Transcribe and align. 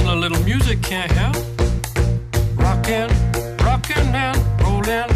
a 0.00 0.14
little 0.14 0.38
music 0.44 0.80
can't 0.82 1.10
help. 1.12 1.36
Rockin', 2.56 3.08
rockin' 3.64 4.14
and 4.14 4.36
rollin'. 4.62 5.08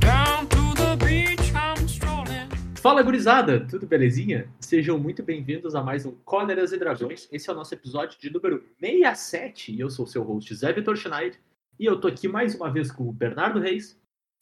Down 0.00 0.46
to 0.48 0.74
the 0.74 0.96
beach 1.04 1.52
I'm 1.54 1.84
strolling. 1.86 2.48
Fala 2.76 3.02
gurizada, 3.02 3.66
tudo 3.68 3.86
belezinha? 3.86 4.48
Sejam 4.60 4.98
muito 4.98 5.22
bem-vindos 5.22 5.74
a 5.74 5.82
mais 5.82 6.06
um 6.06 6.12
Cóleras 6.24 6.72
e 6.72 6.78
Dragões. 6.78 7.28
Esse 7.32 7.50
é 7.50 7.52
o 7.52 7.56
nosso 7.56 7.74
episódio 7.74 8.18
de 8.20 8.30
número 8.30 8.62
67 8.80 9.72
e 9.72 9.80
eu 9.80 9.90
sou 9.90 10.04
o 10.04 10.08
seu 10.08 10.22
host 10.22 10.54
Zé 10.54 10.72
Vitor 10.72 10.96
Schneider. 10.96 11.38
E 11.78 11.86
eu 11.86 12.00
tô 12.00 12.08
aqui 12.08 12.28
mais 12.28 12.54
uma 12.54 12.70
vez 12.70 12.90
com 12.92 13.08
o 13.08 13.12
Bernardo 13.12 13.58
Reis 13.58 13.98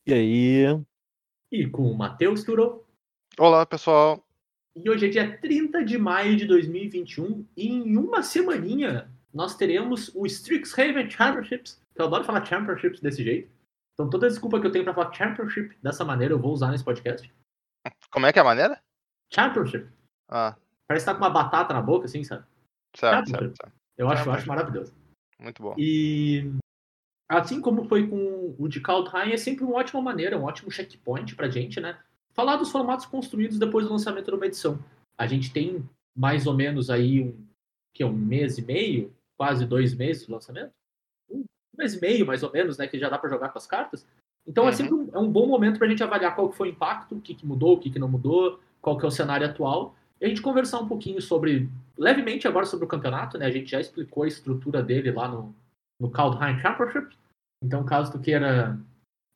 E 0.07 0.13
aí? 0.13 0.81
e 1.51 1.67
com 1.67 1.83
o 1.91 1.97
Matheus 1.97 2.45
Turo. 2.45 2.85
Olá, 3.39 3.65
pessoal. 3.65 4.23
E 4.75 4.89
hoje 4.89 5.07
é 5.07 5.09
dia 5.09 5.39
30 5.39 5.85
de 5.85 5.99
maio 5.99 6.37
de 6.37 6.47
2021 6.47 7.47
e 7.57 7.69
em 7.69 7.97
uma 7.97 8.23
semaninha 8.23 9.11
nós 9.33 9.57
teremos 9.57 10.11
o 10.15 10.27
Strixhaven 10.27 11.11
Championships. 11.11 11.81
Eu 11.95 12.07
adoro 12.07 12.25
falar 12.25 12.45
Championships 12.45 13.01
desse 13.01 13.23
jeito. 13.23 13.51
Então 13.95 14.09
toda 14.09 14.29
desculpa 14.29 14.61
que 14.61 14.67
eu 14.67 14.73
tenho 14.73 14.85
pra 14.85 14.95
falar 14.95 15.13
Championship 15.13 15.77
dessa 15.83 16.05
maneira 16.05 16.33
eu 16.35 16.39
vou 16.39 16.53
usar 16.53 16.71
nesse 16.71 16.85
podcast. 16.85 17.31
Como 18.11 18.27
é 18.27 18.33
que 18.33 18.39
é 18.39 18.43
a 18.43 18.45
maneira? 18.45 18.81
Championship. 19.33 19.89
Ah, 20.29 20.57
Parece 20.87 21.07
que 21.07 21.13
tá 21.13 21.19
com 21.19 21.25
uma 21.25 21.31
batata 21.31 21.73
na 21.73 21.81
boca, 21.81 22.05
assim, 22.07 22.23
sabe? 22.25 22.45
certo, 22.95 23.31
certo, 23.31 23.57
certo. 23.57 23.73
Eu 23.97 24.11
acho, 24.11 24.29
eu 24.29 24.33
acho 24.33 24.49
maravilhoso. 24.49 24.95
Muito 25.39 25.63
bom. 25.63 25.75
E 25.79 26.51
assim 27.29 27.61
como 27.61 27.85
foi 27.89 28.07
com 28.07 28.55
o 28.59 28.69
de 28.69 28.81
Kaldheim, 28.81 29.33
é 29.33 29.37
sempre 29.37 29.65
uma 29.65 29.77
ótima 29.77 30.03
maneira, 30.03 30.39
um 30.39 30.45
ótimo 30.45 30.71
checkpoint 30.71 31.35
pra 31.35 31.49
gente, 31.49 31.81
né? 31.81 31.99
Falar 32.35 32.57
dos 32.57 32.71
formatos 32.71 33.07
construídos 33.07 33.59
depois 33.59 33.87
do 33.87 33.93
lançamento 33.93 34.31
de 34.31 34.37
uma 34.37 34.47
edição. 34.47 34.79
A 35.19 35.27
gente 35.27 35.53
tem 35.53 35.89
mais 36.17 36.47
ou 36.47 36.55
menos 36.55 36.91
aí 36.91 37.23
um, 37.23 37.47
que 37.95 38.03
é 38.03 38.07
um 38.07 38.13
mês 38.13 38.59
e 38.59 38.63
meio, 38.63 39.13
quase 39.37 39.67
dois 39.67 39.95
meses 39.95 40.27
do 40.27 40.33
lançamento. 40.33 40.73
Um 41.31 41.45
mês 41.77 41.95
e 41.95 42.01
meio, 42.01 42.27
mais 42.27 42.43
ou 42.43 42.51
menos, 42.53 42.79
né? 42.79 42.87
Que 42.87 42.99
já 42.99 43.09
dá 43.09 43.19
pra 43.19 43.31
jogar 43.31 43.51
com 43.51 43.59
as 43.59 43.67
cartas. 43.67 44.07
Então 44.47 44.65
é 44.65 44.69
Uhum. 44.69 44.73
sempre 44.73 44.95
um, 44.95 45.09
é 45.13 45.19
um 45.19 45.31
bom 45.31 45.47
momento 45.47 45.79
pra 45.79 45.89
gente 45.89 46.03
avaliar 46.03 46.35
qual 46.35 46.49
que 46.49 46.57
foi 46.57 46.69
o 46.69 46.73
impacto, 46.73 47.15
o 47.15 47.21
que, 47.21 47.35
que 47.35 47.47
mudou, 47.47 47.75
o 47.75 47.79
que, 47.79 47.91
que 47.91 47.99
não 47.99 48.09
mudou, 48.09 48.59
qual 48.81 48.99
que 48.99 49.05
é 49.05 49.09
o 49.09 49.13
cenário 49.13 49.47
atual. 49.47 49.95
E 50.21 50.25
a 50.25 50.29
gente 50.29 50.43
conversar 50.43 50.81
um 50.81 50.89
pouquinho 50.89 51.21
sobre, 51.21 51.69
levemente 51.99 52.49
agora 52.49 52.67
sobre 52.67 52.85
o 52.85 52.89
campeonato, 52.89 53.37
né? 53.39 53.47
A 53.47 53.51
gente 53.51 53.71
já 53.71 53.81
explicou 53.81 54.23
a 54.25 54.29
estrutura 54.29 54.83
dele 54.83 55.11
lá 55.13 55.29
no, 55.29 55.55
no 56.01 56.11
Kaldheim 56.11 56.59
Championship. 56.59 57.17
Então, 57.63 57.85
caso 57.85 58.11
tu 58.11 58.19
queira 58.19 58.79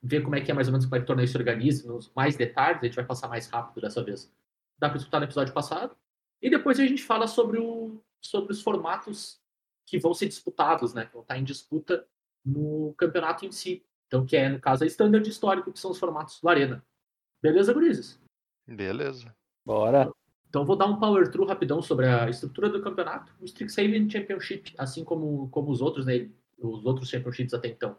ver 0.06 0.22
como 0.22 0.36
é 0.36 0.40
que 0.40 0.50
é 0.50 0.54
mais 0.54 0.68
ou 0.68 0.72
menos 0.72 0.86
como 0.86 0.96
é 0.96 0.98
que 0.98 1.04
o 1.04 1.06
torneio 1.06 1.28
se 1.28 1.36
organiza, 1.36 1.86
nos 1.86 2.10
mais 2.14 2.36
detalhes, 2.36 2.80
a 2.82 2.86
gente 2.86 2.96
vai 2.96 3.04
passar 3.04 3.28
mais 3.28 3.48
rápido 3.48 3.80
dessa 3.80 4.02
vez. 4.02 4.32
Dá 4.78 4.88
para 4.88 4.98
escutar 4.98 5.18
no 5.18 5.24
episódio 5.24 5.52
passado. 5.52 5.96
E 6.40 6.50
depois 6.50 6.78
a 6.78 6.86
gente 6.86 7.02
fala 7.02 7.26
sobre, 7.26 7.58
o, 7.58 8.00
sobre 8.20 8.52
os 8.52 8.62
formatos 8.62 9.40
que 9.86 9.98
vão 9.98 10.14
ser 10.14 10.26
disputados, 10.26 10.94
né? 10.94 11.06
Que 11.06 11.12
vão 11.12 11.22
estar 11.22 11.38
em 11.38 11.44
disputa 11.44 12.06
no 12.44 12.94
campeonato 12.96 13.44
em 13.44 13.52
si. 13.52 13.84
Então, 14.06 14.24
que 14.24 14.36
é, 14.36 14.48
no 14.48 14.60
caso, 14.60 14.84
a 14.84 14.86
Standard 14.86 15.28
Histórico, 15.28 15.72
que 15.72 15.80
são 15.80 15.90
os 15.90 15.98
formatos 15.98 16.40
do 16.40 16.48
Arena. 16.48 16.84
Beleza, 17.42 17.72
gurizes? 17.72 18.20
Beleza. 18.66 19.34
Bora. 19.64 20.10
Então 20.48 20.64
vou 20.64 20.76
dar 20.76 20.86
um 20.86 20.98
power 20.98 21.30
through 21.30 21.48
rapidão 21.48 21.82
sobre 21.82 22.06
a 22.06 22.30
estrutura 22.30 22.68
do 22.68 22.80
campeonato. 22.80 23.32
O 23.40 23.44
Strixhaven 23.44 24.08
Championship, 24.08 24.74
assim 24.78 25.04
como, 25.04 25.48
como 25.50 25.70
os 25.70 25.80
outros, 25.80 26.06
né, 26.06 26.30
os 26.58 26.84
outros 26.86 27.08
championships 27.08 27.52
até 27.52 27.68
então, 27.68 27.96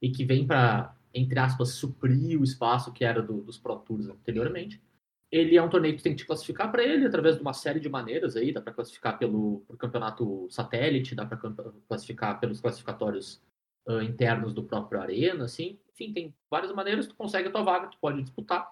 e 0.00 0.10
que 0.10 0.24
vem 0.24 0.46
para, 0.46 0.96
entre 1.12 1.38
aspas, 1.38 1.70
suprir 1.70 2.40
o 2.40 2.44
espaço 2.44 2.92
que 2.92 3.04
era 3.04 3.22
do- 3.22 3.42
dos 3.42 3.58
Pro 3.58 3.76
Tours 3.78 4.08
anteriormente. 4.08 4.82
Ele 5.30 5.56
é 5.56 5.62
um 5.62 5.68
torneio 5.68 5.96
que 5.96 6.02
tem 6.02 6.12
que 6.12 6.18
te 6.18 6.26
classificar 6.26 6.70
para 6.72 6.82
ele 6.82 7.06
através 7.06 7.36
de 7.36 7.42
uma 7.42 7.52
série 7.52 7.80
de 7.80 7.88
maneiras 7.88 8.36
aí, 8.36 8.52
dá 8.52 8.60
para 8.62 8.72
classificar 8.72 9.18
pelo 9.18 9.62
campeonato 9.78 10.48
satélite, 10.50 11.14
dá 11.14 11.26
para 11.26 11.38
classificar 11.86 12.40
pelos 12.40 12.60
classificatórios 12.60 13.42
ah, 13.86 14.02
internos 14.02 14.54
do 14.54 14.62
próprio 14.64 15.00
Arena, 15.00 15.44
assim. 15.44 15.78
Enfim, 15.92 16.12
tem 16.12 16.34
várias 16.50 16.72
maneiras, 16.72 17.06
tu 17.06 17.14
consegue 17.14 17.48
a 17.48 17.50
tua 17.50 17.62
vaga, 17.62 17.88
tu 17.88 17.98
pode 18.00 18.22
disputar. 18.22 18.70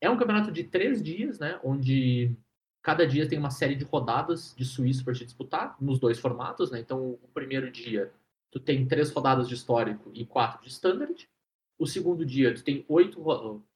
É 0.00 0.08
um 0.08 0.16
campeonato 0.16 0.52
de 0.52 0.64
três 0.64 1.02
dias, 1.02 1.38
né, 1.40 1.58
onde 1.64 2.36
Cada 2.82 3.06
dia 3.06 3.28
tem 3.28 3.38
uma 3.38 3.50
série 3.50 3.74
de 3.74 3.84
rodadas 3.84 4.54
de 4.56 4.64
suíço 4.64 5.04
para 5.04 5.12
te 5.12 5.24
disputar, 5.24 5.76
nos 5.80 5.98
dois 5.98 6.18
formatos, 6.18 6.70
né? 6.70 6.80
Então, 6.80 7.18
o 7.22 7.28
primeiro 7.34 7.70
dia, 7.70 8.12
tu 8.50 8.60
tem 8.60 8.86
três 8.86 9.10
rodadas 9.10 9.48
de 9.48 9.54
histórico 9.54 10.10
e 10.14 10.24
quatro 10.24 10.62
de 10.62 10.68
standard. 10.68 11.28
O 11.78 11.86
segundo 11.86 12.24
dia, 12.24 12.54
tu 12.54 12.62
tem 12.64 12.84
oito, 12.88 13.22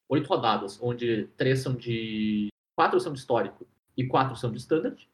oito 0.09 0.29
rodadas, 0.29 0.79
onde 0.83 1.29
três 1.37 1.61
são 1.61 1.75
de. 1.75 2.49
quatro 2.75 2.99
são 3.01 3.13
de 3.13 3.19
histórico 3.19 3.67
e 3.97 4.07
quatro 4.07 4.37
são 4.37 4.51
de 4.51 4.59
standard. 4.59 5.09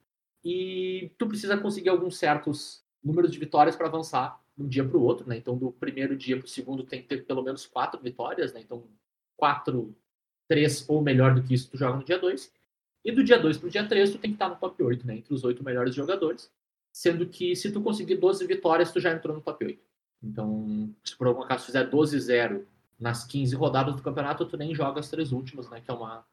E 0.45 1.11
tu 1.19 1.27
precisa 1.27 1.57
conseguir 1.57 1.91
alguns 1.91 2.17
certos 2.17 2.83
números 3.03 3.31
de 3.31 3.39
vitórias 3.39 3.77
para 3.77 3.89
avançar 3.89 4.41
de 4.57 4.63
um 4.65 4.69
dia 4.69 4.85
para 4.85 4.97
o 4.97 5.03
outro, 5.03 5.29
né? 5.29 5.37
Então, 5.37 5.57
do 5.57 5.71
primeiro 5.73 6.17
dia 6.17 6.37
para 6.37 6.47
o 6.47 6.49
segundo, 6.49 6.83
tem 6.85 7.03
que 7.03 7.09
ter 7.09 7.25
pelo 7.27 7.43
menos 7.43 7.67
quatro 7.67 8.01
vitórias, 8.01 8.53
né? 8.53 8.61
Então, 8.61 8.85
quatro, 9.37 9.95
três 10.49 10.89
ou 10.89 11.03
melhor 11.03 11.35
do 11.35 11.43
que 11.43 11.55
isso, 11.55 11.71
tu 11.71 11.77
joga 11.77 11.99
no 11.99 12.05
dia 12.05 12.19
dois. 12.19 12.53
E 13.05 13.13
do 13.13 13.25
dia 13.25 13.39
2 13.39 13.59
pro 13.59 13.71
dia 13.71 13.87
3, 13.87 14.11
tu 14.13 14.19
tem 14.19 14.31
que 14.31 14.35
estar 14.35 14.49
no 14.49 14.57
top 14.57 14.83
8, 14.83 15.07
né? 15.07 15.17
Entre 15.17 15.33
os 15.33 15.45
oito 15.45 15.65
melhores 15.65 15.95
jogadores. 15.95 16.51
Sendo 16.93 17.27
que 17.27 17.55
se 17.55 17.71
tu 17.71 17.81
conseguir 17.81 18.17
12 18.17 18.47
vitórias, 18.47 18.93
tu 18.93 19.01
já 19.01 19.13
entrou 19.13 19.35
no 19.35 19.41
top 19.41 19.65
8. 19.65 19.81
Então, 20.23 20.95
se 21.05 21.17
por 21.17 21.27
algum 21.27 21.43
acaso 21.43 21.67
fizer 21.67 21.89
12-0 21.89 22.65
nas 22.99 23.25
15 23.25 23.55
rodadas 23.55 23.95
do 23.95 24.03
campeonato, 24.03 24.47
tu 24.47 24.57
nem 24.57 24.75
joga 24.75 25.01
as 25.01 25.09
três 25.09 25.33
últimas, 25.33 25.71
né? 25.71 25.81
Que 25.81 25.91
é 25.91 25.95
uma, 25.95 26.25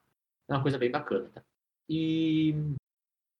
é 0.48 0.54
uma 0.54 0.62
coisa 0.62 0.78
bem 0.78 0.90
bacana, 0.90 1.28
tá? 1.30 1.42
E 1.88 2.54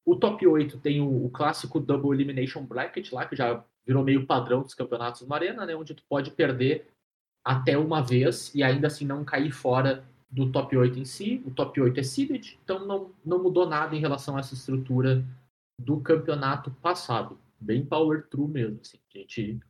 o 0.05 0.15
top 0.15 0.47
8 0.47 0.79
tem 0.79 1.01
o, 1.01 1.27
o 1.27 1.31
clássico 1.31 1.81
Double 1.81 2.13
Elimination 2.13 2.65
Bracket 2.65 3.11
lá, 3.13 3.27
que 3.27 3.35
já 3.35 3.65
virou 3.85 4.05
meio 4.05 4.27
padrão 4.27 4.63
dos 4.63 4.75
campeonatos 4.75 5.23
do 5.23 5.35
Arena, 5.35 5.67
né? 5.67 5.75
Onde 5.75 5.95
tu 5.95 6.05
pode 6.09 6.31
perder 6.31 6.89
até 7.45 7.77
uma 7.77 8.03
vez 8.03 8.55
e 8.55 8.63
ainda 8.63 8.87
assim 8.87 9.05
não 9.05 9.25
cair 9.25 9.51
fora 9.51 10.05
do 10.31 10.51
top 10.51 10.77
8 10.77 10.99
em 10.99 11.05
si. 11.05 11.43
O 11.45 11.51
top 11.51 11.81
8 11.81 11.99
é 11.99 12.03
seeded, 12.03 12.59
então 12.63 12.85
não, 12.87 13.13
não 13.25 13.43
mudou 13.43 13.67
nada 13.67 13.95
em 13.97 14.01
relação 14.01 14.37
a 14.37 14.41
essa 14.41 14.55
estrutura 14.55 15.25
do 15.81 16.01
campeonato 16.01 16.71
passado. 16.71 17.39
Bem 17.61 17.85
power 17.85 18.27
true 18.29 18.49
mesmo, 18.49 18.81
assim. 18.81 18.99
A 19.15 19.19
gente 19.19 19.61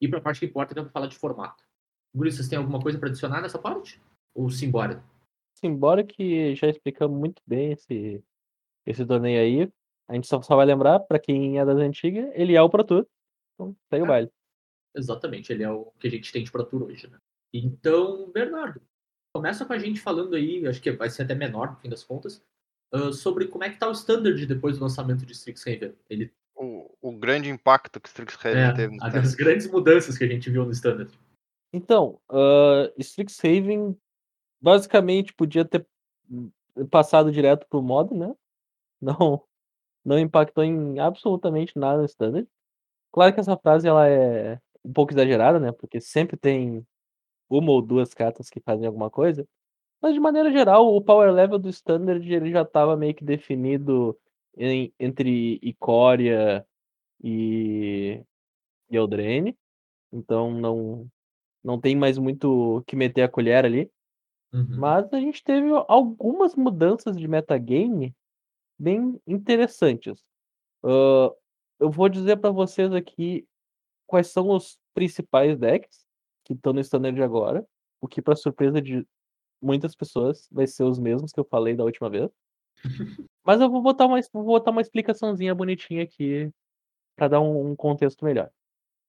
ir 0.00 0.08
para 0.08 0.18
a 0.18 0.22
parte 0.22 0.40
que 0.40 0.46
importa, 0.46 0.74
que 0.74 0.80
é 0.80 0.84
falar 0.86 1.06
de 1.06 1.16
formato. 1.16 1.64
Guri, 2.14 2.32
vocês 2.32 2.48
têm 2.48 2.58
alguma 2.58 2.80
coisa 2.80 2.98
para 2.98 3.08
adicionar 3.08 3.40
nessa 3.40 3.58
parte? 3.58 4.00
Ou 4.34 4.50
simbora? 4.50 5.02
Embora 5.62 6.02
que 6.02 6.54
já 6.54 6.68
explicamos 6.68 7.18
muito 7.18 7.42
bem 7.46 7.72
esse, 7.72 8.22
esse 8.86 9.04
torneio 9.04 9.40
aí, 9.40 9.72
a 10.08 10.14
gente 10.14 10.26
só, 10.26 10.40
só 10.40 10.56
vai 10.56 10.64
lembrar, 10.66 11.00
pra 11.00 11.18
quem 11.18 11.58
é 11.58 11.64
das 11.64 11.76
antigas, 11.78 12.30
ele 12.34 12.54
é 12.56 12.62
o 12.62 12.70
Pro 12.70 12.82
Tour. 12.82 13.06
Então, 13.54 13.76
segue 13.90 14.02
o 14.02 14.06
Ah. 14.06 14.08
baile. 14.08 14.30
Exatamente, 14.96 15.52
ele 15.52 15.62
é 15.62 15.70
o 15.70 15.92
que 16.00 16.08
a 16.08 16.10
gente 16.10 16.32
tem 16.32 16.42
de 16.42 16.50
Pro 16.50 16.64
Tour 16.64 16.84
hoje, 16.84 17.06
né? 17.08 17.18
Então, 17.52 18.30
Bernardo, 18.32 18.80
começa 19.34 19.64
com 19.64 19.72
a 19.72 19.78
gente 19.78 20.00
falando 20.00 20.34
aí, 20.34 20.66
acho 20.66 20.80
que 20.80 20.90
vai 20.92 21.08
ser 21.10 21.22
até 21.22 21.34
menor 21.34 21.70
no 21.72 21.76
fim 21.76 21.88
das 21.88 22.02
contas, 22.02 22.42
ah, 22.92 23.12
sobre 23.12 23.46
como 23.46 23.62
é 23.64 23.70
que 23.70 23.78
tá 23.78 23.86
o 23.88 23.92
standard 23.92 24.44
depois 24.46 24.78
do 24.78 24.82
lançamento 24.82 25.24
de 25.26 25.32
Strixhaven. 25.32 25.94
Ele 26.08 26.32
O, 26.56 26.90
o 27.00 27.12
grande 27.18 27.48
impacto 27.50 28.00
que 28.00 28.08
o 28.08 28.10
Strixhaven 28.10 28.62
é 28.62 28.72
teve 28.72 28.96
no 28.96 29.04
as 29.04 29.12
standard. 29.12 29.36
grandes 29.36 29.70
mudanças 29.70 30.16
que 30.18 30.24
a 30.24 30.26
gente 30.28 30.50
viu 30.50 30.64
no 30.64 30.72
standard. 30.72 31.12
Então, 31.72 32.20
uh, 32.30 32.92
Strixhaven 32.98 33.96
basicamente 34.60 35.34
podia 35.34 35.64
ter 35.64 35.86
hum, 36.30 36.50
passado 36.90 37.32
direto 37.32 37.66
pro 37.68 37.82
modo, 37.82 38.14
né? 38.16 38.34
Não, 39.02 39.42
não 40.04 40.18
impactou 40.18 40.64
em 40.64 40.98
absolutamente 41.00 41.78
nada 41.78 41.98
no 42.00 42.06
standard. 42.06 42.48
Claro 43.12 43.34
que 43.34 43.40
essa 43.40 43.56
frase 43.56 43.88
ela 43.88 44.08
é 44.08 44.60
um 44.84 44.92
pouco 44.92 45.12
exagerada, 45.12 45.60
né? 45.60 45.72
Porque 45.72 46.00
sempre 46.00 46.36
tem 46.36 46.86
uma 47.50 47.72
ou 47.72 47.82
duas 47.82 48.14
cartas 48.14 48.50
que 48.50 48.60
fazem 48.60 48.86
alguma 48.86 49.10
coisa. 49.10 49.46
Mas 50.02 50.14
de 50.14 50.20
maneira 50.20 50.50
geral, 50.52 50.94
o 50.94 51.02
power 51.02 51.32
level 51.32 51.58
do 51.58 51.68
standard 51.70 52.26
ele 52.32 52.50
já 52.52 52.62
estava 52.62 52.96
meio 52.96 53.14
que 53.14 53.24
definido 53.24 54.18
em- 54.56 54.92
entre 55.00 55.58
Icória 55.62 56.66
e 57.22 58.22
e 58.90 58.96
Eldraine. 58.96 59.56
Então 60.12 60.50
não 60.52 61.08
não 61.62 61.80
tem 61.80 61.96
mais 61.96 62.18
muito 62.18 62.82
que 62.86 62.96
meter 62.96 63.22
a 63.22 63.28
colher 63.28 63.64
ali. 63.64 63.90
Uhum. 64.52 64.78
Mas 64.78 65.12
a 65.12 65.20
gente 65.20 65.44
teve 65.44 65.68
algumas 65.86 66.56
mudanças 66.56 67.16
de 67.16 67.28
metagame 67.28 68.14
bem 68.78 69.20
interessantes. 69.26 70.24
Ahn, 70.82 71.30
eu 71.78 71.90
vou 71.90 72.08
dizer 72.08 72.36
para 72.36 72.50
vocês 72.50 72.92
aqui 72.92 73.46
quais 74.06 74.28
são 74.28 74.50
os 74.50 74.78
principais 74.92 75.58
decks 75.58 76.04
que 76.44 76.52
estão 76.52 76.72
no 76.72 76.80
standard 76.80 77.22
agora, 77.22 77.64
o 78.00 78.08
que 78.08 78.20
para 78.20 78.34
surpresa 78.34 78.82
de 78.82 79.06
muitas 79.62 79.94
pessoas 79.94 80.48
vai 80.50 80.66
ser 80.66 80.84
os 80.84 80.98
mesmos 80.98 81.32
que 81.32 81.40
eu 81.40 81.44
falei 81.44 81.74
da 81.74 81.84
última 81.84 82.10
vez. 82.10 82.30
Mas 83.44 83.60
eu 83.60 83.70
vou 83.70 83.82
botar 83.82 84.06
uma, 84.06 84.18
vou 84.32 84.44
botar 84.44 84.70
uma 84.70 84.80
explicaçãozinha 84.80 85.54
bonitinha 85.54 86.02
aqui 86.02 86.50
para 87.16 87.28
dar 87.28 87.40
um, 87.40 87.70
um 87.70 87.76
contexto 87.76 88.24
melhor. 88.24 88.50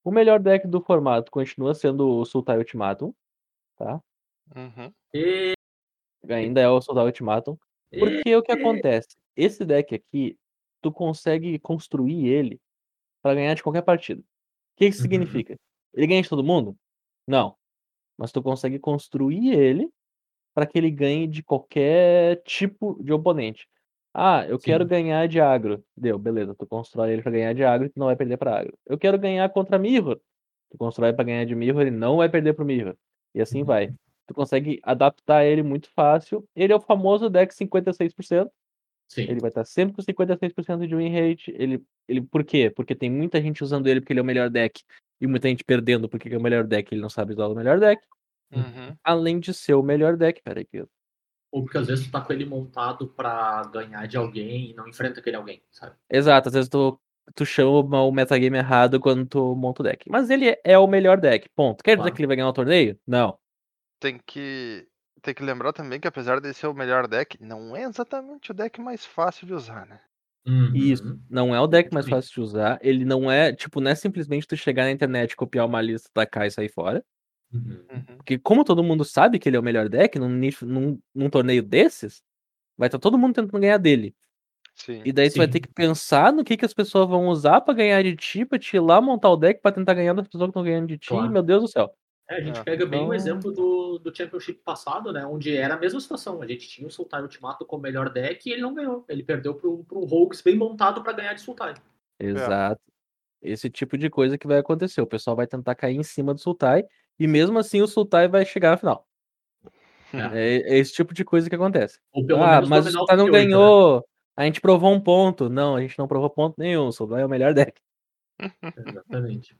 O 0.04 0.12
melhor 0.12 0.40
deck 0.40 0.68
do 0.68 0.82
formato 0.82 1.32
continua 1.32 1.76
sendo 1.76 2.08
o 2.10 2.26
Sultai 2.26 2.58
Ultimatum, 2.58 3.14
tá? 3.78 4.02
Uhum. 4.56 4.94
E, 5.14 5.54
Ainda 6.30 6.62
é 6.62 6.70
o 6.70 6.82
Sultai 6.82 7.06
Ultimatum. 7.06 7.58
Porque 8.00 8.36
o 8.36 8.44
que 8.44 8.52
acontece? 8.52 9.18
Esse 9.36 9.66
deck 9.66 9.96
aqui, 9.96 10.38
tu 10.82 10.92
consegue 10.92 11.60
construir 11.60 12.28
ele 12.28 12.60
pra 13.24 13.36
ganhar 13.36 13.56
de 13.56 13.64
qualquer 13.64 13.84
partida. 13.84 14.22
O 14.22 14.26
que 14.78 14.88
isso 14.88 15.00
Uhum. 15.00 15.04
significa? 15.04 15.56
Ele 15.94 16.08
ganha 16.08 16.22
de 16.24 16.30
todo 16.30 16.44
mundo? 16.44 16.76
Não. 17.28 17.56
Mas 18.18 18.32
tu 18.32 18.42
consegue 18.44 18.80
construir 18.80 19.54
ele 19.54 19.90
para 20.56 20.68
que 20.68 20.78
ele 20.78 20.92
ganhe 20.92 21.28
de 21.28 21.44
qualquer 21.44 22.42
tipo 22.44 22.98
de 23.04 23.14
oponente. 23.14 23.68
Ah, 24.14 24.46
eu 24.48 24.60
quero 24.60 24.84
Sim. 24.84 24.90
ganhar 24.90 25.28
de 25.28 25.40
agro. 25.40 25.84
Deu, 25.96 26.20
beleza. 26.20 26.54
Tu 26.56 26.66
constrói 26.68 27.14
ele 27.14 27.22
pra 27.22 27.32
ganhar 27.32 27.54
de 27.54 27.64
agro 27.64 27.88
e 27.88 27.90
tu 27.90 27.98
não 28.00 28.08
vai 28.08 28.16
perder 28.16 28.38
pra 28.38 28.60
agro. 28.60 28.78
Eu 28.86 28.98
quero 28.98 29.18
ganhar 29.18 29.48
contra 29.50 29.80
Mirror. 29.80 30.20
Tu 30.70 30.78
constrói 30.78 31.14
pra 31.14 31.24
ganhar 31.24 31.46
de 31.46 31.56
Mirror 31.56 31.88
e 31.88 31.92
não 31.92 32.18
vai 32.18 32.28
perder 32.30 32.54
pro 32.54 32.66
Mirror. 32.66 32.96
E 33.34 33.42
assim 33.42 33.60
Uhum. 33.60 33.66
vai. 33.66 33.94
Tu 34.28 34.34
consegue 34.34 34.80
adaptar 34.84 35.46
ele 35.46 35.64
muito 35.64 35.90
fácil. 35.92 36.46
Ele 36.56 36.74
é 36.74 36.76
o 36.76 36.80
famoso 36.82 37.30
deck 37.30 37.54
56%. 37.54 38.50
Sim. 39.10 39.24
Ele 39.24 39.40
vai 39.42 39.50
estar 39.50 39.66
sempre 39.66 39.94
com 39.96 40.02
56% 40.02 40.88
de 40.88 40.96
win 40.96 41.10
rate. 41.10 41.52
Ele, 41.58 41.82
ele, 42.08 42.22
por 42.22 42.44
quê? 42.44 42.70
Porque 42.70 42.96
tem 42.96 43.10
muita 43.10 43.42
gente 43.42 43.64
usando 43.64 43.88
ele 43.88 44.00
porque 44.00 44.14
ele 44.14 44.20
é 44.22 44.24
o 44.24 44.26
melhor 44.26 44.50
deck. 44.50 44.82
E 45.20 45.28
muita 45.28 45.50
gente 45.50 45.64
perdendo 45.64 46.08
porque 46.10 46.30
é 46.34 46.38
o 46.38 46.42
melhor 46.42 46.64
deck. 46.66 46.94
Ele 46.94 47.02
não 47.02 47.10
sabe 47.10 47.34
usar 47.34 47.48
o 47.48 47.56
melhor 47.56 47.80
deck. 47.80 48.02
Uhum. 48.54 48.96
Além 49.04 49.40
de 49.40 49.54
ser 49.54 49.74
o 49.74 49.84
melhor 49.84 50.16
deck. 50.18 50.42
Peraí, 50.44 50.66
que 50.66 50.78
eu 50.78 50.88
Ou 51.52 51.64
porque 51.64 51.78
às 51.78 51.88
vezes 51.88 52.06
tu 52.06 52.12
tá 52.12 52.22
com 52.22 52.32
ele 52.32 52.46
montado 52.46 53.08
pra 53.08 53.64
ganhar 53.74 54.08
de 54.08 54.16
alguém 54.18 54.72
e 54.72 54.74
não 54.74 54.88
enfrenta 54.88 55.20
aquele 55.20 55.36
alguém, 55.36 55.62
sabe? 55.72 55.96
Exato, 56.10 56.48
às 56.48 56.54
vezes 56.54 56.70
tu, 56.70 57.00
tu 57.36 57.46
chama 57.46 58.02
o 58.04 58.12
metagame 58.12 58.58
errado 58.58 59.00
quando 59.00 59.26
tu 59.26 59.56
monta 59.56 59.82
o 59.82 59.86
deck. 59.86 60.10
Mas 60.10 60.30
ele 60.30 60.56
é- 60.64 60.78
o 60.78 60.88
melhor 60.88 61.20
deck, 61.20 61.50
ponto. 61.56 61.84
Quer 61.84 61.92
dizer 61.92 62.04
Claro. 62.04 62.16
que 62.16 62.22
ele 62.22 62.28
vai 62.28 62.36
ganhar 62.38 62.48
o 62.50 62.54
torneio? 62.54 62.98
Não. 63.06 63.38
Tem 64.00 64.20
que. 64.26 64.88
Tem 65.22 65.36
que 65.36 65.44
lembrar 65.44 65.72
também 65.72 66.00
que 66.00 66.08
apesar 66.08 66.40
de 66.42 66.52
ser 66.54 66.66
o 66.66 66.74
melhor 66.74 67.08
deck, 67.08 67.38
não 67.40 67.76
é 67.76 67.84
exatamente 67.84 68.50
o 68.50 68.54
deck 68.56 68.82
mais 68.82 69.06
fácil 69.06 69.46
de 69.46 69.54
usar, 69.54 69.86
né? 69.86 70.00
Uhum. 70.48 70.72
Isso. 70.74 71.20
Não 71.30 71.54
é 71.54 71.62
o 71.62 71.68
deck 71.68 71.94
mais 71.94 72.10
fácil 72.10 72.34
de 72.34 72.42
usar. 72.42 72.80
Ele 72.82 73.06
não 73.06 73.30
é, 73.32 73.54
tipo, 73.54 73.80
não 73.80 73.92
é 73.92 73.96
simplesmente 73.96 74.48
tu 74.48 74.58
chegar 74.58 74.86
na 74.86 74.92
internet, 74.92 75.36
copiar 75.36 75.68
uma 75.68 75.80
lista, 75.80 76.10
tacar 76.12 76.48
e 76.48 76.52
sair 76.52 76.70
fora. 76.70 77.06
Uhum. 77.54 77.84
Uhum. 77.92 78.16
Porque 78.18 78.38
como 78.38 78.64
todo 78.64 78.84
mundo 78.84 79.04
sabe 79.04 79.38
que 79.40 79.50
ele 79.50 79.58
é 79.58 79.60
o 79.60 79.64
melhor 79.64 79.90
deck, 79.90 80.18
num, 80.18 80.30
nicho- 80.30 80.66
num, 80.66 81.00
num 81.14 81.30
torneio 81.30 81.62
desses, 81.64 82.24
vai 82.78 82.88
estar 82.88 83.00
todo 83.00 83.18
mundo 83.18 83.34
tentando 83.36 83.60
ganhar 83.60 83.78
dele. 83.78 84.16
Sim. 84.74 85.02
E 85.04 85.12
daí 85.12 85.30
tu 85.30 85.38
vai 85.38 85.48
ter 85.48 85.58
Sim. 85.58 85.62
que 85.64 85.74
pensar 85.74 86.32
no 86.32 86.44
que, 86.46 86.56
que 86.56 86.64
as 86.66 86.74
pessoas 86.74 87.08
vão 87.10 87.28
usar 87.28 87.60
pra 87.62 87.74
ganhar 87.74 88.02
de 88.04 88.16
ti, 88.16 88.46
pra 88.46 88.58
te 88.58 88.78
ir 88.78 88.80
lá 88.80 89.02
montar 89.02 89.30
o 89.30 89.36
deck 89.36 89.62
pra 89.62 89.72
tentar 89.72 89.94
ganhar 89.94 90.14
das 90.14 90.28
pessoas 90.28 90.46
que 90.46 90.50
estão 90.52 90.64
ganhando 90.64 90.88
de 90.88 90.98
ti. 90.98 91.10
Claro. 91.10 91.30
Meu 91.30 91.44
Deus 91.44 91.62
do 91.64 91.68
céu. 91.68 91.94
É, 92.30 92.36
a 92.38 92.42
gente 92.42 92.60
É. 92.60 92.64
pega 92.64 92.86
bem 92.86 93.02
o 93.02 93.04
Então- 93.04 93.14
exemplo 93.14 93.52
do, 93.52 94.00
do 94.00 94.16
Championship 94.16 94.62
passado, 94.64 95.12
né? 95.12 95.26
Onde 95.26 95.54
era 95.56 95.74
a 95.76 95.78
mesma 95.78 96.00
situação. 96.00 96.42
A 96.42 96.48
gente 96.48 96.66
tinha 96.70 96.88
o 96.88 96.92
Sultai 96.92 97.22
Ultimato 97.22 97.66
como 97.66 97.84
melhor 97.84 98.10
deck 98.10 98.48
e 98.48 98.54
ele 98.54 98.62
não 98.62 98.74
ganhou. 98.74 99.04
Ele 99.10 99.22
perdeu 99.22 99.54
pro, 99.54 99.84
pro 99.84 100.06
Rogues 100.06 100.42
bem 100.42 100.56
montado 100.56 101.04
pra 101.04 101.12
ganhar 101.12 101.34
de 101.34 101.42
Sultai. 101.42 101.74
Exato. 102.18 102.82
Esse 103.42 103.70
tipo 103.70 103.98
de 103.98 104.10
coisa 104.10 104.38
que 104.38 104.48
vai 104.48 104.60
acontecer. 104.60 105.02
O 105.02 105.08
pessoal 105.08 105.36
vai 105.36 105.48
tentar 105.48 105.76
cair 105.76 105.98
em 105.98 106.04
cima 106.04 106.34
do 106.34 106.40
Sultai 106.40 106.86
e 107.24 107.28
mesmo 107.28 107.60
assim 107.60 107.82
o 107.82 107.88
Sultai 107.88 108.28
vai 108.28 108.46
chegar 108.46 108.72
na 108.72 108.78
final. 108.78 109.08
É, 110.14 110.74
é 110.74 110.78
esse 110.78 110.94
tipo 110.94 111.14
de 111.14 111.24
coisa 111.24 111.50
que 111.50 111.56
acontece. 111.56 112.00
Ah, 112.38 112.62
mas 112.68 112.88
o 112.88 112.92
Sultai 112.92 113.16
não 113.16 113.26
né? 113.26 113.32
ganhou. 113.32 114.06
A 114.36 114.46
gente 114.46 114.60
provou 114.60 114.92
um 114.92 115.00
ponto. 115.00 115.50
Não, 115.50 115.76
a 115.76 115.82
gente 115.82 115.98
não 115.98 116.08
provou 116.08 116.30
ponto 116.30 116.56
nenhum. 116.58 116.88
O 116.88 116.92
Sultai 116.92 117.22
é 117.22 117.26
o 117.26 117.30
melhor 117.30 117.54
deck. 117.54 117.80
Exatamente. 118.76 119.56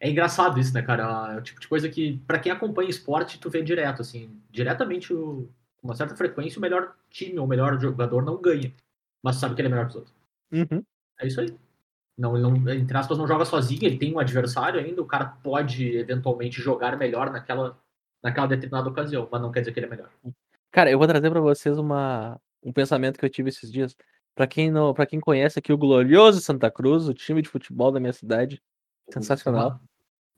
É 0.00 0.10
engraçado 0.10 0.58
isso, 0.58 0.74
né, 0.74 0.82
cara? 0.82 1.32
É 1.34 1.38
o 1.38 1.42
tipo 1.42 1.60
de 1.60 1.68
coisa 1.68 1.88
que, 1.88 2.18
pra 2.26 2.38
quem 2.38 2.52
acompanha 2.52 2.90
esporte, 2.90 3.38
tu 3.38 3.48
vê 3.48 3.62
direto, 3.62 4.02
assim, 4.02 4.38
diretamente, 4.50 5.14
o- 5.14 5.48
com 5.78 5.88
uma 5.88 5.94
certa 5.94 6.16
frequência, 6.16 6.58
o 6.58 6.62
melhor 6.62 6.94
time 7.10 7.38
ou 7.38 7.44
o 7.44 7.48
melhor 7.48 7.78
jogador 7.80 8.22
não 8.22 8.36
ganha. 8.40 8.72
Mas 9.22 9.36
sabe 9.36 9.54
que 9.54 9.60
ele 9.62 9.68
é 9.68 9.70
melhor 9.70 9.84
que 9.86 9.90
os 9.90 9.96
outros. 9.96 10.14
Uhum. 10.52 10.82
É 11.20 11.26
isso 11.26 11.40
aí. 11.40 11.56
Não, 12.16 12.36
ele 12.36 12.42
não, 12.42 12.72
entre 12.72 12.96
aspas, 12.96 13.18
não 13.18 13.26
joga 13.26 13.44
sozinho, 13.44 13.84
ele 13.84 13.98
tem 13.98 14.14
um 14.14 14.18
adversário 14.20 14.78
ainda, 14.78 15.02
o 15.02 15.06
cara 15.06 15.26
pode 15.42 15.96
eventualmente 15.96 16.60
jogar 16.60 16.96
melhor 16.96 17.30
naquela, 17.30 17.76
naquela 18.22 18.46
determinada 18.46 18.88
ocasião, 18.88 19.28
mas 19.30 19.42
não 19.42 19.50
quer 19.50 19.60
dizer 19.60 19.72
que 19.72 19.80
ele 19.80 19.86
é 19.86 19.90
melhor. 19.90 20.10
Cara, 20.70 20.90
eu 20.90 20.98
vou 20.98 21.08
trazer 21.08 21.28
pra 21.30 21.40
vocês 21.40 21.76
uma, 21.76 22.40
um 22.62 22.72
pensamento 22.72 23.18
que 23.18 23.24
eu 23.24 23.30
tive 23.30 23.48
esses 23.48 23.70
dias. 23.70 23.96
Pra 24.34 24.46
quem 24.46 24.70
não, 24.70 24.92
para 24.94 25.06
quem 25.06 25.20
conhece 25.20 25.58
aqui 25.58 25.72
o 25.72 25.78
glorioso 25.78 26.40
Santa 26.40 26.70
Cruz, 26.70 27.08
o 27.08 27.14
time 27.14 27.40
de 27.42 27.48
futebol 27.48 27.90
da 27.92 28.00
minha 28.00 28.12
cidade, 28.12 28.60
sensacional. 29.12 29.80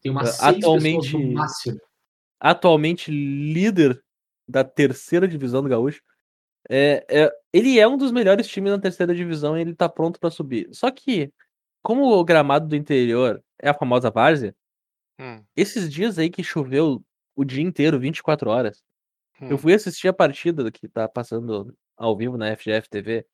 Tem 0.02 0.10
umas 0.12 0.38
É, 0.42 0.48
atualmente- 0.48 1.34
atualmente 2.40 3.10
líder 3.10 4.02
da 4.48 4.62
terceira 4.64 5.26
divisão 5.26 5.62
do 5.62 5.68
Gaúcho. 5.68 6.02
É, 6.68 7.04
é- 7.08 7.32
ele 7.52 7.78
é 7.78 7.86
um 7.86 7.96
dos 7.96 8.12
melhores 8.12 8.46
times 8.48 8.72
na 8.72 8.78
terceira 8.78 9.14
divisão 9.14 9.56
e 9.56 9.60
ele 9.60 9.74
tá 9.74 9.88
pronto 9.88 10.18
pra 10.20 10.30
subir. 10.30 10.68
Só 10.72 10.90
que, 10.90 11.32
como 11.86 12.08
o 12.12 12.24
gramado 12.24 12.66
do 12.66 12.74
interior 12.74 13.40
é 13.62 13.68
a 13.68 13.74
famosa 13.74 14.10
várzea, 14.10 14.52
Hum, 15.20 15.44
esses 15.54 15.88
dias 15.88 16.18
aí 16.18 16.28
que 16.28 16.42
choveu 16.42 17.00
o 17.36 17.44
dia 17.44 17.62
inteiro, 17.62 18.00
24 18.00 18.50
horas, 18.50 18.82
eu 19.40 19.54
hum. 19.54 19.58
fui 19.58 19.72
assistir 19.72 20.08
a 20.08 20.12
partida 20.12 20.68
que 20.72 20.88
tá 20.88 21.08
passando 21.08 21.72
ao 21.96 22.16
vivo 22.16 22.36
na 22.36 22.48
FGF 22.48 22.90
TV. 22.90 23.24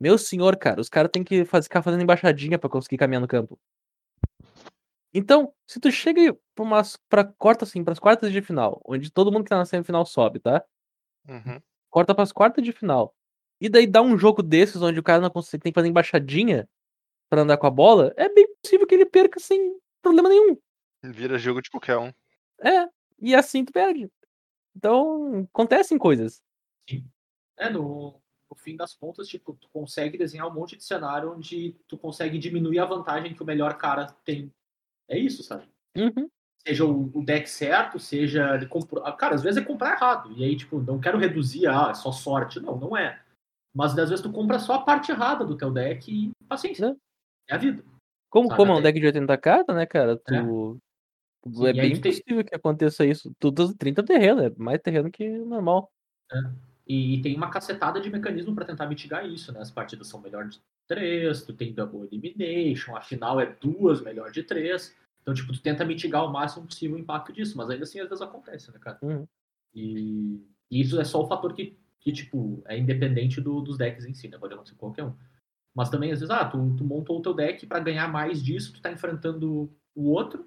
Meu 0.00 0.18
senhor, 0.18 0.56
cara, 0.56 0.80
os 0.80 0.88
caras 0.88 1.12
têm 1.12 1.22
que 1.22 1.44
faz- 1.44 1.66
ficar 1.66 1.80
fazendo 1.80 2.02
embaixadinha 2.02 2.58
pra 2.58 2.68
conseguir 2.68 2.96
caminhar 2.96 3.20
no 3.20 3.28
campo. 3.28 3.56
Então, 5.14 5.54
se 5.64 5.78
tu 5.78 5.88
chega 5.92 6.36
pra 6.56 6.64
umas 6.64 6.98
pra 7.08 7.22
corta 7.22 7.64
assim, 7.64 7.84
pras 7.84 8.00
quartas 8.00 8.32
de 8.32 8.42
final, 8.42 8.82
onde 8.84 9.12
todo 9.12 9.30
mundo 9.30 9.44
que 9.44 9.50
tá 9.50 9.58
na 9.58 9.64
semifinal 9.64 10.04
sobe, 10.04 10.40
tá? 10.40 10.64
Uhum. 11.28 11.62
Corta 11.88 12.16
pras 12.16 12.32
quartas 12.32 12.64
de 12.64 12.72
final. 12.72 13.14
E 13.60 13.68
daí 13.68 13.86
dá 13.86 14.02
um 14.02 14.18
jogo 14.18 14.42
desses 14.42 14.82
onde 14.82 14.98
o 14.98 15.04
cara 15.04 15.20
não 15.20 15.30
consegue, 15.30 15.62
tem 15.62 15.72
que 15.72 15.78
fazer 15.78 15.88
embaixadinha 15.88 16.68
pra 17.32 17.40
andar 17.40 17.56
com 17.56 17.66
a 17.66 17.70
bola, 17.70 18.12
é 18.14 18.28
bem 18.28 18.46
possível 18.62 18.86
que 18.86 18.94
ele 18.94 19.06
perca 19.06 19.40
sem 19.40 19.74
problema 20.02 20.28
nenhum. 20.28 20.54
Vira 21.02 21.38
jogo 21.38 21.62
de 21.62 21.70
qualquer 21.70 21.96
um. 21.96 22.12
É, 22.62 22.86
e 23.18 23.34
assim 23.34 23.64
tu 23.64 23.72
perde. 23.72 24.12
Então, 24.76 25.48
acontecem 25.50 25.96
coisas. 25.96 26.42
É, 27.56 27.70
no, 27.70 28.20
no 28.50 28.56
fim 28.56 28.76
das 28.76 28.92
contas, 28.94 29.28
tipo, 29.28 29.54
tu 29.54 29.66
consegue 29.72 30.18
desenhar 30.18 30.46
um 30.46 30.52
monte 30.52 30.76
de 30.76 30.84
cenário 30.84 31.32
onde 31.32 31.74
tu 31.88 31.96
consegue 31.96 32.38
diminuir 32.38 32.80
a 32.80 32.84
vantagem 32.84 33.34
que 33.34 33.42
o 33.42 33.46
melhor 33.46 33.78
cara 33.78 34.08
tem. 34.26 34.52
É 35.08 35.18
isso, 35.18 35.42
sabe? 35.42 35.66
Uhum. 35.96 36.28
Seja 36.58 36.84
o, 36.84 37.10
o 37.14 37.24
deck 37.24 37.48
certo, 37.48 37.98
seja 37.98 38.54
ele 38.54 38.68
ah, 39.04 39.12
Cara, 39.12 39.36
às 39.36 39.42
vezes 39.42 39.62
é 39.62 39.64
comprar 39.64 39.94
errado. 39.94 40.30
E 40.36 40.44
aí, 40.44 40.54
tipo, 40.54 40.78
não 40.80 41.00
quero 41.00 41.16
reduzir, 41.16 41.66
ah, 41.66 41.88
é 41.92 41.94
só 41.94 42.12
sorte. 42.12 42.60
Não, 42.60 42.76
não 42.76 42.94
é. 42.94 43.22
Mas 43.74 43.98
às 43.98 44.10
vezes 44.10 44.22
tu 44.22 44.30
compra 44.30 44.58
só 44.58 44.74
a 44.74 44.82
parte 44.82 45.10
errada 45.10 45.46
do 45.46 45.56
teu 45.56 45.70
deck 45.70 46.12
e 46.12 46.30
paciência. 46.46 46.94
É 47.52 47.54
a 47.54 47.58
vida. 47.58 47.84
Como, 48.30 48.48
Sabe, 48.48 48.56
como 48.56 48.72
é 48.72 48.76
um 48.76 48.82
deck 48.82 48.98
de 48.98 49.06
80 49.06 49.36
cartas, 49.36 49.76
né, 49.76 49.84
cara? 49.84 50.16
Tu. 50.16 50.80
É 51.64 51.66
aí 51.66 51.72
bem 51.74 51.92
tu 51.92 52.00
tem- 52.00 52.12
possível 52.12 52.44
que 52.44 52.54
aconteça 52.54 53.04
isso. 53.04 53.30
Tudo 53.38 53.74
30 53.76 54.02
terreno, 54.02 54.42
é 54.42 54.52
mais 54.56 54.80
terreno 54.80 55.10
que 55.10 55.28
normal. 55.28 55.92
E, 56.86 57.16
e 57.16 57.22
tem 57.22 57.36
uma 57.36 57.50
cacetada 57.50 58.00
de 58.00 58.08
mecanismo 58.08 58.54
para 58.54 58.64
tentar 58.64 58.86
mitigar 58.86 59.26
isso, 59.28 59.52
né? 59.52 59.60
As 59.60 59.70
partidas 59.70 60.06
são 60.08 60.20
melhor 60.20 60.48
de 60.48 60.60
três, 60.86 61.42
tu 61.42 61.52
tem 61.52 61.74
double 61.74 62.08
elimination, 62.10 62.96
a 62.96 63.00
final 63.02 63.38
é 63.40 63.46
duas 63.60 64.00
melhor 64.00 64.30
de 64.30 64.42
três. 64.42 64.96
Então, 65.20 65.34
tipo, 65.34 65.52
tu 65.52 65.60
tenta 65.60 65.84
mitigar 65.84 66.24
o 66.24 66.32
máximo 66.32 66.66
possível 66.66 66.96
o 66.96 67.00
impacto 67.00 67.32
disso, 67.32 67.56
mas 67.56 67.68
ainda 67.68 67.84
assim 67.84 68.00
às 68.00 68.08
vezes 68.08 68.22
acontece, 68.22 68.72
né, 68.72 68.78
cara? 68.80 68.98
Uhum. 69.02 69.26
E, 69.74 70.40
e 70.70 70.80
isso 70.80 70.98
é 71.00 71.04
só 71.04 71.22
o 71.22 71.26
fator 71.28 71.52
que, 71.54 71.76
que 72.00 72.12
tipo, 72.12 72.62
é 72.66 72.78
independente 72.78 73.40
do- 73.40 73.60
dos 73.60 73.76
decks 73.76 74.04
em 74.06 74.14
si, 74.14 74.28
né? 74.28 74.38
Pode 74.38 74.54
acontecer 74.54 74.74
com 74.76 74.86
qualquer 74.86 75.04
um. 75.04 75.14
Mas 75.74 75.88
também, 75.88 76.12
às 76.12 76.20
vezes, 76.20 76.34
ah, 76.34 76.44
tu, 76.44 76.74
tu 76.76 76.84
montou 76.84 77.18
o 77.18 77.22
teu 77.22 77.32
deck 77.34 77.66
para 77.66 77.80
ganhar 77.80 78.08
mais 78.08 78.42
disso, 78.42 78.72
tu 78.72 78.80
tá 78.82 78.90
enfrentando 78.92 79.70
o 79.94 80.10
outro, 80.10 80.46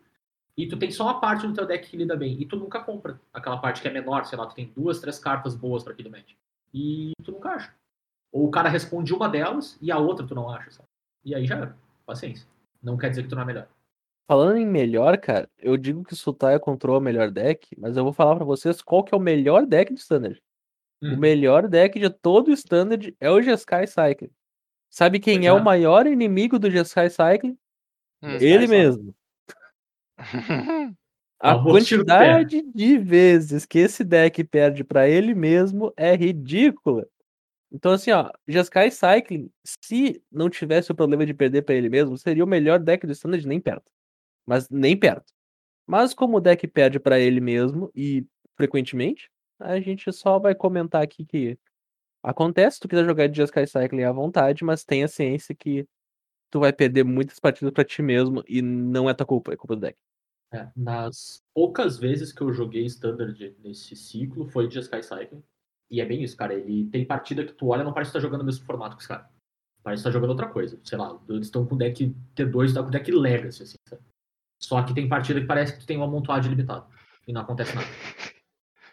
e 0.57 0.67
tu 0.67 0.77
tem 0.77 0.91
só 0.91 1.03
uma 1.03 1.19
parte 1.19 1.45
do 1.47 1.53
teu 1.53 1.65
deck 1.65 1.89
que 1.89 1.97
lida 1.97 2.15
bem, 2.15 2.39
e 2.41 2.45
tu 2.45 2.55
nunca 2.55 2.79
compra 2.79 3.19
aquela 3.33 3.57
parte 3.57 3.81
que 3.81 3.87
é 3.87 3.91
menor, 3.91 4.25
sei 4.25 4.37
lá, 4.37 4.45
tu 4.45 4.55
tem 4.55 4.71
duas, 4.75 4.99
três 4.99 5.19
cartas 5.19 5.55
boas 5.55 5.83
para 5.83 5.93
aquele 5.93 6.09
match. 6.09 6.33
E 6.73 7.11
tu 7.23 7.31
nunca 7.31 7.49
acha. 7.49 7.73
Ou 8.31 8.47
o 8.47 8.51
cara 8.51 8.69
responde 8.69 9.13
uma 9.13 9.29
delas 9.29 9.77
e 9.81 9.91
a 9.91 9.97
outra 9.97 10.25
tu 10.27 10.35
não 10.35 10.49
acha, 10.49 10.71
sabe? 10.71 10.87
E 11.23 11.33
aí 11.33 11.45
já 11.45 11.55
era. 11.55 11.77
Paciência. 12.05 12.47
Não 12.83 12.97
quer 12.97 13.09
dizer 13.09 13.23
que 13.23 13.29
tu 13.29 13.35
não 13.35 13.41
é 13.41 13.45
melhor. 13.45 13.67
Falando 14.27 14.57
em 14.57 14.65
melhor, 14.65 15.17
cara, 15.17 15.49
eu 15.57 15.77
digo 15.77 16.03
que 16.03 16.13
o 16.13 16.15
Sultai 16.15 16.59
controla 16.59 16.99
o 16.99 17.01
melhor 17.01 17.31
deck, 17.31 17.67
mas 17.77 17.95
eu 17.95 18.03
vou 18.03 18.11
falar 18.13 18.35
pra 18.35 18.45
vocês 18.45 18.81
qual 18.81 19.03
que 19.03 19.13
é 19.13 19.17
o 19.17 19.21
melhor 19.21 19.65
deck 19.65 19.93
de 19.93 19.99
Standard. 19.99 20.41
O 21.01 21.07
Hum. 21.07 21.17
melhor 21.17 21.67
deck 21.67 21.99
de 21.99 22.09
todo 22.09 22.47
o 22.49 22.53
Standard 22.53 23.15
é 23.19 23.29
o 23.29 23.41
Jeskai 23.41 23.85
Cycling. 23.85 24.31
Sabe 24.93 25.19
quem 25.19 25.39
Pois 25.39 25.45
é 25.45 25.53
o 25.53 25.57
é. 25.57 25.61
maior 25.61 26.07
inimigo 26.07 26.57
do 26.59 26.69
Jeskai 26.71 27.09
Cycling? 27.09 27.57
Hum. 28.23 28.37
Ele 28.41 28.67
mesmo. 28.67 29.15
A 31.39 31.55
do 31.55 31.63
pé. 31.63 31.71
quantidade 31.71 32.61
de 32.73 32.97
vezes 32.97 33.65
que 33.65 33.79
esse 33.79 34.03
deck 34.03 34.43
perde 34.45 34.83
pra 34.83 35.07
ele 35.07 35.35
mesmo 35.35 35.93
é 35.97 36.15
ridícula. 36.15 37.07
Então, 37.71 37.93
assim, 37.93 38.11
ó, 38.11 38.31
Jeskai 38.47 38.91
Cycling, 38.91 39.51
se 39.65 40.23
não 40.31 40.49
tivesse 40.49 40.91
o 40.91 40.95
problema 40.95 41.25
de 41.25 41.33
perder 41.33 41.63
pra 41.63 41.75
ele 41.75 41.89
mesmo, 41.89 42.17
seria 42.17 42.43
o 42.43 42.47
melhor 42.47 42.79
deck 42.79 43.05
do 43.07 43.13
Standard 43.13 43.47
nem 43.47 43.59
perto. 43.61 43.91
Mas 44.45 44.69
nem 44.69 44.97
perto. 44.97 45.33
Mas 45.87 46.13
como 46.13 46.37
o 46.37 46.41
deck 46.41 46.67
perde 46.67 46.99
pra 46.99 47.19
ele 47.19 47.41
mesmo 47.41 47.91
e 47.95 48.25
frequentemente, 48.57 49.29
a 49.59 49.79
gente 49.79 50.11
só 50.13 50.39
vai 50.39 50.55
comentar 50.55 51.03
aqui 51.03 51.25
que 51.25 51.57
acontece, 52.25 52.75
se 52.75 52.81
tu 52.81 52.87
quiser 52.87 53.05
jogar 53.05 53.27
de 53.27 53.37
Jeskai 53.37 53.67
Cycling 53.67 54.03
à 54.03 54.11
vontade, 54.11 54.63
mas 54.63 54.83
tenha 54.83 55.07
ciência 55.07 55.55
que 55.55 55.87
tu 56.51 56.59
vai 56.59 56.73
perder 56.73 57.03
muitas 57.03 57.39
partidas 57.39 57.73
pra 57.73 57.83
ti 57.83 58.01
mesmo 58.01 58.43
e 58.47 58.61
não 58.61 59.09
é 59.09 59.13
tua 59.13 59.25
culpa, 59.25 59.53
é 59.53 59.57
culpa 59.57 59.75
do 59.75 59.81
deck. 59.81 59.97
É, 60.53 60.69
nas 60.75 61.43
poucas 61.53 61.97
vezes 61.97 62.31
que 62.31 62.41
eu 62.41 62.53
joguei 62.53 62.85
Standard 62.85 63.55
nesse 63.63 63.95
ciclo, 63.95 64.47
foi 64.47 64.67
de 64.67 64.79
Sky 64.79 65.03
Cycling. 65.03 65.43
E 65.89 66.01
é 66.01 66.05
bem 66.05 66.23
isso, 66.23 66.35
cara. 66.37 66.53
Ele 66.53 66.89
tem 66.89 67.05
partida 67.05 67.45
que 67.45 67.53
tu 67.53 67.67
olha 67.67 67.83
não 67.83 67.93
parece 67.93 68.11
que 68.11 68.17
tá 68.17 68.21
jogando 68.21 68.41
o 68.41 68.45
mesmo 68.45 68.65
formato 68.65 68.95
que 68.95 69.01
os 69.01 69.07
caras. 69.07 69.27
Parece 69.83 70.01
que 70.01 70.09
tá 70.09 70.11
jogando 70.11 70.31
outra 70.31 70.47
coisa. 70.47 70.79
Sei 70.83 70.97
lá, 70.97 71.19
eles 71.29 71.47
estão 71.47 71.65
com 71.65 71.77
deck 71.77 72.15
T2, 72.35 72.73
tá 72.73 72.81
com 72.81 72.89
deck 72.89 73.11
Legacy, 73.11 73.63
assim, 73.63 73.75
sabe? 73.87 74.01
Só 74.61 74.81
que 74.81 74.93
tem 74.93 75.07
partida 75.07 75.39
que 75.39 75.45
parece 75.45 75.73
que 75.73 75.79
tu 75.79 75.85
tem 75.85 75.97
um 75.97 76.03
amontoado 76.03 76.47
ilimitado. 76.47 76.87
E 77.27 77.33
não 77.33 77.41
acontece 77.41 77.75
nada. 77.75 77.87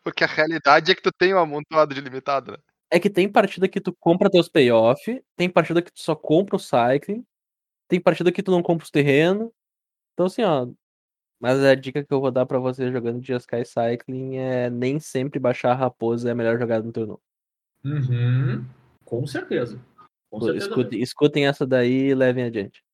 Porque 0.04 0.24
a 0.24 0.26
realidade 0.26 0.90
é 0.90 0.94
que 0.94 1.02
tu 1.02 1.12
tem 1.12 1.32
um 1.32 1.38
amontoado 1.38 1.94
de 1.94 2.00
limitado, 2.00 2.52
né? 2.52 2.58
É 2.92 3.00
que 3.00 3.08
tem 3.08 3.26
partida 3.26 3.66
que 3.66 3.80
tu 3.80 3.90
compra 3.94 4.30
teus 4.30 4.50
payoff, 4.50 5.24
tem 5.34 5.48
partida 5.48 5.80
que 5.80 5.90
tu 5.90 6.02
só 6.02 6.14
compra 6.14 6.56
o 6.56 6.58
cycling, 6.58 7.24
tem 7.88 7.98
partida 7.98 8.30
que 8.30 8.42
tu 8.42 8.50
não 8.50 8.62
compra 8.62 8.84
os 8.84 8.90
terrenos. 8.90 9.50
Então 10.12 10.26
assim, 10.26 10.42
ó. 10.42 10.68
Mas 11.40 11.58
a 11.64 11.74
dica 11.74 12.04
que 12.04 12.12
eu 12.12 12.20
vou 12.20 12.30
dar 12.30 12.44
pra 12.44 12.58
você 12.58 12.92
jogando 12.92 13.18
de 13.18 13.32
Sky 13.32 13.64
Cycling 13.64 14.36
é 14.36 14.68
nem 14.68 15.00
sempre 15.00 15.40
baixar 15.40 15.72
a 15.72 15.74
raposa 15.74 16.28
é 16.28 16.32
a 16.32 16.34
melhor 16.34 16.58
jogada 16.58 16.84
no 16.84 16.92
turno. 16.92 17.18
Uhum. 17.82 18.62
Com 19.06 19.26
certeza. 19.26 19.80
Com 20.30 20.40
certeza. 20.42 20.96
escutem 20.96 21.46
essa 21.46 21.66
daí 21.66 22.10
e 22.10 22.14
levem 22.14 22.44
adiante. 22.44 22.84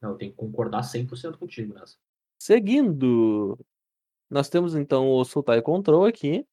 Não, 0.00 0.10
eu 0.10 0.16
tenho 0.16 0.30
que 0.30 0.36
concordar 0.36 0.82
100% 0.82 1.36
contigo 1.36 1.74
nessa. 1.74 1.96
Seguindo, 2.40 3.58
nós 4.30 4.48
temos 4.48 4.76
então 4.76 5.10
o 5.10 5.24
Sultai 5.24 5.60
Control 5.60 6.04
aqui. 6.04 6.46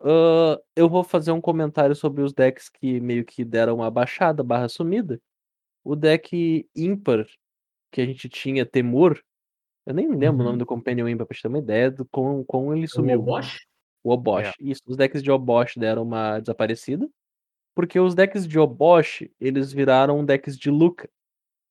Ahn, 0.00 0.56
eu 0.76 0.88
vou 0.88 1.02
fazer 1.02 1.32
um 1.32 1.40
comentário 1.40 1.94
sobre 1.94 2.22
os 2.22 2.32
decks 2.32 2.68
que 2.68 3.00
meio 3.00 3.24
que 3.24 3.44
deram 3.44 3.76
uma 3.76 3.90
baixada 3.90 4.42
barra 4.42 4.68
sumida. 4.68 5.20
O 5.84 5.96
deck 5.96 6.68
ímpar 6.76 7.26
que 7.92 8.00
a 8.02 8.06
gente 8.06 8.28
tinha, 8.28 8.66
Temur, 8.66 9.20
eu 9.86 9.94
nem 9.94 10.08
lembro 10.08 10.42
o 10.42 10.44
nome 10.44 10.50
Uhum. 10.52 10.58
do 10.58 10.66
Companion 10.66 11.08
ímpar 11.08 11.26
pra 11.26 11.36
te 11.36 11.42
ter 11.42 11.48
uma 11.48 11.58
ideia 11.58 11.90
do 11.90 12.06
como, 12.06 12.44
como 12.46 12.74
ele 12.74 12.86
O 12.86 12.88
sumiu. 12.88 13.20
Obosh? 13.20 13.58
O 14.04 14.12
Obosh. 14.12 14.52
Isso, 14.60 14.82
os 14.86 14.96
decks 14.96 15.22
de 15.22 15.30
Obosh 15.30 15.76
deram 15.76 16.02
uma 16.04 16.40
desaparecida. 16.40 17.08
Porque 17.74 18.00
os 18.00 18.14
decks 18.14 18.46
de 18.48 18.58
Obosh, 18.58 19.28
eles 19.40 19.72
viraram 19.72 20.24
decks 20.24 20.58
de 20.58 20.70
Luca. 20.70 21.08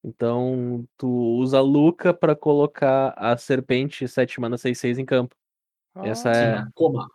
Então, 0.04 0.86
tu 0.98 1.08
usa 1.10 1.62
Luca 1.62 2.14
pra 2.14 2.36
colocar 2.36 3.14
a 3.18 3.38
serpente 3.38 4.08
7 4.08 4.40
mana 4.42 4.58
6-6 4.58 4.98
em 5.00 5.06
campo. 5.06 5.36
Essa 5.98 6.34
Sim, 6.34 6.42
é 6.42 6.66
Coma. 6.76 7.08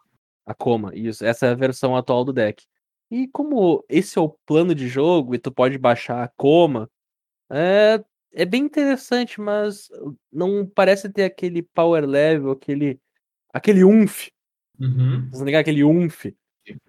A 0.46 0.54
Coma, 0.54 0.92
isso. 0.94 1.24
Essa 1.24 1.46
é 1.46 1.50
a 1.50 1.54
versão 1.54 1.96
atual 1.96 2.24
do 2.24 2.32
deck. 2.32 2.64
E 3.10 3.28
como 3.28 3.84
esse 3.88 4.18
é 4.18 4.22
o 4.22 4.36
plano 4.46 4.74
de 4.74 4.88
jogo 4.88 5.34
e 5.34 5.38
tu 5.38 5.52
pode 5.52 5.76
baixar 5.78 6.22
a 6.22 6.28
Coma, 6.36 6.90
é, 7.50 8.02
é 8.32 8.44
bem 8.44 8.64
interessante, 8.64 9.40
mas 9.40 9.88
não 10.32 10.66
parece 10.66 11.10
ter 11.10 11.24
aquele 11.24 11.62
power 11.62 12.06
level, 12.06 12.52
aquele, 12.52 12.98
aquele 13.52 13.84
umf, 13.84 14.28
Uhum. 14.80 15.28
Vocês 15.30 15.42
ligar 15.42 15.60
aquele 15.60 15.84
umf 15.84 16.26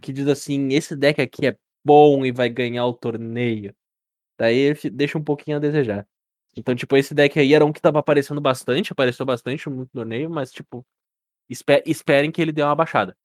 que 0.01 0.13
diz 0.13 0.27
assim, 0.27 0.69
esse 0.69 0.95
deck 0.95 1.21
aqui 1.21 1.47
é 1.47 1.57
bom 1.85 2.25
e 2.25 2.31
vai 2.31 2.49
ganhar 2.49 2.85
o 2.85 2.93
torneio. 2.93 3.75
Daí 4.37 4.73
deixa 4.91 5.17
um 5.17 5.23
pouquinho 5.23 5.57
a 5.57 5.59
desejar. 5.59 6.07
Então, 6.55 6.75
tipo, 6.75 6.95
esse 6.97 7.13
deck 7.13 7.37
aí 7.39 7.53
era 7.53 7.65
um 7.65 7.71
que 7.73 7.81
tava 7.81 7.99
aparecendo 7.99 8.39
bastante, 8.41 8.91
apareceu 8.91 9.25
bastante 9.25 9.69
no 9.69 9.85
torneio, 9.87 10.29
mas, 10.29 10.51
tipo, 10.51 10.85
espe- 11.49 11.83
esperem 11.85 12.31
que 12.31 12.41
ele 12.41 12.51
dê 12.51 12.63
uma 12.63 12.75
baixada. 12.75 13.15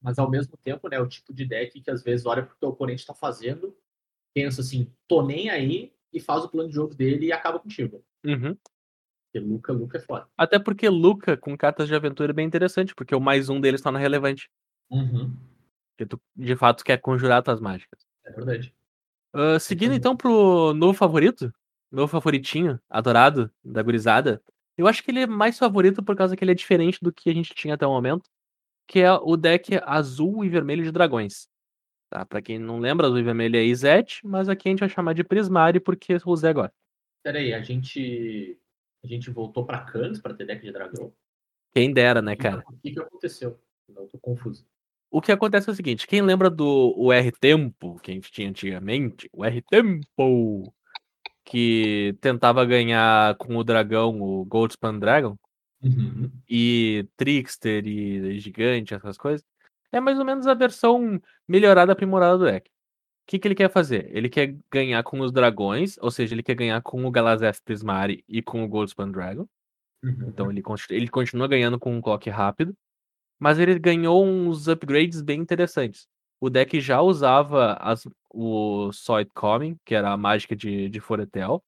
Mas 0.00 0.18
ao 0.18 0.30
mesmo 0.30 0.56
tempo, 0.56 0.88
né, 0.88 0.98
o 1.00 1.08
tipo 1.08 1.32
de 1.34 1.44
deck 1.44 1.80
que 1.80 1.90
às 1.90 2.02
vezes 2.02 2.24
olha 2.26 2.42
pro 2.44 2.56
que 2.56 2.64
o 2.64 2.68
oponente 2.68 3.04
tá 3.06 3.14
fazendo, 3.14 3.76
pensa 4.34 4.60
assim, 4.60 4.92
tô 5.08 5.22
nem 5.22 5.50
aí, 5.50 5.92
e 6.12 6.20
faz 6.20 6.44
o 6.44 6.48
plano 6.48 6.68
de 6.68 6.74
jogo 6.74 6.94
dele 6.94 7.26
e 7.26 7.32
acaba 7.32 7.58
contigo. 7.58 8.04
Uhum. 8.24 8.56
Porque 9.30 9.46
Luca, 9.46 9.72
Luca 9.72 9.98
é 9.98 10.00
foda. 10.00 10.26
Até 10.36 10.58
porque 10.58 10.88
Luca 10.88 11.36
com 11.36 11.56
cartas 11.56 11.86
de 11.88 11.94
aventura 11.94 12.32
é 12.32 12.34
bem 12.34 12.46
interessante, 12.46 12.94
porque 12.94 13.14
o 13.14 13.20
mais 13.20 13.48
um 13.48 13.60
deles 13.60 13.82
torna 13.82 13.98
relevante. 13.98 14.48
Uhum. 14.90 15.36
Porque 15.90 16.06
tu, 16.06 16.20
de 16.34 16.56
fato, 16.56 16.84
quer 16.84 16.98
conjurar 16.98 17.42
tuas 17.42 17.60
mágicas. 17.60 18.06
É 18.24 18.32
verdade. 18.32 18.74
Ah, 19.34 19.58
seguindo 19.58 19.92
Então- 19.94 20.12
então 20.12 20.16
pro 20.16 20.72
novo 20.74 20.94
favorito, 20.94 21.52
novo 21.90 22.10
favoritinho, 22.10 22.80
adorado 22.88 23.50
da 23.62 23.82
gurizada. 23.82 24.42
Eu 24.76 24.86
acho 24.86 25.02
que 25.02 25.10
ele 25.10 25.20
é 25.22 25.26
mais 25.26 25.58
favorito 25.58 26.02
por 26.02 26.16
causa 26.16 26.36
que 26.36 26.42
ele 26.44 26.52
é 26.52 26.54
diferente 26.54 26.98
do 27.02 27.12
que 27.12 27.28
a 27.28 27.34
gente 27.34 27.52
tinha 27.54 27.74
até 27.74 27.86
o 27.86 27.90
momento, 27.90 28.30
que 28.88 29.00
é 29.00 29.12
o 29.12 29.36
deck 29.36 29.78
azul 29.84 30.44
e 30.44 30.48
vermelho 30.48 30.82
de 30.82 30.90
dragões. 30.90 31.46
Tá? 32.10 32.24
Pra 32.24 32.40
quem 32.40 32.58
não 32.58 32.80
lembra, 32.80 33.06
azul 33.06 33.18
e 33.18 33.22
vermelho 33.22 33.56
é 33.56 33.62
Izete, 33.62 34.26
mas 34.26 34.48
aqui 34.48 34.68
a 34.68 34.70
gente 34.70 34.80
vai 34.80 34.88
chamar 34.88 35.12
de 35.12 35.22
Prismari 35.22 35.78
porque 35.78 36.14
eu 36.14 36.20
usei 36.24 36.48
agora. 36.48 36.72
Pera 37.22 37.38
aí, 37.38 37.52
a 37.52 37.60
gente, 37.60 38.58
a 39.04 39.06
gente 39.06 39.30
voltou 39.30 39.66
pra 39.66 39.82
Cannes 39.84 40.18
pra 40.18 40.32
ter 40.32 40.46
deck 40.46 40.62
de 40.62 40.72
dragão? 40.72 41.12
Quem 41.74 41.92
dera, 41.92 42.22
né, 42.22 42.34
cara? 42.34 42.64
O 42.66 42.78
que, 42.78 42.92
que 42.92 43.00
aconteceu? 43.00 43.60
Não, 43.86 44.08
tô 44.08 44.18
confuso. 44.18 44.66
O 45.10 45.20
que 45.20 45.32
acontece 45.32 45.68
é 45.68 45.72
o 45.72 45.76
seguinte, 45.76 46.06
quem 46.06 46.22
lembra 46.22 46.50
do 46.50 47.12
R-Tempo, 47.12 47.98
que 48.00 48.10
a 48.10 48.14
gente 48.14 48.30
tinha 48.30 48.48
antigamente, 48.48 49.28
o 49.32 49.44
R-Tempo, 49.44 50.74
que 51.44 52.16
tentava 52.20 52.64
ganhar 52.64 53.34
com 53.36 53.56
o 53.56 53.64
dragão, 53.64 54.20
o 54.20 54.44
Goldspan 54.44 54.98
Dragon, 54.98 55.36
Uhum. 55.82 56.30
e 56.48 57.06
Trickster 57.16 57.86
e 57.86 58.38
Gigante, 58.40 58.94
essas 58.94 59.16
coisas, 59.16 59.44
é 59.92 60.00
mais 60.00 60.18
ou 60.18 60.24
menos 60.24 60.46
a 60.46 60.54
versão 60.54 61.20
melhorada, 61.46 61.92
aprimorada 61.92 62.36
do 62.38 62.44
deck. 62.44 62.68
O 62.68 62.72
que, 63.28 63.38
que 63.38 63.46
ele 63.46 63.54
quer 63.54 63.70
fazer? 63.70 64.08
Ele 64.16 64.28
quer 64.28 64.56
ganhar 64.72 65.02
com 65.02 65.20
os 65.20 65.30
dragões, 65.30 65.96
ou 66.00 66.10
seja, 66.10 66.34
ele 66.34 66.42
quer 66.42 66.54
ganhar 66.54 66.80
com 66.82 67.04
o 67.04 67.10
Galazeth 67.10 67.60
Prismari 67.64 68.24
e 68.26 68.42
com 68.42 68.64
o 68.64 68.68
Goldspan 68.68 69.10
Dragon. 69.10 69.46
Uhum. 70.02 70.28
Então 70.28 70.50
ele, 70.50 70.62
ele 70.90 71.08
continua 71.08 71.46
ganhando 71.46 71.78
com 71.78 71.94
um 71.94 72.00
clock 72.00 72.28
rápido, 72.30 72.74
mas 73.38 73.58
ele 73.58 73.78
ganhou 73.78 74.24
uns 74.24 74.66
upgrades 74.66 75.20
bem 75.20 75.40
interessantes. 75.40 76.06
O 76.40 76.48
deck 76.48 76.80
já 76.80 77.00
usava 77.00 77.74
as- 77.74 78.08
o 78.30 78.92
Soit 78.92 79.28
Coming, 79.34 79.76
que 79.84 79.94
era 79.94 80.10
a 80.12 80.16
mágica 80.16 80.54
de, 80.56 80.88
de 80.88 81.00
Foretel. 81.00 81.62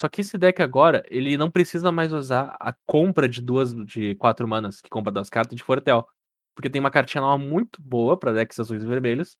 Só 0.00 0.08
que 0.08 0.20
esse 0.20 0.36
deck 0.36 0.60
agora, 0.60 1.04
ele 1.08 1.36
não 1.36 1.50
precisa 1.50 1.92
mais 1.92 2.12
usar 2.12 2.56
a 2.60 2.72
compra 2.86 3.28
de 3.28 3.40
duas 3.40 3.72
de 3.86 4.14
quatro 4.16 4.46
manas, 4.48 4.80
que 4.80 4.90
compra 4.90 5.12
das 5.12 5.30
cartas 5.30 5.56
de 5.56 5.62
Foretel. 5.62 6.06
Porque 6.54 6.70
tem 6.70 6.80
uma 6.80 6.90
cartinha 6.90 7.20
nova 7.20 7.38
muito 7.38 7.80
boa 7.80 8.18
para 8.18 8.32
decks 8.32 8.58
azuis 8.60 8.82
e 8.82 8.86
vermelhos, 8.86 9.36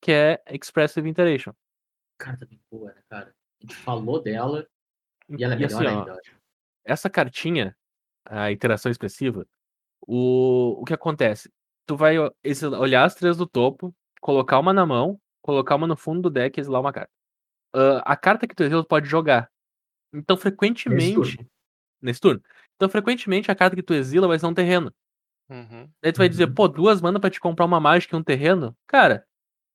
que 0.00 0.12
é 0.12 0.42
Expressive 0.50 1.08
Iteration. 1.08 1.52
Carta 2.18 2.46
bem 2.46 2.60
boa, 2.70 2.92
né, 2.92 3.02
cara? 3.08 3.34
A 3.60 3.66
gente 3.66 3.76
falou 3.76 4.20
dela 4.22 4.66
e 5.28 5.42
ela 5.42 5.54
é 5.54 5.56
E 5.56 5.60
melhor 5.60 5.86
assim, 5.86 5.86
ó, 5.86 5.98
ainda. 6.00 6.12
acho. 6.14 6.36
essa 6.84 7.10
cartinha, 7.10 7.76
a 8.24 8.50
interação 8.52 8.90
expressiva, 8.90 9.46
o, 10.06 10.80
o 10.80 10.84
que 10.84 10.94
acontece? 10.94 11.50
Tu 11.86 11.96
vai 11.96 12.18
ó, 12.18 12.30
olhar 12.78 13.04
as 13.04 13.14
três 13.14 13.36
do 13.36 13.46
topo, 13.46 13.94
colocar 14.20 14.58
uma 14.58 14.72
na 14.72 14.86
mão, 14.86 15.20
colocar 15.42 15.76
uma 15.76 15.86
no 15.86 15.96
fundo 15.96 16.22
do 16.22 16.30
deck 16.30 16.58
e 16.58 16.60
exilar 16.60 16.80
uma 16.80 16.92
carta. 16.92 17.10
Ah, 17.74 18.02
a 18.04 18.16
carta 18.16 18.46
que 18.46 18.54
tu 18.54 18.62
exila 18.62 18.82
tu 18.82 18.88
pode 18.88 19.08
jogar. 19.08 19.50
Então, 20.12 20.36
frequentemente. 20.36 21.14
turno. 21.14 21.50
Nesse 22.00 22.20
turno. 22.20 22.42
Então, 22.76 22.88
frequentemente, 22.88 23.50
a 23.50 23.54
carta 23.54 23.76
que 23.76 23.82
tu 23.82 23.94
exila 23.94 24.28
vai 24.28 24.38
ser 24.38 24.46
um 24.46 24.54
terreno. 24.54 24.92
Uhum. 25.48 25.88
Daí 26.02 26.12
tu 26.12 26.18
vai 26.18 26.28
dizer, 26.28 26.48
Uhum. 26.48 26.54
pô, 26.54 26.68
duas 26.68 27.00
mana 27.00 27.20
pra 27.20 27.30
te 27.30 27.40
comprar 27.40 27.64
uma 27.66 27.80
mágica 27.80 28.16
e 28.16 28.18
um 28.18 28.22
terreno? 28.22 28.76
Cara, 28.86 29.24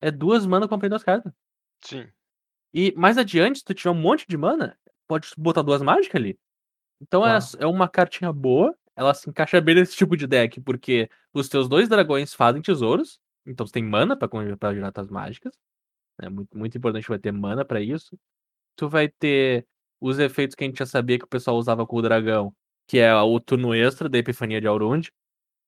é 0.02 0.12
duas 0.12 0.46
mana 0.46 0.68
comprei 0.68 0.90
duas 0.90 1.04
cartas. 1.04 1.32
Sim. 1.84 2.08
E 2.74 2.94
mais 2.98 3.18
adiante, 3.18 3.60
se 3.60 3.66
tu 3.66 3.74
tiver 3.74 3.92
um 3.92 3.96
monte 4.02 4.26
de 4.28 4.38
mana, 4.38 4.78
pode 5.08 5.30
botar 5.38 5.62
duas 5.62 5.82
mágicas 5.82 6.16
ali. 6.22 6.40
Então 7.02 7.22
é, 7.26 7.40
Claro. 7.40 7.46
é 7.60 7.68
uma 7.68 7.90
cartinha 7.90 8.32
boa, 8.32 8.76
ela 8.96 9.14
se 9.14 9.30
encaixa 9.30 9.60
bem 9.62 9.76
nesse 9.76 9.96
tipo 9.96 10.16
de 10.18 10.28
deck, 10.28 10.62
porque 10.62 11.10
os 11.34 11.50
teus 11.50 11.68
dois 11.70 11.90
dragões 11.90 12.34
fazem 12.34 12.62
tesouros, 12.62 13.20
então 13.46 13.66
você 13.66 13.74
tem 13.74 13.84
mana 13.84 14.16
pra, 14.18 14.28
pra 14.58 14.74
girar 14.74 14.92
tuas 14.94 15.10
mágicas. 15.10 15.54
É 16.22 16.30
muito, 16.30 16.58
muito 16.58 16.78
importante 16.78 17.08
vai 17.10 17.20
ter 17.20 17.32
mana 17.32 17.66
pra 17.66 17.82
isso. 17.82 18.18
Tu 18.78 18.88
vai 18.90 19.10
ter 19.10 19.68
os 20.02 20.20
efeitos 20.20 20.56
que 20.56 20.64
a 20.64 20.68
gente 20.68 20.80
já 20.80 20.86
sabia 20.86 21.20
que 21.20 21.26
o 21.26 21.28
pessoal 21.28 21.56
usava 21.58 21.86
com 21.86 21.96
o 21.96 22.02
dragão, 22.02 22.54
que 22.88 22.98
é 22.98 23.14
o 23.16 23.40
turno 23.40 23.74
extra 23.74 24.10
da 24.10 24.18
Epifania 24.18 24.60
de 24.60 24.68
Aurund. 24.68 25.12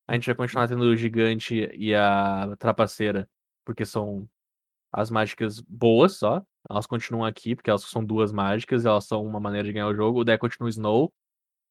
A 0.07 0.15
gente 0.15 0.25
vai 0.25 0.35
continuar 0.35 0.67
tendo 0.67 0.81
o 0.81 0.95
gigante 0.95 1.69
e 1.73 1.95
a 1.95 2.55
trapaceira, 2.59 3.29
porque 3.63 3.85
são 3.85 4.27
as 4.91 5.09
mágicas 5.09 5.61
boas 5.61 6.17
só. 6.17 6.43
Elas 6.69 6.85
continuam 6.87 7.25
aqui, 7.25 7.55
porque 7.55 7.69
elas 7.69 7.83
são 7.83 8.03
duas 8.03 8.31
mágicas, 8.31 8.85
elas 8.85 9.05
são 9.05 9.25
uma 9.25 9.39
maneira 9.39 9.65
de 9.65 9.73
ganhar 9.73 9.87
o 9.87 9.95
jogo. 9.95 10.19
O 10.19 10.23
deck 10.23 10.39
continua 10.41 10.69
Snow, 10.69 11.13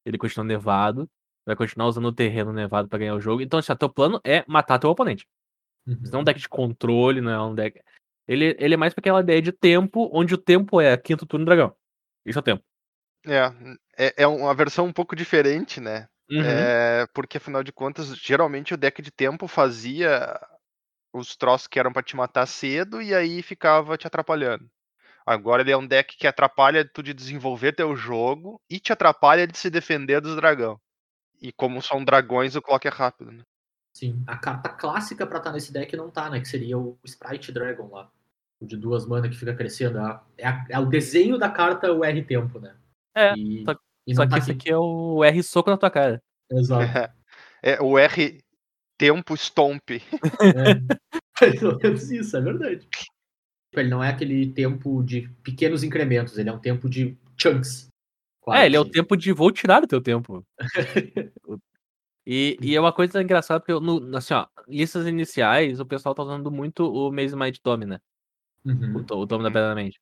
ele 0.05 0.17
continua 0.17 0.45
nevado. 0.45 1.09
Vai 1.45 1.55
continuar 1.55 1.87
usando 1.87 2.05
o 2.05 2.13
terreno 2.13 2.53
nevado 2.53 2.87
pra 2.87 2.97
ganhar 2.97 3.15
o 3.15 3.19
jogo. 3.21 3.41
Então, 3.41 3.59
assim, 3.59 3.75
teu 3.75 3.89
plano 3.89 4.19
é 4.23 4.45
matar 4.47 4.79
teu 4.79 4.89
oponente. 4.89 5.27
Isso 5.87 6.11
não 6.11 6.11
é 6.11 6.15
um 6.15 6.19
Uhum. 6.19 6.23
deck 6.23 6.39
de 6.39 6.49
controle, 6.49 7.21
não 7.21 7.31
é 7.31 7.41
um 7.41 7.53
deck. 7.53 7.81
Ele, 8.27 8.55
ele 8.57 8.73
é 8.73 8.77
mais 8.77 8.93
pra 8.93 9.01
aquela 9.01 9.19
ideia 9.19 9.41
de 9.41 9.51
tempo, 9.51 10.09
onde 10.13 10.33
o 10.33 10.37
tempo 10.37 10.79
é 10.79 10.95
quinto 10.95 11.25
turno 11.25 11.45
dragão. 11.45 11.75
Isso 12.25 12.39
é 12.39 12.41
tempo. 12.41 12.63
É, 13.25 14.07
é, 14.07 14.23
é 14.23 14.27
uma 14.27 14.53
versão 14.53 14.85
um 14.85 14.93
pouco 14.93 15.15
diferente, 15.15 15.79
né? 15.79 16.07
Uhum. 16.29 16.41
É, 16.41 17.07
porque 17.13 17.37
afinal 17.37 17.63
de 17.63 17.71
contas, 17.71 18.15
geralmente 18.17 18.73
o 18.73 18.77
deck 18.77 19.01
de 19.01 19.11
tempo 19.11 19.47
fazia 19.47 20.39
os 21.13 21.35
troços 21.35 21.67
que 21.67 21.79
eram 21.79 21.93
pra 21.93 22.01
te 22.01 22.15
matar 22.15 22.45
cedo 22.45 23.01
e 23.01 23.13
aí 23.13 23.41
ficava 23.41 23.97
te 23.97 24.07
atrapalhando. 24.07 24.69
Agora 25.25 25.61
ele 25.61 25.71
é 25.71 25.77
um 25.77 25.87
deck 25.87 26.17
que 26.17 26.27
atrapalha 26.27 26.83
tu 26.83 27.01
de 27.01 27.13
desenvolver 27.13 27.73
teu 27.73 27.95
jogo 27.95 28.59
e 28.69 28.79
te 28.79 28.91
atrapalha 28.91 29.47
de 29.47 29.57
se 29.57 29.69
defender 29.69 30.19
dos 30.19 30.35
dragão. 30.35 30.79
E 31.41 31.51
como 31.51 31.81
são 31.81 32.03
dragões, 32.03 32.55
o 32.55 32.61
clock 32.61 32.87
é 32.87 32.91
rápido, 32.91 33.31
né? 33.31 33.43
Sim. 33.93 34.23
A 34.25 34.37
carta 34.37 34.69
clássica 34.69 35.25
pra 35.25 35.37
estar 35.37 35.51
nesse 35.51 35.71
deck 35.71 35.95
não 35.95 36.09
tá, 36.09 36.29
né? 36.29 36.39
Que 36.39 36.47
seria 36.47 36.77
o 36.77 36.97
Sprite 37.05 37.51
Dragon 37.51 37.89
lá. 37.89 38.09
O 38.63 38.67
de 38.67 38.77
duas 38.77 39.05
mana 39.05 39.27
que 39.27 39.35
fica 39.35 39.53
crescendo. 39.53 39.97
É, 39.99 40.01
a- 40.01 40.23
é, 40.37 40.65
é 40.69 40.79
o 40.79 40.85
desenho 40.85 41.37
da 41.37 41.49
carta 41.49 41.91
o 41.91 42.03
R 42.03 42.23
tempo, 42.23 42.59
né? 42.59 42.73
É, 43.13 43.33
E, 43.35 43.63
só- 43.65 43.75
e 44.07 44.15
Só 44.15 44.21
não 44.21 44.27
que 44.29 44.31
tá 44.35 44.37
esse 44.39 44.51
aqui. 44.51 44.71
é 44.71 44.77
o 44.77 45.21
R 45.21 45.43
soco 45.43 45.69
na 45.69 45.77
tua 45.77 45.91
cara. 45.91 46.23
Exato. 46.49 46.81
É 47.65 47.81
o 47.81 47.97
R 47.97 48.41
tempo 48.97 49.35
stomp. 49.37 49.89
É. 49.91 50.01
Pelo 51.61 51.79
menos 51.79 52.11
isso, 52.11 52.35
é 52.35 52.41
verdade. 52.41 52.87
Ele 53.73 53.89
não 53.89 54.03
é 54.03 54.09
aquele 54.09 54.51
tempo 54.51 55.01
de 55.01 55.29
pequenos 55.41 55.81
incrementos, 55.81 56.37
ele 56.37 56.49
é 56.49 56.53
um 56.53 56.59
tempo 56.59 56.89
de 56.89 57.17
chunks. 57.37 57.87
quase, 58.41 58.63
é, 58.63 58.65
ele 58.65 58.75
é 58.75 58.79
o 58.81 58.89
tempo 58.89 59.15
de 59.15 59.31
vou 59.31 59.49
tirar 59.49 59.79
do 59.79 59.87
teu 59.87 60.01
tempo. 60.01 60.45
e, 62.27 62.57
e 62.61 62.75
é 62.75 62.79
uma 62.81 62.91
coisa 62.91 63.21
engraçada, 63.21 63.61
porque 63.61 63.71
eu, 63.71 63.79
no, 63.79 64.15
assim, 64.17 64.33
ó, 64.33 64.45
listas 64.67 65.07
iniciais, 65.07 65.79
o 65.79 65.85
pessoal 65.85 66.13
tá 66.13 66.21
usando 66.23 66.51
muito 66.51 66.83
o 66.85 67.11
Maze 67.13 67.35
Might 67.35 67.61
Dome, 67.63 67.85
né? 67.85 68.01
Uhum. 68.65 69.05
O, 69.09 69.15
o 69.17 69.25
Dome 69.25 69.43
da. 69.43 69.49
Pedra 69.51 69.69
da 69.69 69.75
Mente. 69.75 69.99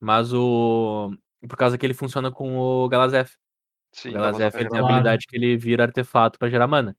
Mas 0.00 0.32
o. 0.32 1.12
Por 1.48 1.56
causa 1.56 1.76
que 1.78 1.84
ele 1.86 1.94
funciona 1.94 2.30
com 2.30 2.56
o 2.58 2.88
Galazef. 2.88 3.36
Sim, 3.94 4.10
O 4.10 4.12
Galazef 4.14 4.56
ele 4.56 4.68
tem 4.68 4.78
a 4.78 4.80
Claro. 4.82 4.86
habilidade 4.94 5.26
que 5.26 5.36
ele 5.36 5.56
vira 5.56 5.84
artefato 5.84 6.38
pra 6.38 6.48
gerar 6.48 6.66
mana. 6.66 6.96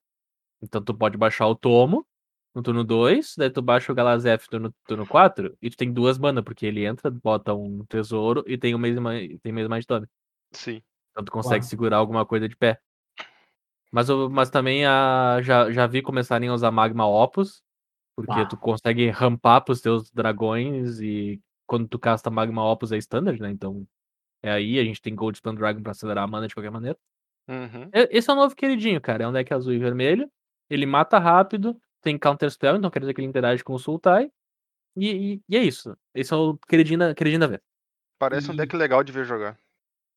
Então 0.61 0.81
tu 0.81 0.93
pode 0.93 1.17
baixar 1.17 1.47
o 1.47 1.55
Tomo 1.55 2.05
no 2.53 2.61
turno 2.61 2.83
2, 2.83 3.33
daí 3.37 3.49
tu 3.49 3.61
baixa 3.63 3.91
o 3.91 3.95
Galazef 3.95 4.45
no 4.45 4.49
turno, 4.51 4.75
turno 4.87 5.07
4 5.07 5.57
e 5.61 5.69
tu 5.71 5.77
tem 5.77 5.91
duas 5.91 6.19
mana, 6.19 6.43
porque 6.43 6.65
ele 6.67 6.85
entra, 6.85 7.09
bota 7.09 7.53
um 7.53 7.83
tesouro 7.85 8.43
e 8.45 8.57
tem 8.57 8.75
o 8.75 8.79
Mi- 8.79 9.39
tem 9.39 9.51
Maze 9.51 9.67
Might 9.69 9.87
Dome. 9.87 10.07
Sim. 10.51 10.81
Então 11.11 11.23
tu 11.25 11.31
consegue 11.31 11.61
Claro. 11.61 11.69
segurar 11.69 11.97
alguma 11.97 12.25
coisa 12.27 12.47
de 12.47 12.55
pé. 12.55 12.79
Mas, 13.91 14.07
eu- 14.09 14.29
mas 14.29 14.49
também 14.51 14.85
a, 14.85 15.39
já, 15.41 15.71
já 15.71 15.87
vi 15.87 16.01
começarem 16.01 16.49
a 16.49 16.53
usar 16.53 16.69
Magma 16.71 17.07
Opus, 17.07 17.62
porque 18.15 18.31
Bah. 18.31 18.45
tu 18.45 18.57
consegue 18.57 19.09
rampar 19.09 19.61
pros 19.63 19.81
teus 19.81 20.11
dragões 20.11 20.99
e 20.99 21.41
quando 21.67 21.87
tu 21.87 21.97
casta 21.97 22.29
Magma 22.29 22.63
Opus 22.71 22.91
é 22.91 22.97
standard, 22.97 23.39
né? 23.41 23.49
Então 23.51 23.87
é 24.41 24.51
aí, 24.51 24.77
a 24.79 24.83
gente 24.83 25.01
tem 25.01 25.15
Gold 25.15 25.37
Stone 25.37 25.57
Dragon 25.57 25.81
pra 25.81 25.91
acelerar 25.91 26.23
a 26.23 26.27
mana 26.27 26.47
de 26.47 26.53
qualquer 26.53 26.69
maneira. 26.71 26.97
Uhum. 27.47 27.89
Esse 28.09 28.29
é 28.29 28.33
o 28.33 28.35
novo 28.35 28.55
queridinho, 28.55 28.99
cara. 29.01 29.23
É 29.23 29.27
um 29.27 29.31
deck 29.33 29.53
azul 29.53 29.73
e 29.73 29.79
vermelho. 29.79 30.29
Ele 30.69 30.85
mata 30.85 31.17
rápido, 31.19 31.77
tem 32.01 32.17
Counter 32.17 32.49
Spell, 32.51 32.75
então 32.77 32.89
quer 32.89 32.99
dizer 32.99 33.13
que 33.13 33.21
ele 33.21 33.27
interage 33.27 33.63
com 33.63 33.73
o 33.73 33.79
Sultai. 33.79 34.29
E, 34.95 35.33
e- 35.35 35.41
e 35.49 35.57
é 35.57 35.63
isso. 35.63 35.97
Esse 36.13 36.33
é 36.33 36.37
o 36.37 36.57
queridinho 36.67 36.99
da, 36.99 37.15
queridinho 37.15 37.39
da 37.39 37.47
vez. 37.47 37.61
Parece 38.19 38.49
um 38.51 38.53
E- 38.53 38.57
deck 38.57 38.75
legal 38.75 39.03
de 39.03 39.11
ver 39.11 39.25
jogar. 39.25 39.57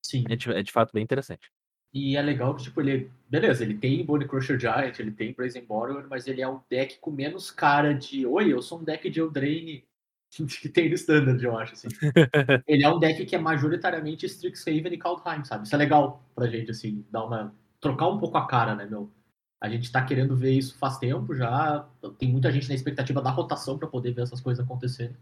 Sim. 0.04 0.24
É 0.28 0.36
de, 0.36 0.52
é 0.52 0.62
de 0.62 0.70
fato 0.70 0.92
bem 0.92 1.02
interessante. 1.02 1.50
E 1.96 2.14
é 2.14 2.20
legal 2.20 2.54
que, 2.54 2.64
tipo, 2.64 2.78
ele. 2.82 3.10
Beleza, 3.26 3.64
ele 3.64 3.72
tem 3.72 4.04
Bone 4.04 4.28
Crusher 4.28 4.60
Giant, 4.60 4.98
ele 4.98 5.10
tem 5.10 5.32
Brazen 5.32 5.64
Borrower, 5.64 6.06
mas 6.10 6.26
ele 6.26 6.42
é 6.42 6.48
um 6.48 6.60
deck 6.68 6.98
com 7.00 7.10
menos 7.10 7.50
cara 7.50 7.94
de. 7.94 8.26
Oi, 8.26 8.52
eu 8.52 8.60
sou 8.60 8.78
um 8.78 8.84
deck 8.84 9.08
de 9.08 9.18
Eldraine 9.18 9.82
que 10.60 10.68
tem 10.68 10.90
no 10.90 10.94
Standard, 10.94 11.42
eu 11.42 11.58
acho, 11.58 11.72
assim. 11.72 11.88
ele 12.68 12.84
é 12.84 12.88
um 12.90 12.98
deck 12.98 13.24
que 13.24 13.34
é 13.34 13.38
majoritariamente 13.38 14.26
Strixhaven 14.26 14.92
e 14.92 14.98
Kaldheim, 14.98 15.42
sabe? 15.42 15.64
Isso 15.64 15.74
é 15.74 15.78
legal 15.78 16.22
pra 16.34 16.46
gente, 16.46 16.70
assim, 16.70 17.02
dar 17.10 17.24
uma. 17.24 17.54
trocar 17.80 18.08
um 18.08 18.18
pouco 18.18 18.36
a 18.36 18.46
cara, 18.46 18.74
né, 18.74 18.84
meu? 18.84 19.10
A 19.58 19.70
gente 19.70 19.90
tá 19.90 20.04
querendo 20.04 20.36
ver 20.36 20.52
isso 20.52 20.76
faz 20.76 20.98
tempo 20.98 21.34
já. 21.34 21.88
Tem 22.18 22.30
muita 22.30 22.52
gente 22.52 22.68
na 22.68 22.74
expectativa 22.74 23.22
da 23.22 23.30
rotação 23.30 23.78
pra 23.78 23.88
poder 23.88 24.12
ver 24.12 24.20
essas 24.20 24.42
coisas 24.42 24.62
acontecerem. 24.62 25.16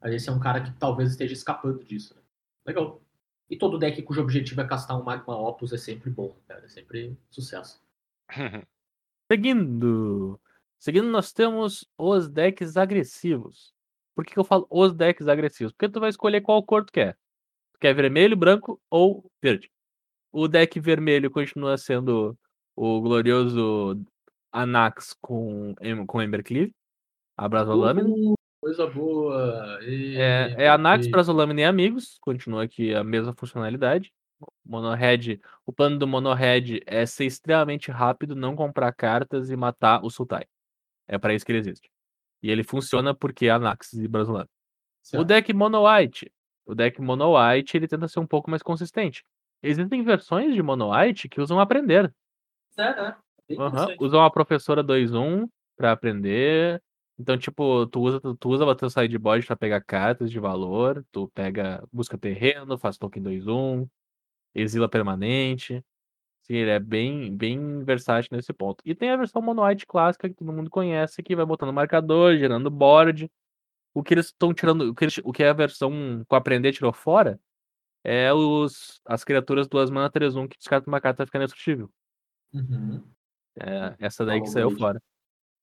Mas 0.00 0.14
esse 0.14 0.30
é 0.30 0.32
um 0.32 0.40
cara 0.40 0.62
que 0.62 0.72
talvez 0.78 1.10
esteja 1.10 1.34
escapando 1.34 1.84
disso, 1.84 2.14
né? 2.14 2.22
Legal. 2.66 3.03
E 3.48 3.56
todo 3.56 3.78
deck 3.78 4.02
cujo 4.02 4.22
objetivo 4.22 4.60
é 4.60 4.66
castar 4.66 4.98
um 4.98 5.04
Magma 5.04 5.36
Opus 5.36 5.72
é 5.72 5.76
sempre 5.76 6.10
bom, 6.10 6.36
cara. 6.48 6.64
É 6.64 6.68
sempre 6.68 7.16
sucesso. 7.30 7.82
Seguindo. 9.30 10.40
Seguindo, 10.78 11.08
nós 11.08 11.32
temos 11.32 11.86
os 11.96 12.28
decks 12.28 12.76
agressivos. 12.76 13.74
Por 14.14 14.24
que, 14.24 14.32
que 14.32 14.38
eu 14.38 14.44
falo 14.44 14.66
os 14.70 14.94
decks 14.94 15.28
agressivos? 15.28 15.72
Porque 15.72 15.88
tu 15.88 16.00
vai 16.00 16.10
escolher 16.10 16.40
qual 16.40 16.62
cor 16.62 16.84
tu 16.84 16.92
quer. 16.92 17.18
Tu 17.72 17.80
quer 17.80 17.94
vermelho, 17.94 18.36
branco 18.36 18.80
ou 18.90 19.24
verde. 19.42 19.70
O 20.30 20.46
deck 20.48 20.78
vermelho 20.80 21.30
continua 21.30 21.76
sendo 21.78 22.36
o 22.76 23.00
glorioso 23.00 24.00
Anax 24.52 25.16
com, 25.20 25.74
com 26.06 26.22
Embercleave. 26.22 26.72
Abraço 27.36 27.70
a 27.70 27.74
lâmina. 27.74 28.08
Uh, 28.08 28.34
coisa 28.64 28.86
boa! 28.86 29.78
E- 29.82 30.16
É, 30.16 30.54
é 30.64 30.68
Anax, 30.70 31.06
Brasolâmina 31.08 31.60
e 31.60 31.64
Amigos. 31.64 32.16
Continua 32.20 32.64
aqui 32.64 32.94
a 32.94 33.04
mesma 33.04 33.34
funcionalidade. 33.34 34.10
Monohead. 34.64 35.38
O 35.66 35.72
plano 35.72 35.98
do 35.98 36.06
Monohead 36.06 36.80
é 36.86 37.04
ser 37.04 37.26
extremamente 37.26 37.90
rápido, 37.90 38.34
não 38.34 38.56
comprar 38.56 38.92
cartas 38.94 39.50
e 39.50 39.56
matar 39.56 40.02
o 40.02 40.08
Sultai. 40.08 40.46
É 41.06 41.18
para 41.18 41.34
isso 41.34 41.44
que 41.44 41.52
ele 41.52 41.58
existe. 41.58 41.90
E 42.42 42.50
ele 42.50 42.64
funciona 42.64 43.14
porque 43.14 43.46
é 43.46 43.50
Anax 43.50 43.92
e 43.92 44.08
Brasolâmina. 44.08 44.48
O 45.14 45.24
deck 45.24 45.52
Mono 45.52 45.86
White. 45.86 46.32
O 46.64 46.74
deck 46.74 46.98
Mono 47.02 47.36
White 47.36 47.76
ele 47.76 47.86
tenta 47.86 48.08
ser 48.08 48.20
um 48.20 48.26
pouco 48.26 48.50
mais 48.50 48.62
consistente. 48.62 49.22
Existem 49.62 50.02
versões 50.02 50.54
de 50.54 50.62
Mono 50.62 50.90
White 50.90 51.28
que 51.28 51.40
usam 51.40 51.60
aprender. 51.60 52.12
É, 52.78 52.82
né? 52.82 53.16
Bem 53.46 53.58
Aham, 53.60 53.68
interessante. 53.68 54.02
Usam 54.02 54.24
a 54.24 54.30
professora 54.30 54.82
2-1 54.82 55.46
pra 55.76 55.92
aprender. 55.92 56.82
Então, 57.18 57.38
tipo, 57.38 57.86
tu 57.86 58.00
usa, 58.00 58.20
tu 58.20 58.48
usa 58.50 58.64
o 58.64 58.74
teu 58.74 58.90
sideboard 58.90 59.46
pra 59.46 59.56
pegar 59.56 59.80
cartas 59.82 60.30
de 60.30 60.40
valor. 60.40 61.04
Tu 61.12 61.28
pega, 61.28 61.86
busca 61.92 62.18
terreno, 62.18 62.76
faz 62.78 62.98
token 62.98 63.22
2-1, 63.22 63.86
exila 64.54 64.88
permanente. 64.88 65.84
Sim, 66.42 66.56
ele 66.56 66.70
é 66.70 66.80
bem, 66.80 67.36
bem 67.36 67.84
versátil 67.84 68.30
nesse 68.36 68.52
ponto. 68.52 68.82
E 68.84 68.94
tem 68.94 69.10
a 69.10 69.16
versão 69.16 69.42
Mono 69.42 69.64
White 69.66 69.86
clássica 69.86 70.28
que 70.28 70.34
todo 70.36 70.52
mundo 70.52 70.70
conhece, 70.70 71.22
que 71.22 71.36
vai 71.36 71.46
botando 71.46 71.72
marcador, 71.72 72.36
gerando 72.38 72.70
board. 72.70 73.30
O 73.94 74.02
que 74.02 74.14
eles 74.14 74.26
estão 74.26 74.54
tirando, 74.54 74.82
o 74.90 74.94
que, 74.94 75.04
eles- 75.04 75.20
o 75.24 75.32
que 75.32 75.44
a 75.44 75.52
versão 75.52 76.24
com 76.28 76.36
aprender 76.36 76.72
tirou 76.72 76.92
fora 76.92 77.40
é 78.04 78.32
os, 78.32 79.00
as 79.06 79.24
criaturas 79.24 79.68
duas 79.68 79.90
mana 79.90 80.10
3-1 80.10 80.48
que 80.48 80.58
descarta 80.58 80.88
uma 80.88 81.00
carta 81.00 81.26
fica 81.26 81.38
indestrutível. 81.38 81.90
Uhum. 82.52 83.04
É, 83.60 83.96
essa 84.06 84.24
daí 84.24 84.40
que 84.42 84.48
saiu 84.48 84.70
fora. 84.70 85.00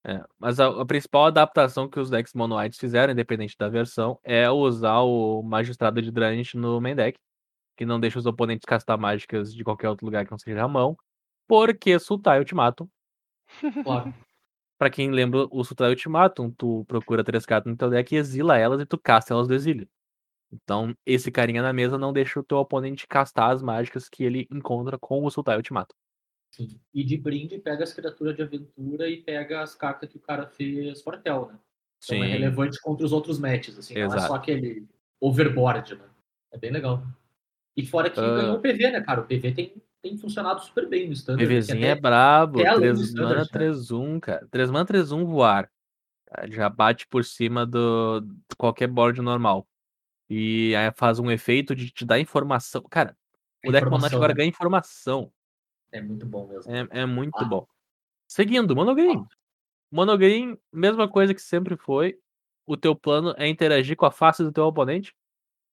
É, 0.03 0.23
mas 0.39 0.59
a, 0.59 0.67
a 0.67 0.85
principal 0.85 1.25
adaptação 1.25 1.87
que 1.87 1.99
os 1.99 2.09
decks 2.09 2.33
Mono 2.33 2.57
Whites 2.57 2.79
fizeram, 2.79 3.13
independente 3.13 3.55
da 3.57 3.69
versão, 3.69 4.19
é 4.23 4.49
usar 4.49 5.01
o 5.01 5.43
Magistrado 5.43 6.01
de 6.01 6.11
Dranit 6.11 6.57
no 6.57 6.81
main 6.81 6.95
deck, 6.95 7.19
que 7.77 7.85
não 7.85 7.99
deixa 7.99 8.17
os 8.17 8.25
oponentes 8.25 8.65
castar 8.65 8.97
mágicas 8.97 9.53
de 9.53 9.63
qualquer 9.63 9.89
outro 9.89 10.05
lugar 10.05 10.25
que 10.25 10.31
não 10.31 10.39
seja 10.39 10.63
a 10.63 10.67
mão, 10.67 10.97
porque 11.47 11.99
Sultai 11.99 12.39
Ultimatum. 12.39 12.87
Claro. 13.83 14.13
Pra 14.79 14.89
quem 14.89 15.11
lembra 15.11 15.45
o 15.51 15.63
Sultai 15.63 15.89
Ultimatum, 15.91 16.49
tu 16.49 16.83
procura 16.85 17.23
três 17.23 17.45
cartas 17.45 17.71
no 17.71 17.77
teu 17.77 17.89
deck, 17.91 18.15
exila 18.15 18.57
elas 18.57 18.81
e 18.81 18.85
tu 18.87 18.97
casta 18.97 19.31
elas 19.31 19.47
do 19.47 19.53
exílio. 19.53 19.87
Então, 20.51 20.95
esse 21.05 21.31
carinha 21.31 21.61
na 21.61 21.71
mesa 21.71 21.99
não 21.99 22.11
deixa 22.11 22.39
o 22.39 22.43
teu 22.43 22.57
oponente 22.57 23.07
castar 23.07 23.51
as 23.51 23.61
mágicas 23.61 24.09
que 24.09 24.23
ele 24.23 24.47
encontra 24.51 24.97
com 24.97 25.23
o 25.23 25.29
Sultai 25.29 25.55
Ultimatum. 25.55 25.95
Sim. 26.51 26.67
E 26.93 27.03
de 27.03 27.17
brinde, 27.17 27.57
pega 27.57 27.83
as 27.83 27.93
criaturas 27.93 28.35
de 28.35 28.41
aventura 28.43 29.09
e 29.09 29.17
pega 29.21 29.61
as 29.61 29.73
cartas 29.73 30.09
que 30.09 30.17
o 30.17 30.21
cara 30.21 30.45
fez 30.45 31.01
Fortel, 31.01 31.47
né? 31.51 31.59
Então 32.03 32.23
é 32.23 32.27
relevante 32.27 32.79
contra 32.81 33.05
os 33.05 33.11
outros 33.11 33.39
matches, 33.39 33.77
assim. 33.77 33.93
Não 33.93 34.01
é 34.01 34.05
Exato. 34.05 34.27
só 34.27 34.35
aquele 34.35 34.87
overboard, 35.19 35.95
né? 35.95 36.05
É 36.51 36.57
bem 36.57 36.71
legal. 36.71 37.03
E 37.77 37.85
fora 37.85 38.09
que 38.09 38.19
Ah. 38.19 38.35
ganhou 38.35 38.57
o 38.57 38.59
PV, 38.61 38.91
né, 38.91 39.01
cara? 39.01 39.21
O 39.21 39.25
PV 39.25 39.53
tem, 39.53 39.73
tem 40.01 40.17
funcionado 40.17 40.61
super 40.61 40.89
bem 40.89 41.07
no 41.07 41.13
standard. 41.13 41.47
PVzinho 41.47 41.85
é 41.85 41.95
brabo. 41.95 42.59
até 42.59 42.69
além 42.69 42.89
do 42.89 42.95
3 42.95 43.07
standard, 43.07 43.35
mana 43.35 43.41
né? 43.43 43.49
3-1, 43.53 44.19
cara. 44.19 44.47
3 44.51 44.69
mana 44.69 44.85
3-1 44.85 45.25
voar. 45.25 45.71
Já 46.49 46.69
bate 46.69 47.07
por 47.07 47.23
cima 47.23 47.65
do 47.65 48.21
de 48.21 48.55
qualquer 48.57 48.87
board 48.87 49.21
normal. 49.21 49.67
E 50.29 50.73
aí 50.75 50.91
faz 50.95 51.19
um 51.19 51.29
efeito 51.29 51.75
de 51.75 51.89
te 51.89 52.05
dar 52.05 52.19
informação. 52.19 52.81
Cara, 52.89 53.15
o 53.65 53.71
deck 53.71 53.85
Monarch 53.89 54.15
agora 54.15 54.33
né? 54.33 54.37
ganha 54.37 54.49
informação. 54.49 55.31
É 55.91 56.01
muito 56.01 56.25
bom 56.25 56.47
mesmo. 56.47 56.71
É, 56.73 56.87
é 57.01 57.05
muito 57.05 57.37
Ah. 57.37 57.45
bom. 57.45 57.67
Seguindo, 58.27 58.75
Monogreen. 58.75 59.25
Monogreen, 59.91 60.57
mesma 60.71 61.07
coisa 61.09 61.33
que 61.33 61.41
sempre 61.41 61.75
foi. 61.75 62.17
O 62.65 62.77
teu 62.77 62.95
plano 62.95 63.33
é 63.37 63.47
interagir 63.47 63.97
com 63.97 64.05
a 64.05 64.11
face 64.11 64.43
do 64.43 64.51
teu 64.51 64.65
oponente. 64.65 65.13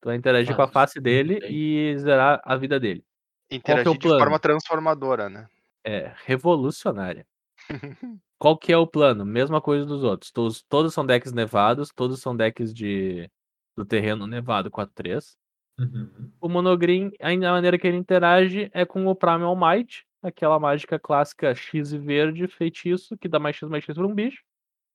Tu 0.00 0.06
vai 0.06 0.16
interagir 0.16 0.54
com 0.56 0.62
a 0.62 0.68
face 0.68 1.00
dele 1.00 1.40
bem. 1.40 1.52
e 1.52 1.98
zerar 1.98 2.40
a 2.44 2.56
vida 2.56 2.78
dele. 2.80 3.04
Interagir 3.50 3.92
de 3.92 3.98
plano? 4.00 4.18
forma 4.20 4.38
transformadora, 4.38 5.28
né? 5.28 5.48
É 5.84 6.12
revolucionária. 6.24 7.26
Qual 8.38 8.56
que 8.56 8.72
é 8.72 8.76
o 8.76 8.86
plano? 8.86 9.24
Mesma 9.24 9.60
coisa 9.60 9.84
dos 9.86 10.04
outros. 10.04 10.30
Todos, 10.30 10.62
todos 10.62 10.94
são 10.94 11.04
decks 11.04 11.32
nevados, 11.32 11.90
todos 11.94 12.20
são 12.20 12.36
decks 12.36 12.72
de 12.74 13.30
do 13.76 13.84
terreno 13.84 14.26
nevado 14.26 14.70
4-3. 14.70 15.36
Uhum. 15.78 16.32
O 16.40 16.48
Monogreen, 16.48 17.12
a 17.20 17.28
a 17.30 17.52
maneira 17.52 17.78
que 17.78 17.86
ele 17.86 17.96
interage 17.96 18.68
é 18.74 18.84
com 18.84 19.06
o 19.06 19.14
Primal 19.14 19.54
Might, 19.56 20.04
aquela 20.22 20.58
mágica 20.58 20.98
clássica 20.98 21.54
X 21.54 21.92
e 21.92 21.98
verde, 21.98 22.46
feitiço, 22.48 23.16
que 23.16 23.28
dá 23.28 23.38
mais 23.38 23.56
X 23.56 23.68
mais 23.68 23.84
X 23.84 23.94
pra 23.94 24.06
um 24.06 24.14
bicho, 24.14 24.42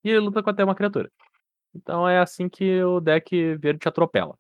e 0.04 0.10
ele 0.10 0.20
luta 0.20 0.44
com 0.44 0.50
até 0.50 0.64
uma 0.64 0.76
criatura. 0.76 1.12
Então 1.74 2.08
é 2.08 2.20
assim 2.20 2.48
que 2.48 2.84
o 2.84 3.00
deck 3.00 3.56
verde 3.56 3.80
te 3.80 3.88
atropela. 3.88 4.38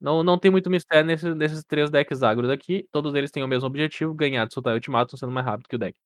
Não, 0.00 0.22
não 0.22 0.38
tem 0.38 0.50
muito 0.50 0.68
mistério 0.68 1.06
nesse, 1.06 1.34
nesses 1.34 1.64
três 1.64 1.90
decks 1.90 2.22
agros 2.22 2.50
aqui. 2.50 2.86
Todos 2.90 3.14
eles 3.14 3.30
têm 3.30 3.42
o 3.42 3.48
mesmo 3.48 3.66
objetivo: 3.66 4.12
ganhar 4.12 4.44
de 4.46 4.52
soltar 4.52 4.72
o 4.72 4.76
ultimato 4.76 5.16
sendo 5.16 5.32
mais 5.32 5.46
rápido 5.46 5.68
que 5.68 5.76
o 5.76 5.78
deck. 5.78 5.96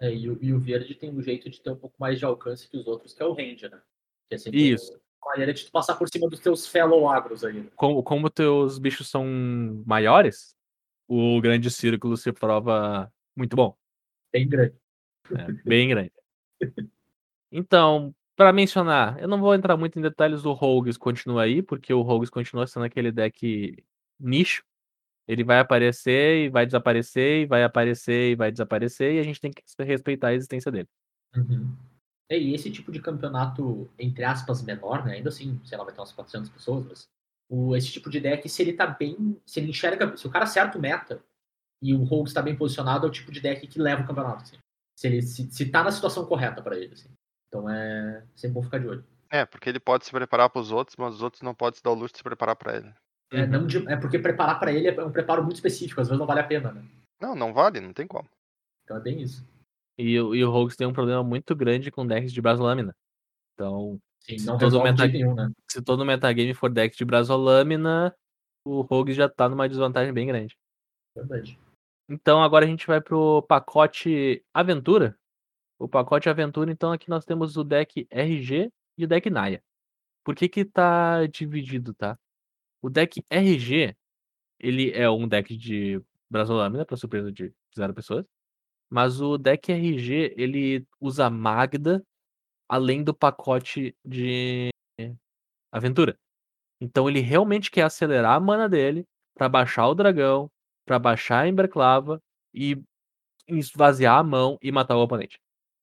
É, 0.00 0.12
e, 0.12 0.28
o, 0.28 0.38
e 0.40 0.52
o 0.52 0.58
verde 0.58 0.94
tem 0.94 1.10
um 1.10 1.22
jeito 1.22 1.50
de 1.50 1.60
ter 1.60 1.70
um 1.70 1.76
pouco 1.76 1.94
mais 1.98 2.18
de 2.18 2.24
alcance 2.24 2.68
que 2.68 2.76
os 2.76 2.86
outros, 2.86 3.12
que 3.12 3.22
é 3.22 3.26
o 3.26 3.32
range, 3.32 3.68
né? 3.68 3.80
Que 4.28 4.34
é 4.34 4.38
sempre 4.38 4.70
Isso. 4.70 4.92
uma 5.22 5.32
maneira 5.32 5.52
de 5.52 5.64
tu 5.64 5.70
passar 5.70 5.94
por 5.96 6.08
cima 6.08 6.28
dos 6.28 6.40
teus 6.40 6.66
fellow 6.66 7.08
agros 7.08 7.44
aí. 7.44 7.60
né? 7.60 7.70
Como, 7.76 8.02
como 8.02 8.30
teus 8.30 8.78
bichos 8.78 9.08
são 9.08 9.24
maiores, 9.86 10.56
o 11.06 11.40
grande 11.40 11.70
círculo 11.70 12.16
se 12.16 12.32
prova 12.32 13.12
muito 13.36 13.56
bom. 13.56 13.76
Bem 14.32 14.48
grande. 14.48 14.74
É, 15.30 15.52
bem 15.64 15.88
grande. 15.88 16.12
Então, 17.50 18.14
para 18.34 18.52
mencionar, 18.52 19.20
eu 19.20 19.28
não 19.28 19.40
vou 19.40 19.54
entrar 19.54 19.76
muito 19.76 19.98
em 19.98 20.02
detalhes 20.02 20.42
do 20.42 20.52
Rogues 20.52 20.96
continua 20.96 21.42
aí, 21.42 21.62
porque 21.62 21.92
o 21.92 22.02
Rogues 22.02 22.30
continua 22.30 22.66
sendo 22.66 22.84
aquele 22.84 23.12
deck 23.12 23.76
nicho. 24.18 24.64
Ele 25.28 25.44
vai 25.44 25.60
aparecer 25.60 26.46
e 26.46 26.48
vai 26.48 26.66
desaparecer, 26.66 27.42
e 27.42 27.46
vai 27.46 27.62
aparecer 27.62 28.32
e 28.32 28.34
vai 28.34 28.50
desaparecer, 28.50 29.14
e 29.14 29.20
a 29.20 29.22
gente 29.22 29.40
tem 29.40 29.50
que 29.52 29.62
respeitar 29.84 30.28
a 30.28 30.34
existência 30.34 30.72
dele. 30.72 30.88
Uhum. 31.36 31.76
É, 32.28 32.38
e 32.38 32.54
esse 32.54 32.70
tipo 32.70 32.90
de 32.90 33.00
campeonato, 33.00 33.90
entre 33.98 34.24
aspas, 34.24 34.62
menor, 34.62 35.04
né? 35.04 35.14
Ainda 35.14 35.28
assim, 35.28 35.60
sei 35.64 35.76
lá, 35.76 35.84
vai 35.84 35.92
ter 35.92 36.00
umas 36.00 36.12
400 36.12 36.50
pessoas, 36.50 36.86
mas 36.86 37.08
o, 37.48 37.76
esse 37.76 37.92
tipo 37.92 38.08
de 38.08 38.18
deck, 38.18 38.48
se 38.48 38.62
ele 38.62 38.72
tá 38.72 38.86
bem. 38.86 39.38
Se 39.44 39.60
ele 39.60 39.70
enxerga. 39.70 40.16
Se 40.16 40.26
o 40.26 40.30
cara 40.30 40.44
acerta 40.44 40.78
o 40.78 40.80
meta 40.80 41.22
e 41.82 41.92
o 41.94 42.04
Rogue 42.04 42.28
está 42.28 42.40
bem 42.40 42.56
posicionado, 42.56 43.06
é 43.06 43.08
o 43.08 43.12
tipo 43.12 43.32
de 43.32 43.40
deck 43.40 43.66
que 43.66 43.80
leva 43.80 44.02
o 44.02 44.06
campeonato. 44.06 44.42
Assim. 44.42 44.56
Se 44.96 45.06
ele 45.08 45.22
se, 45.22 45.50
se 45.50 45.66
tá 45.70 45.82
na 45.82 45.90
situação 45.90 46.24
correta 46.24 46.62
para 46.62 46.76
ele. 46.78 46.92
Assim. 46.94 47.08
Então 47.48 47.68
é 47.68 48.24
sempre 48.36 48.54
bom 48.54 48.62
ficar 48.62 48.78
de 48.78 48.86
olho. 48.88 49.04
É, 49.30 49.44
porque 49.44 49.68
ele 49.68 49.80
pode 49.80 50.04
se 50.04 50.10
preparar 50.10 50.48
pros 50.50 50.70
outros, 50.70 50.96
mas 50.96 51.14
os 51.16 51.22
outros 51.22 51.42
não 51.42 51.54
podem 51.54 51.78
se 51.78 51.82
dar 51.82 51.90
o 51.90 51.94
luxo 51.94 52.12
de 52.12 52.18
se 52.18 52.22
preparar 52.24 52.54
pra 52.56 52.76
ele. 52.76 52.94
É, 53.32 53.46
não 53.46 53.66
de- 53.66 53.86
é 53.90 53.96
porque 53.96 54.18
preparar 54.18 54.60
para 54.60 54.70
ele 54.72 54.88
é 54.88 55.04
um 55.04 55.10
preparo 55.10 55.42
muito 55.42 55.56
específico, 55.56 56.00
às 56.00 56.08
vezes 56.08 56.18
não 56.20 56.26
vale 56.26 56.40
a 56.40 56.46
pena, 56.46 56.70
né? 56.70 56.84
Não, 57.20 57.34
não 57.34 57.52
vale, 57.52 57.80
não 57.80 57.92
tem 57.94 58.06
como. 58.06 58.28
Então 58.84 58.96
é 58.96 59.00
bem 59.00 59.22
isso. 59.22 59.42
E, 59.98 60.20
o- 60.20 60.34
e 60.34 60.44
o 60.44 60.50
Rogues 60.50 60.76
tem 60.76 60.86
um 60.86 60.92
problema 60.92 61.22
muito 61.22 61.56
grande 61.56 61.90
com 61.90 62.06
decks 62.06 62.32
de 62.32 62.40
Brasolâmina. 62.42 62.94
Então, 63.54 63.98
Sim, 64.20 64.38
Se 64.38 64.46
não 64.46 64.56
todo 64.56 64.82
meta- 64.82 65.06
nenhum, 65.08 65.34
né? 65.34 65.50
se 65.68 65.82
todo 65.82 66.04
metagame 66.04 66.54
for 66.54 66.70
deck 66.70 66.96
de 66.96 67.04
Brasolâmina, 67.04 68.14
o 68.64 68.82
Rogues 68.82 69.16
já 69.16 69.28
tá 69.28 69.48
numa 69.48 69.68
desvantagem 69.68 70.12
bem 70.12 70.26
grande. 70.26 70.54
Verdade. 71.16 71.58
Então 72.08 72.42
agora 72.42 72.64
a 72.64 72.68
gente 72.68 72.86
vai 72.86 73.00
pro 73.00 73.42
pacote 73.42 74.44
Aventura. 74.52 75.18
O 75.78 75.88
pacote 75.88 76.28
Aventura, 76.28 76.70
então 76.70 76.92
aqui 76.92 77.08
nós 77.08 77.24
temos 77.24 77.56
o 77.56 77.64
deck 77.64 78.06
RG 78.10 78.70
e 78.96 79.04
o 79.04 79.08
deck 79.08 79.28
Naya. 79.30 79.62
Por 80.24 80.34
que 80.36 80.48
que 80.48 80.64
tá 80.64 81.26
dividido, 81.26 81.94
tá? 81.94 82.18
O 82.80 82.90
deck 82.90 83.24
RG, 83.30 83.96
ele 84.60 84.92
é 84.92 85.10
um 85.10 85.26
deck 85.26 85.56
de 85.56 86.00
Brasolâmina, 86.30 86.84
pra 86.86 86.96
surpresa 86.96 87.32
de 87.32 87.52
zero 87.76 87.94
pessoas. 87.94 88.24
Mas 88.90 89.20
o 89.20 89.38
deck 89.38 89.72
RG, 89.72 90.34
ele 90.36 90.86
usa 91.00 91.30
Magda, 91.30 92.04
além 92.68 93.02
do 93.02 93.14
pacote 93.14 93.96
de 94.04 94.70
Aventura. 95.72 96.18
Então 96.80 97.08
ele 97.08 97.20
realmente 97.20 97.70
quer 97.70 97.82
acelerar 97.82 98.36
a 98.36 98.40
mana 98.40 98.68
dele 98.68 99.06
pra 99.34 99.48
baixar 99.48 99.88
o 99.88 99.94
dragão, 99.94 100.50
pra 100.84 100.98
baixar 100.98 101.40
a 101.44 101.48
Emberclava 101.48 102.20
e 102.54 102.80
esvaziar 103.48 104.18
a 104.18 104.22
mão 104.22 104.58
e 104.62 104.70
matar 104.72 104.96
o 104.96 105.02
oponente. 105.02 105.38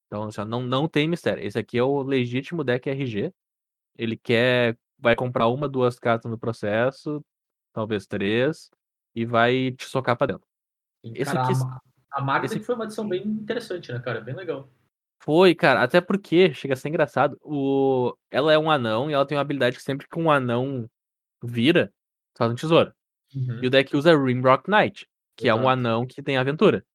Então, 0.08 0.24
assim, 0.24 0.44
não, 0.46 0.62
não 0.64 0.88
tem 0.88 1.08
mistério. 1.08 1.44
Esse 1.44 1.60
aqui 1.60 1.78
é 1.78 1.84
o 1.84 2.02
legítimo 2.02 2.64
deck 2.64 2.90
RG. 2.90 3.34
Ele 3.98 4.18
quer. 4.18 4.78
Vai 5.02 5.16
comprar 5.16 5.48
uma, 5.48 5.70
duas 5.70 5.98
cartas 5.98 6.30
no 6.30 6.38
processo, 6.38 7.24
talvez 7.72 8.06
três, 8.06 8.70
e 9.16 9.26
vai 9.26 9.72
te 9.72 9.86
socar 9.86 10.18
pra 10.18 10.28
dentro. 10.28 10.46
Sim, 11.06 11.14
Esse 11.16 11.32
cara, 11.32 11.44
aqui- 11.44 11.54
a, 11.54 11.58
Ma- 11.66 11.82
a 12.12 12.22
Magda 12.22 12.46
esse- 12.48 12.60
foi 12.60 12.76
uma 12.76 12.84
adição 12.84 13.08
bem 13.08 13.26
interessante, 13.26 13.94
né, 13.94 14.00
cara? 14.00 14.20
Bem 14.20 14.36
legal. 14.36 14.70
Foi, 15.24 15.56
cara, 15.56 15.82
até 15.84 16.02
porque 16.02 16.54
chega 16.54 16.74
a 16.74 16.78
ser 16.78 16.90
engraçado. 16.90 17.38
O... 17.42 18.14
Ela 18.30 18.52
é 18.52 18.58
um 18.58 18.70
anão 18.70 19.10
e 19.10 19.14
ela 19.14 19.26
tem 19.26 19.38
uma 19.38 19.42
habilidade 19.42 19.78
que 19.78 19.84
sempre 19.84 20.06
que 20.08 20.20
um 20.20 20.30
anão 20.30 20.90
vira, 21.42 21.94
faz 22.38 22.52
um 22.52 22.56
tesouro. 22.56 22.94
Uhum. 23.36 23.64
E 23.64 23.68
o 23.68 23.70
deck 23.70 23.96
usa 23.96 24.18
Rimrock 24.18 24.70
Knight, 24.70 25.08
que 25.36 25.48
é 25.48 25.54
um 25.54 25.60
Exato. 25.60 25.70
anão 25.70 26.06
que 26.06 26.22
tem 26.22 26.38
aventura. 26.38 26.86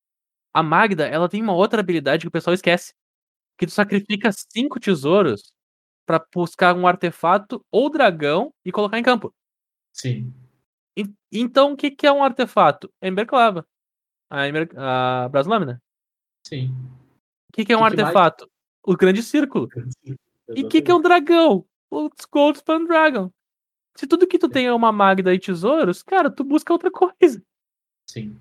A 0.53 0.63
Magda, 0.63 1.07
ela 1.07 1.29
tem 1.29 1.43
uma 1.43 1.53
outra 1.55 1.81
habilidade 1.81 2.23
que 2.23 2.29
o 2.29 2.33
pessoal 2.33 2.55
esquece. 2.55 2.95
Que 3.59 3.67
tu 3.67 3.73
sacrifica 3.73 4.31
cinco 4.33 4.81
tesouros 4.81 5.53
pra 6.07 6.25
buscar 6.35 6.77
um 6.77 6.87
artefato 6.87 7.65
ou 7.71 7.89
dragão 7.89 8.53
e 8.65 8.71
colocar 8.73 8.99
em 8.99 9.03
campo. 9.03 9.33
Sim. 9.93 10.33
E- 10.97 11.13
Então, 11.33 11.73
o 11.73 11.77
que, 11.77 11.91
que 11.91 12.07
é 12.07 12.13
um 12.13 12.23
artefato? 12.23 12.93
Emberclava. 13.03 13.67
A, 14.31 14.49
Ember... 14.49 14.69
a 14.77 15.29
Braslâmina. 15.29 15.81
Sim. 16.47 16.75
O 17.49 17.53
que, 17.53 17.65
que 17.65 17.73
é 17.73 17.77
um 17.77 17.83
Que 17.85 17.91
que 17.91 17.97
mais? 17.97 18.09
artefato? 18.17 18.51
O 18.83 18.97
grande 18.97 19.23
círculo. 19.23 19.69
E 20.49 20.63
o 20.65 20.69
que, 20.69 20.83
que 20.83 20.91
é 20.91 20.95
um 20.95 21.01
dragão? 21.01 21.65
O 21.91 22.11
Goldspan 22.31 22.85
Dragon. 22.85 23.31
Se 23.97 24.07
tudo 24.07 24.27
que 24.27 24.39
tu 24.39 24.49
tem 24.49 24.67
é 24.67 24.73
uma 24.73 24.91
Magda 24.91 25.33
e 25.33 25.39
tesouros, 25.39 26.03
cara, 26.03 26.31
tu 26.31 26.43
busca 26.43 26.73
outra 26.73 26.91
coisa. 26.91 27.43
Sim. 28.09 28.41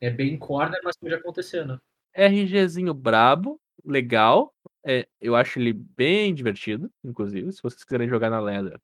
É 0.00 0.10
bem 0.10 0.36
corner, 0.38 0.80
mas 0.82 0.96
pode 0.96 1.14
acontecer, 1.14 1.66
né? 1.66 1.78
RGzinho 2.14 2.94
brabo, 2.94 3.60
legal. 3.84 4.54
É, 4.84 5.06
eu 5.20 5.36
acho 5.36 5.58
ele 5.58 5.72
bem 5.72 6.34
divertido, 6.34 6.90
inclusive. 7.04 7.52
Se 7.52 7.62
vocês 7.62 7.84
quiserem 7.84 8.08
jogar 8.08 8.30
na 8.30 8.40
Leather, 8.40 8.80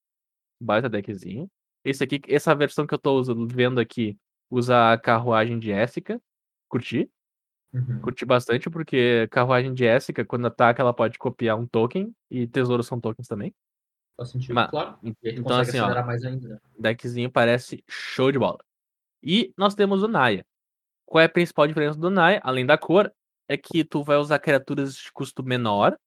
baita 0.61 0.89
deckzinho. 0.89 1.49
Esse 1.85 2.03
aqui, 2.03 2.21
essa 2.29 2.55
versão 2.55 2.87
que 2.87 2.95
eu 2.95 2.99
tô 2.99 3.19
usando, 3.19 3.47
vendo 3.47 3.81
aqui, 3.81 4.17
usa 4.51 4.93
a 4.93 4.99
carruagem 4.99 5.59
de 5.59 5.67
Jessica. 5.69 6.21
Curti. 6.69 7.11
Uhum. 7.73 8.01
Curti 8.01 8.25
bastante, 8.25 8.71
porque 8.71 9.29
carruagem 9.31 9.75
de 9.75 9.85
Jessica, 9.85 10.25
quando 10.25 10.47
ataca, 10.47 10.83
ela 10.83 10.95
pode 10.95 11.19
copiar 11.19 11.59
um 11.59 11.67
token. 11.67 12.15
E 12.31 12.47
tesouros 12.47 12.87
são 12.87 13.01
tokens 13.01 13.29
também. 13.29 13.55
Faz 14.17 14.31
sentido, 14.31 14.55
Mas- 14.55 14.71
claro. 14.71 14.99
Então, 15.23 15.59
assim, 15.59 15.79
ó, 15.79 16.05
mais 16.05 16.25
ainda. 16.25 16.49
né? 16.49 16.61
deckzinho 16.79 17.31
parece 17.31 17.83
show 17.89 18.31
de 18.31 18.39
bola. 18.39 18.59
E 19.23 19.53
nós 19.57 19.75
temos 19.75 20.03
o 20.03 20.09
Naya. 20.09 20.47
Qual 21.07 21.21
é 21.21 21.25
a 21.25 21.29
principal 21.29 21.67
diferença 21.67 21.99
do 21.99 22.11
Naya, 22.11 22.41
além 22.45 22.65
da 22.65 22.79
cor? 22.79 23.13
É 23.49 23.57
que 23.57 23.85
tu 23.85 24.03
vai 24.03 24.17
usar 24.17 24.39
criaturas 24.39 24.95
de 24.97 25.13
custo 25.13 25.43
menor. 25.43 25.99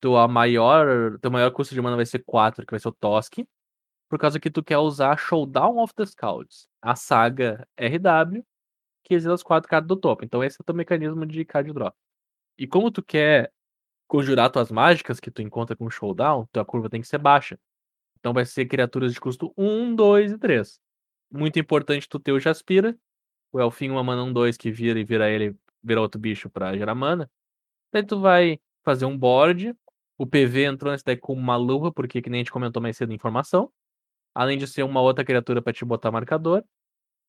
Tua 0.00 0.26
maior, 0.26 1.18
teu 1.20 1.30
maior 1.30 1.50
custo 1.52 1.74
de 1.74 1.80
mana 1.80 1.94
vai 1.96 2.06
ser 2.06 2.20
4, 2.24 2.66
que 2.66 2.72
vai 2.72 2.80
ser 2.80 2.88
o 2.88 2.92
Tosk. 2.92 3.38
Por 4.08 4.18
causa 4.18 4.40
que 4.40 4.50
tu 4.50 4.62
quer 4.62 4.78
usar 4.78 5.16
Showdown 5.16 5.78
of 5.78 5.94
the 5.94 6.04
Scouts, 6.04 6.68
a 6.82 6.96
saga 6.96 7.66
RW, 7.78 8.44
que 9.04 9.14
exila 9.14 9.34
as 9.34 9.42
quatro 9.42 9.68
cartas 9.68 9.88
do 9.88 9.96
topo. 9.96 10.24
Então 10.24 10.42
esse 10.42 10.56
é 10.60 10.62
o 10.62 10.64
teu 10.64 10.74
mecanismo 10.74 11.24
de 11.24 11.44
card 11.44 11.72
drop. 11.72 11.96
E 12.58 12.66
como 12.66 12.90
tu 12.90 13.02
quer 13.02 13.52
conjurar 14.12 14.50
tuas 14.50 14.70
mágicas 14.70 15.18
que 15.18 15.30
tu 15.30 15.40
encontra 15.40 15.74
com 15.74 15.88
Showdown, 15.88 16.46
tua 16.52 16.66
curva 16.66 16.90
tem 16.90 17.00
que 17.00 17.08
ser 17.08 17.16
baixa. 17.16 17.58
Então 18.18 18.34
vai 18.34 18.44
ser 18.44 18.66
criaturas 18.66 19.14
de 19.14 19.18
custo 19.18 19.54
1, 19.56 19.94
2 19.94 20.32
e 20.32 20.38
3. 20.38 20.78
Muito 21.30 21.58
importante 21.58 22.06
tu 22.06 22.20
ter 22.20 22.30
o 22.30 22.38
Jaspira, 22.38 22.94
o 23.50 23.58
Elfinho 23.58 23.94
uma 23.94 24.04
mana 24.04 24.22
1, 24.24 24.34
2 24.34 24.58
que 24.58 24.70
vira 24.70 25.00
e 25.00 25.04
vira 25.04 25.30
ele, 25.30 25.56
vira 25.82 25.98
outro 25.98 26.20
bicho 26.20 26.50
pra 26.50 26.76
gerar 26.76 26.94
mana. 26.94 27.30
Daí 27.90 28.04
tu 28.04 28.20
vai 28.20 28.60
fazer 28.84 29.06
um 29.06 29.16
board. 29.16 29.74
O 30.18 30.26
PV 30.26 30.64
entrou 30.64 30.92
nesse 30.92 31.06
deck 31.06 31.22
como 31.22 31.40
uma 31.40 31.56
luva, 31.56 31.90
porque 31.90 32.20
que 32.20 32.28
nem 32.28 32.40
a 32.40 32.42
gente 32.42 32.52
comentou 32.52 32.82
mais 32.82 32.98
cedo 32.98 33.14
informação. 33.14 33.72
Além 34.34 34.58
de 34.58 34.66
ser 34.66 34.82
uma 34.82 35.00
outra 35.00 35.24
criatura 35.24 35.62
pra 35.62 35.72
te 35.72 35.86
botar 35.86 36.10
marcador. 36.10 36.62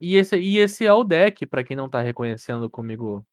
E 0.01 0.17
esse, 0.17 0.37
e 0.37 0.57
esse 0.57 0.85
é 0.85 0.91
o 0.91 1.05
deck, 1.05 1.45
pra 1.45 1.63
quem 1.63 1.77
não 1.77 1.89
tá 1.89 2.01
reconhecendo 2.01 2.69
comigo 2.69 3.25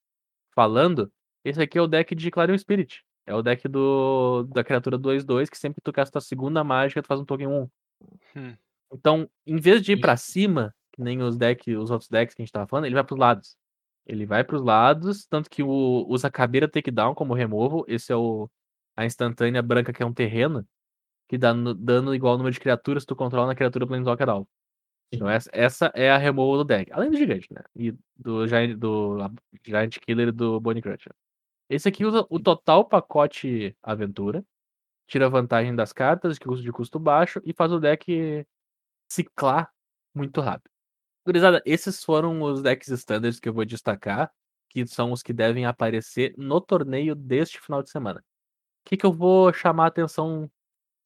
falando, 0.54 1.12
esse 1.44 1.60
aqui 1.60 1.78
é 1.78 1.82
o 1.82 1.88
deck 1.88 2.14
de 2.14 2.30
Clarion 2.30 2.56
Spirit. 2.56 3.04
É 3.26 3.34
o 3.34 3.42
deck 3.42 3.68
do, 3.68 4.44
da 4.44 4.64
criatura 4.64 4.98
2-2, 4.98 5.48
que 5.48 5.58
sempre 5.58 5.76
que 5.76 5.84
tu 5.84 5.92
casta 5.92 6.18
a 6.18 6.22
segunda 6.22 6.64
mágica, 6.64 7.02
tu 7.02 7.06
faz 7.06 7.20
um 7.20 7.24
token 7.24 7.46
1. 7.46 7.70
Hum. 8.36 8.56
Então, 8.92 9.30
em 9.46 9.56
vez 9.56 9.82
de 9.82 9.92
ir 9.92 10.00
pra 10.00 10.14
Isso. 10.14 10.24
cima, 10.32 10.74
que 10.92 11.02
nem 11.02 11.22
os 11.22 11.36
decks, 11.36 11.76
os 11.76 11.90
outros 11.90 12.08
decks 12.08 12.34
que 12.34 12.42
a 12.42 12.44
gente 12.44 12.52
tava 12.52 12.66
falando, 12.66 12.86
ele 12.86 12.94
vai 12.94 13.04
pros 13.04 13.18
lados. 13.18 13.56
Ele 14.06 14.26
vai 14.26 14.42
pros 14.42 14.62
lados, 14.62 15.26
tanto 15.26 15.48
que 15.48 15.62
o, 15.62 16.04
usa 16.08 16.30
Cabeira 16.30 16.68
Takedown 16.68 17.14
como 17.14 17.34
removal. 17.34 17.84
Esse 17.86 18.12
é 18.12 18.16
o 18.16 18.50
a 18.96 19.06
instantânea 19.06 19.62
branca, 19.62 19.92
que 19.92 20.02
é 20.02 20.06
um 20.06 20.12
terreno, 20.12 20.66
que 21.28 21.38
dá 21.38 21.54
no- 21.54 21.74
dano 21.74 22.14
igual 22.14 22.32
ao 22.32 22.38
número 22.38 22.52
de 22.52 22.60
criaturas 22.60 23.04
que 23.04 23.08
tu 23.08 23.16
controla 23.16 23.46
na 23.46 23.54
criatura 23.54 23.86
Planeswalker 23.86 24.28
alvo. 24.28 24.48
Então 25.12 25.28
essa, 25.28 25.50
essa 25.52 25.92
é 25.94 26.10
a 26.10 26.18
removal 26.18 26.58
do 26.58 26.64
deck. 26.64 26.92
Além 26.92 27.10
do 27.10 27.16
gigante, 27.16 27.48
né? 27.52 27.62
E 27.74 27.94
do 28.16 28.46
Giant, 28.46 28.76
do 28.76 29.18
Giant 29.64 29.98
Killer 29.98 30.28
e 30.28 30.32
do 30.32 30.60
Bone 30.60 30.82
Crusher. 30.82 31.12
Esse 31.70 31.88
aqui 31.88 32.04
usa 32.04 32.26
o 32.28 32.40
total 32.40 32.84
pacote 32.84 33.76
aventura. 33.82 34.44
Tira 35.06 35.30
vantagem 35.30 35.74
das 35.74 35.92
cartas, 35.92 36.34
de 36.36 36.44
custo, 36.44 36.62
de 36.64 36.72
custo 36.72 36.98
baixo, 36.98 37.40
e 37.44 37.52
faz 37.54 37.72
o 37.72 37.80
deck 37.80 38.46
ciclar 39.08 39.72
muito 40.14 40.40
rápido. 40.40 40.70
Gurizada, 41.26 41.62
esses 41.64 42.04
foram 42.04 42.42
os 42.42 42.62
decks 42.62 42.88
standards 42.88 43.40
que 43.40 43.48
eu 43.48 43.54
vou 43.54 43.64
destacar, 43.64 44.32
que 44.68 44.86
são 44.86 45.12
os 45.12 45.22
que 45.22 45.32
devem 45.32 45.66
aparecer 45.66 46.34
no 46.36 46.60
torneio 46.60 47.14
deste 47.14 47.60
final 47.60 47.82
de 47.82 47.90
semana. 47.90 48.20
O 48.20 48.88
que, 48.88 48.96
que 48.96 49.06
eu 49.06 49.12
vou 49.12 49.52
chamar 49.52 49.84
a 49.84 49.88
atenção 49.88 50.50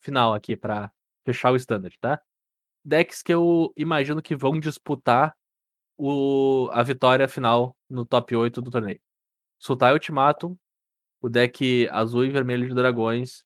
final 0.00 0.34
aqui 0.34 0.56
pra 0.56 0.90
fechar 1.24 1.52
o 1.52 1.56
standard, 1.56 1.96
tá? 2.00 2.20
decks 2.84 3.22
que 3.22 3.32
eu 3.32 3.72
imagino 3.76 4.20
que 4.20 4.36
vão 4.36 4.60
disputar 4.60 5.34
o, 5.96 6.68
a 6.72 6.82
vitória 6.82 7.26
final 7.26 7.74
no 7.88 8.04
top 8.04 8.36
8 8.36 8.60
do 8.60 8.70
torneio. 8.70 9.00
Sultai 9.58 9.92
Ultimatum, 9.92 10.56
o 11.20 11.28
deck 11.28 11.88
azul 11.90 12.24
e 12.24 12.30
vermelho 12.30 12.68
de 12.68 12.74
dragões 12.74 13.44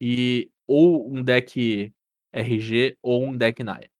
e 0.00 0.50
ou 0.66 1.10
um 1.12 1.22
deck 1.22 1.92
RG 2.32 2.96
ou 3.02 3.24
um 3.24 3.36
deck 3.36 3.62
Naya. 3.62 3.90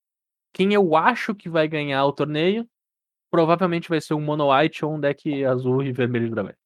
Quem 0.52 0.72
eu 0.72 0.96
acho 0.96 1.34
que 1.34 1.48
vai 1.48 1.68
ganhar 1.68 2.04
o 2.04 2.12
torneio 2.12 2.68
provavelmente 3.30 3.88
vai 3.88 4.00
ser 4.00 4.14
um 4.14 4.20
Mono 4.20 4.52
White 4.52 4.84
ou 4.84 4.94
um 4.94 5.00
deck 5.00 5.44
azul 5.44 5.82
e 5.82 5.92
vermelho 5.92 6.28
de 6.28 6.34
dragões. 6.34 6.56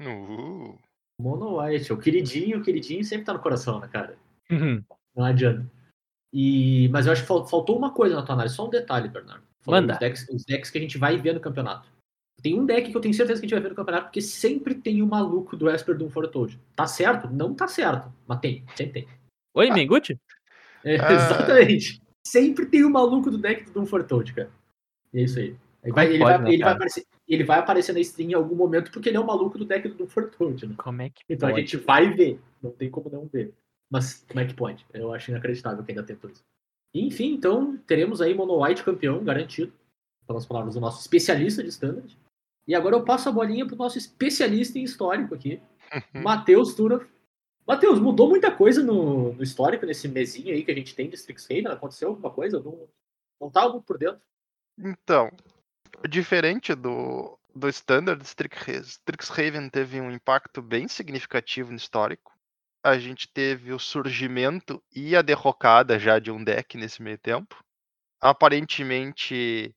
Uh, 0.00 0.78
Mono 1.20 1.60
White, 1.60 1.92
o 1.92 1.98
queridinho, 1.98 2.58
o 2.58 2.62
queridinho 2.62 3.04
sempre 3.04 3.26
tá 3.26 3.32
no 3.34 3.40
coração, 3.40 3.78
né, 3.78 3.88
cara? 3.88 4.18
Uhum. 4.50 4.82
Não 5.14 5.24
adianta. 5.24 5.70
E, 6.32 6.88
mas 6.88 7.06
eu 7.06 7.12
acho 7.12 7.22
que 7.22 7.28
fal- 7.28 7.46
faltou 7.46 7.76
uma 7.76 7.92
coisa 7.92 8.16
na 8.16 8.22
tua 8.22 8.34
análise, 8.34 8.54
só 8.54 8.66
um 8.66 8.70
detalhe, 8.70 9.08
Bernardo. 9.08 9.44
Falando 9.60 9.82
Manda. 9.88 9.94
Os 9.94 9.98
decks, 9.98 10.28
os 10.28 10.44
decks 10.44 10.70
que 10.70 10.78
a 10.78 10.80
gente 10.80 10.96
vai 10.96 11.16
ver 11.18 11.34
no 11.34 11.40
campeonato. 11.40 11.88
Tem 12.42 12.58
um 12.58 12.64
deck 12.64 12.90
que 12.90 12.96
eu 12.96 13.00
tenho 13.00 13.14
certeza 13.14 13.40
que 13.40 13.46
a 13.46 13.48
gente 13.48 13.54
vai 13.54 13.62
ver 13.62 13.68
no 13.70 13.74
campeonato, 13.74 14.06
porque 14.06 14.20
sempre 14.20 14.74
tem 14.74 15.02
o 15.02 15.06
maluco 15.06 15.56
do 15.56 15.68
Esper 15.70 15.96
do 15.96 16.08
Foretold. 16.08 16.58
Tá 16.74 16.86
certo? 16.86 17.28
Não 17.28 17.54
tá 17.54 17.68
certo, 17.68 18.12
mas 18.26 18.40
tem, 18.40 18.64
sempre 18.76 19.02
tem. 19.02 19.08
Oi, 19.54 19.70
Menguti? 19.70 20.18
É, 20.84 20.96
Ah. 20.98 21.12
Exatamente. 21.12 22.02
Sempre 22.26 22.66
tem 22.66 22.84
o 22.84 22.90
maluco 22.90 23.30
do 23.30 23.38
deck 23.38 23.64
do 23.64 23.72
Doom 23.72 23.86
Foretold, 23.86 24.32
cara. 24.34 24.50
E 25.12 25.20
é 25.20 25.22
isso 25.24 25.38
aí. 25.38 25.56
Aí 25.82 25.90
vai- 25.92 26.06
ele, 26.08 26.18
pode, 26.18 26.42
vai, 26.42 26.52
ele, 26.52 26.62
vai 26.62 26.72
aparecer, 26.72 27.04
ele 27.26 27.44
vai 27.44 27.58
aparecer 27.58 27.92
na 27.94 28.00
stream 28.00 28.30
em 28.30 28.34
algum 28.34 28.54
momento 28.54 28.90
porque 28.90 29.08
ele 29.08 29.16
é 29.16 29.20
o 29.20 29.26
maluco 29.26 29.58
do 29.58 29.64
deck 29.64 29.88
do 29.88 29.94
Doom 29.94 30.06
Foretold, 30.06 30.66
né? 30.66 30.74
Como 30.76 31.02
é 31.02 31.08
que 31.10 31.22
Então 31.28 31.48
a 31.48 31.58
gente 31.58 31.76
vai 31.78 32.10
ver. 32.10 32.38
Não 32.62 32.70
tem 32.70 32.90
como 32.90 33.08
não 33.10 33.26
ver. 33.26 33.52
Mas 33.90 34.24
como 34.28 34.40
é 34.40 34.46
que 34.46 34.54
pode? 34.54 34.86
Eu 34.92 35.12
acho 35.12 35.30
inacreditável 35.30 35.82
que 35.82 35.90
ainda 35.90 36.02
tentou 36.02 36.30
isso. 36.30 36.42
Enfim, 36.94 37.32
então 37.34 37.76
teremos 37.86 38.20
aí 38.20 38.34
Mono 38.34 38.62
White 38.62 38.84
campeão 38.84 39.22
garantido. 39.24 39.72
Pelas 40.26 40.46
palavras 40.46 40.74
do 40.74 40.80
nosso 40.80 41.00
especialista 41.00 41.62
de 41.62 41.70
standard. 41.70 42.16
E 42.66 42.74
agora 42.74 42.96
eu 42.96 43.04
passo 43.04 43.28
a 43.28 43.32
bolinha 43.32 43.66
pro 43.66 43.76
nosso 43.76 43.98
especialista 43.98 44.78
em 44.78 44.84
histórico 44.84 45.34
aqui, 45.34 45.60
Matheus 46.14 46.74
Tura. 46.74 47.06
Matheus, 47.66 48.00
mudou 48.00 48.28
muita 48.28 48.50
coisa 48.50 48.82
no, 48.82 49.32
no 49.32 49.42
histórico 49.42 49.86
nesse 49.86 50.08
mesinho 50.08 50.52
aí 50.52 50.64
que 50.64 50.70
a 50.70 50.74
gente 50.74 50.94
tem 50.94 51.08
de 51.08 51.14
Strixhaven? 51.14 51.68
Aconteceu 51.68 52.08
alguma 52.08 52.30
coisa? 52.30 52.60
Não, 52.60 52.88
não 53.40 53.50
tava 53.50 53.70
muito 53.70 53.84
por 53.84 53.96
dentro. 53.96 54.20
Então, 54.78 55.30
diferente 56.08 56.74
do, 56.74 57.38
do 57.54 57.68
Standard, 57.68 58.22
Strix- 58.24 58.88
Strixhaven 59.06 59.68
teve 59.68 60.00
um 60.00 60.10
impacto 60.10 60.60
bem 60.62 60.88
significativo 60.88 61.70
no 61.70 61.76
histórico. 61.76 62.32
A 62.82 62.98
gente 62.98 63.28
teve 63.28 63.72
o 63.72 63.78
surgimento 63.78 64.82
e 64.94 65.14
a 65.14 65.22
derrocada 65.22 65.98
já 65.98 66.18
de 66.18 66.30
um 66.30 66.42
deck 66.42 66.76
nesse 66.76 67.02
meio 67.02 67.18
tempo. 67.18 67.62
Aparentemente, 68.20 69.74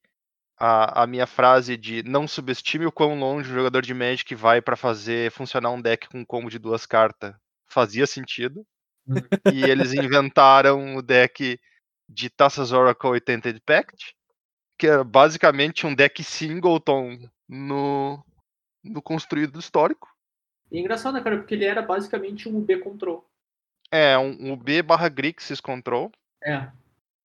a, 0.66 1.04
a 1.04 1.08
minha 1.08 1.28
frase 1.28 1.76
de 1.76 2.02
não 2.04 2.26
subestime 2.26 2.86
o 2.86 2.92
quão 2.92 3.20
longe 3.20 3.52
o 3.52 3.54
jogador 3.54 3.82
de 3.82 3.94
Magic 3.94 4.34
vai 4.34 4.62
para 4.62 4.78
fazer 4.78 5.30
funcionar 5.30 5.72
um 5.72 5.82
deck 5.82 6.08
com 6.08 6.20
um 6.20 6.26
combo 6.26 6.50
de 6.50 6.58
duas 6.58 6.86
cartas 6.86 7.36
fazia 7.68 8.08
sentido. 8.08 8.66
E 9.52 9.64
eles 9.64 9.92
inventaram 9.94 10.96
o 10.96 11.02
deck 11.02 11.60
de 12.08 12.30
Taças 12.30 12.72
Oracle 12.72 13.18
e 13.18 13.20
Tainted 13.20 13.60
Pact, 13.66 14.16
que 14.78 14.88
era 14.88 15.04
basicamente 15.04 15.86
um 15.86 15.94
deck 15.94 16.24
singleton 16.24 17.18
no, 17.50 18.24
no 18.82 19.02
construído 19.02 19.60
histórico. 19.60 20.08
E 20.72 20.78
é 20.78 20.80
engraçado, 20.80 21.16
né, 21.16 21.22
cara? 21.22 21.38
Porque 21.38 21.56
ele 21.56 21.66
era 21.66 21.82
basicamente 21.82 22.48
um 22.48 22.58
UB 22.58 22.80
Control. 22.80 23.30
É, 23.92 24.18
um, 24.18 24.54
um 24.54 24.56
B 24.56 24.82
barra 24.82 25.10
Grixis 25.10 25.60
Control. 25.60 26.10
É. 26.42 26.72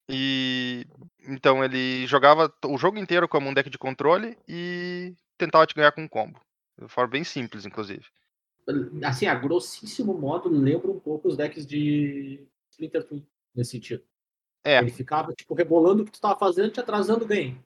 E 0.09 0.87
então 1.27 1.63
ele 1.63 2.07
jogava 2.07 2.53
o 2.65 2.79
jogo 2.79 2.99
inteiro 2.99 3.29
como 3.29 3.49
um 3.49 3.55
deck 3.55 3.69
de 3.69 3.79
controle 3.79 4.37
e 4.49 5.15
tentava 5.37 5.67
te 5.67 5.75
ganhar 5.75 5.93
com 5.93 6.03
um 6.03 6.09
combo. 6.09 6.41
De 6.81 6.89
forma 6.89 7.11
bem 7.11 7.25
simples, 7.25 7.67
inclusive. 7.67 8.05
Assim, 9.05 9.27
a 9.27 9.35
grossíssimo 9.35 10.15
modo, 10.15 10.49
lembra 10.49 10.91
um 10.91 11.01
pouco 11.01 11.29
os 11.29 11.37
decks 11.37 11.67
de 11.67 12.47
Splinter 12.71 13.03
Twin, 13.05 13.27
nesse 13.55 13.73
sentido. 13.73 14.03
É. 14.65 14.79
Ele 14.79 14.91
ficava, 14.91 15.33
tipo, 15.33 15.55
rebolando 15.55 16.03
o 16.03 16.05
que 16.05 16.13
tu 16.13 16.21
tava 16.21 16.39
fazendo, 16.39 16.71
te 16.71 16.81
atrasando 16.81 17.27
game. 17.27 17.63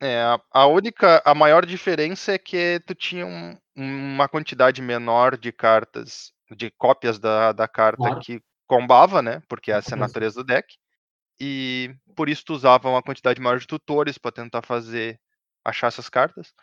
É, 0.00 0.22
a, 0.50 0.66
única, 0.66 1.22
a 1.24 1.34
maior 1.34 1.64
diferença 1.64 2.32
é 2.32 2.38
que 2.38 2.80
tu 2.86 2.94
tinha 2.94 3.26
um- 3.26 3.56
uma 3.74 4.28
quantidade 4.28 4.82
menor 4.82 5.38
de 5.38 5.50
cartas, 5.52 6.32
de 6.54 6.70
cópias 6.70 7.18
da, 7.18 7.52
da 7.52 7.66
carta 7.66 7.96
Claro. 7.96 8.20
que 8.20 8.42
combava, 8.66 9.22
né? 9.22 9.42
Porque 9.48 9.72
essa 9.72 9.94
é 9.94 9.96
a 9.96 10.00
natureza 10.00 10.42
do 10.42 10.46
deck. 10.46 10.76
E 11.40 11.94
por 12.14 12.28
isso 12.28 12.44
tu 12.44 12.54
usava 12.54 12.88
uma 12.88 13.02
quantidade 13.02 13.40
maior 13.40 13.58
de 13.58 13.66
tutores 13.66 14.16
para 14.18 14.32
tentar 14.32 14.62
fazer 14.62 15.20
achar 15.64 15.88
essas 15.88 16.08
cartas. 16.08 16.54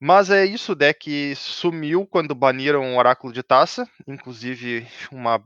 Mas 0.00 0.30
é 0.30 0.44
isso, 0.44 0.72
o 0.72 0.74
deck 0.74 1.34
sumiu 1.36 2.06
quando 2.06 2.34
baniram 2.34 2.94
o 2.94 2.98
Oráculo 2.98 3.32
de 3.32 3.42
Taça, 3.42 3.88
inclusive 4.06 4.86
uma 5.10 5.42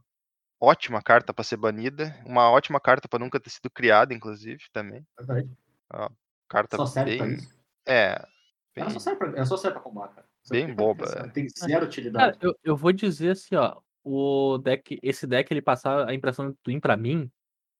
ótima 0.60 1.00
carta 1.00 1.32
para 1.32 1.44
ser 1.44 1.56
banida, 1.56 2.14
uma 2.26 2.50
ótima 2.50 2.80
carta 2.80 3.08
para 3.08 3.18
nunca 3.20 3.38
ter 3.38 3.50
sido 3.50 3.70
criada, 3.70 4.12
inclusive, 4.12 4.64
também. 4.72 5.06
Verdade. 5.18 5.48
Carta 6.48 6.76
Só 6.76 6.86
serve 6.86 7.16
pra 7.16 7.26
bem, 7.26 7.34
isso. 7.36 7.58
é, 7.86 8.12
Ela 8.74 8.86
bem- 8.86 8.90
só 8.90 8.98
serve 8.98 9.18
pra, 9.18 9.28
ela 9.28 9.46
só 9.46 9.56
serve 9.56 9.74
pra 9.74 9.82
combate, 9.82 10.14
cara. 10.14 10.26
Só 10.42 10.52
Bem 10.54 10.74
boba, 10.74 11.04
ela 11.04 11.26
é. 11.26 11.30
Tem 11.30 11.48
zero 11.48 11.70
Cara, 11.70 11.84
utilidade. 11.86 12.38
eu, 12.40 12.54
eu 12.64 12.76
vou 12.76 12.92
dizer 12.92 13.30
assim, 13.30 13.54
ó. 13.54 13.80
O 14.02 14.56
deck, 14.58 14.98
esse 15.02 15.26
deck 15.26 15.52
ele 15.52 15.60
passar 15.62 16.08
a 16.08 16.14
impressão 16.14 16.46
do 16.48 16.54
Twin 16.62 16.80
pra 16.80 16.96
mim, 16.96 17.30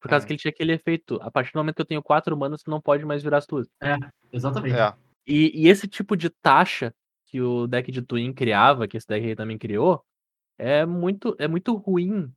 por 0.00 0.08
causa 0.08 0.24
Hum. 0.24 0.26
que 0.26 0.32
ele 0.32 0.38
tinha 0.40 0.50
aquele 0.50 0.72
efeito. 0.72 1.18
A 1.22 1.30
partir 1.30 1.52
do 1.52 1.58
momento 1.58 1.76
que 1.76 1.82
eu 1.82 1.86
tenho 1.86 2.02
quatro 2.02 2.36
manas, 2.36 2.62
tu 2.62 2.70
não 2.70 2.80
pode 2.80 3.04
mais 3.04 3.22
virar 3.22 3.38
as 3.38 3.46
tuas. 3.46 3.68
Exatamente. 4.32 4.74
é. 4.76 4.94
E, 5.26 5.52
e 5.64 5.68
esse 5.68 5.86
tipo 5.86 6.16
de 6.16 6.30
taxa 6.30 6.92
que 7.26 7.40
o 7.40 7.66
deck 7.66 7.92
de 7.92 8.02
Twin 8.02 8.32
criava, 8.32 8.88
que 8.88 8.96
esse 8.96 9.06
deck 9.06 9.24
aí 9.24 9.36
também 9.36 9.56
criou, 9.58 10.02
é 10.58 10.84
muito, 10.84 11.36
é 11.38 11.46
muito 11.46 11.74
ruim 11.76 12.32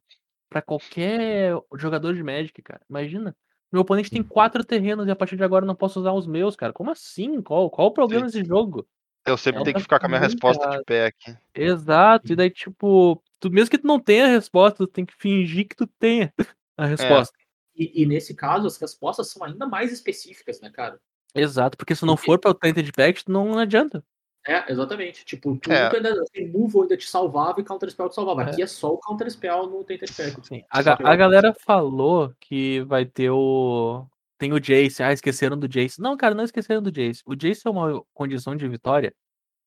pra 0.50 0.62
qualquer 0.62 1.56
jogador 1.76 2.14
de 2.14 2.22
Magic, 2.22 2.62
cara. 2.62 2.82
Imagina. 2.90 3.36
Meu 3.72 3.82
oponente 3.82 4.12
tem 4.12 4.22
quatro 4.22 4.64
terrenos 4.64 5.08
e 5.08 5.12
a 5.12 5.16
partir 5.16 5.36
de 5.36 5.44
agora 5.44 5.64
eu 5.64 5.68
não 5.68 5.74
posso 5.76 6.00
usar 6.00 6.12
os 6.12 6.28
meus, 6.28 6.56
cara. 6.56 6.72
Como 6.72 6.92
assim? 6.92 7.42
Qual, 7.42 7.72
qual 7.72 7.88
o 7.88 7.92
problema 7.92 8.28
desse 8.28 8.44
jogo? 8.46 8.86
Eu 9.26 9.36
sempre 9.36 9.62
É, 9.62 9.64
tenho 9.64 9.76
que 9.78 9.82
ficar 9.82 10.00
com 10.00 10.06
a 10.06 10.10
minha 10.10 10.22
resposta 10.22 10.64
errado. 10.64 10.78
de 10.80 10.84
pé 10.84 11.06
aqui. 11.08 11.36
Exato. 11.56 12.32
E 12.32 12.36
daí, 12.36 12.52
tipo, 12.52 13.24
tu, 13.40 13.50
mesmo 13.50 13.72
que 13.72 13.80
tu 13.80 13.88
não 13.88 14.00
tenha 14.00 14.26
a 14.26 14.30
resposta, 14.30 14.78
tu 14.86 14.88
tem 14.88 15.06
que 15.06 15.16
fingir 15.18 15.68
que 15.68 15.76
tu 15.76 15.88
tenha 15.88 16.32
a 16.78 16.86
resposta. 16.86 17.36
E, 17.76 18.04
e 18.04 18.06
nesse 18.06 18.34
caso, 18.36 18.68
as 18.68 18.78
respostas 18.78 19.30
são 19.30 19.44
ainda 19.44 19.66
mais 19.66 19.92
específicas, 19.92 20.60
né, 20.62 20.70
cara? 20.70 21.00
Exato, 21.36 21.78
porque 21.78 21.96
se 21.96 22.06
não 22.06 22.16
Porque- 22.16 22.26
for 22.28 22.40
pra 22.40 22.52
o 22.52 22.54
Tainted 22.54 22.92
Pact, 22.92 23.30
não 23.30 23.58
adianta. 23.58 24.04
É, 24.46 24.72
exatamente. 24.72 25.24
Tipo, 25.26 25.56
tu 25.58 25.72
É. 25.72 25.86
nunca 25.86 25.98
ainda 25.98 26.24
tem 26.34 26.52
move 26.52 26.78
ainda 26.82 26.98
te 26.98 27.08
salvava 27.10 27.62
e 27.62 27.64
counter 27.64 27.90
spell 27.90 28.10
te 28.10 28.16
salvava. 28.16 28.44
É. 28.44 28.52
Aqui 28.52 28.62
é 28.62 28.68
só 28.68 28.92
o 28.94 28.98
counter 29.00 29.32
spell 29.32 29.68
no 29.68 29.84
Tainted 29.86 30.12
Pact. 30.14 30.48
Sim, 30.48 30.64
a, 30.70 30.82
ga- 30.82 30.98
a 31.02 31.16
galera 31.16 31.54
falou 31.66 32.34
que 32.40 32.82
vai 32.82 33.06
ter 33.06 33.30
o. 33.32 34.06
Tem 34.38 34.52
o 34.52 34.60
Jace. 34.60 35.02
Ah, 35.02 35.14
esqueceram 35.14 35.58
do 35.58 35.68
Jace. 35.68 36.02
Não, 36.02 36.18
cara, 36.18 36.36
não 36.36 36.44
esqueceram 36.44 36.82
do 36.82 36.92
Jace. 36.92 37.22
O 37.26 37.34
Jace 37.36 37.66
é 37.66 37.70
uma 37.70 38.04
condição 38.14 38.54
de 38.56 38.68
vitória 38.68 39.14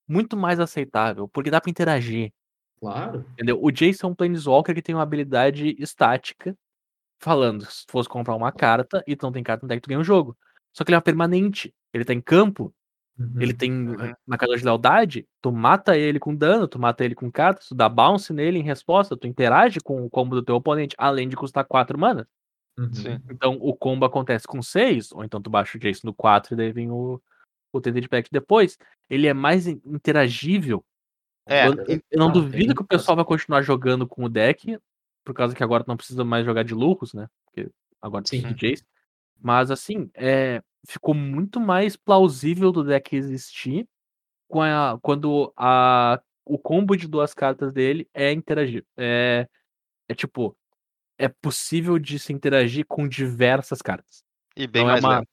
muito 0.07 0.37
mais 0.37 0.61
aceitável, 0.61 1.27
porque 1.27 1.51
dá 1.51 1.59
pra 1.61 1.71
interagir. 1.71 2.31
Claro. 2.79 3.25
Entendeu? 3.33 3.59
O 3.63 3.71
Jace 3.73 4.05
é 4.05 4.07
um 4.07 4.15
Planeswalker 4.15 4.75
que 4.75 4.83
tem 4.83 4.95
uma 4.95 5.03
habilidade 5.03 5.75
estática. 5.79 6.55
Falando, 7.19 7.65
se 7.65 7.85
fosse 7.89 8.09
comprar 8.09 8.35
uma 8.35 8.53
carta 8.53 9.03
e 9.07 9.17
tu 9.17 9.25
não 9.25 9.33
tem 9.33 9.43
carta 9.43 9.65
no 9.65 9.69
deck, 9.69 9.81
tu 9.83 9.89
ganha 9.89 10.01
um 10.01 10.05
jogo. 10.05 10.37
Só 10.73 10.85
que 10.85 10.91
ele 10.91 10.97
é 10.97 10.99
uma 10.99 11.03
permanente. 11.03 11.75
Ele 11.93 12.05
tá 12.05 12.13
em 12.13 12.21
campo, 12.21 12.73
ele 13.41 13.55
tem 13.55 13.73
Uhum. 13.73 14.13
marcador 14.27 14.59
de 14.59 14.65
lealdade, 14.65 15.27
tu 15.41 15.51
mata 15.51 15.97
ele 15.97 16.19
com 16.19 16.35
dano, 16.37 16.69
tu 16.69 16.79
mata 16.79 17.03
ele 17.03 17.15
com 17.15 17.31
cartas, 17.33 17.69
tu 17.69 17.75
dá 17.75 17.89
bounce 17.89 18.31
nele 18.33 18.59
em 18.59 18.63
resposta, 18.63 19.17
tu 19.17 19.27
interage 19.27 19.81
com 19.81 20.05
o 20.05 20.11
combo 20.11 20.35
do 20.35 20.43
teu 20.43 20.55
oponente, 20.57 20.95
além 20.99 21.27
de 21.27 21.35
custar 21.37 21.65
4 21.65 21.99
mana. 21.99 22.29
Uhum. 22.79 23.19
Então 23.31 23.57
o 23.59 23.75
combo 23.75 24.05
acontece 24.05 24.47
com 24.47 24.61
6, 24.61 25.11
ou 25.13 25.25
então 25.25 25.41
tu 25.41 25.49
baixa 25.49 25.79
o 25.79 25.81
Jace 25.81 26.05
no 26.05 26.13
4 26.13 26.53
e 26.53 26.57
daí 26.59 26.71
vem 26.73 26.91
o, 26.91 27.19
o 27.73 27.81
Tainted 27.81 28.07
Pact 28.07 28.31
depois. 28.31 28.77
Ele 29.09 29.27
é 29.27 29.33
mais 29.33 29.67
in- 29.67 29.81
interagível. 29.87 30.85
É, 31.49 31.69
eu, 31.69 31.75
eu 32.11 32.19
não 32.19 32.29
Ah, 32.29 32.33
duvido 32.33 32.75
que 32.75 32.83
o 32.83 32.87
pessoal 32.87 33.17
vai 33.17 33.25
continuar 33.25 33.63
jogando 33.63 34.07
com 34.07 34.25
o 34.25 34.29
deck, 34.29 34.79
por 35.27 35.35
causa 35.35 35.55
que 35.55 35.63
agora 35.63 35.85
não 35.87 35.97
precisa 35.97 36.25
mais 36.25 36.47
jogar 36.47 36.63
de 36.63 36.73
lucros, 36.73 37.13
né? 37.13 37.29
Porque 37.45 37.69
agora 38.01 38.23
tem 38.25 38.41
Jace. 38.55 38.85
Mas 39.43 39.71
assim, 39.73 40.09
é, 40.15 40.63
ficou 40.89 41.13
muito 41.15 41.59
mais 41.61 41.97
plausível 41.97 42.71
do 42.71 42.85
deck 42.85 43.15
existir 43.17 43.87
com 44.49 44.63
a- 44.63 44.97
quando 45.03 45.53
a, 45.57 46.23
o 46.45 46.57
combo 46.57 46.97
de 46.97 47.09
duas 47.09 47.35
cartas 47.35 47.73
dele 47.73 48.09
é 48.15 48.31
interagir. 48.33 48.85
É, 48.97 49.49
é 50.09 50.15
tipo, 50.15 50.57
é 51.19 51.29
possível 51.29 51.99
de 51.99 52.19
se 52.21 52.33
interagir 52.33 52.87
com 52.87 53.09
diversas 53.09 53.83
cartas. 53.83 54.23
E 54.57 54.67
bem 54.69 54.83
não 54.83 54.93
mais 54.93 55.05
é 55.05 55.07
uma... 55.07 55.25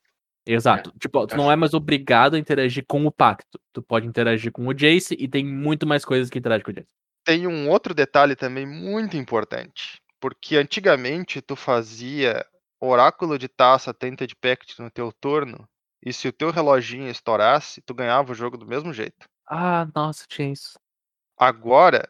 Exato. 0.46 0.92
Tipo, 1.00 1.26
tu 1.28 1.38
não 1.38 1.50
é 1.52 1.56
mais 1.56 1.74
obrigado 1.74 2.34
a 2.34 2.40
interagir 2.40 2.84
com 2.86 3.06
o 3.06 3.12
pacto. 3.12 3.58
Tu 3.72 3.82
pode 3.82 4.08
interagir 4.08 4.52
com 4.52 4.68
o 4.68 4.74
Jace 4.74 5.16
e 5.18 5.28
tem 5.28 5.46
muito 5.46 5.86
mais 5.88 6.04
coisas 6.04 6.30
que 6.30 6.38
interagem 6.40 6.66
com 6.66 6.72
o 6.72 6.74
Jace. 6.74 6.94
Tem 7.24 7.48
um 7.48 7.70
outro 7.70 7.94
detalhe 7.94 8.36
também 8.36 8.66
muito 8.66 9.18
importante. 9.18 10.02
Porque 10.20 10.56
antigamente 10.56 11.42
tu 11.42 11.56
fazia 11.56 12.46
Oráculo 12.80 13.40
de 13.40 13.48
Taça 13.48 13.94
Tainted 13.94 14.36
Pact 14.36 14.82
no 14.82 14.92
teu 14.92 15.12
turno, 15.12 15.68
e 16.06 16.12
se 16.12 16.28
o 16.28 16.34
teu 16.34 16.52
reloginho 16.52 17.10
estourasse, 17.10 17.82
tu 17.82 17.94
ganhava 17.94 18.32
o 18.32 18.36
jogo 18.36 18.58
do 18.58 18.68
mesmo 18.68 18.92
jeito. 18.92 19.26
Ah, 19.48 19.88
nossa, 19.96 20.26
tinha 20.28 20.52
isso. 20.52 20.78
Agora, 21.38 22.10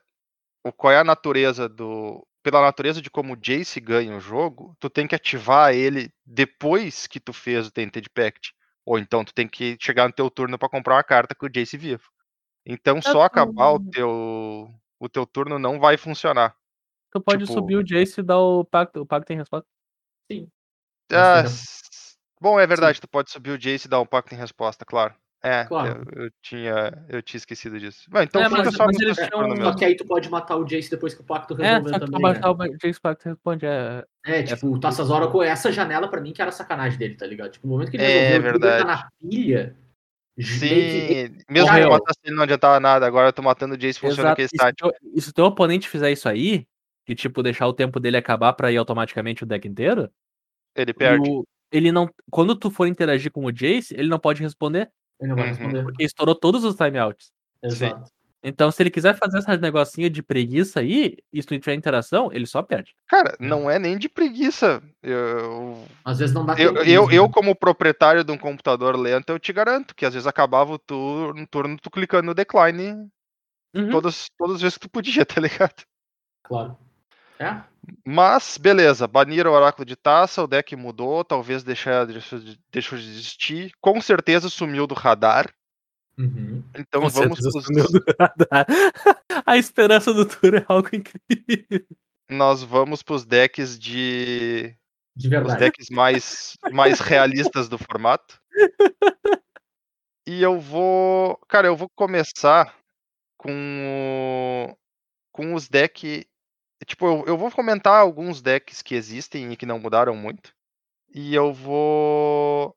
qual 0.76 0.92
é 0.92 0.98
a 0.98 1.04
natureza 1.04 1.70
do. 1.70 2.26
Pela 2.42 2.62
natureza 2.62 3.02
de 3.02 3.10
como 3.10 3.34
o 3.34 3.38
Jace 3.38 3.80
ganha 3.80 4.18
o 4.18 4.20
jogo, 4.20 4.76
tu 4.80 4.90
tem 4.90 5.08
que 5.08 5.16
ativar 5.16 5.74
ele 5.74 6.12
depois 6.26 7.08
que 7.08 7.20
tu 7.20 7.32
fez 7.32 7.68
o 7.68 7.72
Tainted 7.72 8.10
Pact. 8.10 8.54
Ou 8.86 9.00
então 9.00 9.24
tu 9.24 9.34
tem 9.34 9.48
que 9.48 9.78
chegar 9.80 10.08
no 10.08 10.14
teu 10.14 10.30
turno 10.30 10.58
pra 10.58 10.68
comprar 10.68 10.96
uma 10.96 11.04
carta 11.04 11.34
com 11.34 11.46
o 11.46 11.50
Jace 11.50 11.78
vivo. 11.78 12.04
Então 12.66 13.02
só 13.02 13.22
acabar 13.22 13.72
o 13.72 13.80
teu, 13.92 14.70
o 15.04 15.10
teu 15.10 15.26
turno 15.26 15.60
não 15.60 15.80
vai 15.80 15.98
funcionar. 15.98 16.56
Tu 17.12 17.22
pode 17.22 17.44
Tipo- 17.46 17.54
subir 17.54 17.76
o 17.76 17.84
Jace 17.84 18.22
e 18.22 18.24
dar 18.24 18.40
o 18.40 18.64
pacto. 18.66 19.02
O 19.02 19.06
pacto 19.06 19.28
tem 19.28 19.38
resposta. 19.38 19.68
Ah, 21.12 21.44
Mas 21.44 21.52
s- 21.52 22.16
bom, 22.42 22.60
é 22.60 22.66
verdade, 22.66 23.00
tu 23.02 23.08
pode 23.08 23.30
subir 23.30 23.52
o 23.52 23.58
Jace 23.58 23.86
e 23.88 23.90
dar 23.90 24.00
um 24.00 24.06
pacto 24.06 24.34
em 24.34 24.38
resposta, 24.38 24.86
claro. 24.86 25.14
É, 25.46 25.66
Claro. 25.66 26.04
eu, 26.16 26.24
eu 26.24 26.32
tinha, 26.42 27.06
eu 27.10 27.22
tinha 27.22 27.38
esquecido 27.38 27.78
disso. 27.78 28.06
Bom, 28.10 28.20
então 28.22 28.42
É, 28.42 28.46
fica 28.50 28.64
mas- 28.64 28.76
só 28.76 28.86
mas 28.86 28.98
no 28.98 29.04
eles 29.04 29.18
tinham- 29.18 29.30
Só 29.30 29.48
mesmo. 29.48 29.76
que 29.76 29.84
aí 29.86 29.96
tu 29.98 30.06
pode 30.06 30.30
matar 30.30 30.56
o 30.56 30.64
Jace 30.64 30.90
depois 30.90 31.14
que 31.14 31.20
o 31.22 31.26
pacto 31.26 31.54
É, 31.62 31.66
resolver 31.74 31.90
só 31.90 32.00
que 32.00 32.06
tu 32.06 32.12
também. 32.12 32.22
né? 32.34 32.40
baixar 32.40 32.52
o 32.52 32.78
Jace 32.78 33.02
Pacto 33.02 33.28
responde. 33.30 33.66
É, 33.66 34.06
É, 34.26 34.44
tipo, 34.44 34.68
o 34.72 34.80
Taças 34.80 35.10
Oracle, 35.10 35.42
essa 35.46 35.70
janela 35.70 36.08
pra 36.08 36.22
mim 36.22 36.32
que 36.32 36.42
era 36.42 36.50
sacanagem 36.52 36.98
dele, 36.98 37.16
tá 37.16 37.28
ligado? 37.28 37.52
Tipo, 37.52 37.68
o 37.68 37.70
momento 37.70 37.92
que 37.92 37.98
ele 37.98 38.04
É, 38.06 38.28
resolveu 38.30 38.40
o 38.40 38.42
Trigger 38.54 38.62
tá 38.72 38.78
verdade. 38.78 39.04
na 39.04 39.30
pilha, 39.30 39.76
Sim, 40.42 40.68
mesmo 40.68 41.46
que 41.48 41.62
Morreu. 41.62 41.84
eu 41.84 41.90
matasse 41.92 42.20
ele 42.24 42.36
não 42.36 42.44
adiantava 42.44 42.80
nada, 42.80 43.06
agora 43.06 43.28
eu 43.28 43.34
tô 43.34 43.42
matando 43.44 43.76
o 43.76 43.78
Jace, 43.78 44.00
funciona 44.00 44.32
Exato. 44.32 44.42
aquele 44.42 44.48
E 44.52 44.58
se, 44.60 44.74
teu, 44.74 44.92
e 45.16 45.22
se 45.22 45.30
o 45.30 45.34
teu 45.34 45.46
oponente 45.46 45.88
fizer 45.88 46.12
isso 46.12 46.28
aí, 46.28 46.66
e 47.08 47.14
tipo, 47.14 47.44
deixar 47.44 47.68
o 47.68 47.74
tempo 47.74 48.00
dele 48.00 48.18
acabar 48.18 48.54
pra 48.54 48.72
ir 48.72 48.78
automaticamente 48.78 49.44
o 49.44 49.46
deck 49.46 49.68
inteiro, 49.68 50.10
Ele 50.76 50.94
perde. 50.94 51.30
o- 51.30 51.46
ele 51.72 51.92
não. 51.92 52.10
Quando 52.32 52.56
tu 52.56 52.72
for 52.72 52.88
interagir 52.88 53.32
com 53.32 53.46
o 53.46 53.52
Jace, 53.52 53.94
ele 53.96 54.10
não 54.10 54.20
pode 54.20 54.42
responder, 54.42 54.92
ele 55.20 55.30
não 55.30 55.36
vai 55.38 55.46
Uhum. 55.46 55.52
responder. 55.54 55.84
porque 55.84 56.04
estourou 56.04 56.36
todos 56.36 56.64
os 56.64 56.76
timeouts. 56.76 57.32
Exato. 57.64 58.10
Então, 58.44 58.70
se 58.70 58.84
ele 58.84 58.90
quiser 58.90 59.18
fazer 59.18 59.40
esse 59.40 59.58
negocinho 59.58 60.10
de 60.10 60.22
preguiça 60.22 60.82
aí, 60.82 61.16
e 61.32 61.42
se 61.42 61.48
tu 61.48 61.58
tiver 61.58 61.76
interação, 61.76 62.30
ele 62.34 62.46
só 62.46 62.62
perde. 62.62 62.94
Cara, 63.08 63.36
não 63.40 63.70
é 63.70 63.80
nem 63.80 63.98
de 63.98 64.10
preguiça. 64.10 64.84
Eu, 65.02 65.86
Às 66.04 66.20
vezes 66.20 66.36
não 66.36 66.46
dá 66.46 66.54
eu, 66.54 66.74
tempo 66.74 66.90
eu, 66.90 67.12
eu, 67.12 67.30
como 67.30 67.56
proprietário 67.56 68.24
de 68.24 68.32
um 68.32 68.38
computador 68.38 68.98
lento, 68.98 69.30
eu 69.30 69.40
te 69.40 69.54
garanto 69.54 69.96
que 69.96 70.06
às 70.06 70.14
vezes 70.14 70.28
acabava 70.28 70.74
o 70.74 70.80
turno, 70.80 71.48
turno 71.48 71.78
tu 71.82 71.90
clicando 71.90 72.26
no 72.26 72.34
decline 72.34 73.10
Uhum. 73.76 73.90
todas, 73.90 74.28
todas 74.38 74.58
as 74.58 74.62
vezes 74.62 74.78
que 74.78 74.88
tu 74.88 74.92
podia, 74.92 75.26
tá 75.26 75.42
ligado? 75.42 75.84
Claro. 76.44 76.78
É? 77.40 77.64
Mas, 78.06 78.58
beleza, 78.58 79.08
baniram 79.08 79.52
o 79.52 79.56
Oráculo 79.56 79.86
de 79.86 79.96
Taça, 79.96 80.44
o 80.44 80.48
deck 80.48 80.76
mudou, 80.76 81.24
talvez 81.24 81.64
deixou 81.64 82.06
de 82.06 83.10
existir. 83.10 83.72
Com 83.82 84.00
certeza 84.00 84.50
sumiu 84.50 84.88
do 84.88 84.94
radar. 84.94 85.54
Uhum. 86.18 86.64
Então 86.76 87.02
Com 87.02 87.10
vamos 87.10 87.40
certeza 87.40 87.72
pros. 87.72 87.92
A 89.46 89.58
esperança 89.58 90.14
do 90.14 90.26
tour 90.26 90.56
é 90.56 90.66
algo 90.68 90.90
incrível. 90.94 91.86
nós 92.30 92.64
vamos 92.64 93.02
pros 93.04 93.26
decks 93.26 93.78
de. 93.80 94.76
De 95.16 95.28
Os 95.28 95.30
verdade. 95.32 95.60
decks 95.60 95.90
mais, 95.92 96.58
mais 96.72 97.00
realistas 97.02 97.68
do 97.70 97.78
formato. 97.78 98.40
E 100.26 100.42
eu 100.42 100.60
vou. 100.60 101.38
Cara, 101.48 101.68
eu 101.68 101.76
vou 101.76 101.90
começar 101.96 102.76
com. 103.38 104.76
Com 105.32 105.54
os 105.54 105.68
decks. 105.68 106.26
Tipo, 106.86 107.06
eu, 107.08 107.24
eu 107.28 107.38
vou 107.38 107.50
comentar 107.52 108.00
alguns 108.00 108.42
decks 108.42 108.82
que 108.82 108.96
existem 108.96 109.52
e 109.52 109.56
que 109.58 109.66
não 109.66 109.80
mudaram 109.80 110.16
muito. 110.16 110.54
E 111.14 111.34
eu 111.36 111.54
vou 111.54 112.76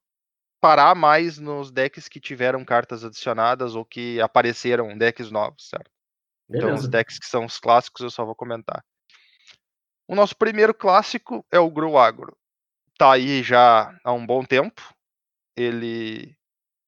parar 0.67 0.97
mais 0.97 1.39
nos 1.39 1.71
decks 1.71 2.09
que 2.09 2.19
tiveram 2.19 2.65
cartas 2.65 3.05
adicionadas 3.05 3.77
ou 3.77 3.85
que 3.85 4.21
apareceram 4.21 4.99
decks 4.99 5.31
novos, 5.31 5.69
certo? 5.69 5.89
Então, 6.51 6.71
os 6.71 6.81
Beleza. 6.81 6.89
decks 6.89 7.19
que 7.21 7.27
são 7.27 7.45
os 7.45 7.61
clássicos 7.61 8.01
eu 8.01 8.11
só 8.11 8.25
vou 8.25 8.35
comentar. 8.35 8.85
O 10.09 10.17
nosso 10.17 10.37
primeiro 10.37 10.75
clássico 10.75 11.47
é 11.53 11.59
o 11.61 11.71
Gru 11.71 11.97
Agro. 11.97 12.37
Tá 12.99 13.13
aí 13.13 13.45
já 13.45 13.97
há 14.03 14.13
um 14.13 14.27
bom 14.27 14.45
tempo. 14.45 14.83
Ele, 15.57 16.37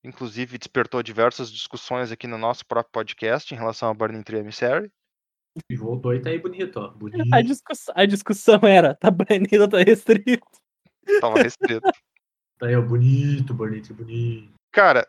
inclusive, 0.03 0.59
despertou 0.59 1.01
diversas 1.01 1.49
discussões 1.49 2.11
aqui 2.11 2.27
no 2.27 2.37
nosso 2.37 2.67
próprio 2.67 2.91
podcast 2.91 3.55
em 3.55 3.59
relação 3.59 3.89
ao 3.89 3.95
Burning 3.95 4.25
Tree 4.25 4.41
Emissary. 4.41 4.91
E 5.71 5.77
voltou 5.77 6.13
e 6.15 6.21
tá 6.21 6.31
aí 6.31 6.39
bonito, 6.41 6.81
ó. 6.81 6.89
Bonito. 6.99 7.33
A 7.33 7.43
discussão, 7.43 7.95
a 7.97 8.07
discussão 8.07 8.61
era: 8.65 8.97
tá 8.97 9.09
banido 9.11 9.63
ou 9.63 9.69
tá 9.69 9.79
restrito? 9.79 10.47
Tava 11.21 11.43
restrito. 11.43 11.81
Tá 12.59 12.67
aí, 12.67 12.77
ó. 12.77 12.83
Bonito, 12.83 13.55
bonito, 13.55 13.95
bonito. 13.95 14.53
Cara, 14.73 15.07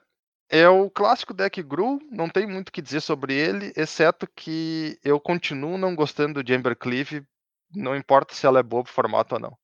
é 0.50 0.68
o 0.70 0.90
clássico 0.90 1.34
deck 1.34 1.62
Gru, 1.64 2.00
não 2.12 2.30
tem 2.30 2.48
muito 2.48 2.70
o 2.70 2.72
que 2.72 2.82
dizer 2.82 3.02
sobre 3.02 3.34
ele, 3.34 3.74
exceto 3.76 4.28
que 4.36 5.00
eu 5.04 5.20
continuo 5.20 5.78
não 5.78 5.96
gostando 5.96 6.44
do 6.44 6.54
Embercleave, 6.54 7.24
não 7.76 7.96
importa 7.96 8.34
se 8.34 8.46
ela 8.46 8.60
é 8.60 8.64
boa 8.64 8.84
pro 8.84 8.92
formato 8.92 9.36
ou 9.36 9.42
não. 9.42 9.58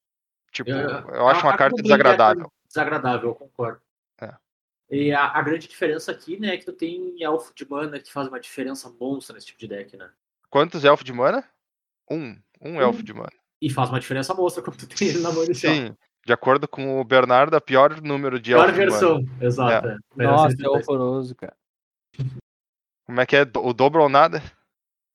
Tipo, 0.51 0.69
Eu- 0.69 1.09
eu 1.09 1.27
acho 1.27 1.41
a- 1.41 1.43
uma 1.43 1.53
a 1.53 1.57
carta 1.57 1.79
é 1.79 1.83
desagradável. 1.83 2.51
Desagradável, 2.67 3.29
eu 3.29 3.35
concordo. 3.35 3.81
É. 4.21 4.33
E 4.89 5.11
a, 5.11 5.25
a 5.25 5.41
grande 5.41 5.67
diferença 5.67 6.11
aqui, 6.11 6.39
né, 6.39 6.53
é 6.53 6.57
que 6.57 6.65
tu 6.65 6.73
tem 6.73 7.21
elfo 7.21 7.53
de 7.55 7.69
mana 7.69 7.99
que 7.99 8.11
faz 8.11 8.27
uma 8.27 8.39
diferença 8.39 8.89
monstra 8.99 9.33
nesse 9.33 9.47
tipo 9.47 9.59
de 9.59 9.67
deck, 9.67 9.97
né? 9.97 10.09
Quantos 10.49 10.85
elfos 10.85 11.03
de 11.05 11.11
mana? 11.11 11.43
Um. 12.09 12.37
Um 12.61 12.79
elfo 12.79 12.99
Um. 12.99 13.03
de 13.03 13.13
mana. 13.13 13.31
E 13.61 13.69
faz 13.69 13.89
uma 13.89 13.99
diferença 13.99 14.33
monstra 14.33 14.61
quando 14.63 14.77
tu 14.77 14.87
tem 14.87 15.07
ele 15.09 15.19
na 15.19 15.31
mão 15.31 15.43
inicial. 15.43 15.73
Sim, 15.73 15.97
de 16.25 16.33
acordo 16.33 16.67
com 16.67 16.99
o 16.99 17.03
Bernardo, 17.03 17.55
a 17.55 17.61
pior 17.61 18.01
número 18.01 18.39
de 18.39 18.51
Pior 18.51 18.71
versão, 18.71 19.23
exato. 19.39 19.87
é. 19.87 19.97
Melhor 20.15 20.31
Nossa, 20.31 20.47
é 20.47 20.57
132. 20.57 20.87
horroroso, 20.87 21.35
cara. 21.35 21.55
Como 23.05 23.21
é 23.21 23.25
que 23.25 23.35
é? 23.35 23.41
O 23.57 23.73
dobro 23.73 24.01
ou 24.01 24.09
nada? 24.09 24.41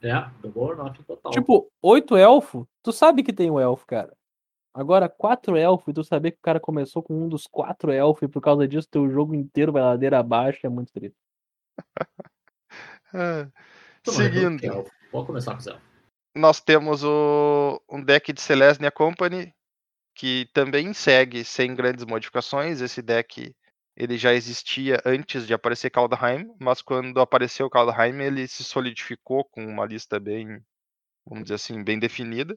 É, 0.00 0.12
dobrou 0.40 0.76
nothing 0.76 1.02
total. 1.02 1.32
Tipo, 1.32 1.68
oito 1.82 2.16
elfo, 2.16 2.66
tu 2.82 2.92
sabe 2.92 3.22
que 3.22 3.32
tem 3.32 3.50
um 3.50 3.58
elfo, 3.58 3.84
cara. 3.86 4.16
Agora, 4.72 5.08
quatro 5.08 5.56
elfo, 5.56 5.90
e 5.90 5.94
tu 5.94 6.04
saber 6.04 6.30
que 6.30 6.38
o 6.38 6.42
cara 6.42 6.60
começou 6.60 7.02
com 7.02 7.12
um 7.12 7.28
dos 7.28 7.44
quatro 7.46 7.90
elfos, 7.90 8.22
e 8.22 8.28
por 8.28 8.40
causa 8.40 8.68
disso 8.68 8.88
teu 8.88 9.10
jogo 9.10 9.34
inteiro 9.34 9.72
vai 9.72 9.82
ladeira 9.82 10.20
abaixo, 10.20 10.64
é 10.64 10.68
muito 10.68 10.92
triste. 10.92 11.16
Ah, 13.12 13.48
é 14.06 14.10
Seguindo. 14.12 14.64
elfo. 14.64 14.88
Vou 15.10 15.26
começar 15.26 15.50
com 15.54 15.58
os 15.58 15.66
elfos. 15.66 15.82
nós 16.36 16.60
temos 16.60 17.02
o, 17.02 17.82
um 17.90 18.00
deck 18.00 18.32
de 18.32 18.40
Celestia 18.40 18.88
Company, 18.92 19.52
que 20.20 20.50
também 20.52 20.92
segue 20.92 21.42
sem 21.42 21.74
grandes 21.74 22.04
modificações. 22.04 22.82
Esse 22.82 23.00
deck 23.00 23.56
ele 23.96 24.18
já 24.18 24.34
existia 24.34 25.00
antes 25.06 25.46
de 25.46 25.54
aparecer 25.54 25.88
Kaldheim, 25.88 26.54
mas 26.60 26.82
quando 26.82 27.18
apareceu 27.22 27.70
Kaldheim 27.70 28.20
ele 28.20 28.46
se 28.46 28.62
solidificou 28.62 29.42
com 29.46 29.64
uma 29.64 29.86
lista 29.86 30.20
bem, 30.20 30.62
vamos 31.24 31.44
dizer 31.44 31.54
assim, 31.54 31.82
bem 31.82 31.98
definida. 31.98 32.54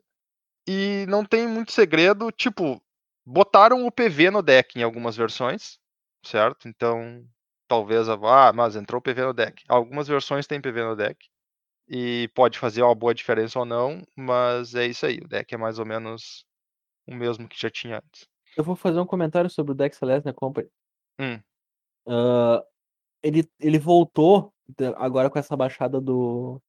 E 0.67 1.05
não 1.07 1.23
tem 1.23 1.47
muito 1.47 1.71
segredo, 1.71 2.29
tipo, 2.33 2.83
botaram 3.25 3.85
o 3.85 3.91
PV 3.91 4.29
no 4.29 4.41
deck 4.41 4.77
em 4.77 4.83
algumas 4.83 5.15
versões, 5.15 5.79
certo? 6.21 6.67
Então, 6.67 7.25
talvez, 7.65 8.09
ah, 8.09 8.51
mas 8.53 8.75
entrou 8.75 9.01
PV 9.01 9.21
no 9.27 9.33
deck. 9.33 9.63
Algumas 9.69 10.09
versões 10.09 10.45
tem 10.45 10.59
PV 10.59 10.83
no 10.83 10.95
deck 10.97 11.29
e 11.87 12.29
pode 12.35 12.59
fazer 12.59 12.81
uma 12.83 12.93
boa 12.93 13.13
diferença 13.13 13.57
ou 13.57 13.63
não, 13.65 14.05
mas 14.17 14.75
é 14.75 14.85
isso 14.85 15.05
aí. 15.05 15.19
O 15.19 15.29
deck 15.29 15.55
é 15.55 15.57
mais 15.57 15.79
ou 15.79 15.85
menos 15.85 16.45
o 17.07 17.15
mesmo 17.15 17.47
que 17.47 17.59
já 17.59 17.69
tinha 17.69 17.97
antes. 17.97 18.27
Eu 18.55 18.63
vou 18.63 18.75
fazer 18.75 18.99
um 18.99 19.05
comentário 19.05 19.49
sobre 19.49 19.71
o 19.71 19.75
deck 19.75 19.95
Celeste 19.95 20.25
na 20.25 20.33
Company. 20.33 20.69
Hum. 21.19 21.39
Ah, 22.07 22.63
ele, 23.21 23.49
ele 23.59 23.79
voltou 23.79 24.53
agora 24.97 25.29
com 25.29 25.39
essa 25.39 25.55
baixada 25.55 25.99
do, 25.99 26.61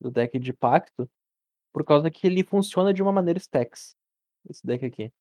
do 0.00 0.10
deck 0.10 0.38
de 0.38 0.52
pacto, 0.52 1.08
por 1.72 1.84
causa 1.84 2.10
que 2.10 2.26
ele 2.26 2.44
funciona 2.44 2.92
de 2.94 3.02
uma 3.02 3.12
maneira 3.12 3.38
stacks. 3.38 3.94
Esse 4.48 4.66
deck 4.66 4.84
aqui. 4.84 5.12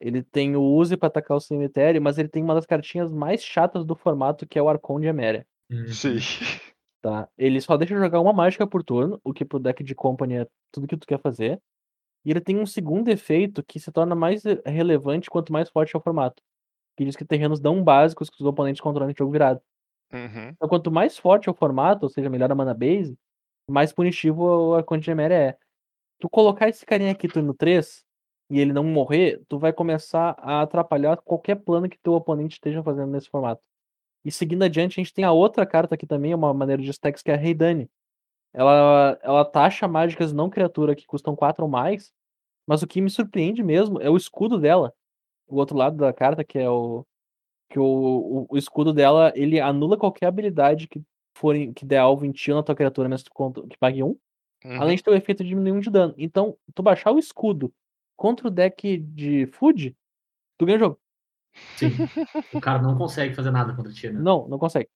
Ele 0.00 0.22
tem 0.22 0.56
o 0.56 0.62
use 0.62 0.96
pra 0.96 1.06
atacar 1.08 1.36
o 1.36 1.40
cemitério, 1.40 2.02
mas 2.02 2.18
ele 2.18 2.28
tem 2.28 2.42
uma 2.42 2.54
das 2.54 2.66
cartinhas 2.66 3.12
mais 3.12 3.42
chatas 3.42 3.84
do 3.84 3.94
formato, 3.94 4.46
que 4.46 4.58
é 4.58 4.62
o 4.62 4.68
Arcon 4.68 5.00
de 5.00 5.06
Eméria. 5.06 5.46
Uhum. 5.70 5.86
Sim. 5.88 6.16
Tá? 7.00 7.28
Ele 7.36 7.60
só 7.60 7.76
deixa 7.76 7.96
jogar 7.96 8.20
uma 8.20 8.32
mágica 8.32 8.66
por 8.66 8.82
turno, 8.82 9.20
o 9.24 9.32
que 9.32 9.44
pro 9.44 9.58
deck 9.58 9.82
de 9.82 9.94
company 9.94 10.38
é 10.38 10.46
tudo 10.72 10.86
que 10.86 10.96
tu 10.96 11.06
quer 11.06 11.20
fazer. 11.20 11.60
E 12.24 12.30
ele 12.30 12.40
tem 12.40 12.58
um 12.58 12.66
segundo 12.66 13.08
efeito 13.08 13.62
que 13.62 13.80
se 13.80 13.90
torna 13.90 14.14
mais 14.14 14.44
re- 14.44 14.62
relevante 14.64 15.28
quanto 15.30 15.52
mais 15.52 15.68
forte 15.68 15.94
é 15.94 15.98
o 15.98 16.02
formato. 16.02 16.42
Que 16.96 17.04
diz 17.04 17.16
que 17.16 17.24
terrenos 17.24 17.60
não 17.60 17.82
básicos 17.82 18.30
que 18.30 18.40
os 18.40 18.46
oponentes 18.46 18.80
controlam 18.80 19.10
em 19.10 19.14
jogo 19.16 19.32
virado. 19.32 19.60
Uhum. 20.12 20.48
Então, 20.50 20.68
quanto 20.68 20.90
mais 20.90 21.18
forte 21.18 21.48
é 21.48 21.52
o 21.52 21.54
formato, 21.54 22.04
ou 22.04 22.10
seja, 22.10 22.28
melhor 22.28 22.52
a 22.52 22.54
mana 22.54 22.74
base, 22.74 23.16
mais 23.68 23.92
punitivo 23.92 24.76
de 25.00 25.10
Eméria 25.10 25.34
é. 25.34 25.56
Tu 26.20 26.28
colocar 26.28 26.68
esse 26.68 26.84
carinha 26.86 27.12
aqui 27.12 27.26
turno 27.26 27.54
3 27.54 28.04
e 28.50 28.60
ele 28.60 28.72
não 28.72 28.84
morrer, 28.84 29.42
tu 29.48 29.58
vai 29.58 29.72
começar 29.72 30.36
a 30.38 30.60
atrapalhar 30.62 31.16
qualquer 31.16 31.56
plano 31.56 31.88
que 31.88 31.98
teu 31.98 32.12
oponente 32.12 32.54
esteja 32.54 32.82
fazendo 32.82 33.10
nesse 33.10 33.28
formato. 33.30 33.62
E 34.24 34.30
seguindo 34.30 34.62
adiante, 34.62 35.00
a 35.00 35.02
gente 35.02 35.14
tem 35.14 35.24
a 35.24 35.32
outra 35.32 35.66
carta 35.66 35.94
aqui 35.94 36.06
também, 36.06 36.34
uma 36.34 36.54
maneira 36.54 36.80
de 36.80 36.90
stacks, 36.90 37.22
que 37.22 37.30
é 37.30 37.34
a 37.34 37.36
Reidane. 37.36 37.90
Ela, 38.54 39.18
ela 39.22 39.44
taxa 39.44 39.88
mágicas 39.88 40.32
não 40.32 40.50
criatura 40.50 40.94
que 40.94 41.06
custam 41.06 41.34
4 41.34 41.64
ou 41.64 41.70
mais, 41.70 42.12
mas 42.66 42.82
o 42.82 42.86
que 42.86 43.00
me 43.00 43.10
surpreende 43.10 43.62
mesmo 43.62 44.00
é 44.00 44.10
o 44.10 44.16
escudo 44.16 44.58
dela. 44.58 44.92
o 45.48 45.56
outro 45.56 45.76
lado 45.76 45.96
da 45.96 46.12
carta, 46.12 46.44
que 46.44 46.58
é 46.58 46.68
o. 46.68 47.04
Que 47.70 47.78
o, 47.78 47.84
o, 47.84 48.46
o 48.50 48.58
escudo 48.58 48.92
dela, 48.92 49.32
ele 49.34 49.58
anula 49.58 49.96
qualquer 49.96 50.26
habilidade 50.26 50.86
que 50.86 51.02
for 51.36 51.56
em- 51.56 51.72
que 51.72 51.84
der 51.86 51.98
alvo 51.98 52.24
em 52.26 52.32
ti 52.32 52.52
na 52.52 52.62
tua 52.62 52.74
criatura, 52.74 53.08
mesmo 53.08 53.26
que 53.68 53.78
pague 53.78 54.02
um. 54.02 54.16
Uhum. 54.64 54.80
Além 54.80 54.96
de 54.96 55.02
ter 55.02 55.10
o 55.10 55.14
efeito 55.14 55.42
de 55.42 55.48
diminuir 55.48 55.72
um 55.72 55.80
de 55.80 55.90
dano. 55.90 56.14
Então, 56.18 56.56
tu 56.74 56.82
baixar 56.82 57.10
o 57.12 57.18
escudo 57.18 57.72
contra 58.16 58.46
o 58.46 58.50
deck 58.50 58.98
de 58.98 59.46
food, 59.46 59.96
tu 60.58 60.66
ganha 60.66 60.76
o 60.76 60.80
jogo. 60.80 61.00
Sim. 61.76 61.88
o 62.52 62.60
cara 62.60 62.80
não 62.80 62.96
consegue 62.96 63.34
fazer 63.34 63.50
nada 63.50 63.74
contra 63.74 63.92
ti, 63.92 64.10
né? 64.10 64.20
Não, 64.20 64.46
não 64.46 64.58
consegue. 64.58 64.88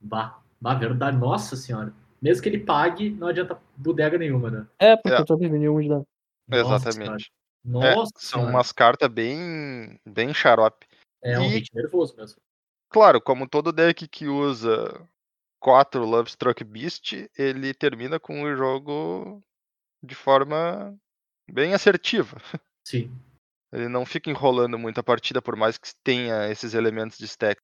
Bah, 0.00 0.40
bah, 0.60 0.74
verdade. 0.74 1.16
Nossa 1.16 1.54
senhora. 1.56 1.94
Mesmo 2.24 2.42
que 2.42 2.48
ele 2.48 2.60
pague, 2.64 3.10
não 3.10 3.26
adianta 3.28 3.60
bodega 3.76 4.16
nenhuma, 4.16 4.50
né? 4.50 4.66
É, 4.78 4.96
porque 4.96 5.14
É. 5.14 5.22
tu 5.22 5.28
só 5.28 5.36
diminuiu 5.36 5.76
um 5.76 5.80
de 5.82 5.88
dano. 5.90 6.06
Nossa 6.48 6.88
Exatamente. 6.88 7.30
senhora. 7.62 7.86
É, 7.86 7.94
Nossa 7.94 8.12
são 8.16 8.40
senhora. 8.40 8.50
umas 8.50 8.72
cartas 8.72 9.08
bem, 9.10 10.00
bem 10.08 10.32
xarope. 10.32 10.86
É 11.22 11.38
um 11.38 11.44
e- 11.44 11.48
hit 11.48 11.68
nervoso 11.74 12.16
mesmo. 12.16 12.40
Claro, 12.90 13.20
como 13.20 13.46
todo 13.46 13.72
deck 13.72 14.08
que 14.08 14.26
usa 14.26 15.06
4 15.60 16.02
Love 16.06 16.30
Struck 16.30 16.64
Beast, 16.64 17.12
ele 17.36 17.74
termina 17.74 18.18
com 18.18 18.42
o 18.42 18.56
jogo 18.56 19.42
de 20.02 20.14
forma 20.14 20.96
bem 21.50 21.74
assertiva. 21.74 22.38
Sim. 22.88 23.12
Ele 23.70 23.88
não 23.88 24.06
fica 24.06 24.30
enrolando 24.30 24.78
muito 24.78 24.98
a 24.98 25.02
partida, 25.02 25.42
por 25.42 25.56
mais 25.56 25.76
que 25.76 25.88
tenha 26.02 26.48
esses 26.48 26.72
elementos 26.72 27.18
de 27.18 27.26
stack. 27.26 27.60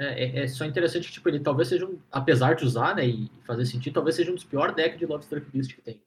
É, 0.00 0.24
é- 0.24 0.38
é 0.44 0.48
só 0.48 0.64
interessante 0.64 1.08
que, 1.08 1.12
tipo, 1.12 1.28
ele 1.28 1.40
talvez 1.40 1.68
seja 1.68 1.86
um. 1.86 1.98
Apesar 2.10 2.54
de 2.54 2.64
usar, 2.64 2.96
né, 2.96 3.06
e 3.06 3.30
fazer 3.46 3.66
sentido, 3.66 3.94
talvez 3.94 4.16
seja 4.16 4.30
um 4.30 4.34
dos 4.34 4.44
piores 4.44 4.74
decks 4.74 4.98
de 4.98 5.04
Love 5.04 5.22
Struck 5.24 5.46
Beast 5.50 5.74
que 5.74 5.82
tem. 5.82 6.00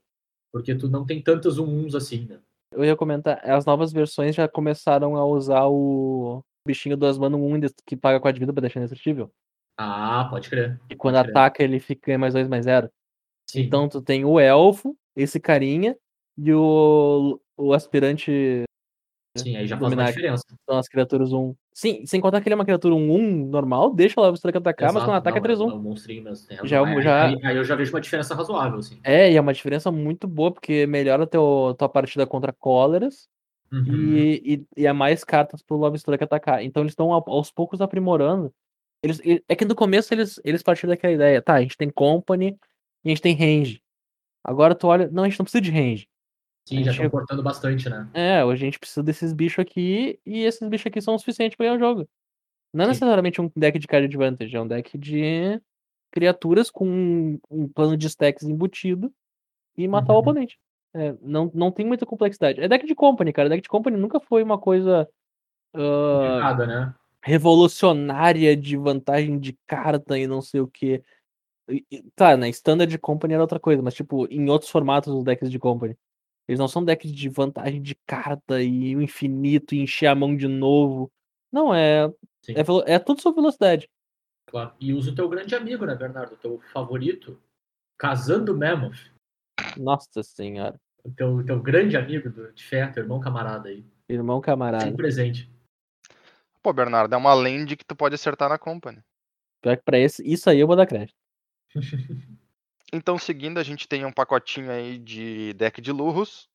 Porque 0.51 0.73
tu 0.75 0.89
não 0.89 1.05
tem 1.05 1.21
tantas 1.21 1.57
1-1s 1.59 1.95
assim, 1.95 2.25
né? 2.25 2.39
Eu 2.71 2.83
ia 2.83 2.95
comentar, 2.95 3.39
as 3.47 3.65
novas 3.65 3.91
versões 3.93 4.33
já 4.35 4.47
começaram 4.47 5.15
a 5.15 5.23
usar 5.25 5.67
o 5.67 6.41
bichinho 6.67 6.97
manas 7.19 7.39
um 7.39 7.55
indes- 7.55 7.73
que 7.85 7.95
paga 7.95 8.19
4 8.19 8.33
de 8.35 8.39
vida 8.39 8.51
pra 8.53 8.61
deixar 8.61 8.79
indestrutível. 8.79 9.31
Ah, 9.77 10.27
pode 10.29 10.49
crer. 10.49 10.79
E 10.89 10.95
quando 10.95 11.15
crer. 11.19 11.29
ataca, 11.29 11.63
ele 11.63 11.79
fica 11.79 12.17
mais 12.17 12.33
2, 12.33 12.47
mais 12.47 12.65
0. 12.65 12.89
Sim. 13.49 13.61
Então 13.61 13.87
tu 13.87 14.01
tem 14.01 14.25
o 14.25 14.39
elfo, 14.39 14.95
esse 15.15 15.39
carinha, 15.39 15.95
e 16.37 16.51
o, 16.53 17.39
o 17.57 17.73
aspirante 17.73 18.63
Sim, 19.35 19.55
aí 19.55 19.65
já 19.65 19.77
faz 19.77 19.91
uma 19.93 20.05
diferença. 20.05 20.43
são 20.69 20.77
as 20.77 20.87
criaturas 20.87 21.33
1. 21.33 21.55
Sim, 21.73 22.05
sem 22.05 22.21
contar 22.21 22.39
que 22.39 22.47
ele 22.47 22.53
é 22.53 22.55
uma 22.57 22.65
criatura 22.65 22.93
1-1 22.93 23.47
normal, 23.47 23.93
deixa 23.93 24.19
o 24.19 24.23
Love 24.23 24.37
Strike 24.37 24.57
atacar, 24.59 24.93
mas 24.93 24.97
Exato, 25.03 25.05
quando 25.11 25.17
ataca 25.17 25.37
é 25.37 25.41
não, 25.41 25.43
3-1. 25.43 25.71
É 26.49 26.63
um. 26.63 26.65
Já 26.65 26.77
é 26.77 26.81
um- 26.81 26.85
Aí- 26.97 27.01
já- 27.03 27.25
Aí, 27.25 27.39
aí 27.43 27.57
eu 27.57 27.63
já 27.63 27.75
vejo 27.75 27.91
uma 27.91 28.01
diferença 28.01 28.35
razoável, 28.35 28.77
assim. 28.79 28.99
É, 29.03 29.31
e 29.31 29.35
é 29.35 29.41
uma 29.41 29.53
diferença 29.53 29.91
muito 29.91 30.27
boa, 30.27 30.51
porque 30.51 30.85
melhora 30.85 31.25
teu, 31.25 31.75
tua 31.77 31.89
partida 31.89 32.27
contra 32.27 32.53
cóleras 32.53 33.27
Uhum. 33.71 33.85
e, 33.87 34.65
e, 34.77 34.81
e 34.83 34.85
é 34.87 34.93
mais 34.93 35.23
cartas 35.23 35.63
pro 35.63 35.77
Love 35.77 35.97
Strike 35.97 36.23
atacar. 36.23 36.63
Então 36.63 36.83
eles 36.83 36.91
estão 36.91 37.11
aos 37.11 37.49
poucos 37.51 37.81
aprimorando. 37.81 38.53
Eles, 39.01 39.19
é 39.49 39.55
que 39.55 39.65
no 39.65 39.75
começo 39.75 40.13
eles, 40.13 40.39
eles 40.45 40.61
partiram 40.63 40.89
daquela 40.91 41.13
ideia, 41.13 41.41
tá, 41.41 41.55
a 41.55 41.61
gente 41.61 41.75
tem 41.75 41.89
company 41.89 42.55
e 43.03 43.09
a 43.09 43.09
gente 43.09 43.21
tem 43.21 43.35
range. 43.35 43.81
Agora 44.43 44.75
tu 44.75 44.87
olha, 44.87 45.09
não, 45.11 45.23
a 45.23 45.29
gente 45.29 45.39
não 45.39 45.45
precisa 45.45 45.61
de 45.61 45.71
range. 45.71 46.07
Sim, 46.65 46.83
já 46.83 46.91
estão 46.91 47.09
cortando 47.09 47.43
bastante, 47.43 47.89
né? 47.89 48.07
É, 48.13 48.39
a 48.39 48.55
gente 48.55 48.79
precisa 48.79 49.03
desses 49.03 49.33
bichos 49.33 49.59
aqui 49.59 50.19
e 50.25 50.43
esses 50.43 50.67
bichos 50.67 50.87
aqui 50.87 51.01
são 51.01 51.15
o 51.15 51.19
suficiente 51.19 51.57
pra 51.57 51.65
ganhar 51.65 51.75
o 51.75 51.79
jogo. 51.79 52.07
Não 52.73 52.85
é 52.85 52.87
necessariamente 52.87 53.41
um 53.41 53.51
deck 53.55 53.77
de 53.77 53.87
card 53.87 54.05
advantage, 54.05 54.55
é 54.55 54.61
um 54.61 54.67
deck 54.67 54.97
de 54.97 55.61
criaturas 56.11 56.71
com 56.71 56.87
um, 56.87 57.39
um 57.49 57.67
plano 57.67 57.97
de 57.97 58.07
stacks 58.07 58.43
embutido 58.43 59.11
e 59.77 59.87
matar 59.87 60.13
o 60.13 60.15
Uhum. 60.15 60.21
oponente. 60.21 60.57
É, 60.95 61.15
não, 61.21 61.51
não 61.53 61.71
tem 61.71 61.85
muita 61.85 62.05
complexidade. 62.05 62.61
É 62.61 62.67
deck 62.67 62.85
de 62.85 62.95
company, 62.95 63.33
cara. 63.33 63.49
Deck 63.49 63.61
de 63.63 63.69
company 63.69 63.97
nunca 63.97 64.19
foi 64.19 64.43
uma 64.43 64.59
coisa 64.59 65.07
ah, 65.73 66.19
Complicada, 66.21 66.67
né? 66.67 66.95
revolucionária 67.23 68.55
de 68.55 68.77
vantagem 68.77 69.39
de 69.39 69.57
carta 69.67 70.17
e 70.17 70.27
não 70.27 70.41
sei 70.41 70.61
o 70.61 70.67
que. 70.67 71.01
Tá, 72.15 72.35
na 72.35 72.49
Standard 72.49 72.95
Company 72.99 73.33
era 73.33 73.43
outra 73.43 73.59
coisa, 73.59 73.81
mas 73.81 73.93
tipo, 73.93 74.27
em 74.29 74.49
outros 74.49 74.69
formatos 74.69 75.13
os 75.13 75.23
decks 75.23 75.49
de 75.49 75.57
Company. 75.57 75.95
Eles 76.47 76.59
não 76.59 76.67
são 76.67 76.83
decks 76.83 77.11
de 77.11 77.29
vantagem 77.29 77.81
de 77.81 77.95
carta 78.05 78.61
e 78.61 78.95
o 78.95 79.01
infinito 79.01 79.73
e 79.73 79.79
encher 79.79 80.07
a 80.07 80.15
mão 80.15 80.35
de 80.35 80.47
novo. 80.47 81.11
Não, 81.51 81.73
é. 81.73 82.05
É, 82.49 82.93
é 82.95 82.99
tudo 82.99 83.21
sobre 83.21 83.41
velocidade. 83.41 83.89
Claro. 84.47 84.73
E 84.79 84.93
usa 84.93 85.11
o 85.11 85.15
teu 85.15 85.29
grande 85.29 85.55
amigo, 85.55 85.85
né, 85.85 85.95
Bernardo? 85.95 86.33
O 86.33 86.37
teu 86.37 86.59
favorito. 86.73 87.39
Casando 87.97 88.57
Mammoth. 88.57 89.11
Nossa 89.77 90.21
senhora. 90.21 90.79
O 91.03 91.11
teu, 91.11 91.45
teu 91.45 91.61
grande 91.61 91.95
amigo 91.95 92.29
do, 92.29 92.51
de 92.51 92.63
fé, 92.63 92.87
teu 92.87 93.03
irmão 93.03 93.19
camarada 93.19 93.69
aí. 93.69 93.85
Irmão 94.09 94.41
camarada. 94.41 94.83
Sempre 94.83 94.97
presente. 94.97 95.51
Pô, 96.61 96.73
Bernardo, 96.73 97.13
é 97.13 97.17
uma 97.17 97.33
land 97.33 97.75
que 97.75 97.85
tu 97.85 97.95
pode 97.95 98.15
acertar 98.15 98.49
na 98.49 98.57
company. 98.57 99.01
Pior 99.61 99.77
que 99.77 99.83
pra 99.83 99.97
esse, 99.97 100.21
isso 100.25 100.49
aí 100.49 100.59
eu 100.59 100.67
vou 100.67 100.75
dar 100.75 100.85
crédito. 100.85 101.15
Então, 102.93 103.17
seguindo, 103.17 103.57
a 103.57 103.63
gente 103.63 103.87
tem 103.87 104.05
um 104.05 104.11
pacotinho 104.11 104.69
aí 104.69 104.99
de 104.99 105.51
deck 105.53 105.81
de 105.81 105.91
Lurros. 105.91 106.47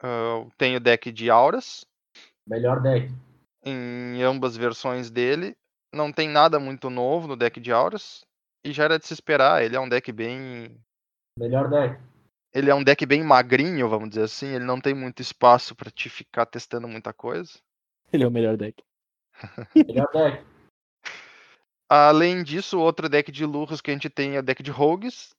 Ah, 0.00 0.46
tem 0.56 0.76
o 0.76 0.80
deck 0.80 1.10
de 1.10 1.28
Auras, 1.28 1.84
Melhor 2.46 2.80
deck. 2.80 3.12
em 3.64 4.22
ambas 4.22 4.56
versões 4.56 5.10
dele. 5.10 5.56
Não 5.92 6.12
tem 6.12 6.28
nada 6.28 6.60
muito 6.60 6.88
novo 6.88 7.26
no 7.26 7.36
deck 7.36 7.60
de 7.60 7.72
Auras. 7.72 8.24
E 8.64 8.72
já 8.72 8.84
era 8.84 8.98
de 9.00 9.06
se 9.06 9.12
esperar, 9.12 9.64
ele 9.64 9.74
é 9.74 9.80
um 9.80 9.88
deck 9.88 10.12
bem. 10.12 10.80
Melhor 11.36 11.68
deck. 11.68 12.00
Ele 12.54 12.70
é 12.70 12.74
um 12.74 12.84
deck 12.84 13.04
bem 13.04 13.24
magrinho, 13.24 13.88
vamos 13.88 14.10
dizer 14.10 14.22
assim. 14.22 14.54
Ele 14.54 14.64
não 14.64 14.80
tem 14.80 14.94
muito 14.94 15.20
espaço 15.20 15.74
pra 15.74 15.90
te 15.90 16.08
ficar 16.08 16.46
testando 16.46 16.86
muita 16.86 17.12
coisa. 17.12 17.58
Ele 18.12 18.22
é 18.22 18.26
o 18.28 18.30
melhor 18.30 18.56
deck. 18.56 18.82
Melhor 19.74 20.08
deck. 20.12 20.44
Além 21.88 22.44
disso, 22.44 22.78
outro 22.78 23.08
deck 23.08 23.32
de 23.32 23.44
Lurros 23.44 23.80
que 23.80 23.90
a 23.90 23.94
gente 23.94 24.08
tem 24.08 24.36
é 24.36 24.38
o 24.38 24.42
deck 24.42 24.62
de 24.62 24.70
Rogues, 24.70 25.34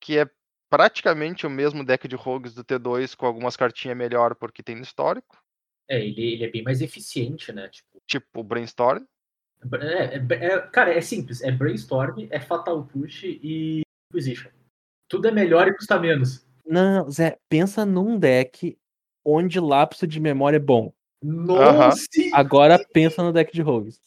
que 0.00 0.18
é 0.18 0.28
praticamente 0.70 1.46
o 1.46 1.50
mesmo 1.50 1.84
deck 1.84 2.06
de 2.06 2.16
Rogues 2.16 2.54
do 2.54 2.64
T2, 2.64 3.14
com 3.16 3.26
algumas 3.26 3.56
cartinhas 3.56 3.96
melhor 3.96 4.34
porque 4.34 4.62
tem 4.62 4.76
no 4.76 4.82
histórico. 4.82 5.42
É, 5.88 5.98
ele, 6.04 6.34
ele 6.34 6.44
é 6.44 6.50
bem 6.50 6.62
mais 6.62 6.82
eficiente, 6.82 7.50
né? 7.52 7.68
Tipo, 7.68 8.02
Tipo 8.06 8.40
o 8.40 8.42
Brainstorm. 8.44 9.04
é, 9.80 10.16
é- 10.16 10.44
é- 10.46 10.60
cara, 10.68 10.92
é 10.92 11.00
simples. 11.00 11.42
É 11.42 11.50
Brainstorm, 11.50 12.26
é 12.30 12.38
Fatal 12.38 12.84
Push 12.84 13.24
e 13.24 13.80
Inquisition. 14.12 14.50
Tudo 15.08 15.28
é 15.28 15.30
melhor 15.30 15.66
e 15.68 15.74
custa 15.74 15.98
menos. 15.98 16.46
Não, 16.66 17.10
Zé, 17.10 17.38
pensa 17.48 17.86
num 17.86 18.18
deck 18.18 18.78
onde 19.24 19.58
lapso 19.58 20.06
de 20.06 20.20
memória 20.20 20.56
é 20.58 20.60
bom. 20.60 20.92
Nossa! 21.22 22.06
sim, 22.12 22.30
Agora 22.34 22.78
pensa 22.92 23.22
no 23.22 23.32
deck 23.32 23.52
de 23.52 23.62
rogues. 23.62 24.00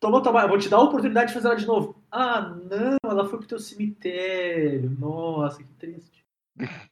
Toma, 0.00 0.22
toma, 0.22 0.42
eu 0.42 0.48
vou 0.48 0.58
te 0.58 0.68
dar 0.68 0.78
a 0.78 0.82
oportunidade 0.82 1.28
de 1.28 1.34
fazer 1.34 1.48
ela 1.48 1.56
de 1.56 1.66
novo. 1.66 2.02
Ah, 2.10 2.40
não, 2.40 2.96
ela 3.04 3.28
foi 3.28 3.38
pro 3.38 3.46
teu 3.46 3.58
cemitério. 3.58 4.90
Nossa, 4.98 5.62
que 5.62 5.74
triste. 5.74 6.24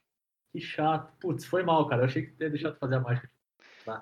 Que 0.51 0.59
chato. 0.59 1.13
Putz, 1.19 1.45
foi 1.45 1.61
mal, 1.61 1.87
cara. 1.87 2.01
Eu 2.01 2.05
achei 2.07 2.25
que 2.25 2.43
ia 2.43 2.49
deixar 2.49 2.71
tu 2.71 2.79
fazer 2.79 2.95
a 2.95 2.99
mágica. 2.99 3.29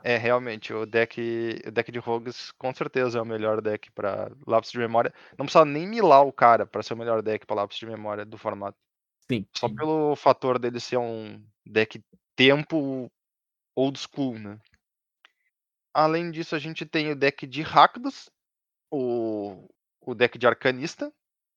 É, 0.04 0.18
realmente, 0.18 0.74
o 0.74 0.86
deck, 0.86 1.62
o 1.66 1.72
deck 1.72 1.92
de 1.92 2.00
Rogues 2.00 2.52
com 2.52 2.74
certeza 2.74 3.20
é 3.20 3.22
o 3.22 3.26
melhor 3.26 3.62
deck 3.62 3.92
pra 3.92 4.32
lápis 4.46 4.72
de 4.72 4.78
memória. 4.78 5.14
Não 5.38 5.46
precisa 5.46 5.66
nem 5.66 5.88
milar 5.88 6.26
o 6.26 6.32
cara 6.32 6.66
pra 6.66 6.82
ser 6.82 6.94
o 6.94 6.98
melhor 6.98 7.22
deck 7.22 7.46
pra 7.46 7.58
lápis 7.58 7.78
de 7.78 7.86
memória 7.86 8.26
do 8.26 8.38
formato. 8.38 8.78
Sim. 9.30 9.46
Só 9.54 9.68
pelo 9.68 10.16
fator 10.16 10.58
dele 10.58 10.80
ser 10.80 10.98
um 10.98 11.44
deck 11.66 12.02
tempo 12.36 13.12
old 13.76 14.00
school, 14.00 14.40
né? 14.40 14.58
Além 15.94 16.32
disso, 16.32 16.56
a 16.56 16.60
gente 16.60 16.86
tem 16.86 17.12
o 17.12 17.16
deck 17.16 17.46
de 17.46 17.62
Rakdos, 17.62 18.30
o, 18.92 19.68
o 20.02 20.16
deck 20.16 20.38
de 20.38 20.48
Arcanista. 20.48 21.12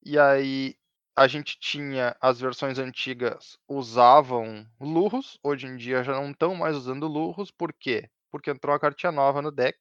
E 0.04 0.18
aí 0.18 0.76
a 1.16 1.26
gente 1.26 1.58
tinha 1.58 2.16
as 2.20 2.40
versões 2.40 2.78
antigas 2.78 3.58
usavam 3.68 4.66
Lurros, 4.80 5.38
hoje 5.42 5.66
em 5.66 5.76
dia 5.76 6.02
já 6.02 6.14
não 6.14 6.30
estão 6.30 6.54
mais 6.54 6.76
usando 6.76 7.06
Lurros, 7.06 7.50
por 7.50 7.72
quê? 7.72 8.08
Porque 8.30 8.50
entrou 8.50 8.74
a 8.74 8.80
cartinha 8.80 9.12
nova 9.12 9.42
no 9.42 9.50
deck, 9.50 9.78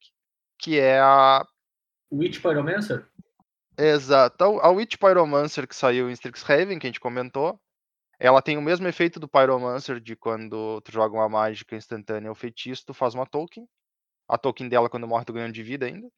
que 0.57 0.79
é 0.79 0.99
a 0.99 1.45
Witch 2.11 2.41
Pyromancer? 2.41 3.07
Exato. 3.77 4.43
A 4.59 4.67
a 4.67 4.69
Witch 4.71 4.97
Pyromancer 4.97 5.67
que 5.67 5.75
saiu 5.75 6.09
em 6.09 6.13
Strixhaven, 6.13 6.77
que 6.79 6.87
a 6.87 6.89
gente 6.89 6.99
comentou, 6.99 7.59
ela 8.19 8.41
tem 8.41 8.57
o 8.57 8.61
mesmo 8.61 8.87
efeito 8.87 9.19
do 9.19 9.29
Pyromancer 9.29 10.01
de 10.01 10.15
quando 10.15 10.81
tu 10.81 10.91
joga 10.91 11.15
uma 11.15 11.29
mágica 11.29 11.75
instantânea 11.75 12.29
ou 12.29 12.35
feitiço, 12.35 12.85
tu 12.85 12.93
faz 12.93 13.13
uma 13.13 13.25
token. 13.25 13.65
A 14.27 14.37
token 14.37 14.67
dela, 14.67 14.89
quando 14.89 15.07
morre, 15.07 15.23
tu 15.23 15.33
ganha 15.33 15.49
de 15.49 15.63
vida 15.63 15.85
ainda. 15.85 16.09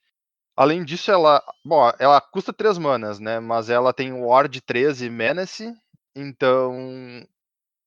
Além 0.56 0.84
disso, 0.84 1.12
ela. 1.12 1.44
Bom, 1.64 1.92
ela 2.00 2.20
custa 2.22 2.54
3 2.54 2.78
manas, 2.78 3.20
né? 3.20 3.40
Mas 3.40 3.70
ela 3.70 3.94
tem 3.94 4.12
o 4.14 4.28
Ward 4.28 4.62
13 4.62 5.06
e 5.06 5.10
Menace. 5.10 5.74
Então. 6.16 7.26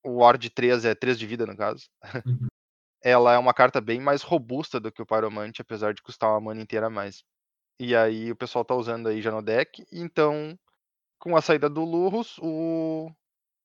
O 0.02 0.18
Ward 0.18 0.50
13 0.50 0.88
é 0.88 0.94
3 0.94 1.18
de 1.18 1.26
vida, 1.26 1.46
no 1.46 1.56
caso. 1.56 1.88
Uhum. 2.26 2.46
ela 3.04 3.34
é 3.34 3.38
uma 3.38 3.52
carta 3.52 3.82
bem 3.82 4.00
mais 4.00 4.22
robusta 4.22 4.80
do 4.80 4.90
que 4.90 5.02
o 5.02 5.06
Pyromante, 5.06 5.60
apesar 5.60 5.92
de 5.92 6.02
custar 6.02 6.30
uma 6.30 6.40
mana 6.40 6.62
inteira 6.62 6.86
a 6.86 6.90
mais. 6.90 7.22
E 7.78 7.94
aí 7.94 8.32
o 8.32 8.36
pessoal 8.36 8.64
tá 8.64 8.74
usando 8.74 9.08
aí 9.08 9.20
já 9.20 9.30
no 9.30 9.42
deck. 9.42 9.84
Então, 9.92 10.58
com 11.18 11.36
a 11.36 11.42
saída 11.42 11.68
do 11.68 11.84
Lurrus, 11.84 12.38
o, 12.38 13.10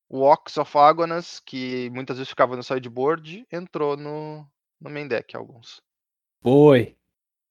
o 0.10 0.22
Ox 0.22 0.58
of 0.58 0.78
Agonas, 0.78 1.40
que 1.40 1.90
muitas 1.92 2.18
vezes 2.18 2.30
ficava 2.30 2.58
no 2.58 2.64
sideboard, 2.64 3.48
entrou 3.50 3.96
no, 3.96 4.46
no 4.80 4.90
main 4.90 5.08
deck 5.08 5.36
alguns. 5.38 5.82
Foi. 6.42 6.98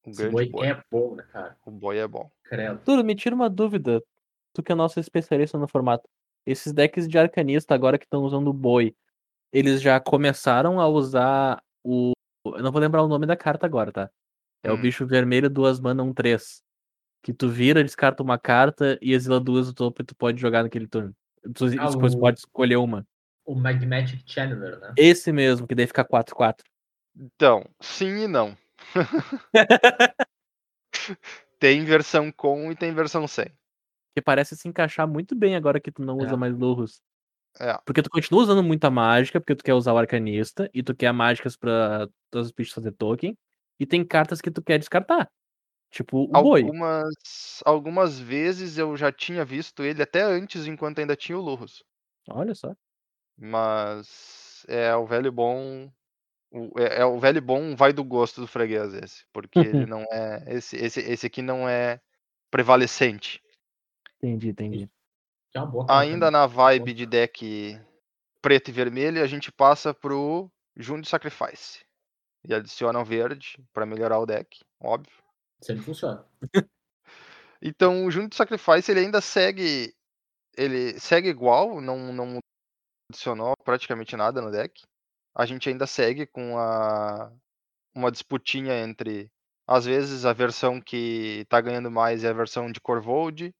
O 0.04 0.10
Esse 0.10 0.18
grande 0.22 0.32
boi 0.32 0.46
boi. 0.46 0.66
é 0.68 0.82
bom, 0.90 1.14
né, 1.14 1.24
cara? 1.32 1.56
O 1.64 1.70
boi 1.70 1.98
é 1.98 2.06
bom. 2.06 2.30
Credo. 2.44 2.72
Arthur, 2.78 3.04
me 3.04 3.14
tira 3.14 3.34
uma 3.34 3.50
dúvida. 3.50 4.02
Tu 4.54 4.62
que 4.62 4.72
é 4.72 4.74
nosso 4.74 4.98
especialista 4.98 5.58
no 5.58 5.68
formato. 5.68 6.08
Esses 6.46 6.72
decks 6.72 7.06
de 7.06 7.18
arcanista 7.18 7.74
agora 7.74 7.98
que 7.98 8.04
estão 8.06 8.22
usando 8.24 8.48
o 8.48 8.52
boi, 8.52 8.94
eles 9.52 9.80
já 9.82 10.00
começaram 10.00 10.80
a 10.80 10.88
usar 10.88 11.62
o. 11.84 12.12
Eu 12.46 12.62
não 12.62 12.72
vou 12.72 12.80
lembrar 12.80 13.02
o 13.02 13.08
nome 13.08 13.26
da 13.26 13.36
carta 13.36 13.66
agora, 13.66 13.92
tá? 13.92 14.10
É 14.64 14.72
o 14.72 14.76
Hum. 14.76 14.80
bicho 14.80 15.06
vermelho, 15.06 15.50
duas 15.50 15.78
mana, 15.78 16.02
um 16.02 16.14
3. 16.14 16.62
Que 17.22 17.32
tu 17.34 17.48
vira, 17.48 17.82
descarta 17.84 18.22
uma 18.22 18.38
carta 18.38 18.98
e 19.02 19.12
exila 19.12 19.38
duas 19.40 19.66
do 19.66 19.74
topo 19.74 20.00
e 20.02 20.04
tu 20.04 20.14
pode 20.16 20.40
jogar 20.40 20.62
naquele 20.62 20.86
turno. 20.86 21.14
Tu 21.54 21.66
Ah, 21.78 21.90
depois 21.90 22.14
o- 22.14 22.18
pode 22.20 22.38
escolher 22.38 22.76
uma. 22.76 23.06
O 23.44 23.54
Magmatic 23.54 24.22
Channeler, 24.26 24.78
né? 24.80 24.92
Esse 24.96 25.32
mesmo, 25.32 25.66
que 25.66 25.74
daí 25.74 25.86
fica 25.86 26.04
4-4. 26.04 26.64
Então, 27.16 27.64
sim 27.80 28.24
e 28.24 28.28
não. 28.28 28.56
tem 31.60 31.84
versão 31.84 32.32
com 32.32 32.72
e 32.72 32.76
tem 32.76 32.94
versão 32.94 33.28
sem. 33.28 33.46
Que 34.16 34.22
parece 34.22 34.56
se 34.56 34.68
encaixar 34.68 35.06
muito 35.08 35.34
bem 35.36 35.56
agora 35.56 35.80
que 35.80 35.90
tu 35.92 36.02
não 36.02 36.16
usa 36.18 36.34
É. 36.34 36.36
mais 36.36 36.56
lurros. 36.56 37.00
É. 37.60 37.78
Porque 37.86 38.02
tu 38.02 38.10
continua 38.10 38.42
usando 38.42 38.62
muita 38.64 38.90
mágica, 38.90 39.40
porque 39.40 39.54
tu 39.56 39.64
quer 39.64 39.74
usar 39.74 39.92
o 39.94 39.98
arcanista, 39.98 40.68
e 40.74 40.82
tu 40.82 40.94
quer 40.94 41.12
mágicas 41.12 41.56
pra 41.56 42.08
todos 42.30 42.48
os 42.48 42.52
bichos 42.52 42.74
fazer 42.74 42.92
token, 42.92 43.36
e 43.80 43.86
tem 43.86 44.04
cartas 44.06 44.40
que 44.40 44.50
tu 44.50 44.62
quer 44.62 44.78
descartar. 44.78 45.28
Tipo 45.90 46.24
o 46.24 46.42
boi. 46.42 46.62
Algumas, 46.62 47.14
algumas 47.64 48.18
vezes 48.20 48.76
eu 48.78 48.96
já 48.96 49.10
tinha 49.12 49.44
visto 49.44 49.82
ele 49.84 50.02
até 50.02 50.22
antes, 50.22 50.66
enquanto 50.66 50.98
ainda 51.00 51.16
tinha 51.16 51.38
o 51.38 51.42
Lurros. 51.42 51.82
Olha 52.30 52.54
só. 52.54 52.74
Mas 53.38 54.64
é 54.68 54.94
o 54.96 55.06
velho 55.06 55.32
bom. 55.32 55.90
O- 56.50 56.78
é, 56.78 57.00
é 57.00 57.04
o 57.04 57.18
velho 57.18 57.40
bom 57.42 57.74
vai 57.76 57.92
do 57.92 58.02
gosto 58.04 58.40
do 58.40 58.46
freguês 58.46 58.94
esse. 58.94 59.24
Porque 59.32 59.58
ele 59.58 59.86
não 59.86 60.02
é. 60.12 60.44
Esse, 60.48 60.76
esse, 60.76 61.00
esse 61.00 61.26
aqui 61.26 61.42
não 61.42 61.68
é 61.68 62.00
prevalecente. 62.50 63.42
Entendi, 64.16 64.48
entendi. 64.48 64.90
É 65.54 65.58
Ainda 65.88 66.30
na 66.30 66.46
vibe 66.46 66.92
de 66.92 67.06
deck 67.06 67.80
preto 68.40 68.68
e 68.68 68.72
vermelho, 68.72 69.22
a 69.22 69.26
gente 69.26 69.50
passa 69.50 69.92
pro 69.92 70.50
Jun 70.76 71.00
de 71.00 71.08
Sacrifice. 71.08 71.84
E 72.44 72.54
adiciona 72.54 72.98
um 73.00 73.04
verde 73.04 73.58
pra 73.72 73.84
melhorar 73.84 74.18
o 74.20 74.26
deck, 74.26 74.60
óbvio. 74.80 75.12
Sempre 75.60 75.82
funciona. 75.82 76.24
Então 77.60 78.06
o 78.06 78.10
Jun 78.10 78.28
de 78.28 78.36
Sacrifice 78.36 78.88
ele 78.88 79.00
ainda 79.00 79.20
segue. 79.20 79.92
Ele 80.56 80.98
segue 81.00 81.28
igual, 81.28 81.80
não, 81.80 82.12
não 82.12 82.38
adicionou 83.10 83.54
praticamente 83.64 84.16
nada 84.16 84.40
no 84.40 84.52
deck. 84.52 84.82
A 85.38 85.46
gente 85.46 85.68
ainda 85.68 85.86
segue 85.86 86.26
com 86.26 86.58
a 86.58 87.32
uma 87.94 88.10
disputinha 88.10 88.76
entre 88.78 89.30
às 89.66 89.84
vezes 89.84 90.24
a 90.24 90.32
versão 90.32 90.80
que 90.80 91.44
tá 91.48 91.60
ganhando 91.60 91.90
mais 91.90 92.24
é 92.24 92.28
a 92.28 92.32
versão 92.32 92.72
de 92.72 92.80
Corvold, 92.80 93.54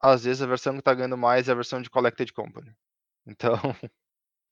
às 0.00 0.24
vezes 0.24 0.42
a 0.42 0.46
versão 0.46 0.74
que 0.74 0.82
tá 0.82 0.94
ganhando 0.94 1.16
mais 1.16 1.48
é 1.48 1.52
a 1.52 1.54
versão 1.54 1.80
de 1.80 1.90
Collected 1.90 2.32
Company. 2.32 2.72
Então, 3.24 3.54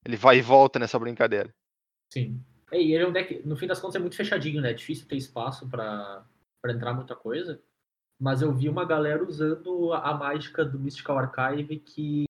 ele 0.05 0.15
vai 0.15 0.37
e 0.37 0.41
volta 0.41 0.79
nessa 0.79 0.97
brincadeira. 0.97 1.53
Sim. 2.09 2.41
É, 2.71 2.81
E 2.81 2.93
ele 2.93 3.03
é 3.03 3.07
um 3.07 3.11
deck, 3.11 3.45
no 3.45 3.57
fim 3.57 3.67
das 3.67 3.81
contas, 3.81 3.97
é 3.97 3.99
muito 3.99 4.15
fechadinho, 4.15 4.61
né? 4.61 4.71
É 4.71 4.73
difícil 4.73 5.05
ter 5.09 5.17
espaço 5.17 5.67
pra 5.67 6.25
entrar 6.69 6.93
muita 6.93 7.13
coisa. 7.13 7.61
Mas 8.17 8.41
eu 8.41 8.53
vi 8.53 8.69
uma 8.69 8.85
galera 8.85 9.25
usando 9.25 9.91
a 9.91 10.13
mágica 10.13 10.63
do 10.63 10.79
Mystical 10.79 11.17
Archive 11.17 11.79
que 11.79 12.23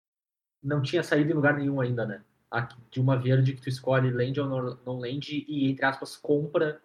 não 0.64 0.82
tinha 0.82 1.04
saído 1.04 1.30
em 1.30 1.36
lugar 1.36 1.56
nenhum 1.56 1.80
ainda, 1.80 2.08
né? 2.08 2.24
De 2.90 3.00
uma 3.00 3.18
verde 3.18 3.54
que 3.54 3.62
tu 3.62 3.70
escolhe 3.70 4.12
land 4.12 4.40
ou 4.42 4.48
não- 4.86 5.00
land 5.00 5.46
e, 5.48 5.70
entre 5.70 5.86
aspas, 5.86 6.18
compra 6.18 6.82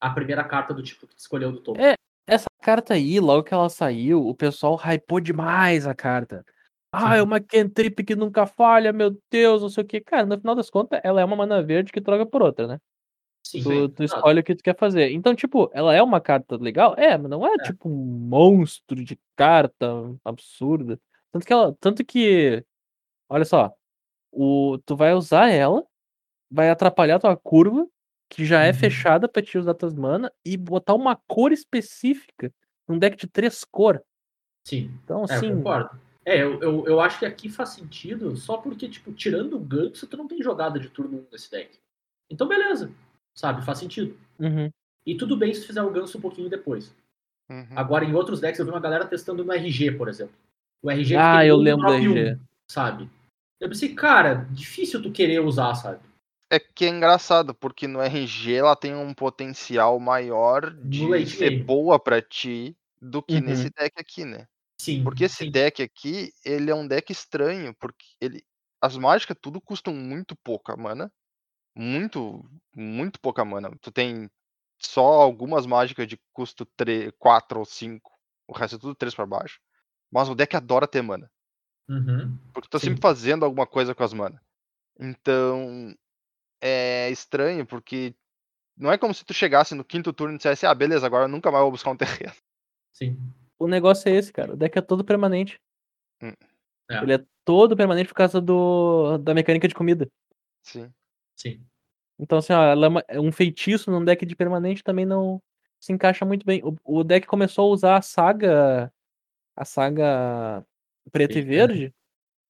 a 0.00 0.10
primeira 0.10 0.42
carta 0.42 0.72
do 0.72 0.82
tipo 0.82 1.06
que 1.06 1.14
tu 1.14 1.18
escolheu 1.18 1.52
do 1.52 1.60
topo. 1.60 1.80
É. 1.80 1.94
Essa 2.26 2.46
carta 2.62 2.94
aí, 2.94 3.18
logo 3.20 3.42
que 3.42 3.52
ela 3.52 3.68
saiu, 3.68 4.26
o 4.26 4.34
pessoal 4.34 4.76
hypou 4.76 5.20
demais 5.20 5.86
a 5.86 5.94
carta. 5.94 6.44
Ah, 6.92 7.12
Sim. 7.12 7.18
é 7.18 7.22
uma 7.22 7.40
cantrip 7.40 8.04
que 8.04 8.14
nunca 8.14 8.46
falha, 8.46 8.92
meu 8.92 9.18
Deus, 9.30 9.60
não 9.62 9.68
sei 9.68 9.82
o 9.82 9.86
que. 9.86 10.00
Cara, 10.00 10.24
no 10.24 10.38
final 10.38 10.54
das 10.54 10.70
contas, 10.70 11.00
ela 11.02 11.20
é 11.20 11.24
uma 11.24 11.36
mana 11.36 11.62
verde 11.62 11.90
que 11.92 12.00
troca 12.00 12.24
por 12.24 12.42
outra, 12.42 12.66
né? 12.66 12.78
Sim, 13.44 13.62
Tu, 13.62 13.88
tu 13.88 14.04
escolhe 14.04 14.40
o 14.40 14.44
que 14.44 14.54
tu 14.54 14.62
quer 14.62 14.76
fazer. 14.78 15.10
Então, 15.10 15.34
tipo, 15.34 15.68
ela 15.74 15.92
é 15.94 16.02
uma 16.02 16.20
carta 16.20 16.56
legal? 16.56 16.94
É, 16.96 17.18
mas 17.18 17.28
não 17.30 17.44
é, 17.46 17.54
É. 17.54 17.62
tipo 17.64 17.88
um 17.88 17.94
monstro 18.28 19.02
de 19.04 19.18
carta 19.36 19.88
absurda. 20.24 20.98
Tanto 21.32 21.44
que 21.46 21.52
ela. 21.52 21.76
Tanto 21.80 22.04
que. 22.04 22.64
Olha 23.28 23.44
só. 23.44 23.74
O, 24.32 24.78
tu 24.86 24.96
vai 24.96 25.12
usar 25.14 25.48
ela, 25.50 25.84
vai 26.50 26.70
atrapalhar 26.70 27.18
tua 27.20 27.36
curva, 27.36 27.86
que 28.30 28.44
já 28.46 28.62
é 28.64 28.68
Uhum. 28.70 28.74
fechada 28.74 29.28
pra 29.28 29.42
te 29.42 29.58
usar 29.58 29.74
tuas 29.74 29.92
mana, 29.94 30.32
e 30.44 30.56
botar 30.56 30.94
uma 30.94 31.14
cor 31.28 31.52
específica 31.52 32.50
num 32.88 32.98
deck 32.98 33.16
de 33.16 33.26
três 33.26 33.62
cor. 33.64 34.02
Sim. 34.66 34.90
Então, 35.04 35.18
É, 35.28 35.32
eu 35.32 35.36
assim. 35.36 35.54
concordo. 35.56 36.00
É, 36.24 36.40
eu, 36.42 36.60
eu, 36.62 36.86
eu 36.86 37.00
acho 37.00 37.18
que 37.18 37.26
aqui 37.26 37.48
faz 37.48 37.70
sentido 37.70 38.36
só 38.36 38.56
porque, 38.56 38.88
tipo, 38.88 39.12
tirando 39.12 39.56
o 39.56 39.60
Guts, 39.60 40.00
tu 40.08 40.16
não 40.16 40.28
tem 40.28 40.40
jogada 40.40 40.78
de 40.78 40.88
turno 40.88 41.18
1 41.18 41.26
nesse 41.32 41.50
deck. 41.50 41.78
Então, 42.30 42.46
beleza. 42.48 42.90
Sabe? 43.34 43.64
Faz 43.64 43.78
sentido. 43.78 44.16
uhum. 44.38 44.70
E 45.04 45.16
tudo 45.16 45.36
bem 45.36 45.52
se 45.52 45.62
tu 45.62 45.66
fizer 45.66 45.82
o 45.82 45.90
ganso 45.90 46.16
um 46.16 46.20
pouquinho 46.20 46.48
depois. 46.48 46.94
Uhum. 47.50 47.66
Agora, 47.74 48.04
em 48.04 48.14
outros 48.14 48.40
decks, 48.40 48.58
eu 48.60 48.64
vi 48.64 48.70
uma 48.70 48.78
galera 48.80 49.04
testando 49.04 49.44
no 49.44 49.52
RG, 49.52 49.90
por 49.92 50.08
exemplo. 50.08 50.34
O 50.80 50.88
RG 50.90 51.16
Ah, 51.16 51.44
eu 51.44 51.56
lembro 51.56 51.86
do 51.86 51.92
RG. 51.92 52.38
sabe? 52.68 53.10
Eu 53.62 53.68
pensei, 53.68 53.94
cara, 53.94 54.44
difícil 54.50 55.00
tu 55.00 55.12
querer 55.12 55.40
usar, 55.40 55.74
sabe? 55.76 56.00
É 56.50 56.58
que 56.60 56.84
é 56.84 56.88
engraçado, 56.88 57.54
porque 57.54 57.88
no 57.88 58.00
RG 58.00 58.54
ela 58.54 58.76
tem 58.76 58.94
um 58.94 59.14
potencial 59.14 59.98
maior 59.98 60.70
de 60.74 61.26
ser 61.26 61.50
game. 61.50 61.64
boa 61.64 61.98
pra 61.98 62.20
ti 62.20 62.76
do 63.00 63.22
que 63.22 63.40
Uhum. 63.40 63.46
nesse 63.46 63.70
deck 63.70 63.92
aqui, 63.98 64.24
né? 64.24 64.46
Sim. 64.78 65.02
Porque 65.04 65.24
esse 65.24 65.44
sim. 65.44 65.50
deck 65.50 65.82
aqui, 65.82 66.32
ele 66.44 66.70
é 66.70 66.76
um 66.76 66.86
deck 66.88 67.12
estranho, 67.12 67.74
porque 67.80 68.04
ele 68.20 68.44
as 68.82 68.96
mágicas 68.98 69.36
tudo 69.40 69.60
custam 69.60 69.94
muito 69.94 70.36
pouca 70.36 70.76
mana. 70.76 71.12
Muito, 71.76 72.44
muito 72.76 73.20
pouca 73.20 73.44
mana. 73.44 73.70
Tu 73.82 73.92
tem 73.92 74.30
só 74.80 75.02
algumas 75.22 75.66
mágicas 75.66 76.06
de 76.08 76.18
custo 76.32 76.66
3, 76.76 77.12
4 77.18 77.60
ou 77.60 77.64
5. 77.66 78.12
O 78.48 78.54
resto 78.54 78.76
é 78.76 78.80
tudo 78.80 78.94
3 78.96 79.14
pra 79.14 79.26
baixo. 79.26 79.60
Mas 80.12 80.28
o 80.28 80.34
deck 80.36 80.56
adora 80.56 80.88
ter 80.88 81.02
mana. 81.02 81.30
Uhum. 81.88 82.38
Porque 82.52 82.68
tu 82.68 82.72
tá 82.72 82.78
Sim. 82.78 82.88
sempre 82.88 83.00
fazendo 83.00 83.44
alguma 83.44 83.66
coisa 83.66 83.94
com 83.94 84.02
as 84.02 84.12
mana. 84.12 84.40
Então, 84.98 85.94
é 86.60 87.10
estranho, 87.10 87.66
porque 87.66 88.14
não 88.76 88.92
é 88.92 88.98
como 88.98 89.12
se 89.12 89.24
tu 89.24 89.34
chegasse 89.34 89.74
no 89.74 89.84
quinto 89.84 90.12
turno 90.12 90.34
e 90.34 90.36
dissesse, 90.36 90.64
ah, 90.66 90.74
beleza, 90.74 91.06
agora 91.06 91.24
eu 91.24 91.28
nunca 91.28 91.50
mais 91.50 91.62
vou 91.62 91.72
buscar 91.72 91.90
um 91.90 91.96
terreno. 92.26 92.34
Sim. 92.92 93.18
O 93.58 93.66
negócio 93.66 94.08
é 94.08 94.12
esse, 94.16 94.32
cara. 94.32 94.54
O 94.54 94.56
deck 94.56 94.78
é 94.78 94.82
todo 94.82 95.04
permanente. 95.04 95.60
Hum. 96.22 96.32
É. 96.90 96.98
Ele 97.02 97.14
é 97.14 97.24
todo 97.44 97.76
permanente 97.76 98.08
por 98.08 98.14
causa 98.14 98.40
do, 98.40 99.18
da 99.18 99.34
mecânica 99.34 99.68
de 99.68 99.74
comida. 99.74 100.08
Sim. 100.62 100.92
Sim. 101.36 101.64
Então, 102.18 102.38
assim, 102.38 102.52
ó, 102.52 102.74
é 102.74 103.04
é 103.16 103.20
um 103.20 103.32
feitiço 103.32 103.90
num 103.90 104.04
deck 104.04 104.24
de 104.24 104.36
permanente 104.36 104.84
também 104.84 105.04
não 105.06 105.42
se 105.80 105.92
encaixa 105.92 106.24
muito 106.24 106.46
bem. 106.46 106.62
O, 106.64 106.76
o 106.84 107.04
deck 107.04 107.26
começou 107.26 107.70
a 107.70 107.74
usar 107.74 107.96
a 107.96 108.02
saga. 108.02 108.92
A 109.56 109.64
saga 109.64 110.64
preta 111.10 111.34
e 111.34 111.38
Eita. 111.38 111.48
verde, 111.48 111.94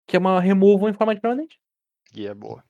que 0.06 0.16
é 0.16 0.18
uma 0.18 0.40
removal 0.40 0.88
em 0.88 0.94
forma 0.94 1.14
de 1.14 1.20
permanente. 1.20 1.58
E 2.14 2.26
é 2.26 2.34
boa. 2.34 2.64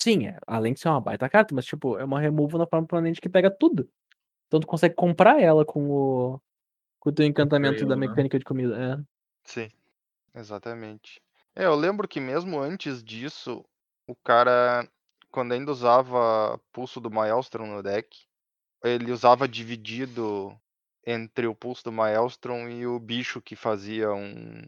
Sim, 0.00 0.26
é, 0.28 0.38
além 0.46 0.72
de 0.72 0.80
ser 0.80 0.88
uma 0.88 1.00
baita 1.00 1.28
carta, 1.28 1.54
mas 1.54 1.66
tipo, 1.66 1.98
é 1.98 2.04
uma 2.04 2.20
removal 2.20 2.60
na 2.60 2.66
forma 2.66 2.86
permanente 2.86 3.20
que 3.20 3.28
pega 3.28 3.50
tudo. 3.50 3.88
Então 4.46 4.60
tu 4.60 4.66
consegue 4.66 4.94
comprar 4.94 5.40
ela 5.40 5.64
com 5.64 5.90
o. 5.90 6.40
Com 7.00 7.10
o 7.10 7.12
teu 7.12 7.24
encantamento 7.24 7.86
da 7.86 7.94
né? 7.94 8.08
mecânica 8.08 8.38
de 8.38 8.44
comida. 8.44 8.76
É. 8.76 9.04
Sim, 9.44 9.68
exatamente. 10.34 11.20
É, 11.54 11.64
eu 11.64 11.74
lembro 11.74 12.08
que 12.08 12.18
mesmo 12.18 12.58
antes 12.58 13.02
disso, 13.04 13.64
o 14.06 14.14
cara, 14.14 14.88
quando 15.30 15.52
ainda 15.52 15.70
usava 15.70 16.58
pulso 16.72 17.00
do 17.00 17.10
Maelstrom 17.10 17.66
no 17.66 17.82
deck, 17.82 18.26
ele 18.82 19.12
usava 19.12 19.46
dividido 19.46 20.58
entre 21.06 21.46
o 21.46 21.54
pulso 21.54 21.84
do 21.84 21.92
Maelstrom 21.92 22.68
e 22.68 22.86
o 22.86 22.98
bicho 22.98 23.40
que 23.40 23.56
fazia 23.56 24.12
um. 24.12 24.62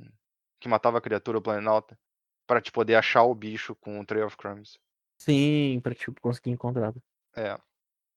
Que 0.60 0.68
matava 0.68 0.98
a 0.98 1.00
criatura 1.00 1.40
planalta. 1.40 1.98
Pra 2.46 2.60
te 2.60 2.70
poder 2.70 2.96
achar 2.96 3.22
o 3.22 3.34
bicho 3.34 3.74
com 3.76 3.98
o 3.98 4.04
Trail 4.04 4.26
of 4.26 4.36
Crumbs. 4.36 4.78
Sim, 5.18 5.80
pra 5.82 5.94
tipo, 5.94 6.20
conseguir 6.20 6.50
encontrar. 6.50 6.92
É. 7.36 7.58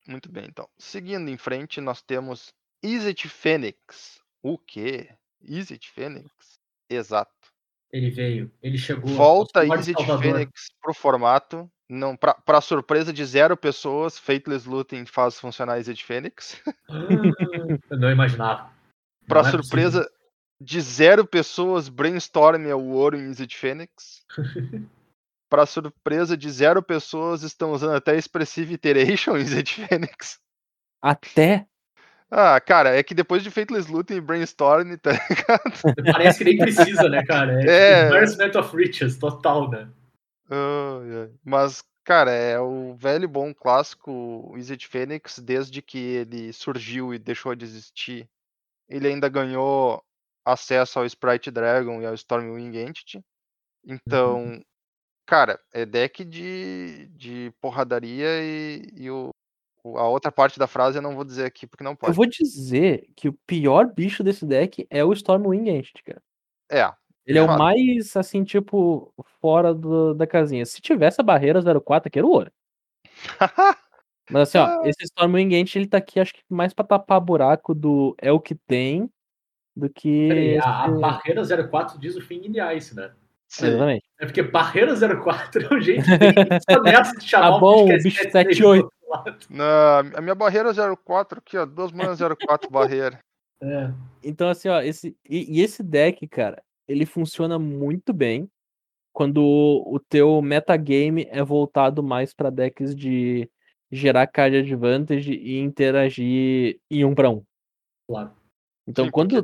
Muito 0.08 0.30
bem, 0.30 0.46
então. 0.46 0.68
Seguindo 0.78 1.30
em 1.30 1.38
frente, 1.38 1.80
nós 1.80 2.02
temos 2.02 2.54
Izzet 2.82 3.30
Fênix. 3.30 4.22
O 4.42 4.58
quê? 4.58 5.10
Izzet 5.42 5.90
Fênix? 5.90 6.30
Exato. 6.90 7.32
Ele 7.92 8.10
veio. 8.10 8.52
Ele 8.62 8.78
chegou. 8.78 9.10
Volta 9.14 9.66
Salvador. 9.66 10.22
Fênix 10.22 10.68
pro 10.82 10.94
formato. 10.94 11.72
Não, 11.88 12.18
pra, 12.18 12.34
pra 12.34 12.60
surpresa 12.60 13.14
de 13.14 13.24
zero 13.24 13.56
pessoas, 13.56 14.18
Fateless 14.18 14.68
Looting 14.68 15.06
faz 15.06 15.40
funcionar 15.40 15.80
Izzet 15.80 16.04
Fênix. 16.04 16.62
Ah, 16.90 17.08
eu 17.92 17.98
não 17.98 18.12
imaginava. 18.12 18.74
Pra 19.26 19.42
Não 19.42 19.48
é 19.48 19.52
surpresa 19.52 20.12
de 20.64 20.80
zero 20.80 21.28
pessoas, 21.28 21.90
Brainstorm 21.90 22.66
é 22.66 22.74
o 22.74 22.92
ouro 22.92 23.18
em 23.18 23.30
Izzet 23.30 23.58
Fênix. 23.58 24.26
pra 25.50 25.66
surpresa 25.66 26.36
de 26.36 26.50
zero 26.50 26.82
pessoas, 26.82 27.44
estão 27.44 27.74
usando 27.74 27.96
até 27.96 28.18
Expressive 28.18 28.74
Iteration 28.74 29.38
em 29.38 29.42
Izzet 29.42 29.86
Fênix. 29.86 30.40
Até. 31.02 31.68
Ah, 32.32 32.60
cara, 32.60 32.98
é 32.98 33.04
que 33.04 33.14
depois 33.14 33.44
de 33.44 33.52
Fateless 33.52 33.92
Looting 33.92 34.16
e 34.16 34.22
Brainstorm, 34.22 34.96
tá 34.96 35.12
ligado? 35.12 36.12
Parece 36.12 36.40
que 36.40 36.46
nem 36.46 36.58
precisa, 36.58 37.08
né, 37.08 37.24
cara? 37.24 37.62
É. 37.62 37.68
É, 37.68 38.08
Embarrassment 38.08 38.58
of 38.58 38.76
Riches, 38.76 39.18
total, 39.18 39.70
né? 39.70 39.88
Ai. 40.50 41.30
Mas, 41.44 41.84
cara, 42.04 42.32
é 42.32 42.60
o 42.60 42.96
velho 42.96 43.28
bom 43.28 43.54
clássico 43.54 44.52
Wizard 44.54 44.88
Phoenix, 44.88 45.38
desde 45.38 45.82
que 45.82 46.00
ele 46.00 46.52
surgiu 46.54 47.14
e 47.14 47.20
deixou 47.20 47.54
de 47.54 47.66
existir. 47.66 48.28
Ele 48.90 49.08
ainda 49.08 49.30
ganhou 49.30 50.04
acesso 50.46 51.00
ao 51.00 51.06
Sprite 51.06 51.50
Dragon 51.52 52.02
e 52.02 52.06
ao 52.06 52.14
Stormwing 52.14 52.78
Entity. 52.78 53.22
Então, 53.86 54.62
cara, 55.26 55.60
é 55.74 55.86
deck 55.86 56.24
de, 56.24 57.08
de 57.10 57.54
porradaria 57.62 58.28
e, 58.42 58.88
e 58.96 59.12
o, 59.12 59.30
a 59.96 60.08
outra 60.08 60.32
parte 60.32 60.58
da 60.58 60.68
frase 60.68 60.98
eu 60.98 61.02
não 61.02 61.16
vou 61.16 61.24
dizer 61.26 61.46
aqui 61.46 61.68
porque 61.68 61.84
não 61.84 61.92
Eu 61.92 61.98
pode. 61.98 62.16
vou 62.16 62.26
dizer 62.26 63.08
que 63.16 63.28
o 63.30 63.34
pior 63.46 63.86
bicho 63.94 64.24
desse 64.24 64.46
deck 64.46 64.86
é 64.90 65.04
o 65.04 65.14
Stormwing 65.14 65.70
Entity, 65.70 66.04
cara. 66.04 66.22
É, 66.72 66.92
Ele 67.26 67.38
é 67.38 67.42
o 67.42 67.48
mais, 67.48 68.16
assim, 68.16 68.44
tipo, 68.44 69.14
fora 69.40 69.74
do- 69.74 70.14
da 70.14 70.26
casinha. 70.26 70.66
Se 70.66 70.82
tivesse 70.82 71.22
a 71.22 71.24
barreira 71.24 71.62
04 71.62 72.08
aqui, 72.08 72.20
era 72.20 72.28
o 72.28 72.32
ouro. 72.32 72.52
Mas 74.30 74.50
assim, 74.50 74.58
ó, 74.58 74.86
esse 74.86 75.04
Stormwing 75.04 75.54
Entity, 75.56 75.80
ele 75.80 75.88
tá 75.88 75.98
aqui, 75.98 76.20
acho 76.20 76.34
que 76.34 76.42
mais 76.50 76.74
pra 76.74 76.86
tapar 76.86 77.20
buraco 77.20 77.76
do 77.76 78.16
é 78.20 78.32
o 78.32 78.40
que 78.40 78.56
tem, 78.56 79.10
do 79.76 79.90
que... 79.90 80.28
Peraí, 80.28 80.58
a, 80.58 80.86
a 80.86 80.88
barreira 80.90 81.68
04 81.70 82.00
diz 82.00 82.16
o 82.16 82.22
fim 82.22 82.42
in 82.46 82.76
Ice, 82.76 82.96
né? 82.96 83.12
sim. 83.48 83.68
Exatamente. 83.68 84.06
É 84.20 84.26
porque 84.26 84.44
barreira 84.44 84.96
04 84.96 85.66
é 85.66 85.74
um 85.76 85.82
jeito 85.82 86.06
bem 86.18 86.34
honesto 86.78 87.20
de 87.20 87.28
chamar 87.28 87.50
Tá 87.50 87.56
o 87.56 87.60
bom, 87.60 87.86
que 87.86 87.92
é 87.92 87.96
o 87.96 88.04
bicho 88.04 88.24
77 88.24 88.56
78. 88.56 88.82
do 88.82 88.86
outro 88.86 89.10
lado. 89.10 89.38
Na, 89.50 90.00
a 90.18 90.22
minha 90.22 90.36
barreira 90.36 90.70
é 90.70 90.96
04 90.96 91.40
aqui, 91.40 91.58
ó. 91.58 91.66
Duas 91.66 91.92
manas 91.92 92.20
04 92.20 92.70
barreira. 92.72 93.20
É. 93.62 93.92
Então, 94.24 94.50
assim, 94.50 94.70
ó, 94.70 94.82
esse, 94.82 95.16
e, 95.30 95.60
e 95.60 95.62
esse 95.62 95.84
deck, 95.84 96.28
cara, 96.28 96.62
ele 96.88 97.06
funciona 97.06 97.60
muito 97.60 98.12
bem 98.12 98.50
quando 99.14 99.44
o 99.86 100.00
teu 100.00 100.42
metagame 100.42 101.28
é 101.30 101.44
voltado 101.44 102.02
mais 102.02 102.34
pra 102.34 102.50
decks 102.50 102.96
de 102.96 103.48
gerar 103.92 104.26
card 104.26 104.58
advantage 104.58 105.32
e 105.32 105.60
interagir 105.60 106.80
em 106.90 107.06
um 107.06 107.14
pra 107.14 107.30
um. 107.30 107.44
Claro. 108.08 108.32
Então, 108.88 109.06
Sim, 109.06 109.12
quando. 109.12 109.36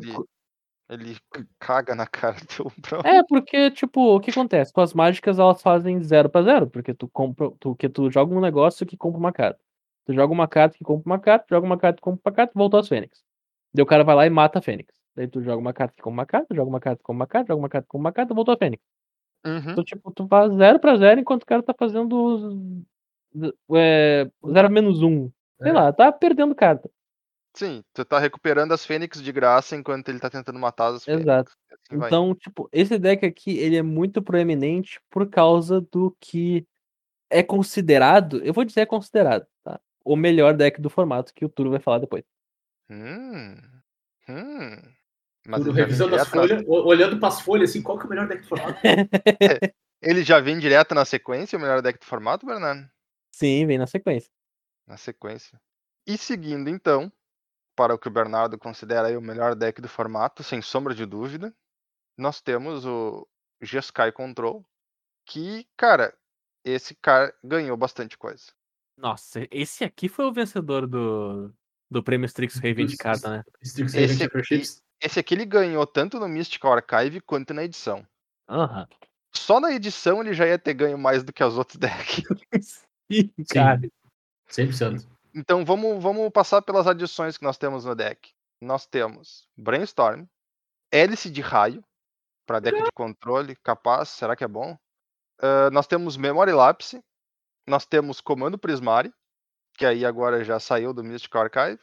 Ele, 0.90 1.16
ele 1.36 1.48
caga 1.60 1.94
na 1.96 2.08
cara 2.08 2.38
do 2.58 2.72
Brown. 2.80 3.02
É, 3.06 3.24
porque, 3.24 3.70
tipo, 3.72 4.16
o 4.16 4.20
que 4.20 4.32
acontece? 4.32 4.74
Com 4.74 4.82
as 4.82 4.94
mágicas, 4.94 5.38
elas 5.40 5.62
fazem 5.62 6.02
zero 6.04 6.30
pra 6.30 6.42
zero, 6.42 6.68
porque 6.68 6.94
tu 6.94 7.08
compra. 7.08 7.52
Tu, 7.60 7.76
que 7.76 7.88
tu 7.90 8.10
joga 8.12 8.34
um 8.36 8.42
negócio 8.42 8.86
que 8.86 8.98
compra 8.98 9.20
uma 9.20 9.32
carta. 9.32 9.60
Tu 10.06 10.14
joga 10.14 10.34
uma 10.34 10.48
carta 10.48 10.78
que 10.78 10.84
compra 10.84 11.06
uma 11.12 11.20
carta, 11.20 11.46
joga 11.50 11.66
uma 11.66 11.78
carta 11.78 11.98
que 11.98 12.02
compra 12.02 12.22
uma 12.26 12.36
carta, 12.36 12.54
voltou 12.56 12.80
as 12.80 12.88
Fênix. 12.88 13.24
Daí 13.74 13.84
o 13.84 13.86
cara 13.86 14.04
vai 14.04 14.16
lá 14.16 14.26
e 14.26 14.30
mata 14.32 14.60
a 14.60 14.62
Fênix. 14.62 14.92
Daí 15.16 15.28
tu 15.28 15.42
joga 15.44 15.58
uma 15.58 15.74
carta 15.74 15.94
que 15.96 16.02
compra 16.02 16.14
uma 16.22 16.26
carta, 16.26 16.56
joga 16.56 16.70
uma 16.70 16.80
carta 16.80 16.98
que 16.98 17.04
compra 17.04 17.20
uma 17.20 17.28
carta, 17.28 17.48
joga 17.50 17.60
uma 17.62 17.70
carta 17.70 17.86
que 17.86 17.90
compra 17.92 18.02
uma 18.08 18.14
carta, 18.14 18.34
voltou 18.34 18.54
a 18.56 18.58
Fênix. 18.58 18.84
Uhum. 19.46 19.72
Então, 19.72 19.84
tipo, 19.84 20.12
tu 20.12 20.28
faz 20.28 20.54
zero 20.56 20.80
pra 20.80 20.98
zero 20.98 21.20
enquanto 21.22 21.44
o 21.44 21.46
cara 21.46 21.64
tá 21.64 21.74
fazendo 21.78 22.84
é, 23.76 24.30
zero 24.52 24.72
menos 24.72 25.02
um. 25.04 25.30
Sei 25.62 25.72
É. 25.72 25.74
lá, 25.74 25.94
tá 25.94 26.12
perdendo 26.12 26.56
carta. 26.56 26.90
Sim, 27.54 27.84
tu 27.94 28.06
tá 28.06 28.20
recuperando 28.20 28.74
as 28.74 28.86
Fênix 28.86 29.22
de 29.22 29.32
graça 29.32 29.76
enquanto 29.76 30.10
ele 30.10 30.20
tá 30.20 30.30
tentando 30.30 30.60
matar 30.60 30.94
as 30.94 31.04
Fênix. 31.04 31.24
Exato. 31.24 31.52
Assim 31.72 31.98
vai. 31.98 32.08
Então, 32.08 32.36
tipo, 32.36 32.70
esse 32.72 32.98
deck 32.98 33.26
aqui, 33.26 33.58
ele 33.58 33.76
é 33.76 33.82
muito 33.82 34.22
proeminente 34.22 35.00
por 35.10 35.30
causa 35.30 35.82
do 35.82 36.16
que 36.20 36.66
é 37.30 37.44
considerado, 37.44 38.44
eu 38.44 38.54
vou 38.54 38.66
dizer 38.66 38.82
é 38.82 38.86
considerado, 38.86 39.46
tá? 39.64 39.80
O 40.04 40.16
melhor 40.16 40.56
deck 40.56 40.82
do 40.82 40.90
formato, 40.90 41.34
que 41.34 41.46
o 41.46 41.50
Turo 41.50 41.70
vai 41.70 41.80
falar 41.80 42.00
depois. 42.00 42.24
Hum. 42.90 43.56
Hum. 44.28 44.76
Mas 45.48 45.64
vem 45.64 45.74
revisando 45.74 46.16
as 46.16 46.28
folhas, 46.28 46.64
olhando 46.68 47.20
pras 47.20 47.42
folhas, 47.42 47.70
assim, 47.70 47.82
qual 47.82 47.98
que 47.98 48.04
é 48.04 48.08
o 48.08 48.10
melhor 48.10 48.28
deck 48.28 48.42
do 48.42 48.48
formato? 48.48 48.80
ele 50.02 50.24
já 50.24 50.40
vem 50.40 50.60
direto 50.60 50.94
na 50.94 51.06
sequência, 51.06 51.58
o 51.58 51.62
melhor 51.62 51.82
deck 51.82 52.00
do 52.00 52.06
formato, 52.06 52.46
Bernardo? 52.46 52.90
Sim, 53.32 53.66
vem 53.66 53.78
na 53.78 53.88
sequência. 53.88 54.30
Na 54.88 54.98
sequência. 54.98 55.60
E 56.06 56.18
seguindo, 56.18 56.70
então, 56.70 57.12
para 57.80 57.96
o 57.96 57.98
que 57.98 58.10
o 58.10 58.12
Bernardo 58.12 58.58
considera 58.58 59.08
aí 59.08 59.16
o 59.16 59.22
melhor 59.22 59.56
deck 59.56 59.82
do 59.82 59.88
formato, 59.88 60.44
sem 60.44 60.62
sombra 60.62 60.94
de 60.94 61.06
dúvida, 61.06 61.56
nós 62.18 62.42
temos 62.42 62.86
o 62.86 63.26
G-Sky 63.62 64.12
Control, 64.14 64.66
que, 65.26 65.66
cara, 65.78 66.14
esse 66.62 66.94
cara 66.94 67.34
ganhou 67.42 67.78
bastante 67.78 68.18
coisa. 68.18 68.48
Nossa, 68.98 69.48
esse 69.50 69.86
aqui 69.86 70.10
foi 70.10 70.26
o 70.26 70.34
vencedor 70.34 70.86
do, 70.86 71.54
do 71.90 72.04
prêmio 72.04 72.26
Strixhaven 72.26 72.86
de 72.86 72.98
carta, 72.98 73.30
né? 73.30 73.44
Strixhaven 73.62 74.04
Esse 74.04 74.24
aqui-. 74.26 74.82
Esse 75.02 75.20
aqui 75.22 75.34
ele 75.34 75.46
ganhou 75.46 75.88
tanto 75.88 76.20
no 76.20 76.28
Mystical 76.28 76.74
Archive 76.74 77.22
quanto 77.22 77.54
na 77.54 77.64
edição. 77.64 78.06
Aham. 78.50 78.86
Só 79.34 79.62
na 79.62 79.72
edição 79.72 80.20
ele 80.20 80.34
já 80.34 80.46
ia 80.46 80.60
ter 80.60 80.74
ganho 80.74 80.98
mais 80.98 81.24
do 81.24 81.32
que 81.32 81.42
os 81.42 81.58
outros 81.58 81.78
decks. 81.80 82.86
Sim, 83.10 83.32
cara. 83.50 83.80
100%. 84.50 85.08
Então 85.34 85.64
vamos, 85.64 86.02
vamos 86.02 86.30
passar 86.32 86.62
pelas 86.62 86.88
adições 86.88 87.38
que 87.38 87.44
nós 87.44 87.58
temos 87.58 87.86
no 87.86 87.96
deck. 87.96 88.32
Nós 88.62 88.86
temos 88.86 89.48
Brainstorm, 89.58 90.26
Hélice 90.92 91.30
de 91.30 91.42
Raio, 91.42 91.84
para 92.46 92.60
deck 92.60 92.84
de 92.84 92.92
controle, 92.94 93.56
capaz, 93.58 94.10
será 94.10 94.36
que 94.36 94.44
é 94.44 94.48
bom? 94.48 94.78
Ah, 95.42 95.70
nós 95.72 95.88
temos 95.88 96.18
Memory 96.18 96.52
Lapse, 96.52 97.04
nós 97.68 97.86
temos 97.86 98.20
Comando 98.20 98.58
Prismari, 98.58 99.14
que 99.78 99.86
aí 99.86 100.06
agora 100.06 100.44
já 100.44 100.60
saiu 100.60 100.94
do 100.94 101.04
Mystical 101.04 101.44
Archive. 101.44 101.80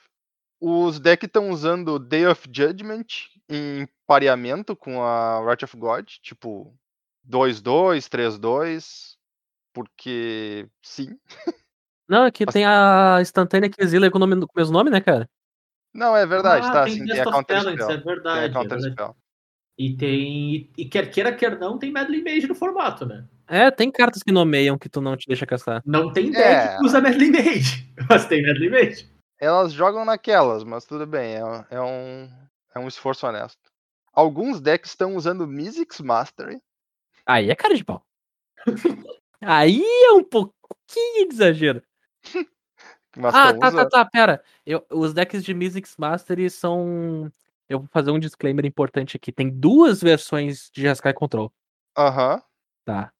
Os 0.61 0.99
decks 0.99 1.27
estão 1.27 1.51
usando 1.51 1.99
Day 1.99 2.27
of 2.27 2.43
Judgment 2.51 3.07
em 3.49 3.87
pareamento 4.07 4.75
com 4.75 5.03
a 5.03 5.41
Wrath 5.41 5.63
of 5.63 5.77
God, 5.77 6.07
tipo 6.23 6.75
2-2, 7.29 8.09
3-2, 8.09 9.17
porque 9.73 10.69
sim. 10.83 11.19
Não, 12.09 12.25
aqui 12.25 12.45
Mas- 12.47 12.53
tem 12.53 12.65
a 12.65 13.19
instantânea 13.21 13.69
que 13.69 13.83
exila 13.83 14.11
com 14.11 14.17
o, 14.17 14.21
nome, 14.21 14.37
com 14.41 14.47
o 14.47 14.57
mesmo 14.57 14.73
nome, 14.73 14.91
né, 14.91 15.01
cara? 15.01 15.29
Não, 15.95 16.17
é 16.17 16.27
verdade, 16.27 16.67
Ah, 16.69 16.73
tá? 16.73 16.85
tem 16.85 16.95
Sim, 16.95 17.07
tem 17.07 17.21
a 17.21 17.25
Counter 17.25 17.61
Spell. 17.61 17.73
é 17.73 17.77
Tem 17.87 17.97
a 17.97 18.01
verdade. 18.01 18.45
é 18.45 18.53
Counter 18.53 18.69
verdade. 18.79 18.93
Spell. 18.93 19.17
E 19.79 19.97
tem. 19.97 20.71
E 20.77 20.85
quer 20.87 21.11
queira, 21.11 21.35
quer 21.35 21.59
não, 21.59 21.79
tem 21.79 21.93
Medley 21.93 22.23
Mage 22.23 22.47
no 22.47 22.55
formato, 22.55 23.05
né? 23.07 23.27
É, 23.49 23.71
tem 23.71 23.91
cartas 23.91 24.23
que 24.23 24.33
nomeiam 24.33 24.79
que 24.79 24.89
tu 24.89 25.01
não 25.01 25.17
te 25.17 25.27
deixa 25.27 25.47
caçar. 25.47 25.83
Não 25.85 26.13
tem 26.13 26.31
deck 26.31 26.43
É. 26.43 26.77
que 26.79 26.85
usa 26.85 27.01
Medley 27.01 27.31
Mage, 27.31 27.93
mas 28.11 28.27
tem 28.27 28.43
Medley 28.43 28.71
Mage. 28.71 29.11
Elas 29.39 29.73
jogam 29.73 30.05
naquelas, 30.05 30.65
mas 30.65 30.85
tudo 30.85 31.07
bem, 31.07 31.35
é, 31.37 31.41
é 31.71 31.81
um, 31.81 32.29
é 32.75 32.79
um 32.79 32.89
esforço 32.89 33.27
honesto. 33.27 33.61
Alguns 34.13 34.61
decks 34.61 34.91
estão 34.93 35.15
usando 35.15 35.47
Mystics 35.47 36.01
Mastery. 36.01 36.59
Aí 37.27 37.51
é 37.51 37.55
cara 37.55 37.75
de 37.75 37.85
pau. 37.85 38.03
Aí 39.43 39.83
é 40.07 40.13
um 40.13 40.25
pouquinho 40.25 41.29
de 41.29 41.35
exagero. 41.35 41.83
Mas 43.17 43.35
ah, 43.35 43.55
tá, 43.55 43.69
usando. 43.69 43.89
tá, 43.89 44.05
tá, 44.05 44.05
pera. 44.05 44.43
Eu, 44.65 44.85
os 44.93 45.15
decks 45.15 45.43
de 45.43 45.55
Mystics 45.55 45.97
Mastery 45.97 46.51
são. 46.51 47.33
Eu 47.69 47.81
vou 47.81 47.89
fazer 47.91 48.11
um 48.11 48.19
disclaimer 48.19 48.65
importante 48.67 49.17
aqui. 49.17 49.33
Tem 49.33 49.49
duas 49.49 50.01
versões 50.03 50.71
de 50.73 50.83
Jeskai 50.83 51.15
Control, 51.15 51.51
Aham. 51.97 52.43
tá? 52.85 53.11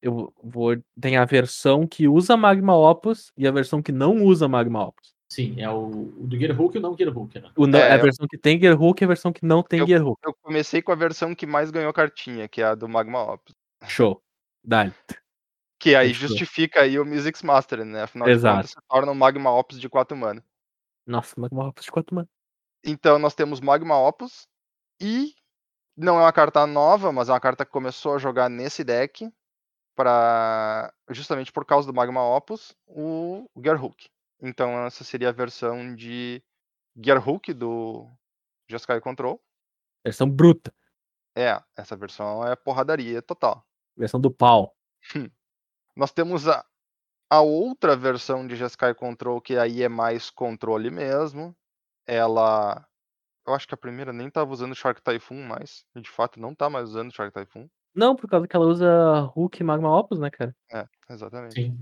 Eu 0.00 0.32
vou. 0.42 0.76
Tem 1.00 1.16
a 1.18 1.24
versão 1.26 1.86
que 1.86 2.08
usa 2.08 2.36
Magma 2.36 2.74
Opus 2.76 3.32
e 3.36 3.46
a 3.46 3.50
versão 3.50 3.82
que 3.82 3.92
não 3.92 4.22
usa 4.24 4.48
Magma 4.48 4.86
Opus. 4.88 5.14
Sim, 5.30 5.60
é 5.60 5.68
o, 5.68 5.88
o 5.88 6.26
do 6.26 6.38
Gear 6.38 6.58
Hook 6.58 6.74
e 6.74 6.78
o 6.78 6.80
não 6.80 6.96
Gear 6.96 7.16
Hook, 7.16 7.34
né? 7.40 7.50
O 7.56 7.66
não- 7.66 7.78
É, 7.78 7.92
a 7.92 7.96
eu- 7.96 8.02
versão 8.02 8.26
que 8.26 8.38
tem 8.38 8.58
Gear 8.58 8.80
Hook 8.80 9.00
e 9.00 9.04
a 9.04 9.08
versão 9.08 9.32
que 9.32 9.44
não 9.44 9.62
tem 9.62 9.84
Gear 9.86 10.06
Hook. 10.06 10.18
Eu 10.24 10.34
comecei 10.42 10.80
com 10.80 10.92
a 10.92 10.94
versão 10.94 11.34
que 11.34 11.46
mais 11.46 11.70
ganhou 11.70 11.92
cartinha, 11.92 12.48
que 12.48 12.62
é 12.62 12.64
a 12.66 12.74
do 12.74 12.88
Magma 12.88 13.20
Ops. 13.20 13.54
Show. 13.86 14.22
Dale. 14.62 14.92
Que 15.84 15.94
aí 15.94 16.14
Fechou. 16.14 16.28
justifica 16.28 16.80
aí 16.80 16.98
o 16.98 17.04
Mystics 17.04 17.42
Mastery, 17.42 17.84
né? 17.84 18.04
Afinal 18.04 18.26
Exato. 18.26 18.54
de 18.54 18.56
contas, 18.56 18.70
se 18.70 18.88
torna 18.88 19.12
um 19.12 19.14
Magma 19.14 19.50
Opus 19.50 19.78
de 19.78 19.86
4 19.86 20.16
mana. 20.16 20.42
Nossa, 21.06 21.38
Magma 21.38 21.68
Opus 21.68 21.84
de 21.84 21.92
4 21.92 22.14
mana. 22.14 22.28
Então 22.82 23.18
nós 23.18 23.34
temos 23.34 23.60
Magma 23.60 23.94
Opus 23.98 24.48
e 24.98 25.34
não 25.94 26.16
é 26.16 26.22
uma 26.22 26.32
carta 26.32 26.66
nova, 26.66 27.12
mas 27.12 27.28
é 27.28 27.32
uma 27.32 27.40
carta 27.40 27.66
que 27.66 27.70
começou 27.70 28.14
a 28.14 28.18
jogar 28.18 28.48
nesse 28.48 28.82
deck 28.82 29.30
para 29.94 30.90
justamente 31.10 31.52
por 31.52 31.66
causa 31.66 31.86
do 31.86 31.92
Magma 31.92 32.34
Opus, 32.34 32.74
o 32.86 33.46
Gear 33.62 33.84
Hook. 33.84 34.08
Então 34.40 34.86
essa 34.86 35.04
seria 35.04 35.28
a 35.28 35.32
versão 35.32 35.94
de 35.94 36.42
Gear 36.96 37.28
Hook 37.28 37.52
do 37.52 38.10
Jeskai 38.70 39.02
Control. 39.02 39.38
Versão 40.02 40.30
bruta. 40.30 40.74
É, 41.36 41.62
essa 41.76 41.94
versão 41.94 42.42
é 42.42 42.56
porradaria 42.56 43.20
total. 43.20 43.62
Versão 43.94 44.18
do 44.18 44.30
pau. 44.30 44.74
Nós 45.96 46.12
temos 46.12 46.48
a, 46.48 46.64
a 47.30 47.40
outra 47.40 47.96
versão 47.96 48.46
de 48.46 48.56
Jeskai 48.56 48.94
Control, 48.94 49.40
que 49.40 49.56
aí 49.56 49.82
é 49.82 49.88
mais 49.88 50.30
controle 50.30 50.90
mesmo. 50.90 51.54
Ela. 52.06 52.86
Eu 53.46 53.54
acho 53.54 53.68
que 53.68 53.74
a 53.74 53.78
primeira 53.78 54.12
nem 54.12 54.30
tava 54.30 54.52
usando 54.52 54.74
Shark 54.74 55.02
Typhoon 55.02 55.46
mais. 55.46 55.84
E 55.94 56.00
de 56.00 56.10
fato 56.10 56.40
não 56.40 56.54
tá 56.54 56.70
mais 56.70 56.88
usando 56.90 57.12
Shark 57.12 57.32
Typhoon. 57.32 57.68
Não, 57.94 58.16
por 58.16 58.28
causa 58.28 58.48
que 58.48 58.56
ela 58.56 58.66
usa 58.66 59.20
Hulk 59.34 59.60
e 59.60 59.64
Magma 59.64 59.96
Opus, 59.96 60.18
né, 60.18 60.30
cara? 60.30 60.56
É, 60.72 60.86
exatamente. 61.10 61.54
Sim. 61.54 61.78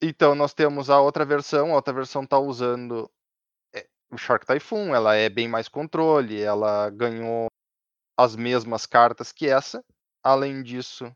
Então 0.00 0.34
nós 0.34 0.54
temos 0.54 0.88
a 0.88 1.00
outra 1.00 1.24
versão. 1.24 1.72
A 1.72 1.76
outra 1.76 1.92
versão 1.92 2.26
tá 2.26 2.38
usando 2.38 3.10
é, 3.74 3.86
o 4.10 4.16
Shark 4.16 4.46
Typhoon, 4.46 4.94
ela 4.94 5.14
é 5.14 5.28
bem 5.28 5.48
mais 5.48 5.68
controle, 5.68 6.40
ela 6.40 6.88
ganhou 6.90 7.48
as 8.16 8.36
mesmas 8.36 8.86
cartas 8.86 9.32
que 9.32 9.48
essa. 9.48 9.84
Além 10.22 10.62
disso, 10.62 11.14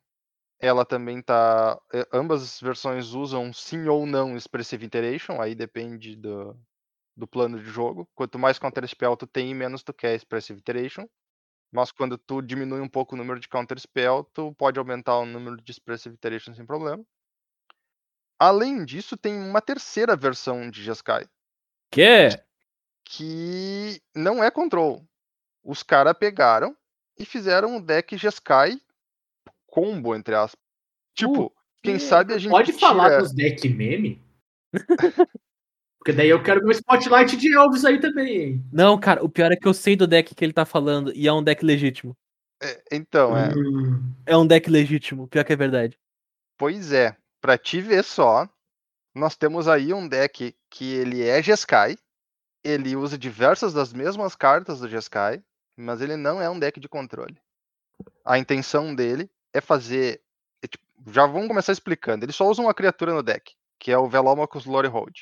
ela 0.59 0.85
também 0.85 1.23
tá. 1.23 1.79
eh, 1.93 2.07
Ambas 2.13 2.43
as 2.43 2.61
versões 2.61 3.13
usam 3.13 3.53
sim 3.53 3.87
ou 3.89 4.07
não 4.07 4.37
Expressive 4.37 4.87
Iteration, 4.87 5.41
aí 5.41 5.55
depende 5.55 6.17
do, 6.17 6.59
do 7.17 7.27
plano 7.27 7.59
de 7.63 7.69
jogo. 7.71 8.09
Quanto 8.15 8.39
mais 8.39 8.59
Counter 8.59 8.87
Spell 8.87 9.17
tu 9.17 9.27
tem, 9.27 9.55
menos 9.55 9.83
tu 9.83 9.93
quer 9.93 10.15
Expressive 10.15 10.59
Iteration. 10.59 11.07
Mas 11.73 11.91
quando 11.93 12.17
tu 12.17 12.41
diminui 12.41 12.81
um 12.81 12.89
pouco 12.89 13.15
o 13.15 13.19
número 13.19 13.41
de 13.41 13.49
Counter 13.49 13.79
Spell, 13.79 14.25
tu 14.33 14.55
pode 14.55 14.79
aumentar 14.79 15.19
o 15.19 15.27
número 15.27 15.57
de 15.57 15.71
Expressive 15.73 16.15
Iteration 16.15 16.55
sem 16.55 16.65
problema. 16.65 17.05
Além 18.39 18.85
disso, 18.85 19.17
tem 19.17 19.35
uma 19.35 19.61
terceira 19.61 20.15
versão 20.17 20.71
de 20.71 20.83
Jeskai, 20.83 21.27
Que 21.91 22.03
é? 22.03 22.47
que 23.05 24.01
não 24.15 24.43
é 24.43 24.51
control. 24.51 25.07
Os 25.63 25.83
caras 25.83 26.17
pegaram 26.19 26.77
e 27.19 27.25
fizeram 27.25 27.77
um 27.77 27.81
deck 27.81 28.17
Jeskai 28.17 28.81
combo, 29.77 30.15
entre 30.17 30.35
aspas. 30.35 30.59
Tipo, 31.15 31.53
quem 31.83 31.99
sabe 31.99 32.33
a 32.33 32.39
gente 32.39 32.51
Pode 32.51 32.73
falar 32.73 33.11
tira- 33.11 33.23
dos 33.23 33.33
deck 33.35 33.69
meme? 33.69 34.23
Porque 35.99 36.13
daí 36.13 36.29
eu 36.29 36.43
quero 36.43 36.61
ver 36.61 36.69
o 36.69 36.71
spotlight 36.73 37.37
de 37.37 37.55
Elvis 37.55 37.85
aí 37.85 38.01
também, 38.01 38.37
hein? 38.41 38.65
Não, 38.73 38.99
cara, 38.99 39.23
o 39.25 39.29
pior 39.29 39.51
é 39.53 39.57
que 39.57 39.67
eu 39.67 39.75
sei 39.75 39.97
do 39.97 40.07
deck 40.07 40.35
que 40.35 40.45
ele 40.45 40.53
tá 40.53 40.65
falando 40.65 41.13
e 41.15 41.27
é 41.27 41.33
um 41.33 41.43
deck 41.43 41.65
legítimo. 41.65 42.17
É, 42.63 42.83
Então, 42.93 43.37
é. 43.37 43.53
Hum, 43.55 44.15
É 44.25 44.37
um 44.37 44.47
deck 44.47 44.71
legítimo, 44.71 45.29
pior 45.29 45.45
que 45.45 45.53
é 45.53 45.57
verdade. 45.57 45.99
Pois 46.57 46.93
é, 46.93 47.17
pra 47.41 47.59
te 47.59 47.81
ver 47.81 48.03
só, 48.05 48.49
nós 49.15 49.37
temos 49.37 49.69
aí 49.69 49.93
um 49.93 50.09
deck 50.09 50.55
que 50.71 50.95
ele 50.95 51.23
é 51.23 51.43
Jeskai, 51.43 51.97
ele 52.65 52.97
usa 52.97 53.19
diversas 53.19 53.75
das 53.75 53.93
mesmas 53.93 54.35
cartas 54.37 54.81
do 54.81 54.89
Jeskai, 54.89 55.43
mas 55.77 56.01
ele 56.01 56.17
não 56.17 56.41
é 56.41 56.49
um 56.49 56.59
deck 56.59 56.79
de 56.81 56.89
controle. 56.89 57.37
A 58.25 58.39
intenção 58.39 58.95
dele 58.95 59.29
é 59.57 59.61
fazer. 59.61 60.23
é 60.63 60.69
tipo, 60.69 60.85
já 61.09 61.27
vamos 61.27 61.49
começar 61.49 61.73
explicando. 61.73 62.25
Ele 62.25 62.33
só 62.33 62.47
usa 62.49 62.63
uma 62.63 62.75
criatura 62.75 63.15
no 63.15 63.23
deck, 63.23 63.55
que 63.79 63.91
é 63.91 63.99
o 63.99 64.09
Velomachus 64.09 64.67
Lore 64.67 64.89
Hold. 64.89 65.21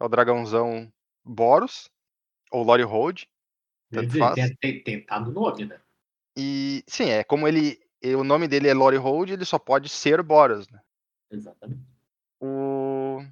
É 0.00 0.04
o 0.04 0.08
dragãozão 0.08 0.92
Boros, 1.24 1.90
ou 2.50 2.64
Lore 2.64 2.82
Hold. 2.82 3.22
quer 3.90 3.96
Tanto 3.96 4.06
dizer, 4.06 4.18
faz. 4.18 4.34
tem, 4.34 4.56
tem, 4.56 4.82
tem, 4.82 5.00
tá 5.02 5.20
no 5.20 5.30
nome, 5.30 5.66
né? 5.66 5.80
E 6.36 6.82
sim, 6.86 7.10
é 7.10 7.22
como 7.22 7.46
ele. 7.46 7.78
O 8.18 8.24
nome 8.24 8.46
dele 8.46 8.68
é 8.68 8.74
Lore 8.74 8.96
Hold, 8.96 9.30
ele 9.30 9.44
só 9.46 9.58
pode 9.58 9.88
ser 9.88 10.22
Boros, 10.22 10.68
né? 10.68 10.80
Exatamente. 11.30 11.80
O... 12.40 13.24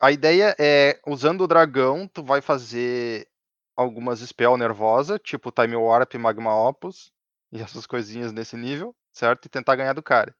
A 0.00 0.12
ideia 0.12 0.54
é, 0.60 1.00
usando 1.06 1.40
o 1.40 1.46
dragão, 1.48 2.06
tu 2.06 2.22
vai 2.22 2.40
fazer 2.40 3.26
algumas 3.74 4.20
spell 4.20 4.56
nervosa, 4.56 5.18
tipo 5.18 5.50
Time 5.50 5.74
Warp, 5.74 6.14
Magma 6.14 6.54
Opus, 6.54 7.10
e 7.50 7.60
essas 7.60 7.86
coisinhas 7.86 8.32
nesse 8.32 8.56
nível, 8.56 8.94
certo? 9.16 9.46
E 9.46 9.48
tentar 9.48 9.76
ganhar 9.76 9.94
do 9.94 10.02
cara. 10.02 10.34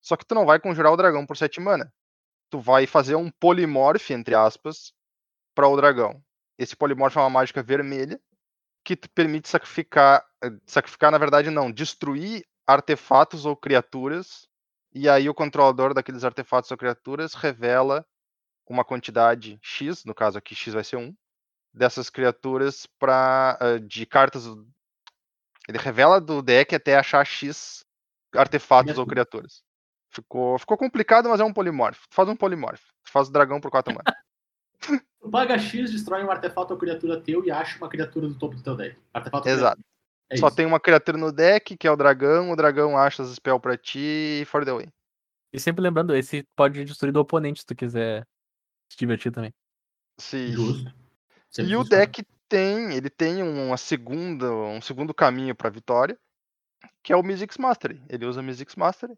Só 0.00 0.16
que 0.16 0.24
tu 0.24 0.34
não 0.34 0.46
vai 0.46 0.58
conjurar 0.58 0.92
o 0.92 0.96
dragão 0.96 1.26
por 1.26 1.36
7 1.36 1.60
mana. 1.60 1.92
Tu 2.50 2.58
vai 2.58 2.86
fazer 2.86 3.16
um 3.16 3.30
polimorph, 3.30 4.10
entre 4.10 4.34
aspas, 4.34 4.92
para 5.54 5.68
o 5.68 5.76
dragão. 5.76 6.22
Esse 6.58 6.74
polimorph 6.74 7.16
é 7.16 7.20
uma 7.20 7.30
mágica 7.30 7.62
vermelha 7.62 8.20
que 8.84 8.96
te 8.96 9.08
permite 9.08 9.48
sacrificar, 9.48 10.24
eh, 10.42 10.50
sacrificar 10.66 11.10
na 11.10 11.18
verdade 11.18 11.50
não, 11.50 11.70
destruir 11.70 12.46
artefatos 12.66 13.46
ou 13.46 13.56
criaturas 13.56 14.48
e 14.94 15.08
aí 15.08 15.28
o 15.28 15.34
controlador 15.34 15.92
daqueles 15.92 16.24
artefatos 16.24 16.70
ou 16.70 16.76
criaturas 16.76 17.34
revela 17.34 18.06
uma 18.66 18.84
quantidade 18.84 19.58
X, 19.62 20.04
no 20.04 20.14
caso 20.14 20.38
aqui 20.38 20.54
X 20.54 20.72
vai 20.72 20.84
ser 20.84 20.96
1, 20.96 21.14
dessas 21.72 22.08
criaturas 22.08 22.86
para 22.98 23.58
de 23.86 24.06
cartas. 24.06 24.46
Ele 25.68 25.78
revela 25.78 26.20
do 26.20 26.40
deck 26.40 26.74
até 26.74 26.96
achar 26.96 27.24
X 27.24 27.83
artefatos 28.34 28.98
ou 28.98 29.06
criaturas. 29.06 29.62
Ficou, 30.10 30.58
ficou 30.58 30.76
complicado, 30.76 31.28
mas 31.28 31.40
é 31.40 31.44
um 31.44 31.52
polimorfo. 31.52 32.06
Tu 32.08 32.14
faz 32.14 32.28
um 32.28 32.36
polimorfo. 32.36 32.86
Tu 33.04 33.10
faz 33.10 33.28
o 33.28 33.32
dragão 33.32 33.60
por 33.60 33.70
4 33.70 33.92
mana. 33.92 34.16
Tu 35.20 35.30
paga 35.30 35.58
X, 35.58 35.90
destrói 35.90 36.22
um 36.22 36.30
artefato 36.30 36.72
ou 36.72 36.78
criatura 36.78 37.20
teu 37.20 37.44
e 37.44 37.50
acha 37.50 37.78
uma 37.78 37.88
criatura 37.88 38.28
do 38.28 38.34
topo 38.34 38.54
do 38.54 38.62
teu 38.62 38.76
deck. 38.76 38.96
Artefato 39.12 39.48
Exato. 39.48 39.82
É 40.30 40.36
Só 40.36 40.48
isso. 40.48 40.56
tem 40.56 40.66
uma 40.66 40.80
criatura 40.80 41.18
no 41.18 41.32
deck, 41.32 41.76
que 41.76 41.86
é 41.86 41.90
o 41.90 41.96
dragão, 41.96 42.50
o 42.50 42.56
dragão 42.56 42.96
acha 42.96 43.22
as 43.22 43.30
spell 43.30 43.58
pra 43.58 43.76
ti 43.76 44.42
e 44.42 44.44
for 44.46 44.64
the 44.64 44.72
way. 44.72 44.88
E 45.52 45.60
sempre 45.60 45.82
lembrando, 45.82 46.14
esse 46.14 46.44
pode 46.56 46.84
destruir 46.84 47.12
do 47.12 47.20
oponente 47.20 47.60
se 47.60 47.66
tu 47.66 47.74
quiser 47.74 48.26
se 48.90 48.98
divertir 48.98 49.32
também. 49.32 49.52
Sim. 50.18 50.48
Justo. 50.48 50.92
E 51.58 51.76
o 51.76 51.84
deck 51.84 52.24
tem, 52.48 52.94
ele 52.94 53.08
tem 53.08 53.42
uma 53.42 53.76
segunda, 53.76 54.50
um 54.52 54.80
segundo 54.80 55.14
caminho 55.14 55.54
para 55.54 55.70
vitória, 55.70 56.18
que 57.02 57.12
é 57.12 57.16
o 57.16 57.22
Mizzix 57.22 57.56
Mastery. 57.58 58.02
Ele 58.08 58.26
usa 58.26 58.42
Mizzix 58.42 58.74
Mastery 58.76 59.14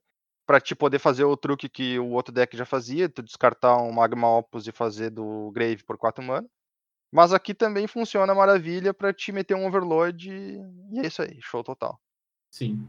para 0.46 0.60
te 0.60 0.74
poder 0.74 0.98
fazer 0.98 1.24
o 1.24 1.36
truque 1.36 1.68
que 1.68 1.98
o 1.98 2.10
outro 2.10 2.32
deck 2.32 2.56
já 2.56 2.64
fazia, 2.64 3.08
tu 3.08 3.22
descartar 3.22 3.76
um 3.78 3.92
Magma 3.92 4.28
Opus 4.38 4.66
e 4.66 4.72
fazer 4.72 5.10
do 5.10 5.50
Grave 5.52 5.82
por 5.84 5.98
4 5.98 6.22
mana. 6.22 6.48
Mas 7.12 7.32
aqui 7.32 7.54
também 7.54 7.86
funciona 7.86 8.34
maravilha 8.34 8.92
para 8.92 9.12
te 9.12 9.32
meter 9.32 9.54
um 9.54 9.66
overload 9.66 10.30
e 10.30 10.60
e 10.92 11.00
é 11.00 11.06
isso 11.06 11.22
aí, 11.22 11.40
show 11.40 11.64
total. 11.64 12.00
Sim. 12.50 12.88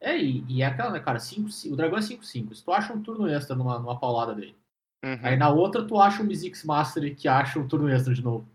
É, 0.00 0.16
e, 0.16 0.44
e 0.48 0.62
é 0.62 0.66
aquela, 0.66 0.90
né, 0.90 1.00
cara? 1.00 1.18
5, 1.18 1.48
o 1.72 1.76
dragão 1.76 1.98
é 1.98 2.02
5-5. 2.02 2.54
Se 2.54 2.64
tu 2.64 2.72
acha 2.72 2.92
um 2.92 3.02
turno 3.02 3.28
extra 3.28 3.56
numa, 3.56 3.78
numa 3.78 3.98
paulada 3.98 4.34
dele, 4.34 4.56
Uhum. 5.04 5.18
aí 5.22 5.36
na 5.36 5.48
outra 5.48 5.86
tu 5.86 6.00
acha 6.00 6.22
um 6.22 6.26
Mizzix 6.26 6.64
Mastery 6.64 7.14
que 7.14 7.28
acha 7.28 7.58
um 7.58 7.68
turno 7.68 7.88
extra 7.88 8.12
de 8.12 8.22
novo. 8.22 8.48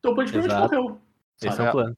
Então 0.00 0.12
o 0.12 0.14
praticamente 0.14 0.54
morreu. 0.54 1.00
Esse 1.40 1.60
é 1.60 1.68
o 1.68 1.72
plano. 1.72 1.96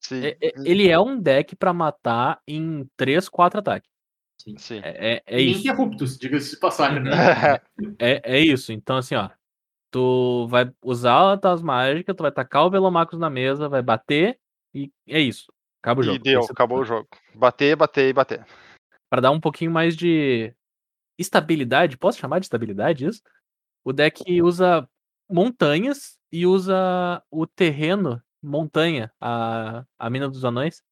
Sim, 0.00 0.24
É- 0.24 0.36
é- 0.40 0.52
ele 0.64 0.88
é 0.88 0.98
um 0.98 1.20
deck 1.20 1.54
pra 1.54 1.72
matar 1.72 2.40
em 2.46 2.88
3, 2.96 3.28
4 3.28 3.60
ataques. 3.60 3.88
sim. 4.56 4.80
É, 4.82 5.14
é, 5.16 5.22
é 5.26 5.40
isso. 5.40 5.60
Ininterruptos, 5.60 6.18
diga-se 6.18 6.52
de 6.52 6.56
passagem, 6.58 7.00
né? 7.02 7.10
É, 7.98 8.36
é 8.36 8.40
isso. 8.40 8.72
Então, 8.72 8.96
assim, 8.96 9.14
ó. 9.14 9.28
Tu 9.92 10.46
vai 10.48 10.70
usar 10.84 11.32
as 11.34 11.40
tuas 11.40 11.60
mágicas, 11.62 12.14
tu 12.16 12.22
vai 12.22 12.30
tacar 12.30 12.64
o 12.64 12.70
Velomacos 12.70 13.18
na 13.18 13.28
mesa, 13.28 13.68
vai 13.68 13.82
bater 13.82 14.38
e 14.72 14.90
é 15.08 15.20
isso. 15.20 15.52
Acaba 15.82 16.00
o 16.00 16.04
jogo. 16.04 16.16
e 16.16 16.18
deu, 16.20 16.42
é 16.42 16.44
acabou 16.44 16.78
o 16.78 16.84
jogo. 16.84 17.08
Bater, 17.34 17.74
bater 17.76 18.08
e 18.08 18.12
bater. 18.12 18.46
Pra 19.10 19.20
dar 19.20 19.32
um 19.32 19.40
pouquinho 19.40 19.70
mais 19.72 19.96
de 19.96 20.54
estabilidade, 21.18 21.98
posso 21.98 22.18
chamar 22.18 22.38
de 22.38 22.46
estabilidade 22.46 23.04
isso? 23.06 23.20
O 23.84 23.92
deck 23.92 24.40
usa 24.42 24.88
montanhas 25.28 26.18
e 26.30 26.46
usa 26.46 27.20
o 27.30 27.46
terreno 27.46 28.22
montanha, 28.42 29.12
a, 29.20 29.84
a 29.98 30.10
mina 30.10 30.28
dos 30.28 30.44
anões, 30.44 30.82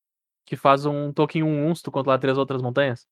que 0.44 0.56
faz 0.56 0.86
um 0.86 1.12
token 1.12 1.42
1-1 1.42 1.74
se 1.74 1.82
tu 1.82 1.90
controlar 1.90 2.18
três 2.18 2.36
outras 2.38 2.62
montanhas. 2.62 3.06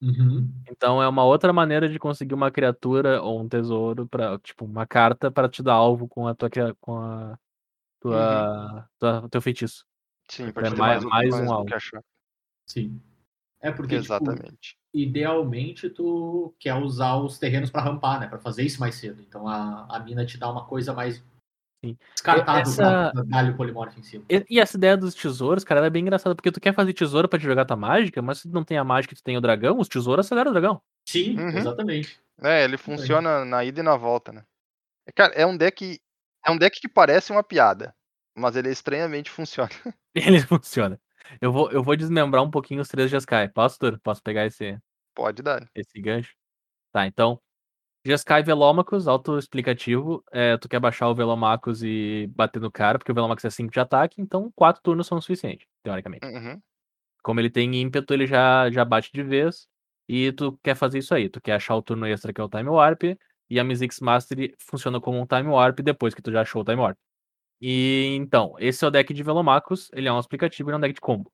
Uhum. 0.00 0.52
Então 0.68 1.02
é 1.02 1.08
uma 1.08 1.24
outra 1.24 1.52
maneira 1.52 1.88
de 1.88 1.98
conseguir 1.98 2.34
uma 2.34 2.50
criatura 2.50 3.22
ou 3.22 3.40
um 3.40 3.48
tesouro 3.48 4.06
para 4.06 4.38
tipo 4.40 4.64
uma 4.64 4.86
carta 4.86 5.30
para 5.30 5.48
te 5.48 5.62
dar 5.62 5.72
alvo 5.74 6.06
com 6.06 6.26
a 6.28 6.34
tua 6.34 6.50
com 6.80 6.96
a 6.98 7.38
tua, 8.00 8.88
tua 8.98 9.28
teu 9.30 9.40
feitiço. 9.40 9.86
Sim, 10.28 10.48
É 10.48 10.52
pra 10.52 10.64
te 10.64 10.74
ter 10.74 10.78
mais- 10.78 11.04
mais, 11.04 11.30
mais 11.34 11.48
um 11.48 11.52
alvo. 11.52 11.66
Sim. 12.68 13.00
É 13.60 13.70
porque, 13.70 13.98
tipo, 14.00 14.12
Exatamente. 14.14 14.76
idealmente 14.92 15.88
tu 15.88 16.54
quer 16.58 16.74
usar 16.74 17.16
os 17.16 17.38
terrenos 17.38 17.70
pra 17.70 17.82
rampar, 17.82 18.20
né? 18.20 18.26
Pra 18.28 18.38
fazer 18.38 18.62
isso 18.62 18.78
mais 18.80 18.96
cedo. 18.96 19.22
Então 19.22 19.48
a, 19.48 19.86
a 19.88 19.98
mina 20.00 20.26
te 20.26 20.36
dá 20.38 20.50
uma 20.50 20.66
coisa 20.66 20.92
mais 20.92 21.24
Sim. 21.90 21.98
descartável 22.14 22.60
Essa- 22.62 23.10
pra 23.12 23.22
dar 23.22 23.50
o 23.50 23.56
polimorfo 23.56 23.98
em 23.98 24.02
cima. 24.02 24.24
E, 24.28 24.44
e 24.50 24.60
essa 24.60 24.76
ideia 24.76 24.96
dos 24.96 25.14
tesouros, 25.14 25.64
cara, 25.64 25.78
ela 25.80 25.86
é 25.86 25.90
bem 25.90 26.02
engraçada, 26.02 26.34
porque 26.34 26.50
tu 26.52 26.60
quer 26.60 26.74
fazer 26.74 26.92
tesouro 26.92 27.28
pra 27.28 27.38
te 27.38 27.44
jogar 27.44 27.64
tua 27.64 27.76
mágica, 27.76 28.20
mas 28.22 28.38
se 28.38 28.48
tu 28.48 28.54
não 28.54 28.64
tem 28.64 28.76
a 28.78 28.84
mágica 28.84 29.14
e 29.14 29.16
tu 29.16 29.22
tem 29.22 29.36
o 29.36 29.40
dragão, 29.40 29.78
os 29.78 29.88
tesouros 29.88 30.26
aceleram 30.26 30.50
o 30.50 30.52
dragão. 30.54 30.82
Sim, 31.08 31.38
Uhum. 31.38 31.56
exatamente. 31.58 32.18
É, 32.42 32.64
ele 32.64 32.76
funciona 32.76 33.44
na 33.44 33.64
ida 33.64 33.80
e 33.80 33.82
na 33.82 33.96
volta, 33.96 34.32
né? 34.32 34.44
É, 35.06 35.12
Cara, 35.12 35.32
é 35.34 35.46
um 35.46 35.56
deck. 35.56 36.00
É 36.44 36.50
um 36.50 36.58
deck 36.58 36.80
que 36.80 36.88
parece 36.88 37.32
uma 37.32 37.42
piada, 37.42 37.94
mas 38.36 38.56
ele 38.56 38.70
estranhamente 38.70 39.30
funciona. 39.30 39.70
Ele 40.14 40.40
funciona. 40.40 40.98
Eu 41.40 41.52
vou, 41.52 41.70
eu 41.70 41.82
vou 41.82 41.94
desmembrar 41.96 42.42
um 42.42 42.50
pouquinho 42.50 42.80
os 42.80 42.88
três 42.88 43.10
Jeskai. 43.10 43.48
Posso, 43.48 43.78
Turo? 43.78 43.98
Posso 44.00 44.22
pegar 44.22 44.46
esse, 44.46 44.78
Pode 45.14 45.42
dar. 45.42 45.68
esse 45.74 46.00
gancho? 46.00 46.34
Tá, 46.92 47.06
então. 47.06 47.38
Jeskai 48.06 48.42
Velomacus, 48.42 49.08
auto-explicativo. 49.08 50.24
É, 50.30 50.56
tu 50.56 50.68
quer 50.68 50.78
baixar 50.78 51.08
o 51.08 51.14
Velomacus 51.14 51.82
e 51.82 52.30
bater 52.34 52.62
no 52.62 52.70
cara, 52.70 52.98
porque 52.98 53.10
o 53.10 53.14
Velomacus 53.14 53.44
é 53.44 53.50
5 53.50 53.72
de 53.72 53.80
ataque, 53.80 54.22
então 54.22 54.52
4 54.54 54.80
turnos 54.80 55.08
são 55.08 55.18
o 55.18 55.20
suficiente, 55.20 55.66
teoricamente. 55.82 56.24
Uhum. 56.24 56.60
Como 57.20 57.40
ele 57.40 57.50
tem 57.50 57.74
ímpeto, 57.74 58.14
ele 58.14 58.24
já, 58.24 58.70
já 58.70 58.84
bate 58.84 59.10
de 59.12 59.24
vez. 59.24 59.66
E 60.08 60.30
tu 60.30 60.56
quer 60.62 60.76
fazer 60.76 60.98
isso 60.98 61.12
aí. 61.12 61.28
Tu 61.28 61.40
quer 61.40 61.54
achar 61.54 61.74
o 61.74 61.82
turno 61.82 62.06
extra 62.06 62.32
que 62.32 62.40
é 62.40 62.44
o 62.44 62.48
Time 62.48 62.68
Warp. 62.68 63.02
E 63.50 63.58
a 63.58 63.64
Mizzix 63.64 63.98
Mastery 63.98 64.54
funciona 64.58 65.00
como 65.00 65.18
um 65.18 65.26
Time 65.26 65.48
Warp 65.48 65.80
depois 65.80 66.14
que 66.14 66.22
tu 66.22 66.30
já 66.30 66.42
achou 66.42 66.62
o 66.62 66.64
Time 66.64 66.80
Warp. 66.80 66.96
E 67.60 68.14
então, 68.16 68.54
esse 68.60 68.84
é 68.84 68.88
o 68.88 68.90
deck 68.92 69.12
de 69.12 69.22
Velomacus. 69.24 69.90
Ele 69.92 70.06
é 70.06 70.12
um 70.12 70.20
explicativo, 70.20 70.70
ele 70.70 70.74
é 70.76 70.78
um 70.78 70.80
deck 70.80 70.94
de 70.94 71.00
combo. 71.00 71.32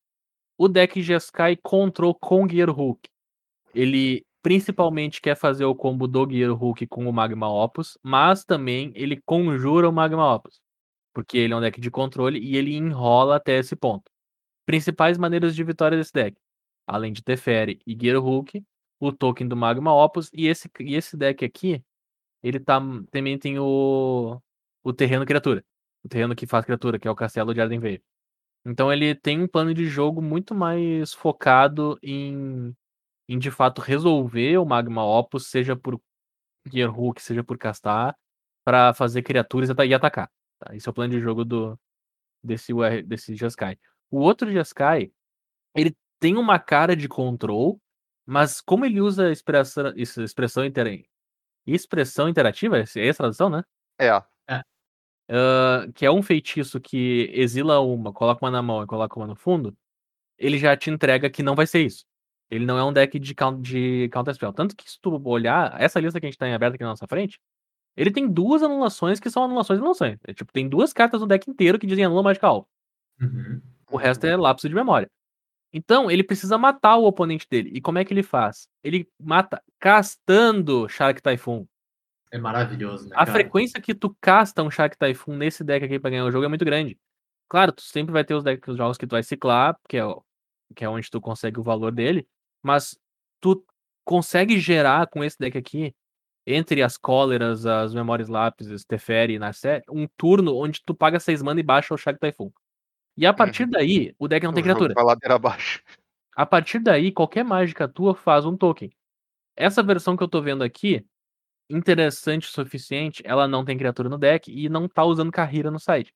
O 0.56 0.68
deck 0.68 1.02
Jeskai 1.02 1.56
Control 1.56 2.14
com 2.14 2.48
Gear 2.48 2.70
Hook. 2.70 3.06
Ele 3.74 4.24
principalmente 4.42 5.20
quer 5.20 5.36
fazer 5.36 5.64
o 5.64 5.74
combo 5.74 6.08
do 6.08 6.28
Gear 6.28 6.50
Hook 6.52 6.86
com 6.88 7.08
o 7.08 7.12
Magma 7.12 7.48
Opus, 7.48 7.96
mas 8.02 8.44
também 8.44 8.92
ele 8.94 9.20
conjura 9.24 9.88
o 9.88 9.92
Magma 9.92 10.34
Opus. 10.34 10.60
Porque 11.14 11.38
ele 11.38 11.54
é 11.54 11.56
um 11.56 11.60
deck 11.60 11.80
de 11.80 11.90
controle 11.90 12.40
e 12.40 12.56
ele 12.56 12.74
enrola 12.74 13.36
até 13.36 13.58
esse 13.58 13.76
ponto. 13.76 14.10
Principais 14.66 15.18
maneiras 15.18 15.54
de 15.54 15.64
vitória 15.64 15.96
desse 15.96 16.12
deck. 16.12 16.36
Além 16.86 17.12
de 17.12 17.22
Teferi 17.22 17.80
e 17.86 17.96
Gear 17.98 18.20
Hulk, 18.20 18.64
o 19.00 19.12
token 19.12 19.48
do 19.48 19.56
Magma 19.56 19.94
Opus 19.94 20.30
e 20.32 20.48
esse, 20.48 20.70
e 20.80 20.94
esse 20.94 21.16
deck 21.16 21.44
aqui, 21.44 21.82
ele 22.42 22.60
tá, 22.60 22.80
também 23.10 23.38
tem 23.38 23.58
o, 23.58 24.40
o 24.82 24.92
terreno 24.92 25.26
criatura. 25.26 25.64
O 26.04 26.08
terreno 26.08 26.34
que 26.34 26.46
faz 26.46 26.64
criatura, 26.64 26.98
que 26.98 27.06
é 27.06 27.10
o 27.10 27.14
castelo 27.14 27.54
de 27.54 27.60
Ardenveil. 27.60 28.00
Então 28.64 28.92
ele 28.92 29.14
tem 29.14 29.40
um 29.40 29.48
plano 29.48 29.74
de 29.74 29.86
jogo 29.86 30.22
muito 30.22 30.54
mais 30.54 31.12
focado 31.12 31.98
em, 32.02 32.74
em 33.28 33.38
de 33.38 33.50
fato 33.50 33.80
resolver 33.80 34.58
o 34.58 34.64
Magma 34.66 35.04
Opus, 35.04 35.48
seja 35.48 35.76
por 35.76 36.00
Gear 36.66 36.90
Hulk, 36.90 37.20
seja 37.22 37.44
por 37.44 37.58
castar, 37.58 38.16
para 38.64 38.94
fazer 38.94 39.22
criaturas 39.22 39.68
e 39.68 39.72
ata- 39.72 39.86
e 39.86 39.94
atacar. 39.94 40.30
tá? 40.60 40.74
Esse 40.76 40.88
é 40.88 40.90
o 40.90 40.94
plano 40.94 41.12
de 41.12 41.20
jogo 41.20 41.44
do 41.44 41.78
desse, 42.42 42.72
UR 42.72 43.02
desse 43.02 43.34
Jeskai. 43.36 43.78
O 44.10 44.20
outro 44.20 44.50
Jeskai, 44.52 45.12
ele 45.74 45.96
tem 46.20 46.36
uma 46.36 46.58
cara 46.58 46.96
de 46.96 47.08
control, 47.08 47.80
mas 48.26 48.60
como 48.60 48.84
ele 48.86 49.00
usa 49.00 49.32
expressão, 49.32 49.92
expressão, 49.96 50.64
intera- 50.64 50.90
expressão 51.66 52.28
interativa, 52.28 52.78
essa 52.78 53.00
é 53.00 53.10
a 53.10 53.14
tradução, 53.14 53.48
né? 53.50 53.62
É, 54.48 54.62
Ah, 55.30 55.86
que 55.94 56.04
é 56.06 56.10
um 56.10 56.22
feitiço 56.22 56.80
que 56.80 57.30
exila 57.34 57.80
uma, 57.80 58.12
coloca 58.12 58.44
uma 58.44 58.50
na 58.50 58.62
mão 58.62 58.82
e 58.82 58.86
coloca 58.86 59.18
uma 59.18 59.26
no 59.26 59.36
fundo, 59.36 59.76
ele 60.38 60.58
já 60.58 60.76
te 60.76 60.90
entrega 60.90 61.30
que 61.30 61.42
não 61.42 61.54
vai 61.54 61.66
ser 61.66 61.84
isso. 61.86 62.04
Ele 62.52 62.66
não 62.66 62.76
é 62.76 62.84
um 62.84 62.92
deck 62.92 63.18
de, 63.18 63.34
count, 63.34 63.62
de 63.62 64.10
counterspell. 64.10 64.52
Tanto 64.52 64.76
que 64.76 64.88
se 64.88 65.00
tu 65.00 65.10
olhar, 65.26 65.74
essa 65.80 65.98
lista 65.98 66.20
que 66.20 66.26
a 66.26 66.28
gente 66.28 66.36
tá 66.36 66.46
em 66.46 66.52
aberta 66.52 66.74
aqui 66.74 66.84
na 66.84 66.90
nossa 66.90 67.06
frente, 67.06 67.40
ele 67.96 68.10
tem 68.10 68.28
duas 68.28 68.62
anulações 68.62 69.18
que 69.18 69.30
são 69.30 69.44
anulações 69.44 69.78
e 69.78 69.80
anulações. 69.80 70.18
É, 70.26 70.34
tipo, 70.34 70.52
tem 70.52 70.68
duas 70.68 70.92
cartas 70.92 71.22
no 71.22 71.26
deck 71.26 71.50
inteiro 71.50 71.78
que 71.78 71.86
dizem 71.86 72.04
anula 72.04 72.22
magical. 72.22 72.68
Uhum. 73.18 73.62
O 73.90 73.96
resto 73.96 74.26
é 74.26 74.36
lapso 74.36 74.68
de 74.68 74.74
memória. 74.74 75.10
Então, 75.72 76.10
ele 76.10 76.22
precisa 76.22 76.58
matar 76.58 76.98
o 76.98 77.06
oponente 77.06 77.46
dele. 77.50 77.70
E 77.72 77.80
como 77.80 77.96
é 77.96 78.04
que 78.04 78.12
ele 78.12 78.22
faz? 78.22 78.68
Ele 78.84 79.08
mata 79.18 79.62
castando 79.80 80.86
Shark 80.90 81.22
Typhoon. 81.22 81.66
É 82.30 82.36
maravilhoso, 82.36 83.08
né? 83.08 83.14
A 83.14 83.24
cara? 83.24 83.32
frequência 83.32 83.80
que 83.80 83.94
tu 83.94 84.14
casta 84.20 84.62
um 84.62 84.70
Shark 84.70 84.98
Typhoon 84.98 85.38
nesse 85.38 85.64
deck 85.64 85.86
aqui 85.86 85.98
pra 85.98 86.10
ganhar 86.10 86.26
o 86.26 86.30
jogo 86.30 86.44
é 86.44 86.48
muito 86.48 86.66
grande. 86.66 86.98
Claro, 87.48 87.72
tu 87.72 87.80
sempre 87.80 88.12
vai 88.12 88.24
ter 88.24 88.34
os, 88.34 88.44
decks, 88.44 88.68
os 88.68 88.76
jogos 88.76 88.98
que 88.98 89.06
tu 89.06 89.12
vai 89.12 89.22
ciclar, 89.22 89.74
que 89.88 89.96
é, 89.96 90.02
que 90.76 90.84
é 90.84 90.88
onde 90.88 91.10
tu 91.10 91.18
consegue 91.18 91.58
o 91.58 91.62
valor 91.62 91.92
dele, 91.92 92.28
mas 92.62 92.98
tu 93.40 93.64
consegue 94.04 94.58
gerar 94.58 95.06
com 95.08 95.22
esse 95.22 95.38
deck 95.38 95.56
aqui, 95.56 95.94
entre 96.46 96.82
as 96.82 96.96
cóleras, 96.96 97.66
as 97.66 97.94
memórias 97.94 98.28
lápis, 98.28 98.84
Teferi 98.84 99.34
e 99.34 99.38
Narset, 99.38 99.84
um 99.90 100.08
turno 100.16 100.56
onde 100.56 100.82
tu 100.84 100.94
paga 100.94 101.20
6 101.20 101.42
mana 101.42 101.60
e 101.60 101.62
baixa 101.62 101.94
o 101.94 101.96
Shark 101.98 102.18
Typhoon. 102.18 102.50
E 103.16 103.26
a 103.26 103.32
partir 103.32 103.66
daí, 103.66 104.14
o 104.18 104.26
deck 104.26 104.44
não 104.44 104.52
tem 104.54 104.62
criatura. 104.62 104.94
vai 104.94 105.04
ladeira 105.04 105.34
abaixo. 105.34 105.82
A 106.34 106.46
partir 106.46 106.78
daí, 106.78 107.12
qualquer 107.12 107.44
mágica 107.44 107.86
tua 107.86 108.14
faz 108.14 108.44
um 108.44 108.56
token. 108.56 108.90
Essa 109.54 109.82
versão 109.82 110.16
que 110.16 110.22
eu 110.22 110.28
tô 110.28 110.40
vendo 110.40 110.64
aqui, 110.64 111.04
interessante 111.68 112.48
o 112.48 112.50
suficiente, 112.50 113.22
ela 113.24 113.46
não 113.46 113.64
tem 113.64 113.76
criatura 113.76 114.08
no 114.08 114.18
deck 114.18 114.50
e 114.50 114.68
não 114.68 114.88
tá 114.88 115.04
usando 115.04 115.30
carreira 115.30 115.70
no 115.70 115.78
site. 115.78 116.12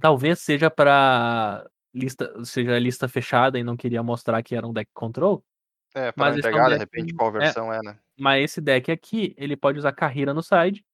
Talvez 0.00 0.40
seja 0.40 0.68
pra 0.68 1.64
lista, 1.94 2.44
seja 2.44 2.78
lista 2.78 3.06
fechada 3.06 3.58
e 3.58 3.62
não 3.64 3.76
queria 3.76 4.02
mostrar 4.02 4.42
que 4.42 4.56
era 4.56 4.66
um 4.66 4.72
deck 4.72 4.90
control, 4.92 5.44
É, 5.94 6.10
pra 6.10 6.26
Mas 6.26 6.36
é 6.36 6.38
entregar, 6.40 6.68
de 6.70 6.76
repente, 6.76 7.14
qual 7.14 7.30
é. 7.36 7.38
versão 7.38 7.72
é, 7.72 7.80
né? 7.80 7.96
mas 8.18 8.44
esse 8.44 8.60
deck 8.60 8.90
aqui, 8.90 9.32
ele 9.38 9.56
pode 9.56 9.78
usar 9.78 9.92
carreira 9.92 10.34
no 10.34 10.42
side, 10.42 10.84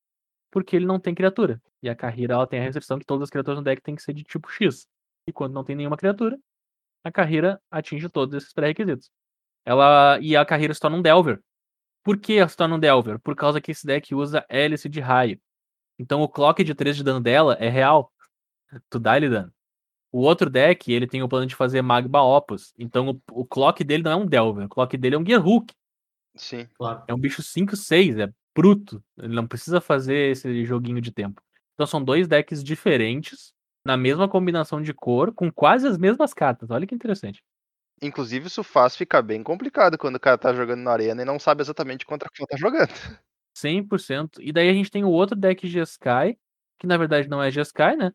porque 0.50 0.76
ele 0.76 0.84
não 0.84 1.00
tem 1.00 1.14
criatura. 1.14 1.60
E 1.82 1.88
a 1.88 1.96
carreira 1.96 2.34
ela 2.34 2.46
tem 2.46 2.60
a 2.60 2.62
restrição 2.62 2.98
que 2.98 3.06
todas 3.06 3.24
as 3.24 3.30
criaturas 3.30 3.58
no 3.58 3.64
deck 3.64 3.80
têm 3.80 3.96
que 3.96 4.02
ser 4.02 4.12
de 4.12 4.22
tipo 4.22 4.50
X. 4.50 4.86
E 5.26 5.32
quando 5.32 5.54
não 5.54 5.64
tem 5.64 5.74
nenhuma 5.74 5.96
criatura, 5.96 6.38
a 7.02 7.10
carreira 7.10 7.60
atinge 7.70 8.08
todos 8.08 8.34
esses 8.34 8.52
pré-requisitos. 8.52 9.10
Ela 9.64 10.18
e 10.20 10.36
a 10.36 10.44
carreira 10.44 10.74
se 10.74 10.80
torna 10.80 10.98
um 10.98 11.02
Delver. 11.02 11.40
Por 12.02 12.18
que 12.18 12.34
ela 12.34 12.48
se 12.48 12.56
torna 12.56 12.76
um 12.76 12.78
Delver? 12.78 13.18
Por 13.20 13.34
causa 13.34 13.60
que 13.60 13.70
esse 13.70 13.86
deck 13.86 14.14
usa 14.14 14.44
hélice 14.48 14.88
de 14.88 15.00
raio. 15.00 15.40
Então 15.98 16.20
o 16.22 16.28
clock 16.28 16.62
de 16.64 16.74
3 16.74 16.96
de 16.96 17.04
dano 17.04 17.20
dela 17.20 17.56
é 17.60 17.68
real. 17.68 18.12
Tu 18.90 18.98
dá 18.98 19.16
ele 19.16 19.28
dano. 19.28 19.52
O 20.12 20.20
outro 20.20 20.50
deck, 20.50 20.92
ele 20.92 21.06
tem 21.06 21.22
o 21.22 21.28
plano 21.28 21.46
de 21.46 21.54
fazer 21.54 21.82
Magma 21.82 22.22
Opus. 22.22 22.74
Então 22.78 23.10
o, 23.10 23.40
o 23.40 23.44
clock 23.44 23.84
dele 23.84 24.02
não 24.02 24.10
é 24.10 24.16
um 24.16 24.26
Delver, 24.26 24.66
o 24.66 24.68
clock 24.68 24.96
dele 24.96 25.14
é 25.14 25.18
um 25.18 25.24
Gear 25.24 25.40
Hulk. 25.40 25.72
Sim. 26.36 26.66
Claro. 26.74 27.02
É 27.06 27.14
um 27.14 27.18
bicho 27.18 27.42
5-6, 27.42 28.18
é 28.18 28.32
bruto. 28.56 29.02
Ele 29.18 29.34
não 29.34 29.46
precisa 29.46 29.80
fazer 29.80 30.32
esse 30.32 30.64
joguinho 30.64 31.00
de 31.00 31.12
tempo. 31.12 31.40
Então 31.74 31.86
são 31.86 32.02
dois 32.02 32.28
decks 32.28 32.62
diferentes, 32.62 33.52
na 33.84 33.96
mesma 33.96 34.28
combinação 34.28 34.82
de 34.82 34.92
cor, 34.92 35.32
com 35.32 35.50
quase 35.50 35.86
as 35.86 35.96
mesmas 35.96 36.34
cartas. 36.34 36.70
Olha 36.70 36.86
que 36.86 36.94
interessante. 36.94 37.42
Inclusive, 38.02 38.46
isso 38.46 38.64
faz 38.64 38.96
ficar 38.96 39.22
bem 39.22 39.42
complicado 39.42 39.98
quando 39.98 40.16
o 40.16 40.20
cara 40.20 40.38
tá 40.38 40.54
jogando 40.54 40.80
na 40.80 40.90
arena 40.90 41.22
e 41.22 41.24
não 41.24 41.38
sabe 41.38 41.62
exatamente 41.62 42.06
contra 42.06 42.30
quem 42.32 42.46
tá 42.46 42.56
jogando. 42.56 42.90
100%. 43.54 44.40
E 44.40 44.52
daí 44.52 44.70
a 44.70 44.72
gente 44.72 44.90
tem 44.90 45.04
o 45.04 45.10
outro 45.10 45.36
deck 45.36 45.68
Jeskai, 45.68 46.36
que 46.78 46.86
na 46.86 46.96
verdade 46.96 47.28
não 47.28 47.42
é 47.42 47.50
Jeskai, 47.50 47.96
né? 47.96 48.10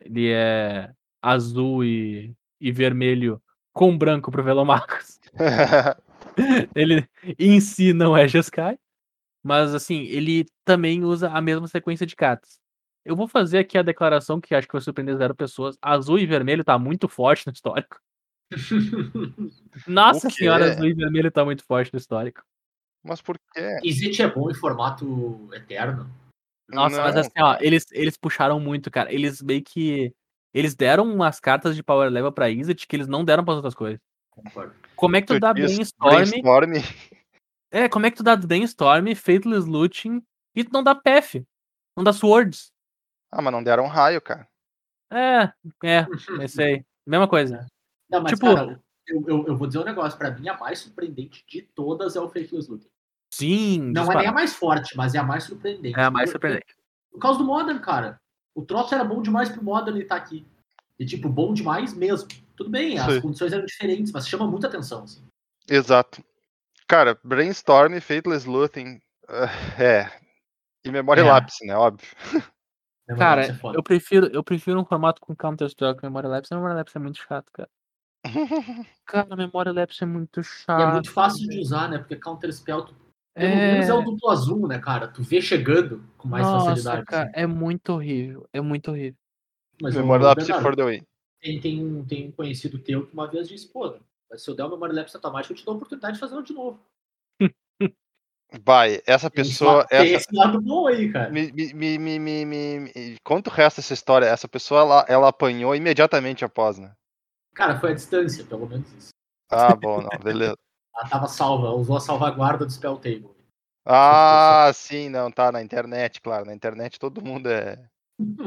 Ele 0.00 0.30
é 0.30 0.92
azul 1.30 1.84
e, 1.84 2.34
e 2.60 2.72
vermelho 2.72 3.40
com 3.72 3.96
branco 3.96 4.30
pro 4.30 4.42
Velomarcos. 4.42 5.20
ele 6.74 7.08
em 7.38 7.60
si 7.60 7.92
não 7.92 8.16
é 8.16 8.26
Jeskai, 8.26 8.78
mas 9.42 9.74
assim, 9.74 10.02
ele 10.02 10.46
também 10.64 11.04
usa 11.04 11.30
a 11.30 11.40
mesma 11.40 11.68
sequência 11.68 12.06
de 12.06 12.16
cartas. 12.16 12.58
Eu 13.04 13.16
vou 13.16 13.26
fazer 13.26 13.58
aqui 13.58 13.78
a 13.78 13.82
declaração 13.82 14.40
que 14.40 14.54
acho 14.54 14.66
que 14.66 14.72
vai 14.72 14.82
surpreender 14.82 15.16
zero 15.16 15.34
pessoas. 15.34 15.78
Azul 15.80 16.18
e 16.18 16.26
vermelho 16.26 16.64
tá 16.64 16.78
muito 16.78 17.08
forte 17.08 17.46
no 17.46 17.52
histórico. 17.52 17.98
Nossa 19.86 20.28
senhora, 20.30 20.72
azul 20.72 20.86
e 20.86 20.94
vermelho 20.94 21.30
tá 21.30 21.44
muito 21.44 21.64
forte 21.64 21.92
no 21.92 21.98
histórico. 21.98 22.42
Mas 23.02 23.22
por 23.22 23.38
quê? 23.38 23.78
Exit 23.82 24.20
é 24.22 24.28
bom 24.28 24.50
em 24.50 24.54
formato 24.54 25.48
eterno. 25.54 26.10
Nossa, 26.68 27.00
mas 27.00 27.14
Não, 27.14 27.20
assim, 27.22 27.40
ó, 27.40 27.56
eles, 27.60 27.86
eles 27.92 28.16
puxaram 28.16 28.60
muito, 28.60 28.90
cara. 28.90 29.12
Eles 29.12 29.40
meio 29.40 29.62
que. 29.62 30.12
Eles 30.54 30.74
deram 30.74 31.04
umas 31.04 31.38
cartas 31.40 31.76
de 31.76 31.82
Power 31.82 32.10
Level 32.10 32.32
pra 32.32 32.48
Izzet 32.50 32.86
que 32.86 32.96
eles 32.96 33.06
não 33.06 33.24
deram 33.24 33.44
pras 33.44 33.56
outras 33.56 33.74
coisas. 33.74 34.00
Concordo. 34.30 34.74
Como 34.96 35.16
é 35.16 35.20
que 35.20 35.26
tu, 35.26 35.34
Tu 35.34 35.40
dá 35.40 35.52
Brainstorm? 35.52 36.14
Brainstorm. 36.14 36.72
É, 37.70 37.86
como 37.86 38.06
é 38.06 38.10
que 38.10 38.16
tu 38.16 38.22
dá 38.22 38.34
Brainstorm, 38.34 39.14
Faithless 39.14 39.68
Looting 39.68 40.22
e 40.56 40.64
tu 40.64 40.70
não 40.72 40.82
dá 40.82 40.94
Path? 40.94 41.34
Não 41.94 42.02
dá 42.02 42.14
Swords? 42.14 42.72
Ah, 43.30 43.42
mas 43.42 43.52
não 43.52 43.62
deram 43.62 43.84
um 43.84 43.88
raio, 43.88 44.22
cara. 44.22 44.48
É, 45.12 45.52
é, 45.84 46.06
pensei. 46.38 46.82
Mesma 47.06 47.28
coisa. 47.28 47.66
Não, 48.08 48.22
mas, 48.22 48.32
Tipo- 48.32 48.54
cara, 48.54 48.80
eu, 49.06 49.22
eu, 49.28 49.46
eu 49.48 49.56
vou 49.56 49.66
dizer 49.66 49.80
um 49.80 49.84
negócio. 49.84 50.18
Pra 50.18 50.30
mim, 50.30 50.48
a 50.48 50.56
mais 50.56 50.78
surpreendente 50.78 51.44
de 51.46 51.60
todas 51.60 52.16
é 52.16 52.20
o 52.20 52.28
Faithless 52.30 52.70
Looting. 52.70 52.88
Sim, 53.34 53.92
Não 53.92 54.10
é 54.10 54.16
nem 54.16 54.26
a 54.28 54.32
mais 54.32 54.54
forte, 54.54 54.96
mas 54.96 55.14
é 55.14 55.18
a 55.18 55.22
mais 55.22 55.44
surpreendente. 55.44 55.98
é 55.98 56.02
a 56.04 56.10
mais 56.10 56.30
Por- 56.30 56.32
surpreendente. 56.32 56.74
Por 57.10 57.18
causa 57.20 57.38
do 57.38 57.44
Modern, 57.44 57.78
cara. 57.80 58.18
O 58.58 58.64
troço 58.64 58.92
era 58.94 59.04
bom 59.04 59.22
demais 59.22 59.48
pro 59.48 59.62
Modern 59.62 59.96
ele 59.96 60.04
tá 60.04 60.16
aqui. 60.16 60.44
E, 60.98 61.06
tipo, 61.06 61.28
bom 61.28 61.54
demais 61.54 61.94
mesmo. 61.94 62.28
Tudo 62.56 62.68
bem, 62.70 62.98
as 62.98 63.14
Sim. 63.14 63.20
condições 63.20 63.52
eram 63.52 63.64
diferentes, 63.64 64.10
mas 64.10 64.26
chama 64.28 64.48
muita 64.48 64.66
atenção, 64.66 65.04
assim. 65.04 65.22
Exato. 65.70 66.24
Cara, 66.88 67.16
Brainstorm, 67.22 68.00
Faithless 68.00 68.48
Looting. 68.48 69.00
ah, 69.28 69.80
é. 69.80 70.10
E 70.84 70.90
memória 70.90 71.20
É. 71.20 71.24
lápis, 71.24 71.54
né? 71.62 71.76
Óbvio. 71.76 72.08
Cara, 73.16 73.46
é 73.46 73.50
eu 73.74 73.82
prefiro, 73.82 74.26
eu 74.26 74.42
prefiro 74.42 74.80
um 74.80 74.84
formato 74.84 75.20
com 75.20 75.36
Counter-Strike 75.36 76.02
Memória 76.02 76.28
Lapse. 76.28 76.52
A 76.52 76.56
Memória 76.56 76.76
Lapse 76.76 76.96
é 76.96 77.00
muito 77.00 77.18
chato, 77.18 77.50
cara. 77.52 77.70
Cara, 79.06 79.28
a 79.30 79.36
Memória 79.36 79.72
Lapse 79.72 80.02
é 80.02 80.06
muito 80.06 80.40
E 80.40 80.44
chato. 80.44 80.80
é 80.82 80.92
muito 80.92 81.12
fácil 81.12 81.48
de 81.48 81.60
usar, 81.60 81.88
né? 81.88 81.98
Porque 81.98 82.16
Counter 82.16 82.52
Spell, 82.52 82.82
tu, 82.82 82.94
pelo 83.38 83.56
menos 83.56 83.88
é 83.88 83.94
o 83.94 84.02
duplo 84.02 84.30
azul, 84.30 84.66
né, 84.68 84.78
cara? 84.78 85.08
Tu 85.08 85.22
vê 85.22 85.40
chegando 85.40 86.04
com 86.16 86.28
mais 86.28 86.46
Nossa, 86.50 86.66
facilidade. 86.66 87.04
cara, 87.06 87.24
assim. 87.30 87.40
é 87.40 87.46
muito 87.46 87.92
horrível. 87.92 88.48
É 88.52 88.60
muito 88.60 88.90
horrível. 88.90 89.18
Mas, 89.80 89.94
memória 89.94 90.44
se 90.44 90.52
for 90.54 90.74
the 90.74 90.84
way. 90.84 91.02
tem, 91.40 91.60
tem, 91.60 91.84
um, 91.84 92.04
tem 92.04 92.28
um 92.28 92.32
conhecido 92.32 92.78
teu 92.78 93.06
que 93.06 93.12
uma 93.14 93.30
vez 93.30 93.48
disse, 93.48 93.68
pô, 93.68 93.96
se 94.36 94.50
eu 94.50 94.54
der 94.56 94.64
o 94.64 94.70
Memória 94.70 94.94
Lapse 94.94 95.16
automático, 95.16 95.52
eu 95.52 95.56
te 95.56 95.64
dou 95.64 95.74
a 95.74 95.76
oportunidade 95.76 96.14
de 96.14 96.20
fazer 96.20 96.36
um 96.36 96.42
de 96.42 96.52
novo. 96.52 96.80
Vai, 98.64 99.00
essa 99.06 99.30
pessoa. 99.30 99.86
Tem 99.86 100.14
Essa, 100.14 100.16
esse 100.16 100.34
lado 100.34 100.60
bom 100.60 100.86
aí, 100.86 101.12
cara. 101.12 101.30
me, 101.30 101.52
me, 101.52 101.74
me, 101.74 101.98
me, 101.98 102.18
me, 102.18 102.44
me- 102.44 102.78
me- 102.80 103.16
Conta 103.22 103.50
o 103.50 103.52
resto 103.52 103.76
dessa 103.76 103.94
história. 103.94 104.26
Essa 104.26 104.48
pessoa, 104.48 104.80
ela, 104.80 105.06
ela 105.08 105.28
apanhou 105.28 105.74
imediatamente 105.74 106.44
após, 106.44 106.78
né? 106.78 106.94
Cara, 107.54 107.78
foi 107.78 107.90
a 107.90 107.94
distância, 107.94 108.44
pelo 108.44 108.66
menos 108.66 108.90
isso. 108.92 109.10
Ah, 109.50 109.74
bom, 109.76 110.00
não, 110.02 110.18
beleza. 110.22 110.56
Ela 110.94 111.08
tava 111.08 111.28
salva, 111.28 111.70
usou 111.70 111.96
a 111.96 112.00
salvaguarda 112.00 112.64
do 112.64 112.72
Spell 112.72 112.96
Table. 112.96 113.30
Ah, 113.84 114.70
sim, 114.74 115.08
não, 115.08 115.30
tá 115.30 115.50
na 115.50 115.62
internet, 115.62 116.20
claro. 116.20 116.44
Na 116.44 116.54
internet 116.54 116.98
todo 116.98 117.24
mundo 117.24 117.48
é, 117.48 117.88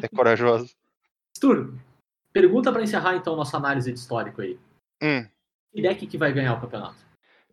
é 0.04 0.08
corajoso. 0.16 0.76
Stur, 1.36 1.74
pergunta 2.32 2.72
pra 2.72 2.84
encerrar 2.84 3.16
então 3.16 3.36
nossa 3.36 3.58
análise 3.58 3.92
de 3.92 3.98
histórico 3.98 4.42
aí. 4.42 4.60
Hum. 5.02 5.28
Que 5.74 5.82
deck 5.82 6.06
que 6.06 6.18
vai 6.18 6.32
ganhar 6.32 6.54
o 6.54 6.62
campeonato? 6.62 6.98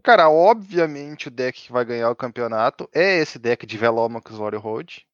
Cara, 0.03 0.29
obviamente 0.29 1.29
o 1.29 1.31
deck 1.31 1.63
que 1.63 1.73
vai 1.73 1.85
ganhar 1.85 2.11
o 2.11 2.17
campeonato 2.17 2.89
é 2.93 3.19
esse 3.19 3.39
deck 3.39 3.67
de 3.67 3.79
Velomachus 3.79 4.39
Warrior 4.39 4.63
Road. 4.63 5.07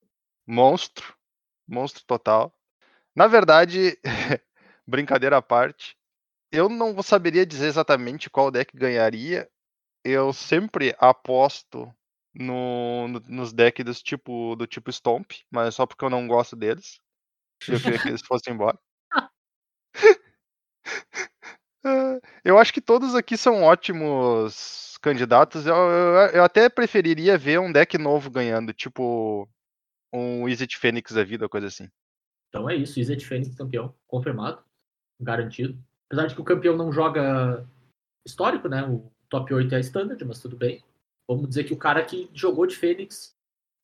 Monstro. 0.46 1.14
Monstro 1.66 2.04
total. 2.06 2.52
Na 3.14 3.26
verdade, 3.26 3.98
brincadeira 4.86 5.36
à 5.36 5.42
parte, 5.42 5.96
eu 6.50 6.68
não 6.68 7.02
saberia 7.02 7.46
dizer 7.46 7.66
exatamente 7.66 8.28
qual 8.28 8.50
deck 8.50 8.76
ganharia. 8.76 9.48
Eu 10.04 10.32
sempre 10.32 10.94
aposto 10.98 11.90
no, 12.34 13.08
no- 13.08 13.20
nos 13.28 13.52
decks 13.52 13.84
do 13.84 13.94
tipo, 13.94 14.54
do 14.56 14.66
tipo 14.66 14.90
Stomp, 14.92 15.32
mas 15.50 15.74
só 15.74 15.86
porque 15.86 16.04
eu 16.04 16.10
não 16.10 16.26
gosto 16.28 16.54
deles. 16.54 17.00
Eu 17.68 17.80
queria 17.80 17.98
que 17.98 18.08
eles 18.08 18.20
fossem 18.26 18.52
embora. 18.52 18.78
Eu 22.42 22.58
acho 22.58 22.72
que 22.72 22.80
todos 22.80 23.14
aqui 23.14 23.36
são 23.36 23.62
ótimos 23.62 24.96
candidatos. 25.02 25.66
Eu, 25.66 25.74
eu- 25.74 26.30
eu 26.32 26.44
até 26.44 26.68
preferiria 26.68 27.36
ver 27.36 27.60
um 27.60 27.70
deck 27.70 27.98
novo 27.98 28.30
ganhando, 28.30 28.72
tipo 28.72 29.48
um 30.12 30.48
Exit 30.48 30.78
Fênix 30.78 31.12
da 31.12 31.22
vida, 31.24 31.48
coisa 31.48 31.66
assim. 31.66 31.88
Então 32.48 32.70
é 32.70 32.76
isso, 32.76 32.98
Izzet 33.00 33.26
Fênix 33.26 33.54
campeão, 33.54 33.94
confirmado, 34.06 34.64
garantido. 35.20 35.78
Apesar 36.08 36.28
de 36.28 36.34
que 36.36 36.40
o 36.40 36.44
campeão 36.44 36.76
não 36.76 36.92
joga 36.92 37.68
histórico, 38.24 38.68
né? 38.68 38.82
O 38.84 39.10
top 39.34 39.52
8 39.52 39.74
é 39.74 39.80
standard, 39.80 40.24
mas 40.24 40.38
tudo 40.38 40.56
bem. 40.56 40.80
Vamos 41.28 41.48
dizer 41.48 41.64
que 41.64 41.74
o 41.74 41.78
cara 41.78 42.04
que 42.04 42.30
jogou 42.32 42.66
de 42.66 42.76
Fênix 42.76 43.34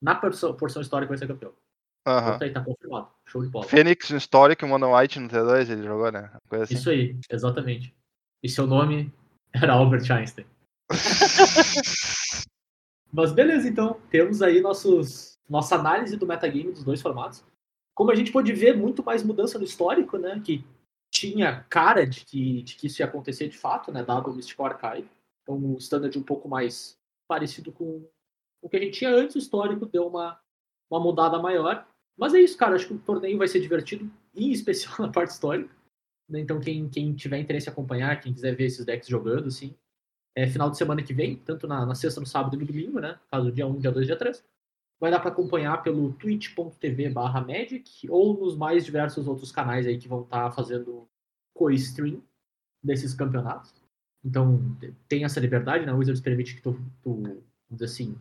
na 0.01 0.15
porção, 0.15 0.55
porção 0.55 0.81
histórica 0.81 1.09
vai 1.09 1.19
ser 1.19 1.27
campeão. 1.27 1.53
Então 2.03 2.39
aí, 2.41 2.53
tá 2.53 2.63
confirmado. 2.63 3.09
Show 3.27 3.43
de 3.43 3.49
bola. 3.49 3.67
Fênix 3.67 4.11
no 4.11 4.17
Histórico 4.17 4.65
e 4.65 4.69
Mono 4.69 4.97
White 4.97 5.19
no 5.19 5.29
T2 5.29 5.71
ele 5.71 5.83
jogou, 5.83 6.11
né? 6.13 6.31
Assim. 6.51 6.75
Isso 6.75 6.89
aí, 6.89 7.19
exatamente. 7.29 7.95
E 8.43 8.49
seu 8.49 8.67
nome 8.67 9.13
era 9.53 9.73
Albert 9.75 10.11
Einstein. 10.11 10.47
Mas 13.13 13.33
beleza, 13.33 13.69
então. 13.69 14.01
Temos 14.09 14.41
aí 14.41 14.61
nossos, 14.61 15.37
nossa 15.49 15.75
análise 15.75 16.17
do 16.17 16.27
metagame 16.27 16.73
dos 16.73 16.85
dois 16.85 17.03
formatos. 17.03 17.45
Como 17.95 18.11
a 18.11 18.15
gente 18.15 18.33
pôde 18.33 18.53
ver, 18.53 18.77
muito 18.77 19.05
mais 19.05 19.23
mudança 19.23 19.59
no 19.59 19.65
histórico, 19.65 20.17
né? 20.17 20.41
Que 20.43 20.65
tinha 21.13 21.65
cara 21.69 22.07
de 22.07 22.25
que, 22.25 22.63
de 22.63 22.77
que 22.77 22.87
isso 22.87 23.03
ia 23.03 23.07
acontecer 23.07 23.49
de 23.49 23.59
fato, 23.59 23.93
né? 23.93 24.03
Dado 24.03 24.31
o 24.31 24.35
Mystical 24.35 24.67
Archive. 24.67 25.09
Então, 25.43 25.57
o 25.57 25.77
standard 25.79 26.17
um 26.19 26.23
pouco 26.23 26.49
mais 26.49 26.99
parecido 27.29 27.73
com 27.73 28.05
o 28.63 28.69
que 28.69 28.77
a 28.77 28.81
gente 28.81 28.99
tinha 28.99 29.11
antes. 29.11 29.37
O 29.37 29.39
histórico 29.39 29.87
deu 29.87 30.07
uma, 30.07 30.39
uma 30.91 31.01
mudada 31.01 31.39
maior. 31.39 31.87
Mas 32.17 32.35
é 32.35 32.41
isso, 32.41 32.57
cara. 32.57 32.77
Acho 32.77 32.89
que 32.89 32.95
o 32.95 32.99
torneio 32.99 33.39
vai 33.39 33.49
ser 33.49 33.61
divertido, 33.61 34.11
em 34.35 34.51
especial 34.51 34.95
na 35.01 35.09
parte 35.09 35.31
histórica. 35.31 35.75
né? 36.29 36.41
Então, 36.41 36.61
quem, 36.61 36.89
quem 36.89 37.15
tiver 37.15 37.39
interesse 37.39 37.69
em 37.69 37.73
acompanhar, 37.73 38.21
quem 38.21 38.33
quiser 38.33 38.55
ver 38.55 38.65
esses 38.65 38.85
decks 38.85 39.09
jogando, 39.09 39.49
assim, 39.49 39.75
é 40.35 40.47
final 40.47 40.71
de 40.71 40.77
semana 40.77 41.03
que 41.03 41.13
vem, 41.13 41.37
tanto 41.37 41.67
na, 41.67 41.85
na 41.85 41.95
sexta, 41.95 42.21
no 42.21 42.27
sábado 42.27 42.55
e 42.55 42.59
no 42.59 42.67
domingo, 42.67 43.01
né? 43.01 43.19
Caso 43.31 43.51
dia 43.51 43.67
1, 43.67 43.79
dia 43.79 43.91
2, 43.91 44.07
dia 44.07 44.17
3. 44.17 44.45
Vai 45.01 45.11
dar 45.11 45.21
para 45.21 45.31
acompanhar 45.31 45.83
pelo 45.83 46.13
twitch.tv 46.13 47.09
Magic 47.09 48.09
ou 48.11 48.39
nos 48.39 48.55
mais 48.55 48.85
diversos 48.85 49.27
outros 49.27 49.51
canais 49.51 49.87
aí 49.87 49.99
que 49.99 50.07
vão 50.07 50.23
estar 50.23 50.51
fazendo 50.53 51.09
co-stream 51.55 52.23
desses 52.83 53.15
campeonatos. 53.15 53.80
Então, 54.25 54.77
tem 55.09 55.25
essa 55.25 55.41
liberdade, 55.41 55.87
né? 55.87 55.93
O 55.93 55.97
Wizards 55.97 56.21
permite 56.21 56.55
que 56.55 56.63
tu, 56.63 56.73
tu 57.03 57.15
vamos 57.23 57.43
dizer 57.71 57.87
assim, 57.87 58.19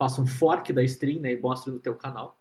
faça 0.00 0.20
um 0.20 0.26
fork 0.26 0.72
da 0.72 0.82
stream, 0.82 1.20
né? 1.20 1.32
E 1.32 1.40
mostre 1.40 1.70
no 1.70 1.78
teu 1.78 1.94
canal. 1.94 2.38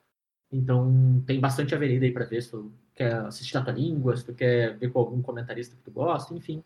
Então, 0.51 1.21
tem 1.25 1.39
bastante 1.39 1.75
avenida 1.75 2.05
aí 2.05 2.11
para 2.11 2.25
ver 2.25 2.41
se 2.41 2.51
tu 2.51 2.71
quer 2.95 3.13
assistir 3.25 3.57
a 3.57 3.63
tua 3.63 3.73
língua, 3.73 4.15
se 4.15 4.25
tu 4.25 4.33
quer 4.33 4.77
ver 4.77 4.91
com 4.91 4.99
algum 4.99 5.21
comentarista 5.21 5.75
que 5.75 5.83
tu 5.83 5.91
gosta, 5.91 6.33
enfim. 6.33 6.63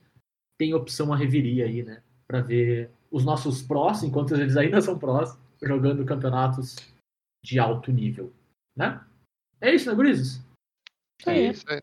Tem 0.58 0.74
opção 0.74 1.12
a 1.12 1.18
reviria 1.18 1.66
aí, 1.66 1.84
né? 1.84 2.02
Para 2.28 2.42
ver 2.42 2.92
os 3.10 3.26
nossos 3.26 3.62
prós, 3.62 4.04
enquanto 4.04 4.36
eles 4.36 4.56
ainda 4.56 4.80
são 4.82 4.98
prós, 4.98 5.38
jogando 5.62 6.06
campeonatos 6.06 6.76
de 7.44 7.60
alto 7.60 7.92
nível, 7.92 8.32
né? 8.76 9.04
É 9.60 9.74
isso, 9.74 9.90
né, 9.90 9.96
Gurizes? 9.96 10.42
É 11.26 11.52
isso 11.52 11.66
aí. 11.70 11.82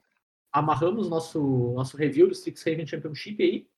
amarramos 0.52 1.08
nosso, 1.08 1.72
nosso 1.74 1.96
review 1.96 2.26
do 2.26 2.32
Strixhaven 2.32 2.86
Championship 2.86 3.42
aí. 3.42 3.68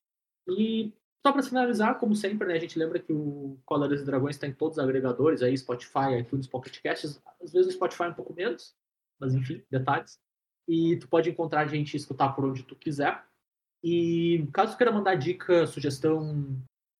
E 0.48 0.92
só 1.24 1.32
para 1.32 1.42
finalizar, 1.42 1.98
como 1.98 2.14
sempre, 2.14 2.48
né, 2.48 2.54
a 2.54 2.58
gente 2.58 2.78
lembra 2.78 2.98
que 2.98 3.12
o 3.12 3.58
Colares 3.66 4.00
e 4.00 4.04
Dragões 4.04 4.36
está 4.36 4.46
em 4.46 4.54
todos 4.54 4.78
os 4.78 4.84
agregadores 4.84 5.42
aí, 5.42 5.56
Spotify, 5.56 6.18
iTunes, 6.18 6.46
Pocket 6.46 6.80
Casts. 6.82 7.20
Às 7.42 7.52
vezes 7.52 7.68
o 7.68 7.76
Spotify 7.76 8.04
é 8.04 8.08
um 8.08 8.14
pouco 8.14 8.34
menos, 8.34 8.74
mas 9.18 9.34
enfim, 9.34 9.62
detalhes. 9.70 10.18
E 10.66 10.96
tu 10.96 11.08
pode 11.08 11.28
encontrar 11.28 11.62
a 11.62 11.66
gente 11.66 11.96
escutar 11.96 12.30
por 12.30 12.44
onde 12.44 12.62
tu 12.62 12.74
quiser. 12.74 13.22
E 13.82 14.46
caso 14.52 14.76
queira 14.76 14.92
mandar 14.92 15.14
dica, 15.14 15.66
sugestão, 15.66 16.56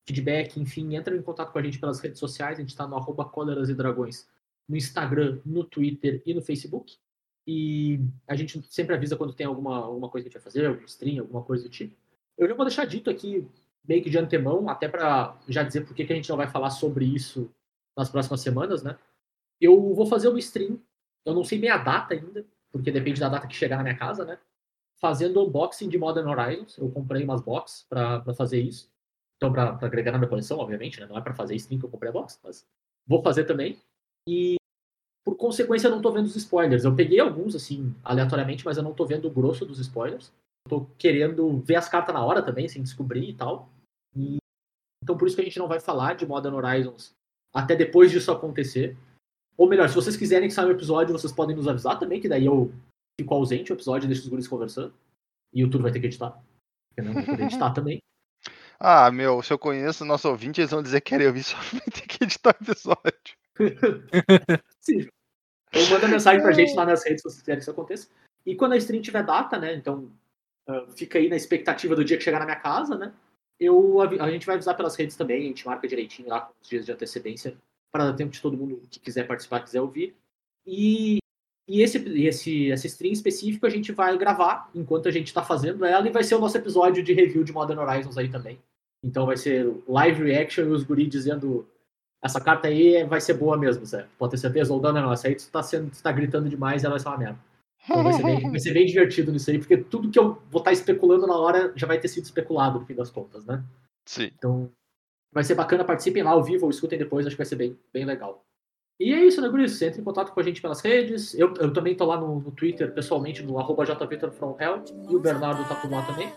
feedback, 0.07 0.59
enfim, 0.59 0.95
entra 0.95 1.15
em 1.15 1.21
contato 1.21 1.51
com 1.51 1.59
a 1.59 1.63
gente 1.63 1.79
pelas 1.79 1.99
redes 1.99 2.19
sociais. 2.19 2.57
A 2.57 2.61
gente 2.61 2.69
está 2.69 2.87
no 2.87 2.95
arroba 2.95 3.31
e 3.69 3.73
Dragões 3.73 4.27
no 4.67 4.77
Instagram, 4.77 5.41
no 5.45 5.63
Twitter 5.63 6.21
e 6.25 6.33
no 6.33 6.41
Facebook. 6.41 6.97
E 7.45 7.99
a 8.27 8.35
gente 8.35 8.61
sempre 8.71 8.95
avisa 8.95 9.17
quando 9.17 9.33
tem 9.33 9.45
alguma, 9.45 9.77
alguma 9.77 10.09
coisa 10.09 10.23
que 10.23 10.29
a 10.29 10.31
gente 10.31 10.41
vai 10.41 10.43
fazer, 10.43 10.67
algum 10.67 10.85
stream, 10.85 11.19
alguma 11.19 11.43
coisa 11.43 11.63
do 11.63 11.69
tipo. 11.69 11.95
Eu 12.37 12.47
já 12.47 12.55
vou 12.55 12.65
deixar 12.65 12.85
dito 12.85 13.09
aqui, 13.09 13.47
meio 13.87 14.03
que 14.03 14.09
de 14.09 14.17
antemão, 14.17 14.69
até 14.69 14.87
para 14.87 15.37
já 15.47 15.63
dizer 15.63 15.85
por 15.85 15.93
que 15.93 16.03
a 16.03 16.15
gente 16.15 16.29
não 16.29 16.37
vai 16.37 16.47
falar 16.47 16.69
sobre 16.69 17.05
isso 17.05 17.49
nas 17.97 18.09
próximas 18.09 18.41
semanas, 18.41 18.83
né? 18.83 18.97
Eu 19.59 19.93
vou 19.93 20.05
fazer 20.05 20.27
uma 20.27 20.39
stream, 20.39 20.79
eu 21.25 21.33
não 21.33 21.43
sei 21.43 21.59
bem 21.59 21.69
a 21.69 21.77
data 21.77 22.13
ainda, 22.13 22.45
porque 22.71 22.91
depende 22.91 23.19
da 23.19 23.29
data 23.29 23.47
que 23.47 23.55
chegar 23.55 23.77
na 23.77 23.83
minha 23.83 23.97
casa, 23.97 24.25
né? 24.25 24.39
Fazendo 24.99 25.43
unboxing 25.45 25.89
de 25.89 25.97
Modern 25.97 26.27
Horizons. 26.27 26.77
Eu 26.77 26.89
comprei 26.89 27.23
umas 27.23 27.41
boxes 27.41 27.83
para 27.89 28.23
fazer 28.33 28.61
isso. 28.61 28.89
Então, 29.37 29.51
para 29.51 29.77
agregar 29.81 30.11
na 30.11 30.17
minha 30.17 30.29
coleção, 30.29 30.59
obviamente, 30.59 30.99
né? 30.99 31.07
Não 31.07 31.17
é 31.17 31.21
para 31.21 31.33
fazer 31.33 31.55
stream 31.55 31.79
que 31.79 31.85
eu 31.85 31.89
comprei 31.89 32.09
a 32.09 32.13
box, 32.13 32.39
mas 32.43 32.65
vou 33.05 33.21
fazer 33.21 33.45
também. 33.45 33.77
E 34.27 34.55
por 35.23 35.35
consequência, 35.35 35.87
eu 35.87 35.91
não 35.91 36.01
tô 36.01 36.11
vendo 36.11 36.25
os 36.25 36.35
spoilers. 36.35 36.83
Eu 36.83 36.95
peguei 36.95 37.19
alguns, 37.19 37.55
assim, 37.55 37.95
aleatoriamente, 38.03 38.65
mas 38.65 38.77
eu 38.77 38.83
não 38.83 38.93
tô 38.93 39.05
vendo 39.05 39.27
o 39.27 39.31
grosso 39.31 39.65
dos 39.65 39.79
spoilers. 39.79 40.31
Tô 40.67 40.85
querendo 40.97 41.59
ver 41.59 41.75
as 41.75 41.89
cartas 41.89 42.13
na 42.13 42.23
hora 42.23 42.43
também, 42.43 42.67
sem 42.67 42.81
descobrir 42.81 43.29
e 43.29 43.35
tal. 43.35 43.69
E... 44.15 44.37
Então, 45.03 45.17
por 45.17 45.27
isso 45.27 45.35
que 45.35 45.41
a 45.41 45.45
gente 45.45 45.59
não 45.59 45.67
vai 45.67 45.79
falar 45.79 46.15
de 46.15 46.25
Modern 46.25 46.55
Horizons 46.55 47.13
até 47.53 47.75
depois 47.75 48.11
disso 48.11 48.31
acontecer. 48.31 48.97
Ou 49.57 49.67
melhor, 49.67 49.89
se 49.89 49.95
vocês 49.95 50.15
quiserem 50.15 50.47
que 50.47 50.53
saia 50.53 50.67
um 50.67 50.71
episódio, 50.71 51.13
vocês 51.13 51.33
podem 51.33 51.55
nos 51.55 51.67
avisar 51.67 51.99
também, 51.99 52.21
que 52.21 52.29
daí 52.29 52.45
eu 52.45 52.73
fico 53.19 53.33
ausente 53.33 53.71
o 53.71 53.75
episódio 53.75 54.05
e 54.05 54.07
deixo 54.07 54.23
os 54.23 54.29
guris 54.29 54.47
conversando. 54.47 54.93
E 55.53 55.63
o 55.63 55.69
Tudo 55.69 55.83
vai 55.83 55.91
ter 55.91 55.99
que 55.99 56.07
editar. 56.07 56.31
Porque 56.31 57.07
não 57.07 57.13
vou 57.13 57.25
poder 57.25 57.43
editar 57.43 57.71
também. 57.73 57.99
Ah, 58.79 59.11
meu, 59.11 59.43
se 59.43 59.53
eu 59.53 59.59
conheço 59.59 60.03
o 60.03 60.07
nosso 60.07 60.27
ouvinte, 60.27 60.59
eles 60.59 60.71
vão 60.71 60.81
dizer 60.81 61.01
que 61.01 61.11
querem 61.11 61.27
ouvir 61.27 61.43
só 61.43 61.57
vai 61.71 61.81
ter 61.81 62.07
que 62.07 62.23
editar 62.23 62.55
o 62.59 62.63
episódio. 62.63 63.35
Sim. 64.79 65.07
Então 65.69 65.89
manda 65.89 66.07
mensagem 66.07 66.41
pra 66.41 66.51
gente 66.51 66.73
lá 66.73 66.85
nas 66.85 67.03
redes 67.05 67.21
se 67.21 67.29
vocês 67.29 67.41
quiserem 67.41 67.59
que 67.59 67.63
isso 67.63 67.71
aconteça. 67.71 68.09
E 68.45 68.55
quando 68.55 68.73
a 68.73 68.77
stream 68.77 69.01
tiver 69.01 69.23
data, 69.23 69.59
né? 69.59 69.75
Então 69.75 70.11
uh, 70.67 70.91
fica 70.91 71.19
aí 71.19 71.29
na 71.29 71.35
expectativa 71.35 71.95
do 71.95 72.05
dia 72.05 72.17
que 72.17 72.23
chegar 72.23 72.39
na 72.39 72.45
minha 72.45 72.59
casa, 72.59 72.97
né? 72.97 73.13
Eu, 73.59 74.01
a 74.01 74.31
gente 74.31 74.45
vai 74.45 74.55
avisar 74.55 74.75
pelas 74.75 74.95
redes 74.95 75.15
também, 75.15 75.43
a 75.43 75.47
gente 75.47 75.65
marca 75.65 75.87
direitinho 75.87 76.29
lá 76.29 76.41
com 76.41 76.53
os 76.61 76.67
dias 76.67 76.85
de 76.85 76.91
antecedência 76.91 77.55
para 77.91 78.05
dar 78.05 78.13
tempo 78.13 78.31
de 78.31 78.41
todo 78.41 78.57
mundo 78.57 78.81
que 78.89 78.99
quiser 78.99 79.27
participar, 79.27 79.59
quiser 79.59 79.81
ouvir. 79.81 80.15
E, 80.65 81.19
e 81.67 81.81
esse, 81.81 81.97
esse, 82.69 82.87
stream 82.87 83.11
específico 83.11 83.65
a 83.65 83.69
gente 83.69 83.91
vai 83.91 84.17
gravar 84.17 84.69
enquanto 84.73 85.07
a 85.07 85.11
gente 85.11 85.27
está 85.27 85.43
fazendo 85.43 85.85
ela 85.85 86.07
e 86.07 86.11
vai 86.11 86.23
ser 86.23 86.35
o 86.35 86.39
nosso 86.39 86.57
episódio 86.57 87.03
de 87.03 87.13
review 87.13 87.43
de 87.43 87.51
Modern 87.51 87.79
Horizons 87.79 88.17
aí 88.17 88.29
também. 88.29 88.59
Então 89.03 89.25
vai 89.25 89.37
ser 89.37 89.71
live 89.87 90.23
reaction 90.23 90.65
e 90.65 90.69
os 90.69 90.83
guri 90.83 91.05
dizendo 91.05 91.67
essa 92.23 92.39
carta 92.39 92.67
aí 92.67 93.03
vai 93.03 93.19
ser 93.19 93.33
boa 93.33 93.57
mesmo, 93.57 93.85
Zé. 93.85 94.07
Pode 94.17 94.31
ter 94.31 94.37
certeza? 94.37 94.73
Ou 94.73 94.81
não, 94.81 94.93
não, 94.93 95.11
essa 95.11 95.27
aí 95.27 95.35
tu 95.35 95.49
tá, 95.49 95.63
sendo, 95.63 95.89
tu 95.89 96.01
tá 96.01 96.11
gritando 96.11 96.47
demais 96.47 96.83
ela 96.83 96.93
vai 96.93 96.99
ser 96.99 97.09
uma 97.09 97.17
merda. 97.17 97.39
Então 97.83 98.03
vai 98.03 98.13
ser, 98.13 98.23
bem, 98.23 98.51
vai 98.51 98.59
ser 98.59 98.73
bem 98.73 98.85
divertido 98.85 99.31
nisso 99.31 99.49
aí, 99.49 99.57
porque 99.57 99.77
tudo 99.77 100.09
que 100.09 100.19
eu 100.19 100.41
vou 100.49 100.59
estar 100.59 100.71
especulando 100.71 101.25
na 101.25 101.35
hora 101.35 101.73
já 101.75 101.87
vai 101.87 101.99
ter 101.99 102.07
sido 102.07 102.25
especulado, 102.25 102.79
no 102.79 102.85
fim 102.85 102.93
das 102.93 103.09
contas, 103.09 103.45
né? 103.45 103.63
Sim. 104.05 104.31
Então 104.37 104.71
vai 105.33 105.43
ser 105.43 105.55
bacana, 105.55 105.83
participem 105.83 106.23
lá 106.23 106.31
ao 106.31 106.43
vivo 106.43 106.65
ou 106.65 106.69
escutem 106.69 106.99
depois, 106.99 107.25
acho 107.25 107.35
que 107.35 107.41
vai 107.41 107.45
ser 107.45 107.55
bem, 107.55 107.77
bem 107.91 108.05
legal. 108.05 108.43
E 108.99 109.13
é 109.15 109.25
isso, 109.25 109.41
né, 109.41 109.49
Guris? 109.49 109.81
Entre 109.81 109.99
em 109.99 110.03
contato 110.03 110.31
com 110.31 110.39
a 110.39 110.43
gente 110.43 110.61
pelas 110.61 110.79
redes. 110.79 111.33
Eu, 111.33 111.51
eu 111.55 111.73
também 111.73 111.95
tô 111.95 112.05
lá 112.05 112.19
no, 112.19 112.39
no 112.39 112.51
Twitter, 112.51 112.93
pessoalmente, 112.93 113.41
no 113.41 113.57
arroba 113.57 113.83
jvitorfromhell. 113.83 114.83
E 115.09 115.15
o 115.15 115.19
Bernardo 115.19 115.67
tá 115.67 115.73
por 115.73 115.89
lá 115.89 116.03
também. 116.03 116.31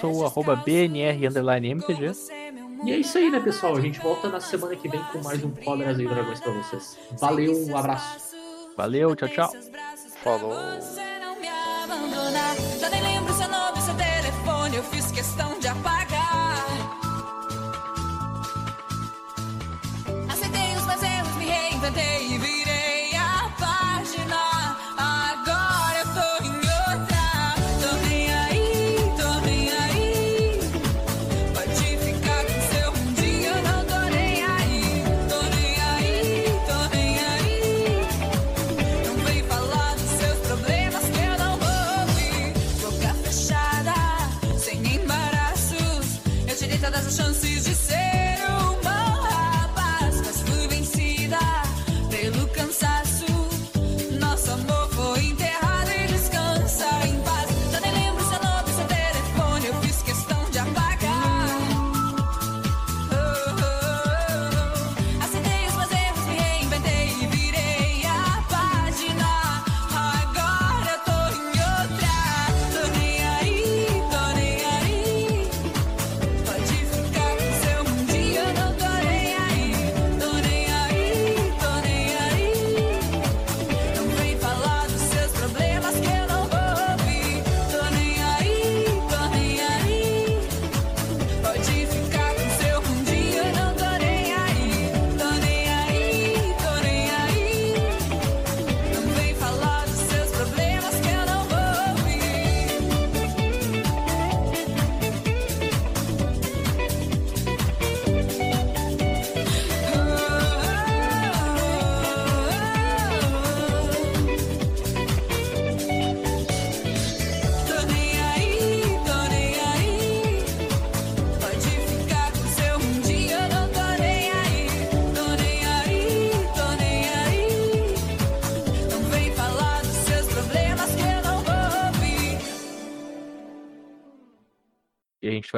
Sou 0.00 0.16
o 0.16 0.24
arroba 0.26 0.56
BNR 0.56 1.28
underline 1.28 1.68
MTG. 1.68 2.10
E 2.84 2.90
é 2.90 2.96
isso 2.96 3.16
aí, 3.18 3.30
né, 3.30 3.38
pessoal? 3.38 3.76
A 3.76 3.80
gente 3.80 4.00
volta 4.00 4.28
na 4.28 4.40
semana 4.40 4.74
que 4.74 4.88
vem 4.88 5.00
com 5.12 5.22
mais 5.22 5.44
um 5.44 5.52
Cóleras 5.52 6.00
e 6.00 6.04
Dragões 6.04 6.40
pra 6.40 6.52
vocês. 6.52 6.98
Valeu, 7.20 7.56
um 7.68 7.76
abraço. 7.76 8.36
Valeu, 8.76 9.14
tchau, 9.14 9.28
tchau. 9.28 9.52
Falou. 10.22 10.54
Você 10.80 11.02
não 11.18 11.34
me 11.40 11.48
abandonar. 11.48 12.54
Já 12.78 12.88
nem 12.90 13.02
lembro 13.02 13.34
seu 13.34 13.48
nome, 13.48 13.82
seu 13.82 13.94
telefone. 13.94 14.76
Eu 14.76 14.84
fiz 14.84 15.10
questão 15.10 15.58
de 15.58 15.66
apagar. 15.66 15.91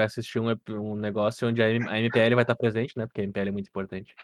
Vai 0.04 0.06
assistir 0.06 0.38
um, 0.38 0.54
um 0.70 0.94
negócio 0.96 1.48
onde 1.48 1.62
a, 1.62 1.70
M- 1.70 1.88
a 1.88 1.98
MPL 1.98 2.34
vai 2.34 2.44
estar 2.44 2.54
presente, 2.54 2.96
né? 2.96 3.06
Porque 3.06 3.20
a 3.20 3.24
MPL 3.24 3.48
é 3.48 3.50
muito 3.50 3.68
importante. 3.68 4.14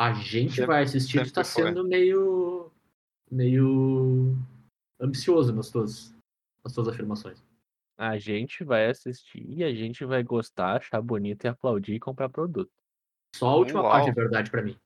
A 0.00 0.12
gente 0.14 0.50
Sempre- 0.54 0.66
vai 0.66 0.82
assistir, 0.82 1.18
tu 1.20 1.26
sempre 1.26 1.32
tá 1.32 1.44
foi. 1.44 1.62
sendo 1.64 1.84
meio. 1.86 2.70
meio. 3.30 4.34
ambicioso 5.00 5.52
nas 5.54 5.70
tuas, 5.70 6.14
nas 6.64 6.72
tuas 6.72 6.88
afirmações. 6.88 7.42
A 7.98 8.18
gente 8.18 8.64
vai 8.64 8.86
assistir 8.86 9.44
e 9.48 9.62
a 9.62 9.72
gente 9.74 10.04
vai 10.04 10.22
gostar, 10.22 10.76
achar 10.76 11.00
bonito 11.00 11.44
e 11.44 11.48
aplaudir 11.48 11.94
e 11.94 12.00
comprar 12.00 12.28
produto. 12.28 12.70
Só 13.36 13.48
a 13.48 13.56
última 13.56 13.82
Uau. 13.82 13.90
parte 13.92 14.10
é 14.10 14.12
verdade 14.12 14.50
pra 14.50 14.62
mim. 14.62 14.76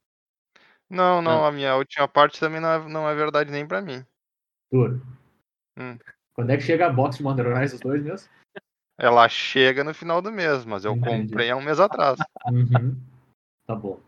Não, 0.91 1.21
não, 1.23 1.45
Ah. 1.45 1.49
a 1.49 1.53
minha 1.53 1.75
última 1.77 2.07
parte 2.07 2.39
também 2.39 2.61
não 2.61 2.69
é, 2.69 2.89
não 2.89 3.09
é 3.09 3.15
verdade 3.15 3.51
nem 3.51 3.67
pra 3.67 3.81
mim. 3.81 4.05
Tur. 4.71 5.01
Hum. 5.79 5.99
Quando 6.35 6.51
é 6.51 6.57
que 6.57 6.63
chega 6.63 6.87
a 6.87 6.93
box 6.93 7.17
de 7.17 7.23
Modern 7.23 7.53
Horizon 7.53 7.77
os 7.77 7.81
dois 7.81 8.03
mesmo? 8.03 8.29
Ela 8.99 9.29
chega 9.29 9.85
no 9.85 9.93
final 9.93 10.23
do 10.23 10.33
mês, 10.33 10.65
mas 10.65 10.85
eu 10.85 10.93
Entendi. 10.93 11.29
comprei 11.29 11.51
há 11.51 11.57
um 11.57 11.63
mês 11.63 11.79
atrás. 11.79 12.19
Uhum. 12.47 12.97
Tá 13.67 13.75
bom. 13.75 14.01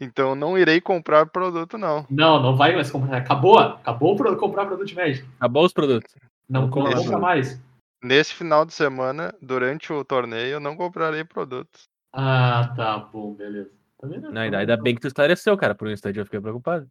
Então 0.00 0.30
eu 0.30 0.34
não 0.34 0.58
irei 0.58 0.80
comprar 0.80 1.26
produto, 1.26 1.76
não. 1.76 2.06
Não, 2.10 2.42
não 2.42 2.56
vai 2.56 2.74
mais 2.74 2.90
comprar. 2.90 3.18
Acabou. 3.18 3.58
Acabou 3.58 4.16
pro- 4.16 4.36
comprar 4.36 4.66
produto 4.66 4.86
de 4.86 4.94
Magic. 4.94 5.28
Acabou 5.36 5.64
os 5.64 5.72
produtos. 5.72 6.14
Não, 6.48 6.70
compra 6.70 6.96
compra 6.96 7.18
mais. 7.18 7.60
Nesse 8.02 8.34
final 8.34 8.64
de 8.66 8.74
semana, 8.74 9.34
durante 9.40 9.92
o 9.92 10.04
torneio, 10.04 10.54
eu 10.54 10.60
não 10.60 10.76
comprarei 10.76 11.24
produtos. 11.24 11.88
Ah, 12.12 12.72
tá 12.76 12.98
bom, 12.98 13.34
beleza. 13.34 13.70
Tá 13.98 14.06
vendo? 14.06 14.30
Não, 14.30 14.42
ainda, 14.42 14.58
ainda 14.58 14.76
bem 14.76 14.94
que 14.94 15.00
tu 15.00 15.06
esclareceu, 15.06 15.56
cara. 15.56 15.74
Por 15.74 15.88
um 15.88 15.90
instante 15.90 16.18
eu 16.18 16.24
fiquei 16.24 16.40
preocupado. 16.40 16.88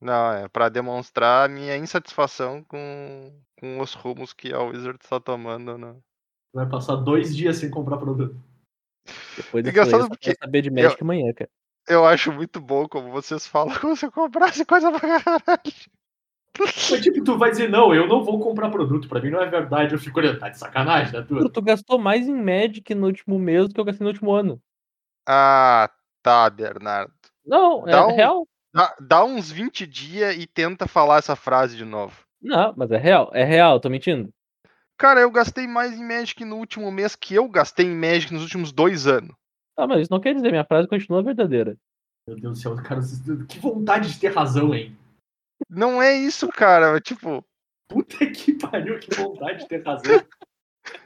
Não, 0.00 0.32
é 0.32 0.48
pra 0.48 0.68
demonstrar 0.68 1.46
a 1.46 1.52
minha 1.52 1.76
insatisfação 1.76 2.64
com, 2.64 3.32
com 3.58 3.80
os 3.80 3.94
rumos 3.94 4.32
que 4.32 4.52
a 4.52 4.60
Wizard 4.60 4.98
está 5.00 5.20
tomando. 5.20 5.78
Né? 5.78 5.94
Vai 6.52 6.68
passar 6.68 6.96
dois 6.96 7.34
dias 7.34 7.56
sem 7.56 7.70
comprar 7.70 7.96
produto. 7.96 8.36
Depois 9.36 9.64
dessa 9.64 9.70
Engraçado 9.70 10.02
eu 10.04 10.08
porque 10.08 10.34
saber 10.34 10.62
de 10.62 10.70
Magic 10.70 11.02
amanhã, 11.02 11.32
cara. 11.32 11.50
Eu 11.88 12.04
acho 12.04 12.30
muito 12.32 12.60
bom 12.60 12.86
como 12.88 13.10
vocês 13.10 13.46
falam 13.46 13.74
como 13.80 13.96
se 13.96 14.06
eu 14.06 14.12
comprasse 14.12 14.64
coisa 14.64 14.90
pra 14.90 15.00
caralho. 15.20 15.72
Mas, 16.60 17.00
tipo, 17.00 17.24
tu 17.24 17.38
vai 17.38 17.50
dizer, 17.50 17.70
não, 17.70 17.94
eu 17.94 18.06
não 18.06 18.22
vou 18.22 18.38
comprar 18.38 18.70
produto. 18.70 19.08
Pra 19.08 19.20
mim 19.20 19.30
não 19.30 19.40
é 19.40 19.48
verdade. 19.48 19.94
Eu 19.94 19.98
fico 19.98 20.18
olhando, 20.18 20.38
tá 20.38 20.50
de 20.50 20.58
sacanagem, 20.58 21.12
né, 21.12 21.24
tu? 21.26 21.48
Tu 21.48 21.62
gastou 21.62 21.98
mais 21.98 22.28
em 22.28 22.34
Magic 22.34 22.94
no 22.94 23.06
último 23.06 23.38
mês 23.38 23.66
do 23.68 23.74
que 23.74 23.80
eu 23.80 23.84
gastei 23.84 24.04
no 24.04 24.10
último 24.10 24.32
ano. 24.32 24.60
Ah, 25.26 25.90
tá, 26.22 26.48
Bernardo. 26.50 27.12
Não, 27.44 27.88
é 27.88 28.00
um- 28.04 28.14
real. 28.14 28.46
Dá, 28.74 28.96
dá 29.00 29.24
uns 29.24 29.50
20 29.50 29.86
dias 29.86 30.36
e 30.36 30.46
tenta 30.46 30.86
falar 30.86 31.18
essa 31.18 31.34
frase 31.36 31.76
de 31.76 31.84
novo. 31.84 32.16
Não, 32.40 32.72
mas 32.76 32.90
é 32.90 32.96
real. 32.96 33.30
É 33.34 33.44
real, 33.44 33.80
tô 33.80 33.88
mentindo. 33.88 34.30
Cara, 35.02 35.20
eu 35.20 35.32
gastei 35.32 35.66
mais 35.66 35.98
em 35.98 36.06
Magic 36.06 36.44
no 36.44 36.58
último 36.58 36.88
mês 36.92 37.16
que 37.16 37.34
eu 37.34 37.48
gastei 37.48 37.86
em 37.86 37.96
Magic 37.96 38.32
nos 38.32 38.44
últimos 38.44 38.70
dois 38.70 39.08
anos. 39.08 39.34
Ah, 39.76 39.84
mas 39.84 40.02
isso 40.02 40.12
não 40.12 40.20
quer 40.20 40.32
dizer, 40.32 40.52
minha 40.52 40.64
frase 40.64 40.86
continua 40.86 41.24
verdadeira. 41.24 41.76
Meu 42.24 42.38
Deus 42.38 42.56
do 42.56 42.62
céu, 42.62 42.76
cara, 42.76 43.00
que 43.48 43.58
vontade 43.58 44.12
de 44.12 44.20
ter 44.20 44.28
razão, 44.28 44.72
hein? 44.72 44.96
Não 45.68 46.00
é 46.00 46.14
isso, 46.14 46.48
cara. 46.50 46.96
é 46.96 47.00
Tipo, 47.00 47.44
Puta 47.88 48.24
que 48.30 48.52
pariu, 48.52 49.00
que 49.00 49.12
vontade 49.16 49.58
de 49.58 49.68
ter 49.68 49.84
razão. 49.84 50.24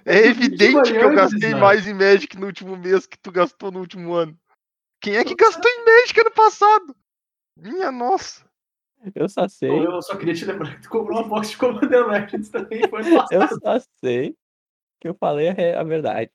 é 0.05 0.27
evidente 0.27 0.93
que 0.93 0.99
eu 0.99 1.15
gastei 1.15 1.55
mais 1.55 1.89
em 1.89 1.95
Magic 1.95 2.39
no 2.39 2.49
último 2.49 2.77
mês 2.77 3.07
que 3.07 3.17
tu 3.17 3.33
gastou 3.33 3.71
no 3.71 3.81
último 3.81 4.13
ano. 4.13 4.39
Quem 5.01 5.17
é 5.17 5.25
que 5.25 5.35
gastou 5.35 5.71
em 5.71 5.85
Magic 5.87 6.21
ano 6.21 6.33
passado? 6.33 6.95
Minha 7.57 7.91
nossa. 7.91 8.46
Eu 9.15 9.29
só 9.29 9.49
sei. 9.49 9.71
Eu 9.71 10.01
só 10.03 10.17
queria 10.17 10.35
te 10.35 10.45
lembrar 10.45 10.75
que 10.77 10.83
tu 10.83 10.89
comprou 10.89 11.19
uma 11.21 11.29
box 11.29 11.51
de 11.51 11.57
Commander 11.59 12.07
Legends 12.07 12.49
também, 12.49 12.89
foi 12.89 13.01
ano 13.03 13.09
Eu 13.31 13.41
passado. 13.41 13.61
só 13.63 13.87
sei 14.01 14.37
que 15.01 15.09
eu 15.09 15.15
falei 15.15 15.49
a, 15.51 15.81
a 15.81 15.85
verdade. 15.85 16.31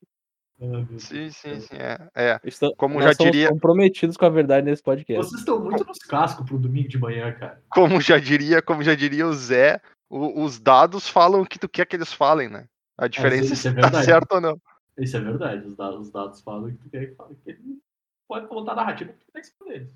Ah. 0.62 0.86
Sim, 1.00 1.32
sim, 1.32 1.60
sim. 1.60 1.76
É. 1.76 1.98
é. 2.16 2.40
Estou, 2.44 2.76
Como 2.76 2.94
nós 2.96 3.04
já 3.06 3.14
somos 3.16 3.32
diria- 3.32 3.50
comprometidos 3.50 4.16
com 4.16 4.26
a 4.26 4.30
verdade 4.30 4.66
nesse 4.68 4.84
podcast. 4.84 5.26
Vocês 5.26 5.40
estão 5.42 5.60
muito 5.60 5.84
nos 5.84 5.98
cascos 6.00 6.46
pro 6.46 6.60
domingo 6.60 6.88
de 6.88 7.00
manhã, 7.00 7.34
cara. 7.34 7.60
Como 7.72 8.00
já 8.00 8.20
diria, 8.20 8.62
como 8.62 8.84
já 8.84 8.94
diria 8.94 9.26
o 9.26 9.34
Zé, 9.34 9.82
o- 10.08 10.44
os 10.44 10.60
dados 10.60 11.08
falam 11.10 11.42
o 11.42 11.46
que 11.48 11.58
tu 11.58 11.68
quer 11.68 11.86
que 11.88 11.96
eles 11.96 12.14
falem, 12.14 12.48
né? 12.48 12.68
A 12.98 13.08
diferença 13.08 13.50
é 13.50 13.54
é 13.54 13.56
se 13.56 13.64
tá 13.70 13.82
verdade. 13.82 14.06
certo 14.06 14.32
ou 14.34 14.42
não. 14.42 14.62
Isso 15.00 15.18
é 15.18 15.20
verdade, 15.20 15.66
os 15.66 15.76
dados, 15.76 16.00
os 16.02 16.12
dados 16.12 16.42
falam 16.42 16.70
que 16.70 16.78
tu 16.78 16.90
quer 16.92 17.08
que 17.08 17.16
fale. 17.16 17.36
Que 17.44 17.50
ele 17.50 17.80
pode 18.28 18.46
contar 18.48 18.74
a 18.74 18.76
narrativa 18.76 19.12
que 19.14 19.26
tu 19.26 19.32
tem 19.34 19.42
que 19.42 19.48
escolher. 19.48 19.90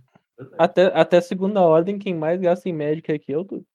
Até, 0.58 0.86
até 0.94 1.22
segunda 1.22 1.62
ordem, 1.62 1.98
quem 1.98 2.14
mais 2.14 2.40
gasta 2.42 2.68
em 2.70 2.74
Magic 2.74 3.12
aqui 3.12 3.32
é 3.34 3.38
o 3.38 3.46
tu. 3.46 3.56
Eu, 3.56 3.62
eu- 3.62 3.66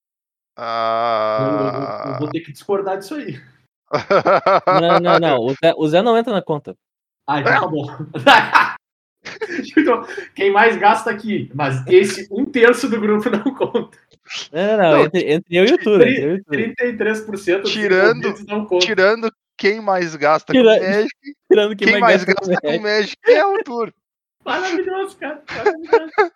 eu 0.61 0.65
Ah... 0.65 2.17
vou 2.19 2.29
ter 2.31 2.41
que 2.41 2.53
discordar 2.53 2.99
disso 2.99 3.15
aí. 3.15 3.41
Não, 4.81 5.01
não, 5.01 5.19
não. 5.19 5.39
O 5.39 5.51
Zé, 5.55 5.73
o 5.77 5.89
Zé 5.89 6.03
não 6.03 6.17
entra 6.19 6.33
na 6.33 6.43
conta. 6.43 6.77
Ah, 7.27 7.41
então 7.41 7.53
tá 7.61 7.67
bom. 7.67 7.87
Então, 9.77 10.03
quem 10.35 10.51
mais 10.51 10.77
gasta 10.79 11.11
aqui, 11.11 11.51
mas 11.55 11.87
esse 11.87 12.27
um 12.33 12.47
terço 12.47 12.89
do 12.89 12.99
grupo 12.99 13.29
não 13.29 13.43
conta. 13.55 13.99
Não, 14.51 14.67
não, 14.67 14.77
não. 14.79 14.93
Não, 14.93 15.05
entre, 15.05 15.33
entre 15.33 15.57
eu 15.57 15.65
e 15.67 15.73
o 15.75 15.79
Tura. 15.79 16.09
Entre 16.09 16.23
eu 16.25 16.37
e 16.37 16.41
o 16.41 16.45
Tura. 16.45 16.57
33% 16.75 17.61
dos 17.61 17.71
Tirando- 17.71 18.35
não 18.49 18.65
conta. 18.65 18.87
Tirando 18.87 19.31
quem 19.59 19.79
mais 19.81 20.17
gasta 20.17 20.53
Tira- 20.55 20.79
com 20.79 20.85
Magic, 20.87 21.11
Tirando 21.53 21.77
quem, 21.77 21.89
quem, 21.89 22.01
mais 22.01 22.25
gasta 22.25 22.41
gasta 22.49 22.61
com 22.63 22.67
Magic. 22.69 22.83
Magic 22.83 23.19
é 23.31 23.45
o 23.45 23.63
Tour. 23.63 23.93
Maravilhoso, 24.43 25.17
cara. 25.19 25.43
Maravilhoso. 25.53 26.33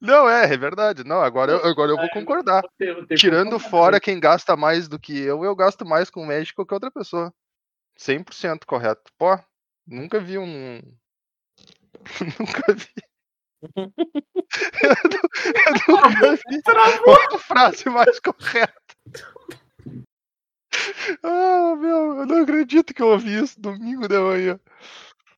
Não, 0.00 0.28
é, 0.28 0.52
é 0.52 0.56
verdade. 0.56 1.04
Não, 1.04 1.20
agora, 1.22 1.52
eu- 1.52 1.64
agora 1.66 1.90
eu 1.92 1.96
vou 1.96 2.08
concordar. 2.10 2.62
Que 2.78 3.14
Tirando 3.16 3.58
fora 3.58 4.00
quem 4.00 4.18
gasta 4.20 4.56
mais 4.56 4.88
do 4.88 4.98
que 4.98 5.18
eu, 5.18 5.44
eu 5.44 5.54
gasto 5.56 5.84
mais 5.84 6.10
com 6.10 6.24
Magic 6.24 6.50
que 6.50 6.54
qualquer 6.56 6.74
outra 6.74 6.90
pessoa. 6.90 7.32
100% 7.98 8.64
correto. 8.66 9.10
Pô, 9.18 9.38
nunca 9.86 10.20
vi 10.20 10.38
um. 10.38 10.80
nunca 12.38 12.72
vi. 12.74 12.88
eu, 13.76 14.94
nu- 15.10 15.28
eu 15.88 15.96
nunca 15.96 16.36
vi 16.36 16.62
uma 17.06 17.38
frase 17.38 17.88
mais 17.90 18.20
correta. 18.20 18.72
Ah, 21.22 21.74
meu, 21.76 22.18
eu 22.18 22.26
não 22.26 22.42
acredito 22.42 22.92
que 22.94 23.02
eu 23.02 23.08
ouvi 23.08 23.42
isso 23.42 23.60
domingo 23.60 24.06
de 24.08 24.18
manhã. 24.18 24.60